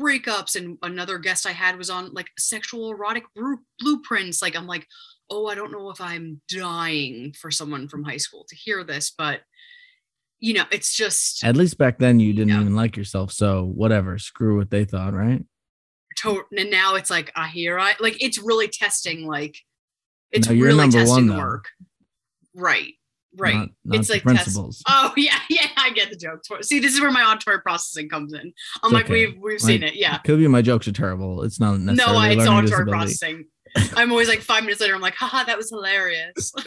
breakups 0.00 0.56
and 0.56 0.78
another 0.82 1.18
guest 1.18 1.46
i 1.46 1.52
had 1.52 1.76
was 1.76 1.90
on 1.90 2.12
like 2.12 2.28
sexual 2.38 2.90
erotic 2.90 3.24
blueprints 3.78 4.40
like 4.40 4.56
i'm 4.56 4.66
like 4.66 4.86
oh 5.30 5.46
i 5.46 5.54
don't 5.54 5.72
know 5.72 5.90
if 5.90 6.00
i'm 6.00 6.40
dying 6.48 7.32
for 7.38 7.50
someone 7.50 7.86
from 7.88 8.02
high 8.02 8.16
school 8.16 8.44
to 8.48 8.56
hear 8.56 8.82
this 8.82 9.12
but 9.16 9.40
you 10.38 10.54
know 10.54 10.64
it's 10.72 10.94
just 10.96 11.44
at 11.44 11.56
least 11.56 11.76
back 11.76 11.98
then 11.98 12.18
you 12.18 12.32
didn't 12.32 12.58
even 12.58 12.74
like 12.74 12.96
yourself 12.96 13.30
so 13.30 13.64
whatever 13.74 14.18
screw 14.18 14.56
what 14.56 14.70
they 14.70 14.84
thought 14.84 15.12
right? 15.12 15.44
To- 16.18 16.44
and 16.56 16.70
now 16.70 16.94
it's 16.96 17.10
like 17.10 17.30
i 17.36 17.48
hear 17.48 17.78
i 17.78 17.94
like 18.00 18.22
it's 18.22 18.38
really 18.38 18.68
testing 18.68 19.26
like 19.26 19.56
it's 20.32 20.48
no, 20.48 20.54
really 20.54 20.88
testing 20.88 21.08
one, 21.08 21.26
the 21.26 21.36
work. 21.36 21.66
Right 22.54 22.94
right. 23.36 23.54
not, 23.54 23.68
not 23.84 23.98
it's 24.00 24.10
like 24.10 24.22
principles. 24.22 24.82
Test- 24.82 24.84
oh 24.88 25.12
yeah 25.16 25.38
yeah 25.48 25.68
i 25.76 25.90
get 25.90 26.10
the 26.10 26.16
joke. 26.16 26.42
See 26.62 26.78
this 26.80 26.94
is 26.94 27.00
where 27.00 27.10
my 27.10 27.22
auditory 27.22 27.60
processing 27.60 28.08
comes 28.08 28.32
in. 28.32 28.40
I'm 28.40 28.52
it's 28.84 28.92
like 28.92 29.04
okay. 29.04 29.26
we've 29.26 29.38
we've 29.40 29.60
seen 29.60 29.82
it. 29.82 29.94
Yeah. 29.94 30.18
Could 30.18 30.38
be 30.38 30.48
my 30.48 30.62
jokes 30.62 30.88
are 30.88 30.92
terrible. 30.92 31.42
It's 31.42 31.60
not 31.60 31.80
necessarily 31.80 32.36
no 32.36 32.42
it's 32.42 32.48
auditory 32.48 32.62
disability. 32.62 32.90
processing. 32.90 33.44
I'm 33.96 34.10
always 34.10 34.28
like 34.28 34.40
five 34.40 34.64
minutes 34.64 34.80
later 34.80 34.94
i'm 34.94 35.00
like 35.00 35.14
haha 35.14 35.44
that 35.44 35.56
was 35.56 35.70
hilarious. 35.70 36.52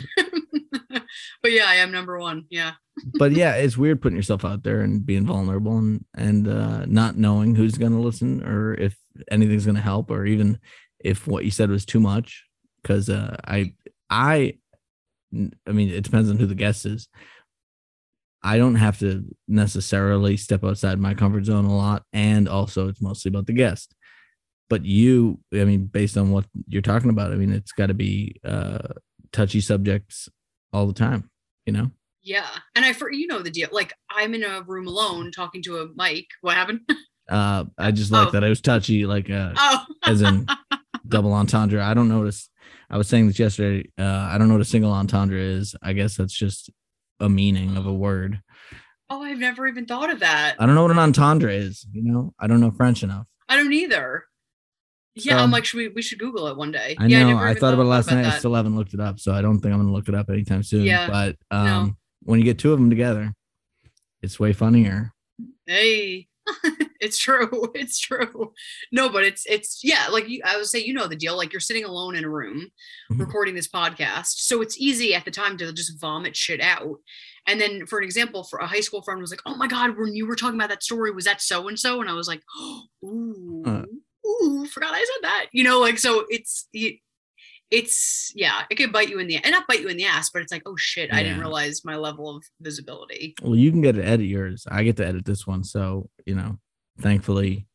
But 1.42 1.52
yeah 1.52 1.66
i 1.68 1.76
am 1.76 1.92
number 1.92 2.20
one. 2.20 2.46
Yeah. 2.50 2.74
But 3.20 3.34
yeah 3.34 3.56
it's 3.56 3.78
weird 3.78 4.02
putting 4.02 4.16
yourself 4.16 4.46
out 4.46 4.64
there 4.64 4.82
and 4.82 5.06
being 5.06 5.26
vulnerable 5.26 5.78
and 5.78 6.06
and 6.16 6.48
uh 6.48 6.86
not 6.86 7.18
knowing 7.18 7.56
who's 7.56 7.78
going 7.78 7.92
to 7.92 8.00
listen 8.00 8.44
or 8.44 8.74
if 8.76 8.98
anything's 9.30 9.66
going 9.66 9.76
to 9.76 9.82
help 9.82 10.10
or 10.10 10.26
even 10.26 10.60
if 11.00 11.28
what 11.28 11.44
you 11.46 11.52
said 11.52 11.70
was 11.70 11.86
too 11.86 12.00
much. 12.00 12.46
Because 12.82 13.10
uh 13.10 13.36
i 13.46 13.74
i 14.10 14.54
I 15.68 15.72
mean, 15.72 15.90
it 15.90 16.04
depends 16.04 16.30
on 16.30 16.38
who 16.38 16.46
the 16.46 16.56
guest 16.56 16.86
is. 16.86 17.08
I 18.44 18.58
don't 18.58 18.76
have 18.76 19.00
to 19.00 19.24
necessarily 19.48 20.36
step 20.36 20.64
outside 20.64 21.00
my 21.00 21.14
comfort 21.14 21.46
zone 21.46 21.66
a 21.66 21.76
lot. 21.76 22.04
And 22.12 22.50
also, 22.50 22.90
it's 22.90 23.02
mostly 23.02 23.30
about 23.30 23.48
the 23.48 23.54
guest. 23.54 23.96
But 24.70 24.86
you, 24.86 25.40
I 25.54 25.64
mean, 25.64 25.86
based 25.86 26.18
on 26.18 26.32
what 26.32 26.46
you're 26.68 26.82
talking 26.82 27.10
about, 27.10 27.32
I 27.32 27.36
mean, 27.36 27.54
it's 27.54 27.72
got 27.72 27.88
to 27.88 27.94
be 27.94 28.40
uh, 28.44 28.80
touchy 29.32 29.62
subjects 29.62 30.28
all 30.74 30.88
the 30.88 30.94
time, 30.94 31.30
you 31.66 31.74
know? 31.74 31.92
Yeah. 32.22 32.48
And 32.76 32.84
I, 32.84 32.94
for 32.94 33.12
you 33.12 33.28
know, 33.28 33.40
the 33.40 33.52
deal, 33.52 33.70
like 33.72 33.94
I'm 34.10 34.34
in 34.34 34.44
a 34.44 34.62
room 34.64 34.88
alone 34.88 35.32
talking 35.32 35.62
to 35.64 35.78
a 35.78 35.88
mic. 35.96 36.28
What 36.42 36.56
happened? 36.56 36.82
uh, 37.30 37.66
I 37.78 37.92
just 37.92 38.12
like 38.12 38.30
oh. 38.30 38.32
that. 38.32 38.44
I 38.44 38.50
was 38.50 38.62
touchy, 38.62 39.06
like, 39.06 39.30
uh, 39.30 39.54
oh. 39.56 39.86
as 40.06 40.22
in 40.22 40.48
double 41.08 41.34
entendre. 41.34 41.84
I 41.84 41.94
don't 41.94 42.10
notice 42.10 42.50
I 42.94 42.98
was 42.98 43.08
saying 43.08 43.26
this 43.26 43.40
yesterday. 43.40 43.90
Uh, 43.98 44.04
I 44.04 44.38
don't 44.38 44.48
know 44.48 44.54
what 44.54 44.62
a 44.62 44.66
single 44.66 44.92
entendre 44.92 45.40
is. 45.40 45.76
I 45.82 45.94
guess 45.94 46.16
that's 46.16 46.32
just 46.32 46.70
a 47.20 47.28
meaning 47.28 47.76
of 47.76 47.88
a 47.88 47.94
word. 47.94 48.40
Oh, 49.10 49.24
I've 49.24 49.40
never 49.40 49.66
even 49.66 49.88
thought 49.88 50.12
of 50.12 50.20
that. 50.20 50.58
I 50.60 50.68
don't 50.68 50.76
know 50.76 50.84
what 50.84 50.92
an 50.92 51.00
entendre 51.00 51.52
is. 51.52 51.88
You 51.92 52.04
know, 52.04 52.36
I 52.40 52.46
don't 52.46 52.60
know 52.60 52.70
French 52.70 53.02
enough. 53.02 53.26
I 53.50 53.58
don't 53.58 53.74
either. 53.74 54.26
Yeah, 55.16 55.38
so, 55.38 55.44
I'm 55.44 55.50
like, 55.50 55.66
should 55.66 55.78
we 55.78 55.88
we 55.88 56.04
should 56.04 56.20
Google 56.20 56.46
it 56.46 56.56
one 56.56 56.72
day. 56.72 56.96
I 57.00 57.08
yeah, 57.08 57.24
know. 57.24 57.38
I, 57.40 57.50
I 57.50 57.54
thought 57.56 57.74
about 57.74 57.84
it 57.84 57.90
last 57.90 58.12
night. 58.12 58.22
That. 58.22 58.36
I 58.36 58.38
still 58.38 58.54
haven't 58.54 58.76
looked 58.76 58.94
it 58.94 59.00
up, 59.00 59.20
so 59.20 59.34
I 59.34 59.42
don't 59.42 59.60
think 59.60 59.74
I'm 59.74 59.80
gonna 59.80 59.92
look 59.92 60.08
it 60.08 60.14
up 60.14 60.30
anytime 60.30 60.62
soon. 60.62 60.84
Yeah. 60.84 61.08
But 61.08 61.38
um, 61.50 61.66
no. 61.66 61.94
when 62.26 62.38
you 62.38 62.46
get 62.46 62.60
two 62.60 62.74
of 62.74 62.80
them 62.80 62.92
together, 62.92 63.34
it's 64.22 64.40
way 64.40 64.54
funnier. 64.54 65.12
Hey. 65.66 66.28
it's 67.04 67.18
true. 67.18 67.50
It's 67.76 68.00
true. 68.00 68.54
No, 68.92 69.10
but 69.10 69.24
it's 69.24 69.46
it's 69.46 69.82
yeah, 69.84 70.08
like 70.10 70.30
you, 70.30 70.42
I 70.46 70.58
would 70.58 70.68
say, 70.68 70.80
you 70.80 70.94
know 70.94 71.08
the 71.08 71.16
deal. 71.16 71.36
Like 71.36 71.52
you're 71.52 71.60
sitting 71.60 71.84
alone 71.84 72.16
in 72.16 72.24
a 72.24 72.30
room 72.30 72.70
mm-hmm. 73.12 73.20
recording 73.20 73.56
this 73.56 73.68
podcast, 73.68 74.28
so 74.28 74.62
it's 74.62 74.78
easy 74.78 75.14
at 75.14 75.26
the 75.26 75.32
time 75.32 75.58
to 75.58 75.74
just 75.74 76.00
vomit 76.00 76.36
shit 76.36 76.62
out. 76.62 76.98
And 77.48 77.60
then, 77.60 77.86
for 77.88 77.98
an 77.98 78.06
example, 78.06 78.44
for 78.44 78.60
a 78.60 78.68
high 78.68 78.80
school 78.80 79.02
friend 79.02 79.20
was 79.20 79.32
like, 79.32 79.42
"Oh 79.46 79.56
my 79.56 79.68
god, 79.68 79.98
when 79.98 80.16
you 80.16 80.28
were 80.28 80.36
talking 80.36 80.56
about 80.56 80.70
that 80.70 80.84
story, 80.84 81.12
was 81.12 81.26
that 81.26 81.42
so 81.42 81.68
and 81.68 81.78
so?" 81.78 82.00
And 82.00 82.10
I 82.10 82.14
was 82.14 82.28
like, 82.28 82.42
oh, 82.56 82.84
"Ooh, 83.06 83.64
uh, 83.66 83.84
ooh, 84.28 84.66
forgot 84.68 84.94
I 84.94 85.00
said 85.00 85.24
that." 85.24 85.48
You 85.52 85.64
know, 85.64 85.80
like 85.80 85.98
so. 85.98 86.26
It's 86.30 86.68
it's 87.74 88.32
yeah, 88.36 88.62
it 88.70 88.76
could 88.76 88.94
bite 88.94 89.10
you 89.10 89.18
in 89.18 89.26
the 89.26 89.38
and 89.38 89.52
not 89.52 89.68
bite 89.68 89.82
you 89.82 89.88
in 89.88 89.98
the 89.98 90.06
ass, 90.06 90.30
but 90.30 90.44
it's 90.44 90.52
like, 90.52 90.62
oh 90.68 90.76
shit, 90.78 91.10
yeah. 91.10 91.18
I 91.18 91.24
didn't 91.24 91.40
realize 91.40 91.84
my 91.84 91.96
level 91.96 92.36
of 92.36 92.44
visibility. 92.62 93.34
Well, 93.42 93.56
you 93.56 93.72
can 93.72 93.82
get 93.82 93.96
to 93.96 94.06
edit 94.06 94.28
yours. 94.28 94.68
I 94.70 94.84
get 94.84 94.98
to 94.98 95.08
edit 95.08 95.26
this 95.26 95.48
one, 95.48 95.64
so 95.64 96.08
you 96.28 96.36
know, 96.36 96.60
thankfully, 97.04 97.68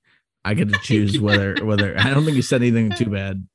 I 0.44 0.54
get 0.54 0.72
to 0.72 0.78
choose 0.80 1.20
whether 1.20 1.54
whether 1.64 1.96
I 1.98 2.10
don't 2.10 2.24
think 2.24 2.36
you 2.36 2.42
said 2.42 2.62
anything 2.62 2.90
too 2.90 3.10
bad 3.10 3.46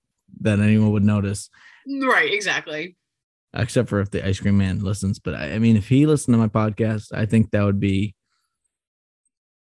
that 0.41 0.59
anyone 0.59 0.91
would 0.91 1.03
notice. 1.03 1.49
Right, 1.87 2.31
exactly. 2.31 2.95
Except 3.55 3.89
for 3.89 3.99
if 3.99 4.09
the 4.09 4.25
ice 4.25 4.39
cream 4.39 4.57
man 4.57 4.83
listens, 4.83 5.19
but 5.19 5.35
I, 5.35 5.53
I 5.53 5.59
mean, 5.59 5.77
if 5.77 5.87
he 5.89 6.05
listened 6.05 6.33
to 6.33 6.39
my 6.39 6.47
podcast, 6.47 7.13
I 7.13 7.25
think 7.25 7.51
that 7.51 7.63
would 7.63 7.79
be 7.79 8.15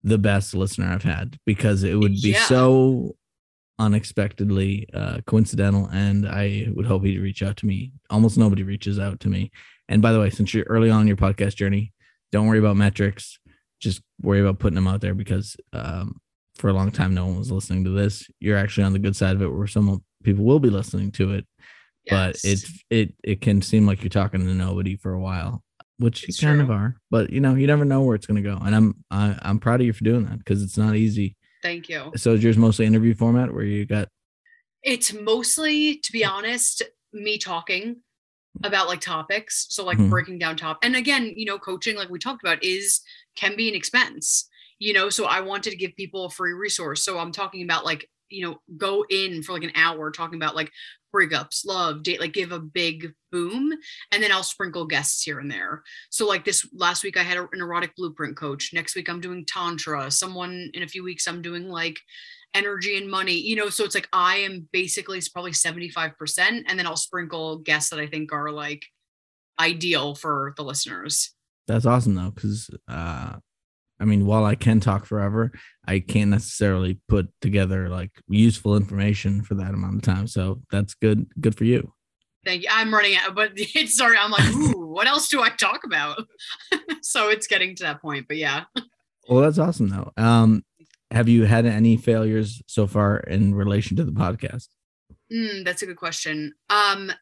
the 0.02 0.18
best 0.18 0.54
listener 0.54 0.86
I've 0.86 1.02
had 1.02 1.38
because 1.46 1.82
it 1.82 1.94
would 1.94 2.12
be 2.12 2.30
yeah. 2.30 2.44
so 2.44 3.16
unexpectedly 3.78 4.88
uh, 4.92 5.18
coincidental, 5.26 5.88
and 5.92 6.26
I 6.26 6.68
would 6.74 6.86
hope 6.86 7.04
he'd 7.04 7.18
reach 7.18 7.42
out 7.42 7.56
to 7.58 7.66
me. 7.66 7.92
Almost 8.10 8.38
nobody 8.38 8.62
reaches 8.62 8.98
out 8.98 9.20
to 9.20 9.28
me. 9.28 9.50
And 9.88 10.02
by 10.02 10.12
the 10.12 10.20
way, 10.20 10.30
since 10.30 10.52
you're 10.52 10.64
early 10.64 10.90
on 10.90 11.02
in 11.02 11.06
your 11.06 11.16
podcast 11.16 11.54
journey, 11.56 11.92
don't 12.32 12.46
worry 12.46 12.58
about 12.58 12.76
metrics. 12.76 13.38
Just 13.80 14.02
worry 14.22 14.40
about 14.40 14.58
putting 14.58 14.74
them 14.74 14.88
out 14.88 15.00
there 15.00 15.14
because 15.14 15.56
um, 15.72 16.20
for 16.56 16.68
a 16.68 16.72
long 16.72 16.90
time, 16.90 17.14
no 17.14 17.26
one 17.26 17.38
was 17.38 17.52
listening 17.52 17.84
to 17.84 17.90
this. 17.90 18.28
You're 18.40 18.56
actually 18.56 18.84
on 18.84 18.92
the 18.92 18.98
good 18.98 19.16
side 19.16 19.36
of 19.36 19.42
it, 19.42 19.48
where 19.48 19.66
some 19.66 20.02
people 20.22 20.44
will 20.44 20.60
be 20.60 20.70
listening 20.70 21.12
to 21.12 21.32
it. 21.34 21.46
Yes. 22.04 22.10
But 22.10 22.50
it's 22.50 22.84
it 22.90 23.14
it 23.22 23.40
can 23.40 23.60
seem 23.62 23.86
like 23.86 24.02
you're 24.02 24.10
talking 24.10 24.40
to 24.40 24.54
nobody 24.54 24.96
for 24.96 25.12
a 25.12 25.20
while, 25.20 25.62
which 25.98 26.24
it's 26.28 26.40
you 26.40 26.48
kind 26.48 26.58
true. 26.58 26.64
of 26.64 26.70
are. 26.70 26.96
But 27.10 27.30
you 27.30 27.40
know, 27.40 27.54
you 27.54 27.66
never 27.66 27.84
know 27.84 28.02
where 28.02 28.14
it's 28.14 28.26
going 28.26 28.42
to 28.42 28.48
go. 28.48 28.58
And 28.64 28.74
I'm 28.74 28.94
I, 29.10 29.36
I'm 29.42 29.58
proud 29.58 29.80
of 29.80 29.86
you 29.86 29.92
for 29.92 30.04
doing 30.04 30.24
that 30.26 30.38
because 30.38 30.62
it's 30.62 30.78
not 30.78 30.96
easy 30.96 31.36
Thank 31.66 31.88
you. 31.88 32.12
So 32.16 32.34
is 32.34 32.44
yours 32.44 32.56
mostly 32.56 32.86
interview 32.86 33.12
format 33.12 33.52
where 33.52 33.64
you 33.64 33.86
got? 33.86 34.08
It's 34.84 35.12
mostly, 35.12 35.96
to 35.96 36.12
be 36.12 36.24
honest, 36.24 36.82
me 37.12 37.38
talking 37.38 37.96
about 38.62 38.86
like 38.86 39.00
topics. 39.00 39.66
So 39.70 39.84
like 39.84 39.98
mm-hmm. 39.98 40.10
breaking 40.10 40.38
down 40.38 40.56
top. 40.56 40.78
And 40.84 40.94
again, 40.94 41.32
you 41.34 41.44
know, 41.44 41.58
coaching, 41.58 41.96
like 41.96 42.08
we 42.08 42.20
talked 42.20 42.44
about, 42.44 42.62
is 42.62 43.00
can 43.36 43.56
be 43.56 43.68
an 43.68 43.74
expense. 43.74 44.48
You 44.78 44.92
know, 44.92 45.08
so 45.08 45.24
I 45.24 45.40
wanted 45.40 45.70
to 45.70 45.76
give 45.76 45.96
people 45.96 46.26
a 46.26 46.30
free 46.30 46.52
resource. 46.52 47.02
So 47.02 47.18
I'm 47.18 47.32
talking 47.32 47.62
about 47.62 47.84
like 47.84 48.08
you 48.28 48.46
know 48.46 48.60
go 48.76 49.04
in 49.08 49.42
for 49.42 49.52
like 49.52 49.62
an 49.62 49.72
hour 49.74 50.10
talking 50.10 50.36
about 50.36 50.56
like 50.56 50.72
breakups 51.14 51.64
love 51.64 52.02
date 52.02 52.20
like 52.20 52.32
give 52.32 52.52
a 52.52 52.58
big 52.58 53.12
boom 53.32 53.72
and 54.12 54.22
then 54.22 54.32
i'll 54.32 54.42
sprinkle 54.42 54.86
guests 54.86 55.22
here 55.22 55.38
and 55.38 55.50
there 55.50 55.82
so 56.10 56.26
like 56.26 56.44
this 56.44 56.68
last 56.74 57.04
week 57.04 57.16
i 57.16 57.22
had 57.22 57.38
an 57.38 57.48
erotic 57.54 57.94
blueprint 57.96 58.36
coach 58.36 58.70
next 58.72 58.94
week 58.94 59.08
i'm 59.08 59.20
doing 59.20 59.44
tantra 59.46 60.10
someone 60.10 60.70
in 60.74 60.82
a 60.82 60.88
few 60.88 61.04
weeks 61.04 61.26
i'm 61.26 61.40
doing 61.40 61.68
like 61.68 61.98
energy 62.54 62.96
and 62.96 63.10
money 63.10 63.34
you 63.34 63.56
know 63.56 63.68
so 63.68 63.84
it's 63.84 63.94
like 63.94 64.08
i 64.12 64.36
am 64.36 64.68
basically 64.72 65.18
it's 65.18 65.28
probably 65.28 65.52
75% 65.52 66.14
and 66.66 66.78
then 66.78 66.86
i'll 66.86 66.96
sprinkle 66.96 67.58
guests 67.58 67.90
that 67.90 68.00
i 68.00 68.06
think 68.06 68.32
are 68.32 68.50
like 68.50 68.84
ideal 69.58 70.14
for 70.14 70.52
the 70.56 70.64
listeners 70.64 71.35
that's 71.66 71.86
awesome 71.86 72.14
though 72.14 72.30
because 72.30 72.70
uh 72.88 73.36
I 73.98 74.04
mean, 74.04 74.26
while 74.26 74.44
I 74.44 74.56
can 74.56 74.80
talk 74.80 75.06
forever, 75.06 75.52
I 75.86 76.00
can't 76.00 76.30
necessarily 76.30 77.00
put 77.08 77.28
together 77.40 77.88
like 77.88 78.10
useful 78.28 78.76
information 78.76 79.42
for 79.42 79.54
that 79.54 79.72
amount 79.72 79.96
of 79.96 80.02
time. 80.02 80.26
So 80.26 80.60
that's 80.70 80.94
good. 80.94 81.26
Good 81.40 81.56
for 81.56 81.64
you. 81.64 81.92
Thank 82.44 82.62
you. 82.62 82.68
I'm 82.70 82.92
running 82.92 83.16
out, 83.16 83.34
but 83.34 83.52
it's 83.56 83.96
sorry. 83.96 84.18
I'm 84.18 84.30
like, 84.30 84.54
ooh, 84.54 84.86
what 84.86 85.06
else 85.06 85.28
do 85.28 85.42
I 85.42 85.48
talk 85.50 85.84
about? 85.84 86.22
so 87.02 87.28
it's 87.28 87.46
getting 87.46 87.74
to 87.76 87.84
that 87.84 88.02
point. 88.02 88.26
But 88.28 88.36
yeah. 88.36 88.64
Well, 89.28 89.40
that's 89.40 89.58
awesome 89.58 89.88
though. 89.88 90.12
Um, 90.16 90.62
have 91.10 91.28
you 91.28 91.44
had 91.44 91.66
any 91.66 91.96
failures 91.96 92.62
so 92.66 92.86
far 92.86 93.18
in 93.18 93.54
relation 93.54 93.96
to 93.96 94.04
the 94.04 94.12
podcast? 94.12 94.68
Mm, 95.32 95.64
that's 95.64 95.82
a 95.82 95.86
good 95.86 95.96
question. 95.96 96.52
Um, 96.68 97.12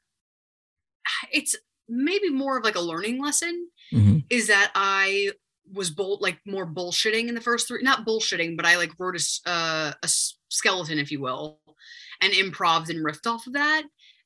it's 1.32 1.55
maybe 1.88 2.30
more 2.30 2.59
of 2.59 2.64
like 2.64 2.76
a 2.76 2.80
learning 2.80 3.22
lesson. 3.22 3.68
Mm-hmm. 3.95 4.18
Is 4.30 4.49
that 4.49 4.70
I 4.74 5.30
was 5.72 5.90
bull 5.90 6.18
like 6.20 6.38
more 6.47 6.66
bullshitting 6.66 7.28
in 7.28 7.34
the 7.34 7.40
first 7.40 7.66
three 7.66 7.82
not 7.82 8.07
bullshitting 8.07 8.55
but 8.55 8.66
i 8.66 8.76
like 8.76 8.92
wrote 8.99 9.16
a, 9.16 9.51
uh, 9.51 9.92
a 10.03 10.09
skeleton 10.51 10.99
if 10.99 11.11
you 11.11 11.20
will 11.20 11.59
and 12.20 12.34
improv 12.34 12.90
and 12.90 13.05
riffed 13.05 13.26
off 13.26 13.47
of 13.47 13.55
that 13.55 13.82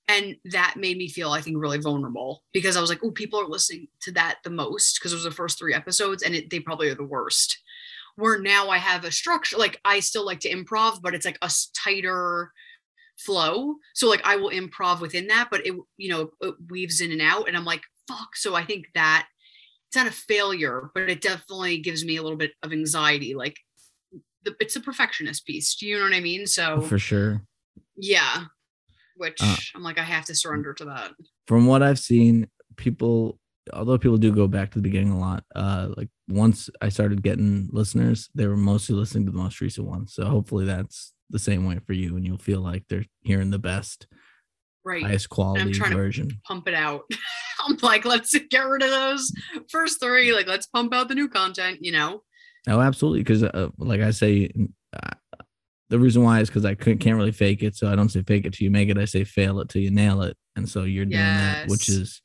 and 0.08 0.36
that 0.46 0.74
made 0.76 0.96
me 0.96 1.08
feel 1.08 1.30
i 1.30 1.40
think 1.40 1.56
really 1.56 1.78
vulnerable 1.78 2.42
because 2.52 2.76
i 2.76 2.80
was 2.80 2.90
like 2.90 3.04
oh 3.04 3.12
people 3.12 3.40
are 3.40 3.46
listening 3.46 3.86
to 4.00 4.10
that 4.10 4.38
the 4.42 4.50
most 4.50 4.98
because 4.98 5.12
it 5.12 5.16
was 5.16 5.24
the 5.24 5.30
first 5.30 5.58
three 5.58 5.74
episodes 5.74 6.24
and 6.24 6.34
it, 6.34 6.50
they 6.50 6.58
probably 6.58 6.88
are 6.88 6.96
the 6.96 7.04
worst 7.04 7.60
where 8.16 8.40
now 8.40 8.68
i 8.68 8.78
have 8.78 9.04
a 9.04 9.12
structure 9.12 9.56
like 9.56 9.80
i 9.84 10.00
still 10.00 10.26
like 10.26 10.40
to 10.40 10.50
improv 10.50 11.00
but 11.00 11.14
it's 11.14 11.24
like 11.24 11.38
a 11.40 11.50
tighter 11.72 12.52
flow. 13.18 13.74
So 13.94 14.08
like 14.08 14.22
I 14.24 14.36
will 14.36 14.50
improv 14.50 15.00
within 15.00 15.26
that, 15.26 15.48
but 15.50 15.66
it 15.66 15.74
you 15.96 16.08
know 16.08 16.30
it 16.40 16.54
weaves 16.70 17.00
in 17.00 17.12
and 17.12 17.20
out, 17.20 17.48
and 17.48 17.56
I'm 17.56 17.64
like 17.64 17.82
fuck. 18.06 18.36
So 18.36 18.54
I 18.54 18.64
think 18.64 18.86
that 18.94 19.26
it's 19.88 19.96
not 19.96 20.06
a 20.06 20.10
failure, 20.12 20.90
but 20.94 21.08
it 21.08 21.20
definitely 21.20 21.78
gives 21.78 22.04
me 22.04 22.16
a 22.16 22.22
little 22.22 22.36
bit 22.38 22.52
of 22.62 22.72
anxiety. 22.72 23.34
Like 23.34 23.56
the, 24.44 24.54
it's 24.60 24.76
a 24.76 24.80
perfectionist 24.80 25.46
piece. 25.46 25.74
Do 25.76 25.86
you 25.86 25.96
know 25.98 26.04
what 26.04 26.14
I 26.14 26.20
mean? 26.20 26.46
So 26.46 26.80
for 26.82 26.98
sure. 26.98 27.42
Yeah. 27.96 28.44
Which 29.16 29.38
Uh, 29.42 29.56
I'm 29.74 29.82
like, 29.82 29.98
I 29.98 30.02
have 30.04 30.26
to 30.26 30.34
surrender 30.34 30.72
to 30.74 30.84
that. 30.86 31.12
From 31.46 31.66
what 31.66 31.82
I've 31.82 31.98
seen, 31.98 32.48
people, 32.76 33.38
although 33.72 33.98
people 33.98 34.18
do 34.18 34.30
go 34.32 34.46
back 34.46 34.70
to 34.72 34.78
the 34.78 34.82
beginning 34.82 35.10
a 35.10 35.18
lot, 35.18 35.42
uh, 35.56 35.88
like 35.96 36.08
once 36.28 36.70
I 36.80 36.90
started 36.90 37.22
getting 37.22 37.68
listeners, 37.72 38.28
they 38.34 38.46
were 38.46 38.56
mostly 38.56 38.94
listening 38.94 39.26
to 39.26 39.32
the 39.32 39.38
most 39.38 39.60
recent 39.60 39.86
one. 39.88 40.06
So 40.06 40.24
hopefully 40.26 40.66
that's 40.66 41.12
the 41.30 41.38
same 41.38 41.66
way 41.66 41.78
for 41.86 41.94
you, 41.94 42.16
and 42.16 42.24
you'll 42.24 42.38
feel 42.38 42.60
like 42.60 42.84
they're 42.88 43.04
hearing 43.22 43.50
the 43.50 43.58
best, 43.58 44.06
Right. 44.84 45.02
highest 45.02 45.28
quality 45.30 45.72
trying 45.72 45.90
to- 45.90 45.96
version. 45.96 46.30
Pump 46.46 46.68
it 46.68 46.74
out. 46.74 47.02
I'm 47.66 47.76
like, 47.82 48.04
let's 48.04 48.36
get 48.50 48.66
rid 48.66 48.82
of 48.82 48.90
those 48.90 49.32
first 49.70 50.00
three. 50.00 50.32
Like, 50.34 50.46
let's 50.46 50.66
pump 50.66 50.94
out 50.94 51.08
the 51.08 51.14
new 51.14 51.28
content, 51.28 51.78
you 51.80 51.92
know? 51.92 52.22
Oh, 52.68 52.80
absolutely. 52.80 53.20
Because, 53.20 53.42
uh, 53.42 53.68
like 53.78 54.00
I 54.00 54.10
say, 54.10 54.50
uh, 54.92 55.10
the 55.90 55.98
reason 55.98 56.22
why 56.22 56.40
is 56.40 56.48
because 56.48 56.64
I 56.64 56.74
couldn't, 56.74 56.98
can't 56.98 57.16
really 57.16 57.32
fake 57.32 57.62
it. 57.62 57.76
So 57.76 57.90
I 57.90 57.96
don't 57.96 58.10
say 58.10 58.22
fake 58.22 58.44
it 58.44 58.52
till 58.52 58.64
you 58.64 58.70
make 58.70 58.88
it. 58.88 58.98
I 58.98 59.06
say 59.06 59.24
fail 59.24 59.60
it 59.60 59.68
till 59.68 59.82
you 59.82 59.90
nail 59.90 60.22
it. 60.22 60.36
And 60.56 60.68
so 60.68 60.84
you're 60.84 61.04
doing 61.04 61.22
that, 61.22 61.68
which 61.68 61.88
is 61.88 62.20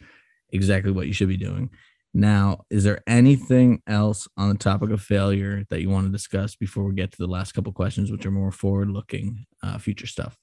exactly 0.51 0.91
what 0.91 1.07
you 1.07 1.13
should 1.13 1.29
be 1.29 1.38
doing. 1.38 1.69
Now, 2.13 2.65
is 2.69 2.84
there 2.84 3.01
anything 3.07 3.81
else 3.88 4.27
on 4.38 4.49
the 4.49 4.57
topic 4.57 4.91
of 4.91 5.01
failure 5.01 5.63
that 5.69 5.81
you 5.81 5.89
want 5.89 6.05
to 6.05 6.11
discuss 6.11 6.55
before 6.55 6.84
we 6.84 6.93
get 6.93 7.11
to 7.11 7.17
the 7.17 7.27
last 7.27 7.53
couple 7.53 7.71
questions, 7.73 8.11
which 8.11 8.25
are 8.25 8.31
more 8.31 8.51
forward-looking, 8.51 9.45
uh, 9.63 9.79
future 9.79 10.05
stuff? 10.05 10.38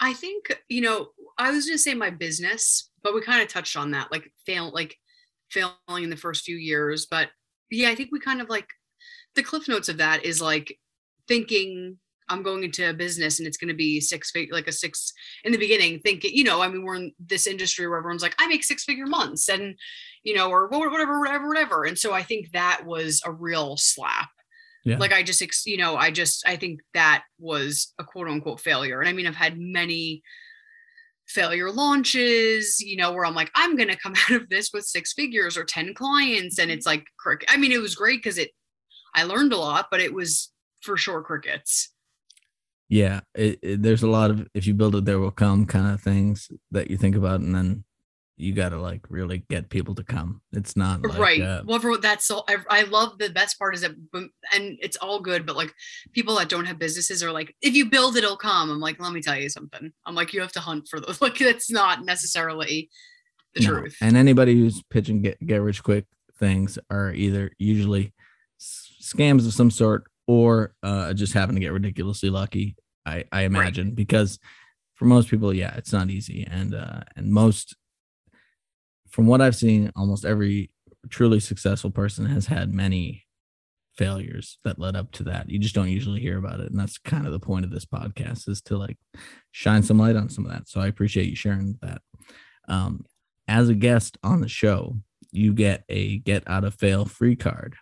I 0.00 0.14
think, 0.14 0.62
you 0.68 0.80
know, 0.80 1.08
I 1.38 1.50
was 1.50 1.66
gonna 1.66 1.78
say 1.78 1.94
my 1.94 2.10
business, 2.10 2.90
but 3.02 3.14
we 3.14 3.22
kind 3.22 3.42
of 3.42 3.48
touched 3.48 3.76
on 3.76 3.92
that, 3.92 4.10
like 4.10 4.30
fail, 4.44 4.70
like 4.72 4.96
failing 5.50 6.04
in 6.04 6.10
the 6.10 6.16
first 6.16 6.44
few 6.44 6.56
years. 6.56 7.06
But 7.06 7.28
yeah, 7.70 7.90
I 7.90 7.94
think 7.94 8.10
we 8.12 8.20
kind 8.20 8.40
of 8.40 8.48
like 8.48 8.68
the 9.34 9.42
cliff 9.42 9.68
notes 9.68 9.88
of 9.88 9.98
that 9.98 10.24
is 10.24 10.40
like 10.40 10.76
thinking 11.26 11.98
I'm 12.28 12.42
going 12.42 12.64
into 12.64 12.88
a 12.88 12.94
business 12.94 13.38
and 13.38 13.46
it's 13.46 13.56
going 13.56 13.68
to 13.68 13.74
be 13.74 14.00
six 14.00 14.30
figure, 14.30 14.54
like 14.54 14.68
a 14.68 14.72
six 14.72 15.12
in 15.44 15.52
the 15.52 15.58
beginning, 15.58 16.00
thinking, 16.00 16.32
you 16.34 16.44
know, 16.44 16.60
I 16.60 16.68
mean, 16.68 16.84
we're 16.84 16.96
in 16.96 17.12
this 17.18 17.46
industry 17.46 17.88
where 17.88 17.98
everyone's 17.98 18.22
like, 18.22 18.34
I 18.38 18.46
make 18.48 18.64
six 18.64 18.84
figure 18.84 19.06
months 19.06 19.48
and, 19.48 19.76
you 20.24 20.34
know, 20.34 20.50
or 20.50 20.68
whatever, 20.68 21.20
whatever, 21.20 21.48
whatever. 21.48 21.84
And 21.84 21.98
so 21.98 22.12
I 22.12 22.22
think 22.22 22.50
that 22.52 22.82
was 22.84 23.22
a 23.24 23.32
real 23.32 23.76
slap. 23.78 24.28
Yeah. 24.84 24.98
Like 24.98 25.12
I 25.12 25.22
just, 25.22 25.42
you 25.66 25.76
know, 25.76 25.96
I 25.96 26.10
just, 26.10 26.46
I 26.46 26.56
think 26.56 26.80
that 26.94 27.24
was 27.38 27.92
a 27.98 28.04
quote 28.04 28.28
unquote 28.28 28.60
failure. 28.60 29.00
And 29.00 29.08
I 29.08 29.12
mean, 29.12 29.26
I've 29.26 29.34
had 29.34 29.58
many 29.58 30.22
failure 31.28 31.70
launches, 31.70 32.80
you 32.80 32.96
know, 32.96 33.12
where 33.12 33.24
I'm 33.24 33.34
like, 33.34 33.50
I'm 33.54 33.76
going 33.76 33.88
to 33.88 33.96
come 33.96 34.14
out 34.30 34.42
of 34.42 34.48
this 34.48 34.70
with 34.72 34.84
six 34.84 35.12
figures 35.12 35.56
or 35.56 35.64
10 35.64 35.94
clients. 35.94 36.58
And 36.58 36.70
it's 36.70 36.86
like, 36.86 37.04
crick. 37.18 37.44
I 37.48 37.56
mean, 37.56 37.72
it 37.72 37.80
was 37.80 37.94
great 37.94 38.18
because 38.22 38.38
it, 38.38 38.50
I 39.14 39.24
learned 39.24 39.52
a 39.52 39.58
lot, 39.58 39.88
but 39.90 40.00
it 40.00 40.12
was 40.12 40.50
for 40.82 40.96
sure 40.96 41.22
crickets. 41.22 41.92
Yeah, 42.88 43.20
it, 43.34 43.58
it- 43.62 43.82
there's 43.82 44.02
a 44.02 44.08
lot 44.08 44.30
of 44.30 44.48
if 44.54 44.66
you 44.66 44.74
build 44.74 44.96
it, 44.96 45.04
there 45.04 45.18
will 45.18 45.30
come 45.30 45.66
kind 45.66 45.92
of 45.92 46.00
things 46.00 46.48
that 46.70 46.90
you 46.90 46.96
think 46.96 47.16
about, 47.16 47.40
and 47.40 47.54
then 47.54 47.84
you 48.38 48.52
got 48.52 48.70
to 48.70 48.80
like 48.80 49.04
really 49.08 49.44
get 49.50 49.68
people 49.68 49.94
to 49.96 50.04
come. 50.04 50.40
It's 50.52 50.76
not 50.76 51.02
like, 51.02 51.18
right. 51.18 51.40
uh, 51.42 51.62
well, 51.66 51.78
for, 51.80 51.98
that's 51.98 52.30
all. 52.30 52.44
I, 52.48 52.56
I 52.70 52.82
love 52.82 53.18
the 53.18 53.30
best 53.30 53.58
part 53.58 53.74
is 53.74 53.80
that, 53.82 53.92
and 54.14 54.78
it's 54.80 54.96
all 54.96 55.20
good, 55.20 55.44
but 55.44 55.56
like 55.56 55.74
people 56.12 56.36
that 56.36 56.48
don't 56.48 56.64
have 56.64 56.78
businesses 56.78 57.22
are 57.22 57.32
like, 57.32 57.54
if 57.62 57.74
you 57.74 57.90
build 57.90 58.16
it, 58.16 58.24
it'll 58.24 58.36
come. 58.36 58.70
I'm 58.70 58.80
like, 58.80 59.00
let 59.00 59.12
me 59.12 59.20
tell 59.20 59.36
you 59.36 59.48
something. 59.48 59.92
I'm 60.06 60.14
like, 60.14 60.32
you 60.32 60.40
have 60.40 60.52
to 60.52 60.60
hunt 60.60 60.88
for 60.88 61.00
those. 61.00 61.20
Like, 61.28 61.38
that's 61.38 61.70
not 61.70 62.04
necessarily 62.04 62.88
the 63.54 63.62
No. 63.62 63.70
truth. 63.80 63.96
And 64.00 64.16
anybody 64.16 64.54
who's 64.54 64.82
pitching 64.90 65.22
get 65.22 65.44
get 65.44 65.60
rich 65.60 65.82
quick 65.82 66.06
things 66.38 66.78
are 66.90 67.12
either 67.12 67.50
usually 67.58 68.12
scams 68.60 69.46
of 69.46 69.52
some 69.52 69.70
sort 69.70 70.04
or 70.26 70.74
uh, 70.82 71.12
just 71.12 71.32
happen 71.32 71.54
to 71.54 71.60
get 71.60 71.72
ridiculously 71.72 72.30
lucky. 72.30 72.76
I 73.04 73.24
I 73.32 73.42
imagine 73.42 73.92
because 73.92 74.38
for 74.94 75.04
most 75.04 75.28
people, 75.28 75.54
yeah, 75.54 75.74
it's 75.76 75.92
not 75.92 76.10
easy, 76.10 76.46
and 76.50 76.74
uh, 76.74 77.00
and 77.16 77.30
most 77.32 77.76
from 79.10 79.26
what 79.26 79.40
I've 79.40 79.56
seen, 79.56 79.90
almost 79.96 80.24
every 80.24 80.70
truly 81.08 81.40
successful 81.40 81.90
person 81.90 82.26
has 82.26 82.46
had 82.46 82.72
many 82.72 83.24
failures 83.96 84.58
that 84.64 84.78
led 84.78 84.96
up 84.96 85.10
to 85.12 85.24
that. 85.24 85.50
You 85.50 85.58
just 85.58 85.74
don't 85.74 85.88
usually 85.88 86.20
hear 86.20 86.38
about 86.38 86.60
it, 86.60 86.70
and 86.70 86.78
that's 86.78 86.98
kind 86.98 87.26
of 87.26 87.32
the 87.32 87.40
point 87.40 87.64
of 87.64 87.70
this 87.70 87.84
podcast 87.84 88.48
is 88.48 88.62
to 88.62 88.76
like 88.76 88.96
shine 89.50 89.82
some 89.82 89.98
light 89.98 90.16
on 90.16 90.28
some 90.28 90.46
of 90.46 90.52
that. 90.52 90.68
So 90.68 90.80
I 90.80 90.86
appreciate 90.86 91.28
you 91.28 91.36
sharing 91.36 91.78
that. 91.82 92.00
Um, 92.68 93.04
as 93.48 93.68
a 93.68 93.74
guest 93.74 94.18
on 94.22 94.40
the 94.40 94.48
show, 94.48 94.96
you 95.30 95.52
get 95.52 95.84
a 95.88 96.18
get 96.18 96.44
out 96.46 96.64
of 96.64 96.74
fail 96.74 97.04
free 97.04 97.36
card, 97.36 97.76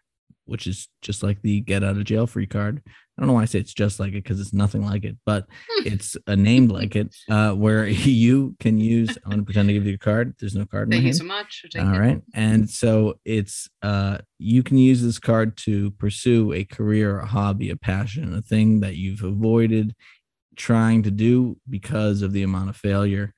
which 0.46 0.66
is 0.66 0.88
just 1.02 1.22
like 1.22 1.42
the 1.42 1.60
get 1.60 1.84
out 1.84 1.96
of 1.96 2.04
jail 2.04 2.26
free 2.26 2.46
card. 2.46 2.82
I 2.86 3.22
don't 3.22 3.28
know 3.28 3.34
why 3.34 3.42
I 3.42 3.46
say 3.46 3.58
it's 3.60 3.72
just 3.72 3.98
like 3.98 4.10
it 4.10 4.22
because 4.24 4.40
it's 4.40 4.52
nothing 4.52 4.84
like 4.84 5.04
it, 5.04 5.16
but 5.24 5.46
it's 5.84 6.16
a 6.26 6.36
named 6.36 6.70
like 6.70 6.96
it, 6.96 7.14
uh, 7.30 7.52
where 7.52 7.86
you 7.88 8.56
can 8.60 8.78
use. 8.78 9.16
I'm 9.24 9.30
gonna 9.30 9.42
pretend 9.42 9.68
to 9.68 9.74
give 9.74 9.86
you 9.86 9.94
a 9.94 9.98
card. 9.98 10.34
There's 10.38 10.54
no 10.54 10.66
card 10.66 10.90
Thank 10.90 11.02
you 11.02 11.08
hand. 11.08 11.16
so 11.16 11.24
much. 11.24 11.64
All 11.78 11.94
it. 11.94 11.98
right. 11.98 12.22
And 12.34 12.68
so 12.68 13.18
it's 13.24 13.68
uh 13.82 14.18
you 14.38 14.62
can 14.62 14.78
use 14.78 15.02
this 15.02 15.18
card 15.18 15.56
to 15.58 15.90
pursue 15.92 16.52
a 16.52 16.64
career, 16.64 17.20
a 17.20 17.26
hobby, 17.26 17.70
a 17.70 17.76
passion, 17.76 18.34
a 18.34 18.42
thing 18.42 18.80
that 18.80 18.96
you've 18.96 19.22
avoided 19.22 19.94
trying 20.56 21.02
to 21.02 21.10
do 21.10 21.56
because 21.68 22.22
of 22.22 22.32
the 22.32 22.42
amount 22.42 22.70
of 22.70 22.76
failure. 22.76 23.34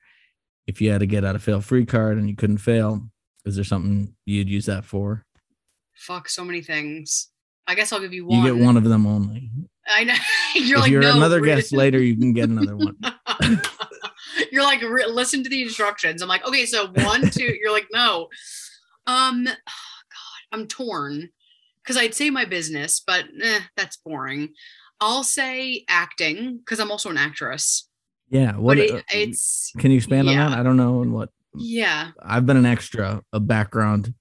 If 0.67 0.81
you 0.81 0.91
had 0.91 0.99
to 0.99 1.07
get 1.07 1.25
out 1.25 1.35
of 1.35 1.43
fail 1.43 1.61
free 1.61 1.85
card 1.85 2.17
and 2.17 2.29
you 2.29 2.35
couldn't 2.35 2.59
fail, 2.59 3.07
is 3.45 3.55
there 3.55 3.63
something 3.63 4.13
you'd 4.25 4.49
use 4.49 4.65
that 4.67 4.85
for? 4.85 5.25
Fuck, 5.99 6.29
so 6.29 6.43
many 6.43 6.61
things. 6.61 7.29
I 7.67 7.75
guess 7.75 7.93
I'll 7.93 7.99
give 7.99 8.13
you 8.13 8.25
one. 8.25 8.39
You 8.39 8.53
get 8.53 8.63
one 8.63 8.77
of 8.77 8.83
them 8.83 9.05
only. 9.05 9.51
I 9.87 10.03
know. 10.03 10.15
You're 10.55 10.77
if 10.77 10.83
like, 10.83 10.91
you're 10.91 11.01
no. 11.01 11.15
another 11.15 11.41
guest 11.41 11.71
later, 11.71 12.01
you 12.01 12.17
can 12.17 12.33
get 12.33 12.49
another 12.49 12.75
one. 12.75 12.95
you're 14.51 14.63
like, 14.63 14.81
listen 14.81 15.43
to 15.43 15.49
the 15.49 15.61
instructions. 15.61 16.21
I'm 16.21 16.27
like, 16.27 16.47
okay, 16.47 16.65
so 16.65 16.87
one, 16.87 17.29
two. 17.29 17.55
You're 17.61 17.71
like, 17.71 17.87
no. 17.91 18.29
Um, 19.07 19.43
God, 19.45 19.53
I'm 20.51 20.67
torn 20.67 21.29
because 21.83 21.97
I'd 21.97 22.13
say 22.13 22.29
my 22.29 22.45
business, 22.45 23.01
but 23.05 23.25
eh, 23.41 23.59
that's 23.75 23.97
boring. 23.97 24.53
I'll 24.99 25.23
say 25.23 25.85
acting 25.87 26.57
because 26.57 26.79
I'm 26.79 26.91
also 26.91 27.09
an 27.09 27.17
actress. 27.17 27.87
Yeah. 28.29 28.57
What 28.57 28.77
it, 28.77 28.91
uh, 28.91 29.01
it's 29.11 29.71
can 29.77 29.91
you 29.91 29.97
expand 29.97 30.27
on 30.29 30.35
that? 30.35 30.59
I 30.59 30.63
don't 30.63 30.77
know. 30.77 31.01
And 31.01 31.13
what 31.13 31.29
yeah, 31.55 32.11
I've 32.21 32.45
been 32.45 32.57
an 32.57 32.65
extra, 32.65 33.23
a 33.33 33.39
background 33.39 34.13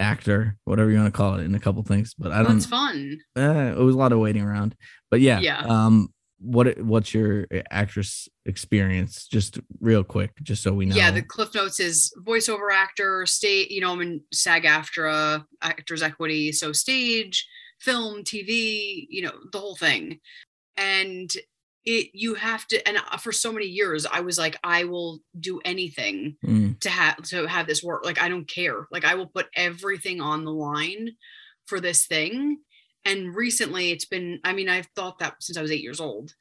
actor, 0.00 0.56
whatever 0.64 0.90
you 0.90 0.98
want 0.98 1.12
to 1.12 1.16
call 1.16 1.34
it, 1.34 1.44
in 1.44 1.54
a 1.54 1.60
couple 1.60 1.82
things, 1.82 2.14
but 2.14 2.32
I 2.32 2.42
don't. 2.42 2.54
that's 2.54 2.66
fun. 2.66 3.18
Uh, 3.36 3.74
it 3.76 3.78
was 3.78 3.94
a 3.94 3.98
lot 3.98 4.12
of 4.12 4.18
waiting 4.18 4.42
around, 4.42 4.74
but 5.10 5.20
yeah. 5.20 5.40
Yeah. 5.40 5.60
Um, 5.60 6.08
what 6.40 6.80
what's 6.80 7.12
your 7.12 7.46
actress 7.70 8.26
experience? 8.46 9.26
Just 9.26 9.60
real 9.80 10.02
quick, 10.02 10.32
just 10.42 10.62
so 10.62 10.72
we 10.72 10.86
know. 10.86 10.96
Yeah, 10.96 11.10
the 11.10 11.22
Cliff 11.22 11.54
Notes 11.54 11.78
is 11.80 12.12
voiceover 12.24 12.72
actor, 12.72 13.26
state, 13.26 13.70
you 13.70 13.82
know, 13.82 13.92
I'm 13.92 14.00
in 14.00 14.22
SAG 14.32 14.64
AFTRA, 14.64 15.44
Actors 15.60 16.02
Equity, 16.02 16.52
so 16.52 16.72
stage, 16.72 17.46
film, 17.78 18.24
TV, 18.24 19.06
you 19.10 19.22
know, 19.22 19.34
the 19.52 19.58
whole 19.58 19.76
thing. 19.76 20.18
And 20.78 21.30
it 21.84 22.10
you 22.12 22.34
have 22.34 22.66
to 22.68 22.86
and 22.86 22.98
uh, 22.98 23.16
for 23.16 23.32
so 23.32 23.52
many 23.52 23.66
years 23.66 24.06
I 24.06 24.20
was 24.20 24.36
like 24.38 24.58
I 24.62 24.84
will 24.84 25.20
do 25.38 25.60
anything 25.64 26.36
Mm, 26.44 26.78
to 26.80 26.90
have 26.90 27.22
to 27.24 27.46
have 27.46 27.66
this 27.66 27.82
work. 27.82 28.04
Like 28.04 28.20
I 28.20 28.28
don't 28.28 28.48
care. 28.48 28.86
Like 28.90 29.04
I 29.04 29.14
will 29.14 29.26
put 29.26 29.46
everything 29.54 30.20
on 30.20 30.44
the 30.44 30.52
line 30.52 31.10
for 31.66 31.80
this 31.80 32.06
thing. 32.06 32.58
And 33.04 33.34
recently 33.34 33.90
it's 33.92 34.04
been, 34.04 34.40
I 34.44 34.52
mean, 34.52 34.68
I've 34.68 34.88
thought 34.94 35.18
that 35.20 35.36
since 35.40 35.56
I 35.56 35.62
was 35.62 35.70
eight 35.70 35.82
years 35.82 36.00
old. 36.00 36.34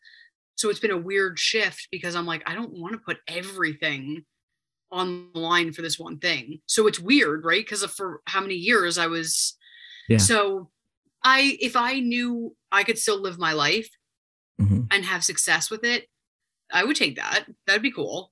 So 0.55 0.69
it's 0.69 0.79
been 0.81 0.91
a 0.91 0.97
weird 0.97 1.39
shift 1.39 1.87
because 1.89 2.15
I'm 2.15 2.25
like, 2.25 2.43
I 2.49 2.53
don't 2.53 2.73
want 2.77 2.93
to 2.93 2.99
put 2.99 3.17
everything 3.27 4.25
on 4.91 5.29
the 5.33 5.39
line 5.39 5.71
for 5.71 5.81
this 5.81 5.97
one 5.99 6.17
thing. 6.19 6.59
So 6.65 6.87
it's 6.87 6.99
weird, 6.99 7.45
right? 7.45 7.63
Because 7.65 7.83
for 7.85 8.21
how 8.25 8.41
many 8.41 8.55
years 8.55 8.97
I 8.97 9.07
was 9.07 9.55
Yeah. 10.09 10.17
so 10.17 10.69
I 11.23 11.57
if 11.61 11.75
I 11.75 11.99
knew 11.99 12.55
I 12.71 12.83
could 12.83 12.97
still 12.97 13.21
live 13.21 13.37
my 13.37 13.53
life 13.53 13.89
mhm. 14.59 14.87
and 14.91 15.05
have 15.05 15.23
success 15.23 15.69
with 15.71 15.83
it, 15.83 16.07
I 16.71 16.83
would 16.83 16.95
take 16.95 17.15
that. 17.15 17.45
That'd 17.65 17.81
be 17.81 17.91
cool. 17.91 18.31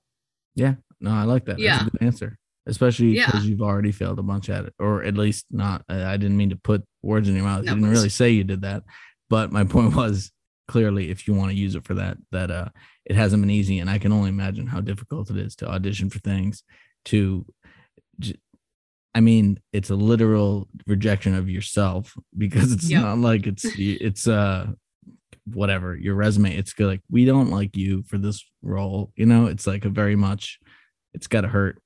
Yeah. 0.54 0.74
No, 1.00 1.10
I 1.12 1.22
like 1.24 1.44
that. 1.46 1.52
That's 1.58 1.62
Yeah. 1.62 1.86
a 1.86 1.90
good 1.90 2.02
answer, 2.02 2.38
especially 2.66 3.16
Yeah. 3.16 3.26
because 3.26 3.46
you've 3.48 3.62
already 3.62 3.92
failed 3.92 4.18
a 4.18 4.22
bunch 4.22 4.48
at 4.50 4.64
it, 4.66 4.74
or 4.78 5.02
at 5.04 5.16
least 5.16 5.46
not. 5.50 5.84
I 5.88 6.04
I 6.12 6.16
didn't 6.16 6.36
mean 6.36 6.50
to 6.50 6.56
put 6.56 6.84
words 7.02 7.28
in 7.28 7.34
your 7.36 7.44
mouth. 7.44 7.64
No, 7.64 7.72
you 7.72 7.78
didn't 7.80 7.90
really 7.90 8.08
say 8.08 8.30
you 8.30 8.44
did 8.44 8.62
that, 8.62 8.82
but 9.30 9.52
my 9.52 9.64
point 9.74 9.94
was 9.94 10.30
clearly 10.66 11.10
if 11.10 11.26
you 11.26 11.34
want 11.34 11.50
to 11.50 11.56
use 11.56 11.74
it 11.74 11.84
for 11.84 11.94
that, 11.94 12.18
that 12.30 12.50
uh, 12.50 12.68
it 13.06 13.16
hasn't 13.16 13.42
been 13.42 13.50
easy, 13.50 13.78
and 13.78 13.88
I 13.88 13.98
can 13.98 14.12
only 14.12 14.28
imagine 14.28 14.66
how 14.66 14.80
difficult 14.80 15.30
it 15.30 15.36
is 15.38 15.56
to 15.56 15.68
audition 15.68 16.10
for 16.10 16.18
things. 16.18 16.62
To, 17.06 17.46
I 19.14 19.20
mean, 19.20 19.60
it's 19.72 19.90
a 19.90 19.94
literal 19.96 20.68
rejection 20.86 21.34
of 21.34 21.48
yourself 21.48 22.14
because 22.36 22.72
it's 22.72 22.90
Yep. 22.90 23.02
not 23.02 23.18
like 23.18 23.46
it's 23.46 23.64
it's 23.78 24.28
uh 24.28 24.72
whatever 25.54 25.96
your 25.96 26.14
resume 26.14 26.56
it's 26.56 26.72
good 26.72 26.86
like 26.86 27.00
we 27.10 27.24
don't 27.24 27.50
like 27.50 27.76
you 27.76 28.02
for 28.04 28.18
this 28.18 28.44
role 28.62 29.12
you 29.16 29.26
know 29.26 29.46
it's 29.46 29.66
like 29.66 29.84
a 29.84 29.88
very 29.88 30.16
much 30.16 30.58
it's 31.14 31.26
got 31.26 31.42
to 31.42 31.48
hurt 31.48 31.80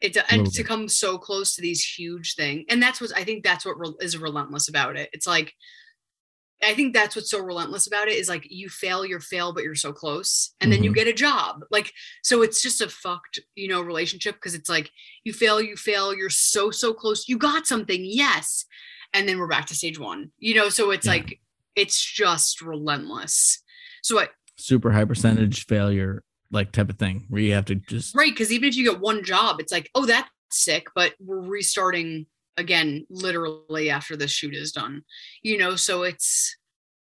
It 0.00 0.16
and 0.30 0.46
to 0.46 0.58
bit. 0.62 0.66
come 0.66 0.88
so 0.88 1.18
close 1.18 1.54
to 1.56 1.62
these 1.62 1.84
huge 1.84 2.34
thing, 2.34 2.64
and 2.70 2.82
that's 2.82 3.00
what 3.00 3.10
I 3.16 3.24
think 3.24 3.44
that's 3.44 3.66
what 3.66 3.78
rel- 3.78 3.98
is 4.00 4.16
relentless 4.16 4.68
about 4.68 4.96
it. 4.96 5.10
It's 5.12 5.26
like 5.26 5.52
I 6.62 6.74
think 6.74 6.92
that's 6.92 7.16
what's 7.16 7.30
so 7.30 7.40
relentless 7.40 7.86
about 7.86 8.08
it 8.08 8.16
is 8.18 8.28
like 8.28 8.46
you 8.50 8.68
fail, 8.68 9.04
you 9.04 9.18
fail, 9.18 9.54
but 9.54 9.62
you're 9.64 9.74
so 9.74 9.92
close, 9.94 10.54
and 10.60 10.70
then 10.70 10.84
you 10.84 10.90
Mhm. 10.90 10.94
get 10.94 11.06
a 11.08 11.12
job. 11.14 11.62
Like 11.70 11.92
so, 12.22 12.42
it's 12.42 12.60
just 12.62 12.80
a 12.82 12.88
fucked 12.88 13.38
you 13.54 13.66
know 13.68 13.80
relationship 13.80 14.34
because 14.36 14.54
it's 14.54 14.68
like 14.68 14.90
you 15.24 15.32
fail, 15.32 15.60
you 15.60 15.76
fail, 15.76 16.14
you're 16.14 16.28
so 16.30 16.70
so 16.70 16.92
close, 16.92 17.28
you 17.28 17.38
got 17.38 17.66
something, 17.66 18.02
yes, 18.04 18.66
and 19.14 19.26
then 19.28 19.38
we're 19.38 19.48
back 19.48 19.66
to 19.66 19.74
stage 19.74 19.98
one. 19.98 20.32
You 20.38 20.54
know, 20.54 20.68
so 20.68 20.90
it's 20.90 21.06
Yeah. 21.06 21.12
like 21.12 21.40
it's 21.80 22.00
just 22.02 22.60
relentless. 22.60 23.62
So 24.02 24.20
I, 24.20 24.28
super 24.56 24.92
high 24.92 25.04
percentage 25.04 25.66
failure 25.66 26.22
like 26.50 26.72
type 26.72 26.90
of 26.90 26.98
thing 26.98 27.26
where 27.28 27.40
you 27.40 27.54
have 27.54 27.64
to 27.66 27.76
just 27.76 28.14
Right. 28.14 28.32
Because 28.32 28.52
even 28.52 28.68
if 28.68 28.76
you 28.76 28.84
get 28.84 29.00
one 29.00 29.24
job, 29.24 29.60
it's 29.60 29.72
like, 29.72 29.90
oh, 29.94 30.06
that's 30.06 30.28
sick, 30.50 30.88
but 30.94 31.14
we're 31.20 31.40
restarting 31.40 32.26
again, 32.56 33.06
literally 33.08 33.88
after 33.88 34.16
the 34.16 34.28
shoot 34.28 34.54
is 34.54 34.72
done. 34.72 35.02
You 35.42 35.58
know, 35.58 35.76
so 35.76 36.02
it's 36.02 36.56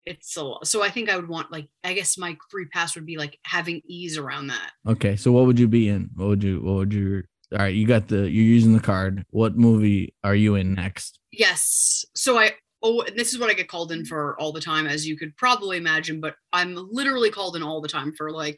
it's 0.05 0.35
a 0.35 0.43
lot. 0.43 0.67
So 0.67 0.83
I 0.83 0.89
think 0.89 1.09
I 1.09 1.15
would 1.15 1.29
want 1.29 1.51
like 1.51 1.67
I 1.83 1.93
guess 1.93 2.17
my 2.17 2.37
free 2.49 2.65
pass 2.65 2.95
would 2.95 3.05
be 3.05 3.17
like 3.17 3.39
having 3.45 3.81
ease 3.85 4.17
around 4.17 4.47
that. 4.47 4.71
okay 4.87 5.15
so 5.15 5.31
what 5.31 5.45
would 5.45 5.59
you 5.59 5.67
be 5.67 5.89
in 5.89 6.09
what 6.15 6.27
would 6.27 6.43
you 6.43 6.59
what 6.61 6.73
would 6.73 6.93
you 6.93 7.23
all 7.53 7.59
right 7.59 7.75
you 7.75 7.85
got 7.85 8.07
the 8.07 8.17
you're 8.17 8.55
using 8.57 8.73
the 8.73 8.79
card 8.79 9.25
what 9.29 9.57
movie 9.57 10.15
are 10.23 10.35
you 10.35 10.55
in 10.55 10.73
next 10.73 11.19
Yes. 11.31 12.03
So 12.13 12.37
I 12.37 12.51
oh 12.83 13.01
and 13.01 13.17
this 13.17 13.33
is 13.33 13.39
what 13.39 13.49
I 13.49 13.53
get 13.53 13.67
called 13.67 13.91
in 13.91 14.05
for 14.05 14.39
all 14.39 14.51
the 14.51 14.61
time, 14.61 14.87
as 14.87 15.07
you 15.07 15.17
could 15.17 15.35
probably 15.37 15.77
imagine, 15.77 16.19
but 16.21 16.35
I'm 16.53 16.75
literally 16.91 17.29
called 17.31 17.55
in 17.55 17.63
all 17.63 17.81
the 17.81 17.87
time 17.87 18.13
for 18.13 18.31
like 18.31 18.57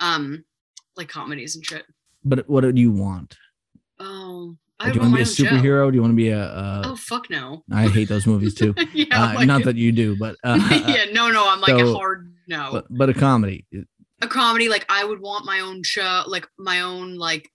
um 0.00 0.44
like 0.96 1.08
comedies 1.08 1.56
and 1.56 1.64
shit. 1.64 1.84
but 2.24 2.48
what 2.48 2.62
do 2.62 2.80
you 2.80 2.90
want 2.92 3.36
Oh 4.00 4.56
do 4.80 4.86
I 4.86 4.92
you 4.92 5.00
want 5.00 5.12
to 5.12 5.16
be 5.16 5.22
a 5.22 5.26
own 5.26 5.32
show. 5.34 5.44
superhero 5.44 5.90
do 5.90 5.94
you 5.96 6.00
want 6.02 6.12
to 6.12 6.16
be 6.16 6.28
a 6.30 6.40
uh, 6.42 6.82
Oh 6.86 6.96
fuck 6.96 7.30
no. 7.30 7.62
i 7.72 7.86
hate 7.88 8.08
those 8.08 8.26
movies 8.26 8.54
too 8.54 8.74
yeah, 8.92 9.06
uh, 9.12 9.34
like- 9.34 9.46
not 9.46 9.62
that 9.64 9.76
you 9.76 9.92
do 9.92 10.16
but 10.18 10.36
uh, 10.44 10.58
yeah, 10.88 11.04
no, 11.12 11.30
no, 11.30 11.48
I'm 11.48 11.60
like 11.60 11.78
so- 11.78 11.90
a 11.90 11.94
hard 11.94 12.34
no. 12.48 12.68
but, 12.72 12.86
but 12.90 13.08
a 13.08 13.14
comedy 13.14 13.66
a 14.22 14.26
comedy, 14.28 14.68
like 14.68 14.84
I 14.88 15.04
would 15.04 15.20
want 15.20 15.44
my 15.44 15.60
own 15.60 15.82
show, 15.82 16.22
like 16.26 16.46
my 16.58 16.80
own 16.80 17.16
like 17.16 17.50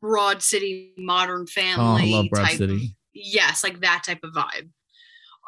Broad 0.00 0.42
City 0.42 0.92
Modern 0.98 1.42
oh 1.42 1.46
Family 1.46 2.12
i 2.14 2.16
love 2.16 2.26
broad 2.30 2.44
type. 2.46 2.56
City 2.58 2.94
yes, 3.12 3.64
like 3.64 3.80
that 3.80 4.02
type 4.06 4.20
of 4.22 4.32
vibe. 4.32 4.68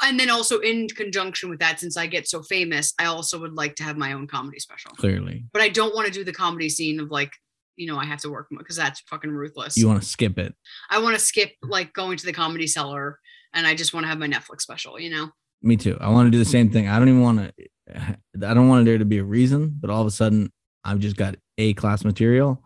And 0.03 0.19
then 0.19 0.31
also 0.31 0.59
in 0.61 0.89
conjunction 0.89 1.51
with 1.51 1.59
that, 1.61 1.81
since 1.81 1.97
I 1.97 2.07
get 2.07 2.29
so 2.29 2.43
famous, 2.43 2.95
I 2.99 3.07
also 3.07 3.41
would 3.41 3.55
like 3.55 3.75
to 3.77 3.83
have 3.83 3.97
my 3.97 4.13
own 4.13 4.27
comedy 4.27 4.61
special. 4.61 4.93
clearly 4.93 5.45
But 5.53 5.63
I 5.63 5.69
don't 5.69 5.95
want 5.95 6.07
to 6.07 6.13
do 6.13 6.25
the 6.25 6.33
comedy 6.33 6.69
scene 6.69 7.01
of 7.01 7.11
like, 7.11 7.33
you 7.77 7.87
know, 7.87 7.99
I 7.99 8.05
have 8.05 8.21
to 8.21 8.31
work 8.31 8.49
because 8.57 8.77
that's 8.77 9.01
fucking 9.03 9.31
ruthless. 9.31 9.77
you 9.77 9.87
want 9.89 10.03
to 10.03 10.09
skip 10.09 10.39
it 10.39 10.55
I 10.91 11.01
want 11.01 11.15
to 11.15 11.21
skip 11.21 11.53
like 11.63 11.93
going 11.93 12.17
to 12.17 12.27
the 12.27 12.33
comedy 12.33 12.67
cellar 12.67 13.19
and 13.53 13.67
I 13.67 13.75
just 13.75 13.95
want 13.95 14.05
to 14.05 14.09
have 14.09 14.19
my 14.19 14.29
Netflix 14.29 14.63
special, 14.63 14.99
you 15.01 15.11
know? 15.11 15.31
Me 15.63 15.77
too. 15.77 15.97
I 16.01 16.09
want 16.11 16.27
to 16.27 16.31
do 16.31 16.39
the 16.39 16.45
same 16.45 16.71
thing. 16.71 16.89
I 16.89 16.99
don't 16.99 17.09
even 17.09 17.23
want 17.23 17.39
to. 17.39 17.53
I 18.47 18.55
don't 18.55 18.69
want 18.69 18.85
there 18.85 18.99
to 18.99 19.05
be 19.05 19.19
a 19.19 19.25
reason, 19.25 19.77
but 19.81 19.91
all 19.91 20.01
of 20.01 20.07
a 20.07 20.13
sudden, 20.13 20.53
I've 20.85 21.01
just 21.01 21.17
got 21.17 21.37
a 21.57 21.75
class 21.75 22.05
material, 22.05 22.63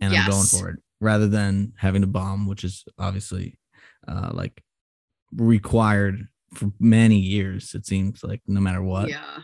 and 0.00 0.14
I'm 0.14 0.30
going 0.30 0.44
for 0.46 0.70
it 0.70 0.80
rather 1.00 1.28
than 1.28 1.74
having 1.76 2.02
to 2.02 2.08
bomb, 2.08 2.46
which 2.46 2.64
is 2.64 2.84
obviously 2.98 3.58
uh, 4.08 4.30
like 4.32 4.62
required 5.32 6.28
for 6.54 6.70
many 6.80 7.18
years. 7.18 7.74
It 7.74 7.86
seems 7.86 8.22
like 8.22 8.40
no 8.46 8.60
matter 8.60 8.82
what. 8.82 9.08
Yeah. 9.08 9.38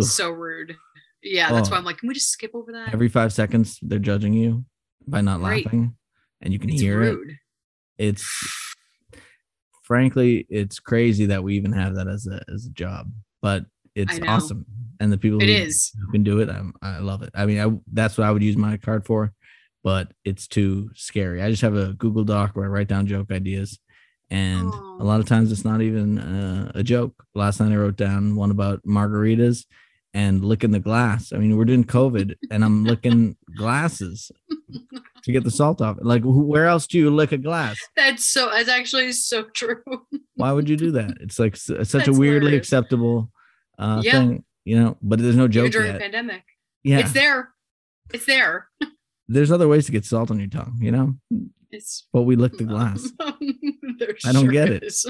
So 0.00 0.30
rude. 0.30 0.76
Yeah, 1.22 1.52
that's 1.52 1.70
why 1.70 1.76
Oh. 1.76 1.78
I'm 1.78 1.84
like, 1.84 1.98
can 1.98 2.08
we 2.08 2.14
just 2.14 2.30
skip 2.30 2.50
over 2.54 2.72
that? 2.72 2.92
Every 2.92 3.08
five 3.08 3.32
seconds, 3.32 3.78
they're 3.82 3.98
judging 3.98 4.32
you 4.34 4.64
by 5.06 5.20
not 5.20 5.40
Right. 5.40 5.64
laughing, 5.64 5.96
and 6.40 6.52
you 6.52 6.58
can 6.58 6.70
it's 6.70 6.80
hear 6.80 7.02
it. 7.02 7.18
It's 7.98 8.26
frankly, 9.82 10.46
it's 10.48 10.80
crazy 10.80 11.26
that 11.26 11.42
we 11.42 11.56
even 11.56 11.72
have 11.72 11.94
that 11.96 12.08
as 12.08 12.26
a 12.26 12.42
as 12.52 12.66
a 12.66 12.70
job, 12.70 13.10
but 13.42 13.64
it's 13.94 14.18
awesome. 14.26 14.64
And 15.00 15.12
the 15.12 15.18
people 15.18 15.42
It 15.42 15.48
who, 15.48 15.54
is. 15.54 15.92
who 16.00 16.12
can 16.12 16.22
do 16.22 16.40
it, 16.40 16.48
I'm, 16.48 16.72
I 16.80 16.98
love 16.98 17.22
it. 17.22 17.30
I 17.34 17.46
mean, 17.46 17.60
I 17.60 17.78
that's 17.92 18.16
what 18.16 18.26
I 18.26 18.30
would 18.30 18.42
use 18.42 18.56
my 18.56 18.76
card 18.76 19.04
for, 19.06 19.32
but 19.82 20.12
it's 20.24 20.46
too 20.46 20.90
scary. 20.94 21.42
I 21.42 21.50
just 21.50 21.62
have 21.62 21.74
a 21.76 21.92
Google 21.94 22.24
Doc 22.24 22.54
where 22.54 22.64
I 22.64 22.68
write 22.68 22.88
down 22.88 23.06
joke 23.06 23.30
ideas, 23.30 23.78
and 24.30 24.68
Aw. 24.72 25.02
a 25.02 25.04
lot 25.04 25.20
of 25.20 25.26
times 25.26 25.52
it's 25.52 25.64
not 25.64 25.80
even 25.82 26.18
uh, 26.18 26.72
a 26.74 26.82
joke. 26.82 27.24
Last 27.34 27.60
night 27.60 27.72
I 27.72 27.76
wrote 27.76 27.96
down 27.96 28.36
one 28.36 28.50
about 28.50 28.82
margaritas 28.84 29.64
and 30.12 30.44
licking 30.44 30.70
the 30.70 30.78
glass. 30.80 31.32
I 31.32 31.38
mean, 31.38 31.56
we're 31.56 31.64
doing 31.64 31.84
COVID, 31.84 32.36
and 32.50 32.64
I'm 32.64 32.84
licking 32.84 33.36
glasses 33.56 34.30
to 35.24 35.32
get 35.32 35.42
the 35.44 35.50
salt 35.50 35.80
off. 35.80 35.96
Like, 36.00 36.22
where 36.24 36.66
else 36.66 36.86
do 36.86 36.98
you 36.98 37.10
lick 37.10 37.32
a 37.32 37.38
glass? 37.38 37.76
That's 37.96 38.24
so. 38.24 38.48
That's 38.50 38.68
actually 38.68 39.10
so 39.12 39.44
true. 39.54 39.82
Why 40.36 40.52
would 40.52 40.68
you 40.68 40.76
do 40.76 40.92
that? 40.92 41.16
It's 41.20 41.38
like 41.38 41.54
s- 41.54 41.70
such 41.88 42.06
a 42.08 42.12
weirdly 42.12 42.50
hilarious. 42.50 42.66
acceptable 42.66 43.30
uh, 43.78 44.00
Yeah. 44.04 44.12
thing, 44.12 44.44
you 44.64 44.78
know. 44.78 44.96
But 45.02 45.18
there's 45.20 45.36
no 45.36 45.48
joke 45.48 45.72
during 45.72 45.88
yet. 45.88 45.94
the 45.94 46.00
pandemic, 46.00 46.42
Yeah, 46.84 47.00
it's 47.00 47.12
there. 47.12 47.50
It's 48.12 48.26
there. 48.26 48.68
there's 49.28 49.50
other 49.50 49.66
ways 49.68 49.86
to 49.86 49.92
get 49.92 50.04
salt 50.04 50.30
on 50.30 50.38
your 50.38 50.48
tongue, 50.48 50.78
you 50.80 50.92
know. 50.92 51.16
It's. 51.74 52.06
But 52.12 52.22
we 52.22 52.36
lick 52.36 52.56
the 52.56 52.64
glass, 52.72 53.08
I 53.20 54.32
don't 54.32 54.48
get 54.50 54.68
sure 54.68 54.76
it. 54.76 54.82
is. 54.84 55.06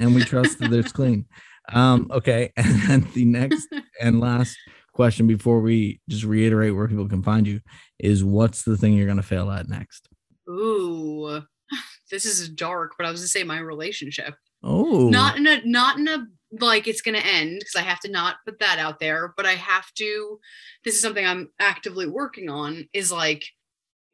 and 0.00 0.14
we 0.14 0.22
trust 0.24 0.58
that 0.58 0.72
it's 0.72 0.92
clean. 0.92 1.26
Um, 1.72 2.08
okay, 2.10 2.52
and 2.56 3.04
the 3.12 3.24
next 3.24 3.68
and 4.00 4.20
last 4.20 4.56
question 4.94 5.26
before 5.26 5.60
we 5.60 6.00
just 6.08 6.24
reiterate 6.24 6.74
where 6.74 6.88
people 6.88 7.08
can 7.08 7.22
find 7.22 7.46
you 7.46 7.60
is 7.98 8.24
what's 8.24 8.62
the 8.62 8.76
thing 8.76 8.94
you're 8.94 9.06
gonna 9.06 9.22
fail 9.22 9.50
at 9.50 9.68
next? 9.68 10.08
Ooh, 10.48 11.42
this 12.10 12.24
is 12.24 12.48
dark, 12.48 12.94
but 12.96 13.06
I 13.06 13.10
was 13.10 13.20
gonna 13.20 13.28
say 13.28 13.44
my 13.44 13.58
relationship. 13.58 14.34
Oh, 14.62 15.08
Not 15.08 15.36
in 15.36 15.46
a. 15.46 15.60
Not 15.64 15.98
in 15.98 16.08
a. 16.08 16.26
Like 16.50 16.88
it's 16.88 17.02
gonna 17.02 17.18
end 17.18 17.58
because 17.58 17.76
I 17.76 17.82
have 17.82 18.00
to 18.00 18.10
not 18.10 18.36
put 18.46 18.58
that 18.60 18.78
out 18.78 18.98
there, 18.98 19.34
but 19.36 19.44
I 19.46 19.52
have 19.52 19.92
to. 19.94 20.40
This 20.84 20.94
is 20.94 21.02
something 21.02 21.24
I'm 21.24 21.50
actively 21.60 22.06
working 22.06 22.48
on. 22.48 22.88
Is 22.92 23.12
like. 23.12 23.44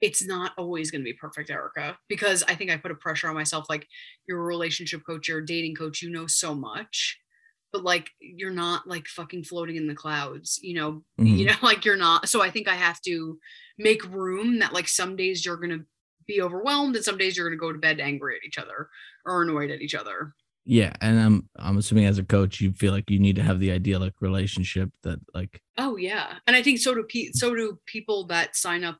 It's 0.07 0.23
not 0.27 0.53
always 0.59 0.91
going 0.91 1.01
to 1.01 1.11
be 1.13 1.15
perfect, 1.15 1.51
Erica, 1.51 1.97
because 2.09 2.43
I 2.43 2.55
think 2.55 2.71
I 2.71 2.77
put 2.77 2.91
a 2.91 2.95
pressure 2.97 3.29
on 3.29 3.35
myself. 3.35 3.65
Like, 3.69 3.87
you're 4.29 4.41
a 4.41 4.45
relationship 4.55 5.03
coach, 5.07 5.29
you're 5.29 5.39
a 5.39 5.47
dating 5.47 5.75
coach, 5.77 6.03
you 6.03 6.11
know 6.11 6.27
so 6.27 6.55
much, 6.55 7.19
but 7.73 7.83
like, 7.85 8.11
you're 8.21 8.51
not 8.65 8.87
like 8.87 9.07
fucking 9.09 9.45
floating 9.45 9.77
in 9.77 9.87
the 9.87 9.95
clouds, 9.95 10.59
you 10.63 10.75
know, 10.75 11.03
Mhm. 11.21 11.39
you 11.39 11.45
know 11.47 11.55
like 11.63 11.85
you're 11.85 11.97
not 11.97 12.29
so 12.29 12.43
i 12.43 12.51
think 12.51 12.67
i 12.69 12.75
have 12.75 13.01
to 13.03 13.39
make 13.79 14.03
room 14.23 14.59
that 14.61 14.73
like 14.73 14.89
some 14.89 15.17
days 15.17 15.45
you're 15.45 15.57
gonna 15.57 15.85
be 16.27 16.41
overwhelmed 16.43 16.97
and 16.97 17.05
some 17.05 17.19
days 17.19 17.37
you're 17.37 17.49
gonna 17.49 17.59
go 17.67 17.73
to 17.73 17.79
bed 17.79 17.99
angry 18.01 18.35
at 18.37 18.45
each 18.47 18.59
other 18.59 18.89
or 19.27 19.43
annoyed 19.43 19.71
at 19.71 19.81
each 19.81 19.95
other 19.95 20.35
yeah, 20.67 20.93
and 21.03 21.21
I'm 21.21 21.49
I'm 21.57 21.77
assuming 21.77 22.07
as 22.07 22.19
a 22.19 22.25
coach 22.25 22.61
you 22.61 22.73
feel 22.73 22.93
like 22.93 23.11
you 23.11 23.19
need 23.21 23.37
to 23.37 23.43
have 23.43 23.61
the 23.61 23.71
idyllic 23.71 24.15
relationship 24.21 24.89
that 25.03 25.19
like 25.35 25.61
oh 25.79 25.97
yeah 25.97 26.39
and 26.47 26.57
i 26.57 26.63
think 26.63 26.79
so 26.79 26.95
do 26.95 27.05
pe- 27.09 27.33
so 27.33 27.55
do 27.55 27.79
people 27.87 28.27
that 28.29 28.57
sign 28.57 28.83
up 28.83 28.99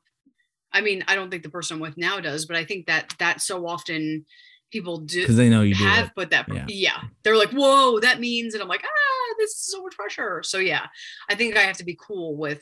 i 0.75 0.81
mean 0.81 1.03
i 1.07 1.15
don't 1.15 1.31
think 1.31 1.41
the 1.41 1.49
person 1.49 1.75
i'm 1.75 1.81
with 1.81 1.97
now 1.97 2.19
does 2.19 2.45
but 2.45 2.55
i 2.55 2.63
think 2.63 2.85
that 2.85 3.13
that 3.17 3.41
so 3.41 3.65
often 3.67 4.23
people 4.71 4.97
do 4.99 5.21
because 5.21 5.35
they 5.37 5.49
know 5.49 5.61
you 5.61 5.73
have 5.75 6.13
put 6.15 6.29
that 6.29 6.45
Yeah. 6.53 6.65
yeah. 6.67 7.01
they're 7.23 7.37
like 7.37 7.51
whoa 7.51 7.99
that 8.01 8.19
means 8.19 8.53
and 8.53 8.61
i'm 8.61 8.69
like 8.69 8.83
ah 8.83 9.35
this 9.39 9.51
is 9.51 9.65
so 9.71 9.81
much 9.81 9.95
pressure 9.95 10.41
so 10.43 10.59
yeah 10.59 10.85
i 11.29 11.35
think 11.35 11.57
i 11.57 11.61
have 11.61 11.77
to 11.77 11.83
be 11.85 11.97
cool 11.99 12.35
with 12.37 12.61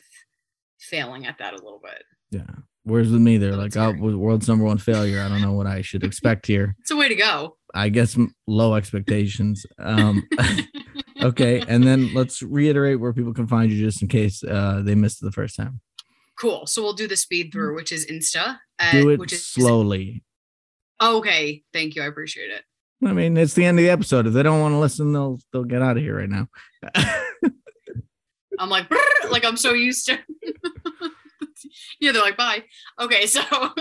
failing 0.80 1.26
at 1.26 1.38
that 1.38 1.52
a 1.52 1.56
little 1.56 1.80
bit 1.82 2.02
Yeah. 2.30 2.54
Whereas 2.86 3.10
with 3.10 3.22
me, 3.22 3.38
they're 3.38 3.52
So 3.52 3.58
like, 3.58 3.76
oh, 3.78 3.92
world's 3.94 4.46
number 4.46 4.62
one 4.66 4.76
failure. 4.76 5.22
I 5.22 5.28
don't 5.30 5.40
know 5.40 5.54
what 5.54 5.66
I 5.66 5.80
should 5.80 6.04
expect 6.04 6.46
here. 6.46 6.76
it's 6.80 6.90
a 6.90 6.96
way 6.96 7.08
to 7.08 7.14
go 7.14 7.56
I 7.74 7.88
guess 7.88 8.14
low 8.46 8.74
expectations. 8.74 9.64
Um, 9.78 10.22
okay. 11.22 11.62
And 11.66 11.82
then 11.82 12.12
let's 12.12 12.42
reiterate 12.42 13.00
where 13.00 13.14
people 13.14 13.32
can 13.32 13.46
find 13.46 13.72
you 13.72 13.78
just 13.82 14.02
in 14.02 14.08
case 14.08 14.44
uh, 14.44 14.82
they 14.84 14.94
missed 14.94 15.22
it 15.22 15.24
the 15.24 15.32
first 15.32 15.56
time. 15.56 15.80
Cool. 16.38 16.66
So 16.66 16.82
we'll 16.82 16.92
do 16.94 17.06
the 17.08 17.16
speed 17.16 17.52
through, 17.52 17.74
which 17.76 17.92
is 17.92 18.06
Insta. 18.06 18.58
uh, 18.78 18.90
Do 18.90 19.10
it 19.10 19.18
which 19.20 19.32
is 19.32 19.46
slowly. 19.46 20.24
Okay. 21.02 21.62
Thank 21.72 21.94
you. 21.94 22.02
I 22.02 22.06
appreciate 22.06 22.50
it. 22.50 22.62
I 23.04 23.12
mean, 23.12 23.36
it's 23.36 23.54
the 23.54 23.64
end 23.64 23.78
of 23.78 23.84
the 23.84 23.90
episode. 23.90 24.26
If 24.26 24.32
they 24.32 24.42
don't 24.42 24.60
want 24.60 24.72
to 24.72 24.78
listen, 24.78 25.12
they'll 25.12 25.38
they'll 25.52 25.64
get 25.64 25.82
out 25.82 25.96
of 25.96 26.02
here 26.02 26.16
right 26.18 26.28
now. 26.28 26.48
I'm 28.58 28.70
like, 28.70 28.86
like 29.30 29.44
I'm 29.44 29.56
so 29.56 29.72
used 29.74 30.06
to. 30.06 30.18
yeah, 32.00 32.12
they're 32.12 32.22
like, 32.22 32.36
bye. 32.36 32.62
Okay, 33.00 33.26
so 33.26 33.40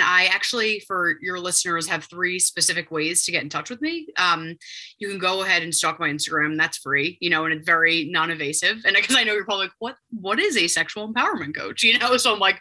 I 0.00 0.26
actually, 0.26 0.80
for 0.86 1.16
your 1.20 1.38
listeners, 1.38 1.88
have 1.88 2.04
three 2.04 2.38
specific 2.38 2.90
ways 2.90 3.24
to 3.24 3.32
get 3.32 3.42
in 3.42 3.48
touch 3.48 3.70
with 3.70 3.80
me. 3.80 4.08
Um, 4.16 4.56
you 4.98 5.08
can 5.08 5.18
go 5.18 5.42
ahead 5.42 5.62
and 5.62 5.74
stalk 5.74 5.98
my 6.00 6.08
Instagram. 6.08 6.56
That's 6.56 6.78
free, 6.78 7.18
you 7.20 7.30
know, 7.30 7.44
and 7.44 7.54
it's 7.54 7.66
very 7.66 8.08
non-invasive. 8.10 8.82
And 8.84 8.96
because 8.96 9.16
I 9.16 9.24
know 9.24 9.34
you're 9.34 9.44
probably 9.44 9.66
like, 9.66 9.74
what 9.78 9.96
what 10.10 10.38
is 10.38 10.56
a 10.56 10.68
sexual 10.68 11.12
empowerment 11.12 11.54
coach? 11.54 11.82
You 11.88 11.98
know, 11.98 12.18
so 12.18 12.34
I'm 12.34 12.38
like, 12.38 12.60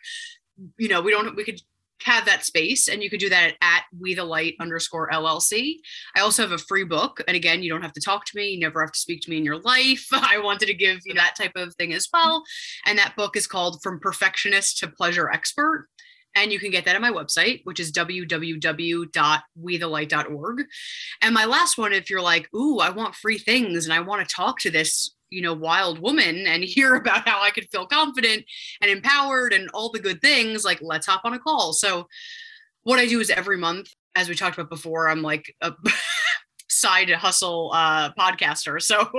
you 0.77 0.87
know, 0.87 1.01
we 1.01 1.11
don't 1.11 1.35
we 1.35 1.43
could 1.43 1.59
have 2.03 2.25
that 2.25 2.45
space 2.45 2.87
and 2.87 3.01
you 3.01 3.09
could 3.09 3.19
do 3.19 3.29
that 3.29 3.55
at 3.61 3.83
we 3.99 4.13
the 4.13 4.23
light 4.23 4.55
underscore 4.59 5.09
llc 5.09 5.75
i 6.15 6.19
also 6.19 6.43
have 6.43 6.51
a 6.51 6.57
free 6.57 6.83
book 6.83 7.21
and 7.27 7.35
again 7.35 7.63
you 7.63 7.71
don't 7.71 7.81
have 7.81 7.93
to 7.93 8.01
talk 8.01 8.23
to 8.25 8.35
me 8.35 8.49
you 8.49 8.59
never 8.59 8.81
have 8.81 8.91
to 8.91 8.99
speak 8.99 9.21
to 9.21 9.29
me 9.29 9.37
in 9.37 9.45
your 9.45 9.59
life 9.59 10.07
i 10.11 10.37
wanted 10.37 10.67
to 10.67 10.73
give 10.73 10.99
you 11.05 11.13
that 11.13 11.35
type 11.35 11.53
of 11.55 11.73
thing 11.75 11.93
as 11.93 12.07
well 12.13 12.43
and 12.85 12.97
that 12.97 13.15
book 13.15 13.35
is 13.35 13.47
called 13.47 13.81
from 13.81 13.99
perfectionist 13.99 14.77
to 14.77 14.87
pleasure 14.87 15.29
expert 15.29 15.87
and 16.35 16.51
you 16.51 16.59
can 16.59 16.71
get 16.71 16.83
that 16.85 16.95
at 16.95 17.01
my 17.01 17.11
website 17.11 17.61
which 17.63 17.79
is 17.79 17.91
www.wethelight.org 17.91 20.65
and 21.21 21.33
my 21.33 21.45
last 21.45 21.77
one 21.77 21.93
if 21.93 22.09
you're 22.09 22.21
like 22.21 22.49
ooh 22.55 22.79
i 22.79 22.89
want 22.89 23.13
free 23.15 23.37
things 23.37 23.85
and 23.85 23.93
i 23.93 23.99
want 23.99 24.27
to 24.27 24.35
talk 24.35 24.59
to 24.59 24.71
this 24.71 25.13
you 25.29 25.41
know 25.41 25.53
wild 25.53 25.99
woman 25.99 26.47
and 26.47 26.63
hear 26.63 26.95
about 26.95 27.27
how 27.27 27.41
i 27.41 27.49
could 27.49 27.69
feel 27.69 27.85
confident 27.85 28.43
and 28.81 28.91
empowered 28.91 29.53
and 29.53 29.69
all 29.73 29.91
the 29.91 29.99
good 29.99 30.21
things 30.21 30.63
like 30.63 30.79
let's 30.81 31.07
hop 31.07 31.21
on 31.23 31.33
a 31.33 31.39
call. 31.39 31.73
So 31.73 32.07
what 32.83 32.99
i 32.99 33.07
do 33.07 33.19
is 33.19 33.29
every 33.29 33.57
month 33.57 33.89
as 34.15 34.29
we 34.29 34.35
talked 34.35 34.57
about 34.57 34.69
before 34.69 35.09
i'm 35.09 35.21
like 35.21 35.53
a 35.61 35.73
side 36.79 37.09
hustle 37.09 37.71
uh 37.73 38.11
podcaster. 38.13 38.77
So 38.87 39.09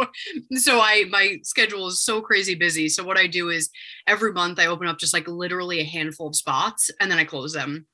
so 0.54 0.80
i 0.80 1.04
my 1.10 1.38
schedule 1.42 1.88
is 1.88 2.02
so 2.02 2.20
crazy 2.20 2.54
busy. 2.54 2.88
So 2.88 3.04
what 3.04 3.18
i 3.18 3.26
do 3.26 3.50
is 3.50 3.70
every 4.06 4.32
month 4.32 4.58
i 4.58 4.66
open 4.66 4.88
up 4.88 4.98
just 4.98 5.14
like 5.14 5.28
literally 5.28 5.80
a 5.80 5.84
handful 5.84 6.28
of 6.28 6.36
spots 6.36 6.90
and 7.00 7.10
then 7.10 7.18
i 7.18 7.24
close 7.24 7.52
them. 7.52 7.86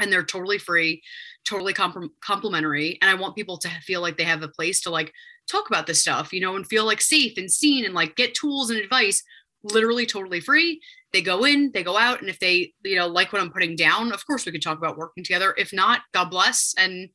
And 0.00 0.12
they're 0.12 0.24
totally 0.24 0.58
free 0.58 1.02
totally 1.46 1.72
comp- 1.72 2.12
complimentary. 2.20 2.98
And 3.02 3.10
i 3.10 3.14
want 3.14 3.36
people 3.36 3.58
to 3.58 3.68
feel 3.82 4.00
like 4.00 4.16
they 4.16 4.24
have 4.24 4.42
a 4.42 4.48
place 4.48 4.80
to 4.82 4.90
like 4.90 5.12
talk 5.50 5.68
about 5.68 5.86
this 5.86 6.02
stuff 6.02 6.30
you 6.30 6.40
know 6.40 6.56
and 6.56 6.66
feel 6.66 6.84
like 6.84 7.00
safe 7.00 7.38
and 7.38 7.50
seen 7.50 7.86
and 7.86 7.94
like 7.94 8.14
get 8.16 8.34
tools 8.34 8.68
and 8.68 8.78
advice 8.78 9.22
literally 9.62 10.06
totally 10.06 10.40
free. 10.40 10.80
They 11.12 11.22
go 11.22 11.44
in 11.44 11.70
they 11.72 11.82
go 11.82 11.96
out. 11.96 12.20
And 12.20 12.30
if 12.30 12.38
they 12.38 12.72
you 12.84 12.96
know 12.96 13.06
like 13.06 13.32
what 13.32 13.42
i'm 13.42 13.52
putting 13.52 13.76
down 13.76 14.12
of 14.12 14.26
course 14.26 14.44
we 14.46 14.52
could 14.52 14.62
talk 14.62 14.78
about 14.78 14.98
working 14.98 15.24
together. 15.24 15.54
If 15.56 15.72
not 15.72 16.02
god 16.12 16.30
bless. 16.30 16.74
And 16.78 17.08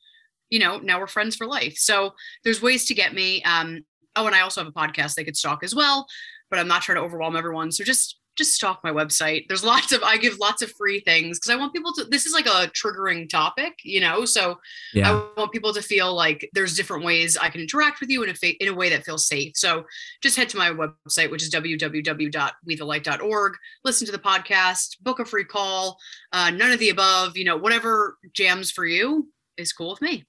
you 0.54 0.60
know 0.60 0.78
now 0.78 1.00
we're 1.00 1.08
friends 1.08 1.36
for 1.36 1.48
life 1.48 1.76
so 1.76 2.14
there's 2.44 2.62
ways 2.62 2.86
to 2.86 2.94
get 2.94 3.16
me 3.16 3.42
um 3.44 3.84
oh 4.16 4.28
and 4.28 4.36
i 4.36 4.42
also 4.42 4.64
have 4.64 4.68
a 4.68 4.72
podcast 4.72 5.16
they 5.16 5.24
could 5.24 5.36
stalk 5.36 5.64
as 5.64 5.74
well 5.74 6.06
but 6.52 6.60
i'm 6.60 6.68
not 6.68 6.84
trying 6.84 6.98
to 6.98 7.02
overwhelm 7.02 7.36
everyone 7.36 7.72
so 7.72 7.84
just 7.84 8.20
just 8.36 8.56
stalk 8.56 8.84
my 8.84 8.90
website. 8.92 9.48
There's 9.48 9.64
lots 9.74 9.92
of 9.92 10.02
I 10.04 10.18
give 10.18 10.40
lots 10.40 10.64
of 10.64 10.72
free 10.72 11.02
things 11.02 11.40
because 11.40 11.52
I 11.52 11.56
want 11.56 11.74
people 11.74 11.94
to 11.94 12.06
this 12.06 12.26
is 12.26 12.34
like 12.34 12.48
a 12.48 12.72
triggering 12.72 13.30
topic, 13.30 13.74
you 13.84 14.00
know. 14.00 14.26
So 14.26 14.60
yeah. 14.94 15.12
I 15.12 15.30
want 15.40 15.52
people 15.52 15.74
to 15.74 15.82
feel 15.82 16.14
like 16.14 16.48
there's 16.54 16.76
different 16.76 17.04
ways 17.04 17.36
I 17.38 17.50
can 17.50 17.62
interact 17.62 18.00
with 18.00 18.10
you 18.10 18.24
in 18.24 18.30
a 18.30 18.34
fa- 18.34 18.64
in 18.64 18.70
a 18.70 18.74
way 18.74 18.90
that 18.90 19.06
feels 19.06 19.28
safe. 19.28 19.54
So 19.56 19.86
just 20.22 20.36
head 20.36 20.50
to 20.50 20.58
my 20.58 20.72
website, 20.72 21.32
which 21.32 21.44
is 21.44 21.52
www.wethelight.org. 21.52 23.54
Listen 23.84 24.06
to 24.08 24.12
the 24.12 24.20
podcast, 24.20 25.00
book 25.02 25.20
a 25.20 25.26
free 25.26 25.46
call. 25.46 26.00
Uh, 26.32 26.50
none 26.50 26.72
of 26.72 26.80
the 26.80 26.90
above, 26.90 27.38
you 27.38 27.46
know, 27.46 27.58
whatever 27.58 28.18
jams 28.34 28.72
for 28.72 28.86
you 28.86 29.30
is 29.58 29.74
cool 29.74 29.92
with 29.92 30.02
me. 30.02 30.26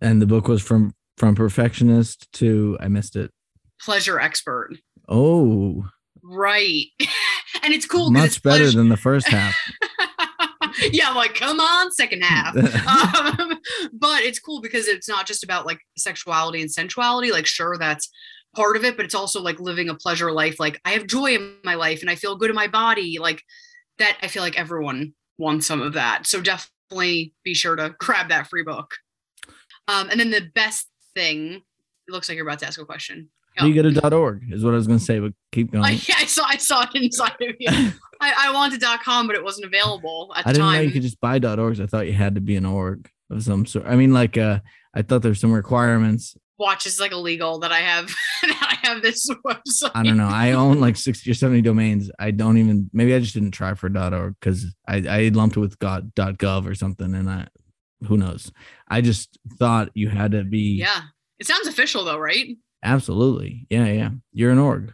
And 0.00 0.22
the 0.22 0.26
book 0.26 0.48
was 0.48 0.62
from 0.62 0.94
from 1.16 1.34
perfectionist 1.34 2.30
to 2.34 2.76
I 2.80 2.88
missed 2.88 3.16
it. 3.16 3.32
Pleasure 3.80 4.20
expert. 4.20 4.76
Oh, 5.08 5.88
Right. 6.22 6.86
and 7.62 7.72
it's 7.72 7.86
cool. 7.86 8.10
Much 8.10 8.26
it's 8.26 8.38
better 8.38 8.70
than 8.70 8.88
the 8.88 8.96
first 8.96 9.28
half. 9.28 9.54
yeah, 10.92 11.08
I'm 11.08 11.16
like, 11.16 11.34
come 11.34 11.60
on, 11.60 11.90
second 11.92 12.22
half. 12.22 12.56
um, 13.38 13.58
but 13.92 14.22
it's 14.22 14.38
cool 14.38 14.60
because 14.60 14.88
it's 14.88 15.08
not 15.08 15.26
just 15.26 15.42
about 15.42 15.66
like 15.66 15.80
sexuality 15.96 16.60
and 16.60 16.70
sensuality. 16.70 17.32
Like, 17.32 17.46
sure, 17.46 17.76
that's 17.78 18.10
part 18.54 18.76
of 18.76 18.84
it, 18.84 18.96
but 18.96 19.04
it's 19.04 19.14
also 19.14 19.40
like 19.40 19.60
living 19.60 19.88
a 19.88 19.94
pleasure 19.94 20.32
life. 20.32 20.60
Like, 20.60 20.80
I 20.84 20.90
have 20.90 21.06
joy 21.06 21.34
in 21.34 21.54
my 21.64 21.74
life 21.74 22.02
and 22.02 22.10
I 22.10 22.14
feel 22.14 22.36
good 22.36 22.50
in 22.50 22.56
my 22.56 22.68
body. 22.68 23.18
Like, 23.18 23.42
that, 23.98 24.18
I 24.22 24.28
feel 24.28 24.42
like 24.42 24.58
everyone 24.58 25.14
wants 25.38 25.66
some 25.66 25.80
of 25.80 25.94
that. 25.94 26.26
So 26.26 26.40
definitely 26.40 27.32
be 27.44 27.54
sure 27.54 27.76
to 27.76 27.94
grab 27.98 28.28
that 28.28 28.48
free 28.48 28.62
book. 28.62 28.94
Um, 29.88 30.10
and 30.10 30.20
then 30.20 30.30
the 30.30 30.48
best 30.54 30.88
thing, 31.14 31.54
it 31.54 32.12
looks 32.12 32.28
like 32.28 32.36
you're 32.36 32.46
about 32.46 32.60
to 32.60 32.66
ask 32.66 32.80
a 32.80 32.84
question. 32.84 33.30
You 33.60 33.74
get 33.74 33.86
a 33.86 34.14
.org 34.14 34.44
is 34.52 34.64
what 34.64 34.72
I 34.72 34.76
was 34.76 34.86
going 34.86 34.98
to 34.98 35.04
say, 35.04 35.18
but 35.18 35.32
keep 35.50 35.72
going. 35.72 35.84
I, 35.84 35.90
yeah, 36.08 36.14
I 36.18 36.26
saw 36.26 36.44
I 36.46 36.56
saw 36.58 36.82
it 36.82 36.94
inside 36.94 37.36
of 37.40 37.56
you. 37.58 37.68
I, 38.20 38.48
I 38.48 38.52
wanted 38.52 38.82
.com, 39.04 39.26
but 39.26 39.36
it 39.36 39.42
wasn't 39.42 39.66
available 39.66 40.32
at 40.36 40.46
I 40.46 40.50
the 40.50 40.58
didn't 40.58 40.68
time. 40.68 40.74
know 40.76 40.80
you 40.82 40.90
could 40.92 41.02
just 41.02 41.20
buy 41.20 41.38
.orgs. 41.38 41.80
I 41.80 41.86
thought 41.86 42.06
you 42.06 42.12
had 42.12 42.34
to 42.34 42.40
be 42.40 42.56
an 42.56 42.64
org 42.64 43.10
of 43.30 43.42
some 43.42 43.66
sort. 43.66 43.86
I 43.86 43.96
mean, 43.96 44.12
like, 44.12 44.36
uh, 44.36 44.60
I 44.94 45.02
thought 45.02 45.22
there's 45.22 45.40
some 45.40 45.52
requirements. 45.52 46.36
Watch 46.58 46.86
is 46.86 46.98
like 46.98 47.12
illegal 47.12 47.60
that 47.60 47.70
I 47.70 47.78
have 47.78 48.06
that 48.42 48.78
I 48.82 48.88
have 48.88 49.02
this 49.02 49.28
website. 49.46 49.92
I 49.94 50.02
don't 50.02 50.16
know. 50.16 50.28
I 50.28 50.52
own 50.52 50.80
like 50.80 50.96
60 50.96 51.30
or 51.30 51.34
70 51.34 51.62
domains. 51.62 52.10
I 52.18 52.32
don't 52.32 52.58
even 52.58 52.90
maybe 52.92 53.14
I 53.14 53.20
just 53.20 53.34
didn't 53.34 53.52
try 53.52 53.74
for 53.74 53.86
.org 53.86 54.34
because 54.40 54.66
I, 54.86 54.96
I 55.08 55.28
lumped 55.32 55.56
it 55.56 55.60
with 55.60 55.78
.gov 55.78 56.68
or 56.68 56.74
something 56.74 57.14
and 57.14 57.30
I 57.30 57.46
who 58.06 58.16
knows. 58.16 58.52
I 58.88 59.00
just 59.00 59.38
thought 59.58 59.90
you 59.94 60.08
had 60.08 60.32
to 60.32 60.44
be 60.44 60.78
Yeah. 60.78 61.02
It 61.38 61.46
sounds 61.46 61.66
official 61.66 62.04
though, 62.04 62.18
right? 62.18 62.56
Absolutely. 62.82 63.66
Yeah, 63.70 63.86
yeah. 63.86 64.10
You're 64.32 64.50
an 64.52 64.58
org. 64.58 64.92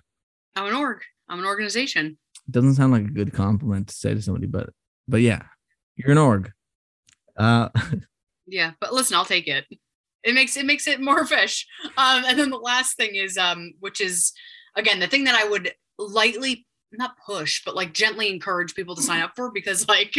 I'm 0.56 0.66
an 0.66 0.74
org. 0.74 1.02
I'm 1.28 1.38
an 1.38 1.46
organization. 1.46 2.18
It 2.46 2.52
Doesn't 2.52 2.74
sound 2.74 2.92
like 2.92 3.04
a 3.04 3.10
good 3.10 3.32
compliment 3.32 3.88
to 3.88 3.94
say 3.94 4.14
to 4.14 4.22
somebody, 4.22 4.46
but 4.46 4.70
but 5.08 5.20
yeah, 5.20 5.42
you're 5.96 6.10
an 6.12 6.18
org. 6.18 6.50
Uh 7.36 7.68
yeah, 8.46 8.72
but 8.80 8.92
listen, 8.92 9.16
I'll 9.16 9.24
take 9.24 9.48
it. 9.48 9.64
It 10.22 10.34
makes 10.34 10.56
it 10.56 10.66
makes 10.66 10.86
it 10.86 11.00
more 11.00 11.26
fish. 11.36 11.66
Um, 11.96 12.24
and 12.26 12.38
then 12.38 12.50
the 12.50 12.56
last 12.58 12.96
thing 12.96 13.14
is 13.14 13.36
um, 13.36 13.72
which 13.80 14.00
is 14.00 14.32
again 14.76 15.00
the 15.00 15.06
thing 15.06 15.24
that 15.24 15.34
I 15.34 15.48
would 15.48 15.72
lightly 15.98 16.66
not 16.92 17.16
push, 17.24 17.62
but 17.64 17.74
like 17.74 17.92
gently 17.92 18.30
encourage 18.30 18.74
people 18.74 18.94
to 18.96 19.02
sign 19.02 19.22
up 19.22 19.32
for 19.36 19.50
because 19.50 19.88
like 19.88 20.14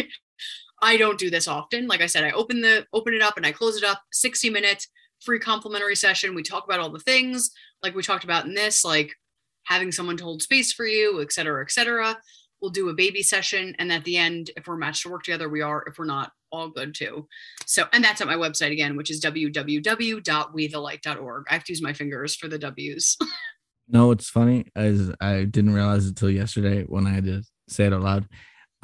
I 0.86 0.98
don't 0.98 1.18
do 1.18 1.32
this 1.32 1.48
often. 1.48 1.88
Like 1.88 2.02
I 2.02 2.06
said, 2.06 2.24
I 2.24 2.30
open 2.32 2.62
the 2.62 2.86
open 2.94 3.16
it 3.16 3.24
up 3.24 3.38
and 3.38 3.46
I 3.46 3.52
close 3.52 3.76
it 3.76 3.84
up, 3.84 4.02
60 4.12 4.52
minutes 4.52 4.88
free 5.22 5.40
complimentary 5.40 5.96
session. 5.96 6.36
We 6.36 6.44
talk 6.44 6.66
about 6.66 6.80
all 6.80 6.92
the 6.92 7.00
things 7.00 7.50
like 7.82 7.96
we 7.96 8.04
talked 8.04 8.24
about 8.24 8.46
in 8.46 8.54
this, 8.54 8.86
like 8.86 9.16
having 9.64 9.92
someone 9.92 10.18
to 10.18 10.24
hold 10.24 10.44
space 10.44 10.72
for 10.72 10.86
you, 10.86 11.22
et 11.22 11.34
cetera, 11.34 11.64
et 11.64 11.72
cetera. 11.72 12.16
We'll 12.62 12.70
do 12.70 12.90
a 12.90 12.94
baby 12.94 13.24
session. 13.24 13.76
And 13.80 13.92
at 13.92 14.04
the 14.04 14.18
end, 14.18 14.52
if 14.56 14.68
we're 14.68 14.78
matched 14.78 15.02
to 15.04 15.10
work 15.10 15.24
together, 15.24 15.50
we 15.50 15.62
are. 15.62 15.84
If 15.88 15.98
we're 15.98 16.06
not, 16.06 16.32
all 16.52 16.70
good 16.70 16.94
too. 16.94 17.28
So, 17.66 17.86
and 17.92 18.04
that's 18.04 18.22
at 18.22 18.28
my 18.28 18.36
website 18.36 18.72
again, 18.72 18.96
which 18.96 19.10
is 19.10 19.20
www.wethelight.org. 19.22 21.46
I 21.50 21.54
have 21.54 21.64
to 21.64 21.72
use 21.72 21.82
my 21.82 21.94
fingers 21.94 22.36
for 22.36 22.48
the 22.48 22.60
W's. 22.60 23.18
no, 23.90 24.12
it's 24.12 24.30
funny 24.30 24.68
as 24.76 25.12
I 25.20 25.46
didn't 25.46 25.74
realize 25.74 26.06
until 26.06 26.30
yesterday 26.30 26.84
when 26.84 27.08
I 27.08 27.12
had 27.12 27.26
to 27.26 27.42
say 27.68 27.86
it 27.86 27.94
out 27.94 28.04
loud. 28.04 28.28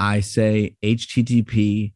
I 0.02 0.22
say 0.22 0.76
HTTP 0.82 1.94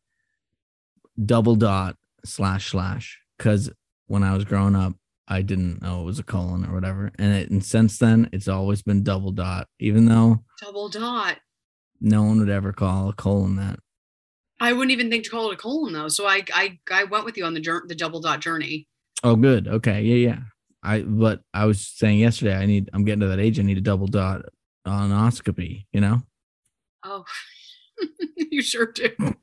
double 1.25 1.55
dot 1.55 1.97
slash 2.23 2.69
slash 2.69 3.19
because 3.35 3.71
when 4.05 4.21
I 4.21 4.35
was 4.35 4.45
growing 4.45 4.75
up, 4.75 4.93
I 5.27 5.41
didn't 5.41 5.81
know 5.81 6.01
it 6.01 6.05
was 6.05 6.19
a 6.19 6.23
colon 6.23 6.65
or 6.67 6.73
whatever. 6.75 7.11
And, 7.17 7.33
it, 7.33 7.49
and 7.49 7.65
since 7.65 7.97
then, 7.97 8.29
it's 8.31 8.47
always 8.47 8.83
been 8.83 9.01
double 9.01 9.31
dot, 9.31 9.67
even 9.79 10.05
though 10.05 10.43
double 10.61 10.87
dot. 10.87 11.37
No 11.99 12.21
one 12.21 12.39
would 12.39 12.49
ever 12.49 12.71
call 12.71 13.09
a 13.09 13.13
colon 13.13 13.55
that. 13.55 13.79
I 14.59 14.71
wouldn't 14.71 14.91
even 14.91 15.09
think 15.09 15.23
to 15.23 15.31
call 15.31 15.49
it 15.49 15.55
a 15.55 15.57
colon 15.57 15.93
though. 15.93 16.07
So 16.07 16.27
I 16.27 16.43
I 16.53 16.77
I 16.91 17.05
went 17.05 17.25
with 17.25 17.37
you 17.37 17.45
on 17.45 17.55
the 17.55 17.81
the 17.87 17.95
double 17.95 18.19
dot 18.19 18.39
journey. 18.39 18.87
Oh, 19.23 19.35
good. 19.35 19.67
Okay. 19.67 20.03
Yeah, 20.03 20.29
yeah. 20.29 20.39
I 20.83 21.01
but 21.01 21.41
I 21.55 21.65
was 21.65 21.81
saying 21.81 22.19
yesterday, 22.19 22.55
I 22.55 22.67
need. 22.67 22.91
I'm 22.93 23.03
getting 23.03 23.21
to 23.21 23.27
that 23.29 23.39
age. 23.39 23.59
I 23.59 23.63
need 23.63 23.79
a 23.79 23.81
double 23.81 24.05
dot 24.05 24.43
anoscopy. 24.85 25.87
You 25.91 26.01
know. 26.01 26.21
Oh, 27.03 27.25
you 28.35 28.61
sure 28.61 28.87
do. 28.87 29.09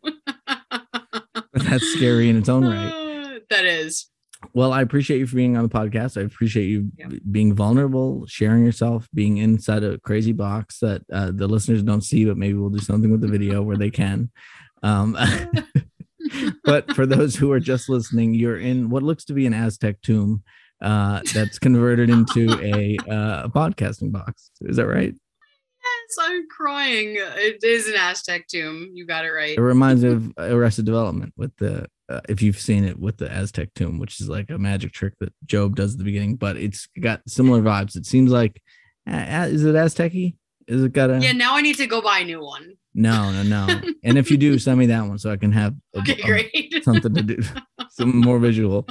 That's 1.54 1.86
scary 1.94 2.28
in 2.28 2.36
its 2.36 2.48
own 2.48 2.64
right. 2.64 2.88
Uh, 2.88 3.38
that 3.50 3.64
is 3.64 4.10
well, 4.54 4.72
I 4.72 4.82
appreciate 4.82 5.18
you 5.18 5.26
for 5.26 5.36
being 5.36 5.56
on 5.56 5.62
the 5.62 5.68
podcast. 5.68 6.20
I 6.20 6.24
appreciate 6.24 6.66
you 6.66 6.90
yeah. 6.96 7.08
being 7.30 7.54
vulnerable, 7.54 8.26
sharing 8.26 8.64
yourself, 8.64 9.08
being 9.14 9.38
inside 9.38 9.84
a 9.84 9.98
crazy 10.00 10.32
box 10.32 10.78
that 10.80 11.02
uh, 11.12 11.30
the 11.32 11.46
listeners 11.46 11.82
don't 11.82 12.02
see, 12.02 12.24
but 12.24 12.36
maybe 12.36 12.54
we'll 12.54 12.70
do 12.70 12.78
something 12.78 13.10
with 13.10 13.20
the 13.20 13.28
video 13.28 13.62
where 13.62 13.76
they 13.76 13.90
can. 13.90 14.30
Um, 14.82 15.16
but 16.64 16.94
for 16.94 17.06
those 17.06 17.36
who 17.36 17.52
are 17.52 17.60
just 17.60 17.88
listening, 17.88 18.34
you're 18.34 18.58
in 18.58 18.90
what 18.90 19.02
looks 19.02 19.24
to 19.26 19.32
be 19.32 19.46
an 19.46 19.54
Aztec 19.54 20.00
tomb 20.02 20.42
uh, 20.82 21.20
that's 21.32 21.58
converted 21.58 22.10
into 22.10 22.52
a, 22.60 22.96
uh, 23.08 23.44
a 23.44 23.48
podcasting 23.48 24.12
box. 24.12 24.50
Is 24.62 24.76
that 24.76 24.86
right? 24.86 25.14
I'm 26.20 26.46
crying. 26.48 27.14
It 27.16 27.62
is 27.62 27.88
an 27.88 27.94
Aztec 27.96 28.46
tomb. 28.48 28.90
You 28.92 29.06
got 29.06 29.24
it 29.24 29.30
right. 29.30 29.56
It 29.56 29.60
reminds 29.60 30.02
me 30.04 30.10
of 30.10 30.32
Arrested 30.38 30.84
Development 30.84 31.32
with 31.36 31.56
the 31.56 31.86
uh, 32.08 32.20
if 32.28 32.42
you've 32.42 32.58
seen 32.58 32.84
it 32.84 32.98
with 32.98 33.16
the 33.16 33.30
Aztec 33.30 33.72
tomb, 33.74 33.98
which 33.98 34.20
is 34.20 34.28
like 34.28 34.50
a 34.50 34.58
magic 34.58 34.92
trick 34.92 35.14
that 35.20 35.32
GOB 35.46 35.74
does 35.74 35.92
at 35.92 35.98
the 35.98 36.04
beginning, 36.04 36.36
but 36.36 36.56
it's 36.56 36.86
got 37.00 37.22
similar 37.26 37.62
vibes. 37.62 37.96
It 37.96 38.04
seems 38.04 38.30
like, 38.30 38.60
uh, 39.10 39.46
is 39.48 39.64
it 39.64 39.74
Aztec 39.74 40.12
Is 40.14 40.34
it 40.68 40.92
got 40.92 41.10
a? 41.10 41.18
Yeah, 41.20 41.32
now 41.32 41.56
I 41.56 41.62
need 41.62 41.76
to 41.76 41.86
go 41.86 42.02
buy 42.02 42.18
a 42.18 42.24
new 42.24 42.42
one. 42.42 42.74
No, 42.94 43.32
no, 43.32 43.42
no. 43.42 43.80
and 44.04 44.18
if 44.18 44.30
you 44.30 44.36
do, 44.36 44.58
send 44.58 44.78
me 44.78 44.86
that 44.86 45.06
one 45.06 45.18
so 45.18 45.30
I 45.30 45.36
can 45.36 45.52
have 45.52 45.74
a, 45.94 46.00
okay, 46.00 46.20
great. 46.20 46.50
A, 46.54 46.80
something 46.82 47.14
to 47.14 47.22
do, 47.22 47.38
some 47.90 48.20
more 48.20 48.38
visual. 48.38 48.86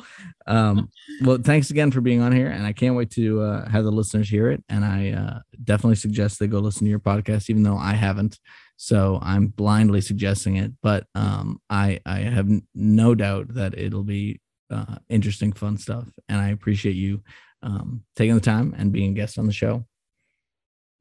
Um, 0.47 0.89
well, 1.21 1.37
thanks 1.43 1.69
again 1.69 1.91
for 1.91 2.01
being 2.01 2.21
on 2.21 2.31
here, 2.31 2.47
and 2.47 2.65
I 2.65 2.73
can't 2.73 2.95
wait 2.95 3.11
to 3.11 3.41
uh, 3.41 3.69
have 3.69 3.83
the 3.83 3.91
listeners 3.91 4.29
hear 4.29 4.49
it. 4.49 4.63
And 4.69 4.83
I 4.83 5.11
uh, 5.11 5.39
definitely 5.63 5.95
suggest 5.95 6.39
they 6.39 6.47
go 6.47 6.59
listen 6.59 6.85
to 6.85 6.89
your 6.89 6.99
podcast, 6.99 7.49
even 7.49 7.63
though 7.63 7.77
I 7.77 7.93
haven't. 7.93 8.39
So 8.77 9.19
I'm 9.21 9.47
blindly 9.47 10.01
suggesting 10.01 10.55
it, 10.55 10.71
but 10.81 11.05
um, 11.13 11.61
I 11.69 11.99
I 12.03 12.19
have 12.21 12.49
no 12.73 13.13
doubt 13.13 13.53
that 13.53 13.77
it'll 13.77 14.03
be 14.03 14.41
uh, 14.71 14.95
interesting, 15.09 15.53
fun 15.53 15.77
stuff, 15.77 16.07
and 16.27 16.41
I 16.41 16.49
appreciate 16.49 16.95
you 16.95 17.21
um, 17.61 18.03
taking 18.15 18.33
the 18.33 18.41
time 18.41 18.73
and 18.75 18.91
being 18.91 19.11
a 19.11 19.13
guest 19.13 19.37
on 19.37 19.45
the 19.45 19.53
show. 19.53 19.85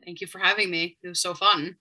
Thank 0.04 0.20
you 0.20 0.26
for 0.26 0.38
having 0.38 0.70
me. 0.70 0.98
It 1.02 1.08
was 1.08 1.20
so 1.20 1.34
fun. 1.34 1.76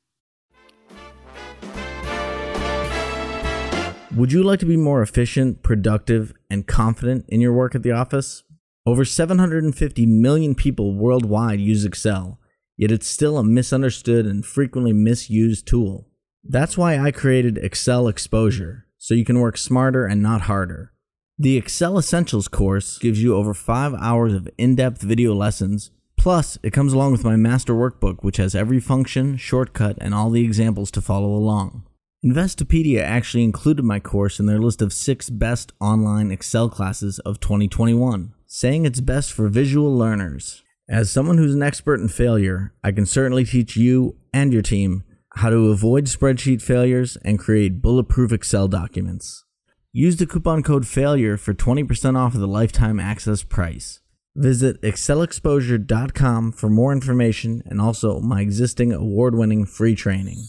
Would 4.20 4.34
you 4.34 4.44
like 4.44 4.60
to 4.60 4.66
be 4.66 4.76
more 4.76 5.02
efficient, 5.02 5.64
productive, 5.64 6.34
and 6.50 6.68
confident 6.68 7.24
in 7.30 7.40
your 7.40 7.54
work 7.54 7.74
at 7.74 7.84
the 7.84 7.94
office? 7.94 8.44
Over 8.86 9.06
750 9.06 10.06
million 10.08 10.56
people 10.56 10.94
worldwide 10.94 11.62
use 11.62 11.86
Excel, 11.86 12.38
yet 12.76 12.92
it's 12.92 13.08
still 13.08 13.38
a 13.38 13.46
misunderstood 13.46 14.26
and 14.26 14.46
frequently 14.46 14.92
misused 14.92 15.66
tool. 15.68 16.10
That's 16.44 16.78
why 16.78 17.00
I 17.00 17.12
created 17.12 17.60
Excel 17.60 18.10
Exposure, 18.10 18.86
so 18.98 19.14
you 19.14 19.24
can 19.24 19.40
work 19.40 19.56
smarter 19.56 20.06
and 20.06 20.22
not 20.22 20.42
harder. 20.42 20.92
The 21.38 21.56
Excel 21.56 21.98
Essentials 21.98 22.50
course 22.50 22.98
gives 22.98 23.24
you 23.24 23.38
over 23.38 23.54
five 23.54 23.94
hours 23.94 24.34
of 24.34 24.50
in 24.58 24.76
depth 24.76 25.02
video 25.02 25.34
lessons. 25.34 25.92
Plus, 26.18 26.58
it 26.62 26.74
comes 26.74 26.92
along 26.92 27.14
with 27.14 27.24
my 27.24 27.38
master 27.38 27.74
workbook, 27.74 28.18
which 28.22 28.36
has 28.36 28.54
every 28.54 28.82
function, 28.82 29.38
shortcut, 29.38 29.98
and 30.02 30.14
all 30.14 30.30
the 30.30 30.44
examples 30.44 30.92
to 30.92 31.02
follow 31.02 31.30
along. 31.30 31.86
Investopedia 32.24 33.02
actually 33.02 33.46
included 33.46 33.86
my 33.86 33.98
course 33.98 34.42
in 34.42 34.46
their 34.46 34.60
list 34.60 34.82
of 34.82 34.92
six 34.92 35.30
best 35.30 35.72
online 35.80 36.32
Excel 36.32 36.68
classes 36.68 37.20
of 37.20 37.40
2021, 37.40 38.34
saying 38.46 38.86
it's 38.86 39.00
best 39.00 39.32
for 39.32 39.48
visual 39.48 39.96
learners. 39.98 40.62
As 40.90 41.10
someone 41.10 41.38
who's 41.38 41.56
an 41.56 41.64
expert 41.64 42.02
in 42.02 42.10
failure, 42.10 42.74
I 42.84 42.92
can 42.92 43.06
certainly 43.06 43.46
teach 43.46 43.78
you 43.78 44.18
and 44.34 44.52
your 44.52 44.62
team 44.62 45.06
how 45.36 45.50
to 45.50 45.70
avoid 45.70 46.08
spreadsheet 46.08 46.62
failures 46.62 47.18
and 47.24 47.40
create 47.40 47.82
bulletproof 47.82 48.34
Excel 48.34 48.68
documents. 48.68 49.46
Use 49.94 50.18
the 50.18 50.28
coupon 50.28 50.62
code 50.62 50.86
FAILURE 50.86 51.38
for 51.40 51.54
20% 51.54 52.18
off 52.18 52.34
of 52.34 52.42
the 52.42 52.48
lifetime 52.48 53.00
access 53.00 53.44
price. 53.44 54.02
Visit 54.36 54.82
excelexposure.com 54.82 56.52
for 56.52 56.70
more 56.70 56.92
information 56.92 57.64
and 57.66 57.80
also 57.80 58.20
my 58.20 58.42
existing 58.42 58.92
award 58.92 59.36
winning 59.36 59.66
free 59.66 59.96
training. 59.96 60.44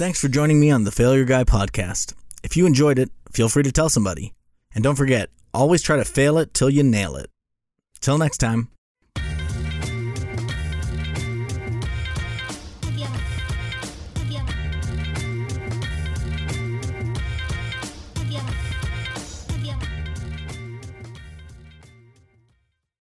Thanks 0.00 0.18
for 0.18 0.28
joining 0.28 0.58
me 0.58 0.70
on 0.70 0.84
the 0.84 0.90
Failure 0.90 1.26
Guy 1.26 1.44
podcast. 1.44 2.14
If 2.42 2.56
you 2.56 2.64
enjoyed 2.64 2.98
it, 2.98 3.10
feel 3.32 3.50
free 3.50 3.64
to 3.64 3.70
tell 3.70 3.90
somebody. 3.90 4.32
And 4.74 4.82
don't 4.82 4.96
forget, 4.96 5.28
always 5.52 5.82
try 5.82 5.98
to 5.98 6.06
fail 6.06 6.38
it 6.38 6.54
till 6.54 6.70
you 6.70 6.82
nail 6.82 7.16
it. 7.16 7.28
Till 8.00 8.16
next 8.16 8.38
time. 8.38 8.68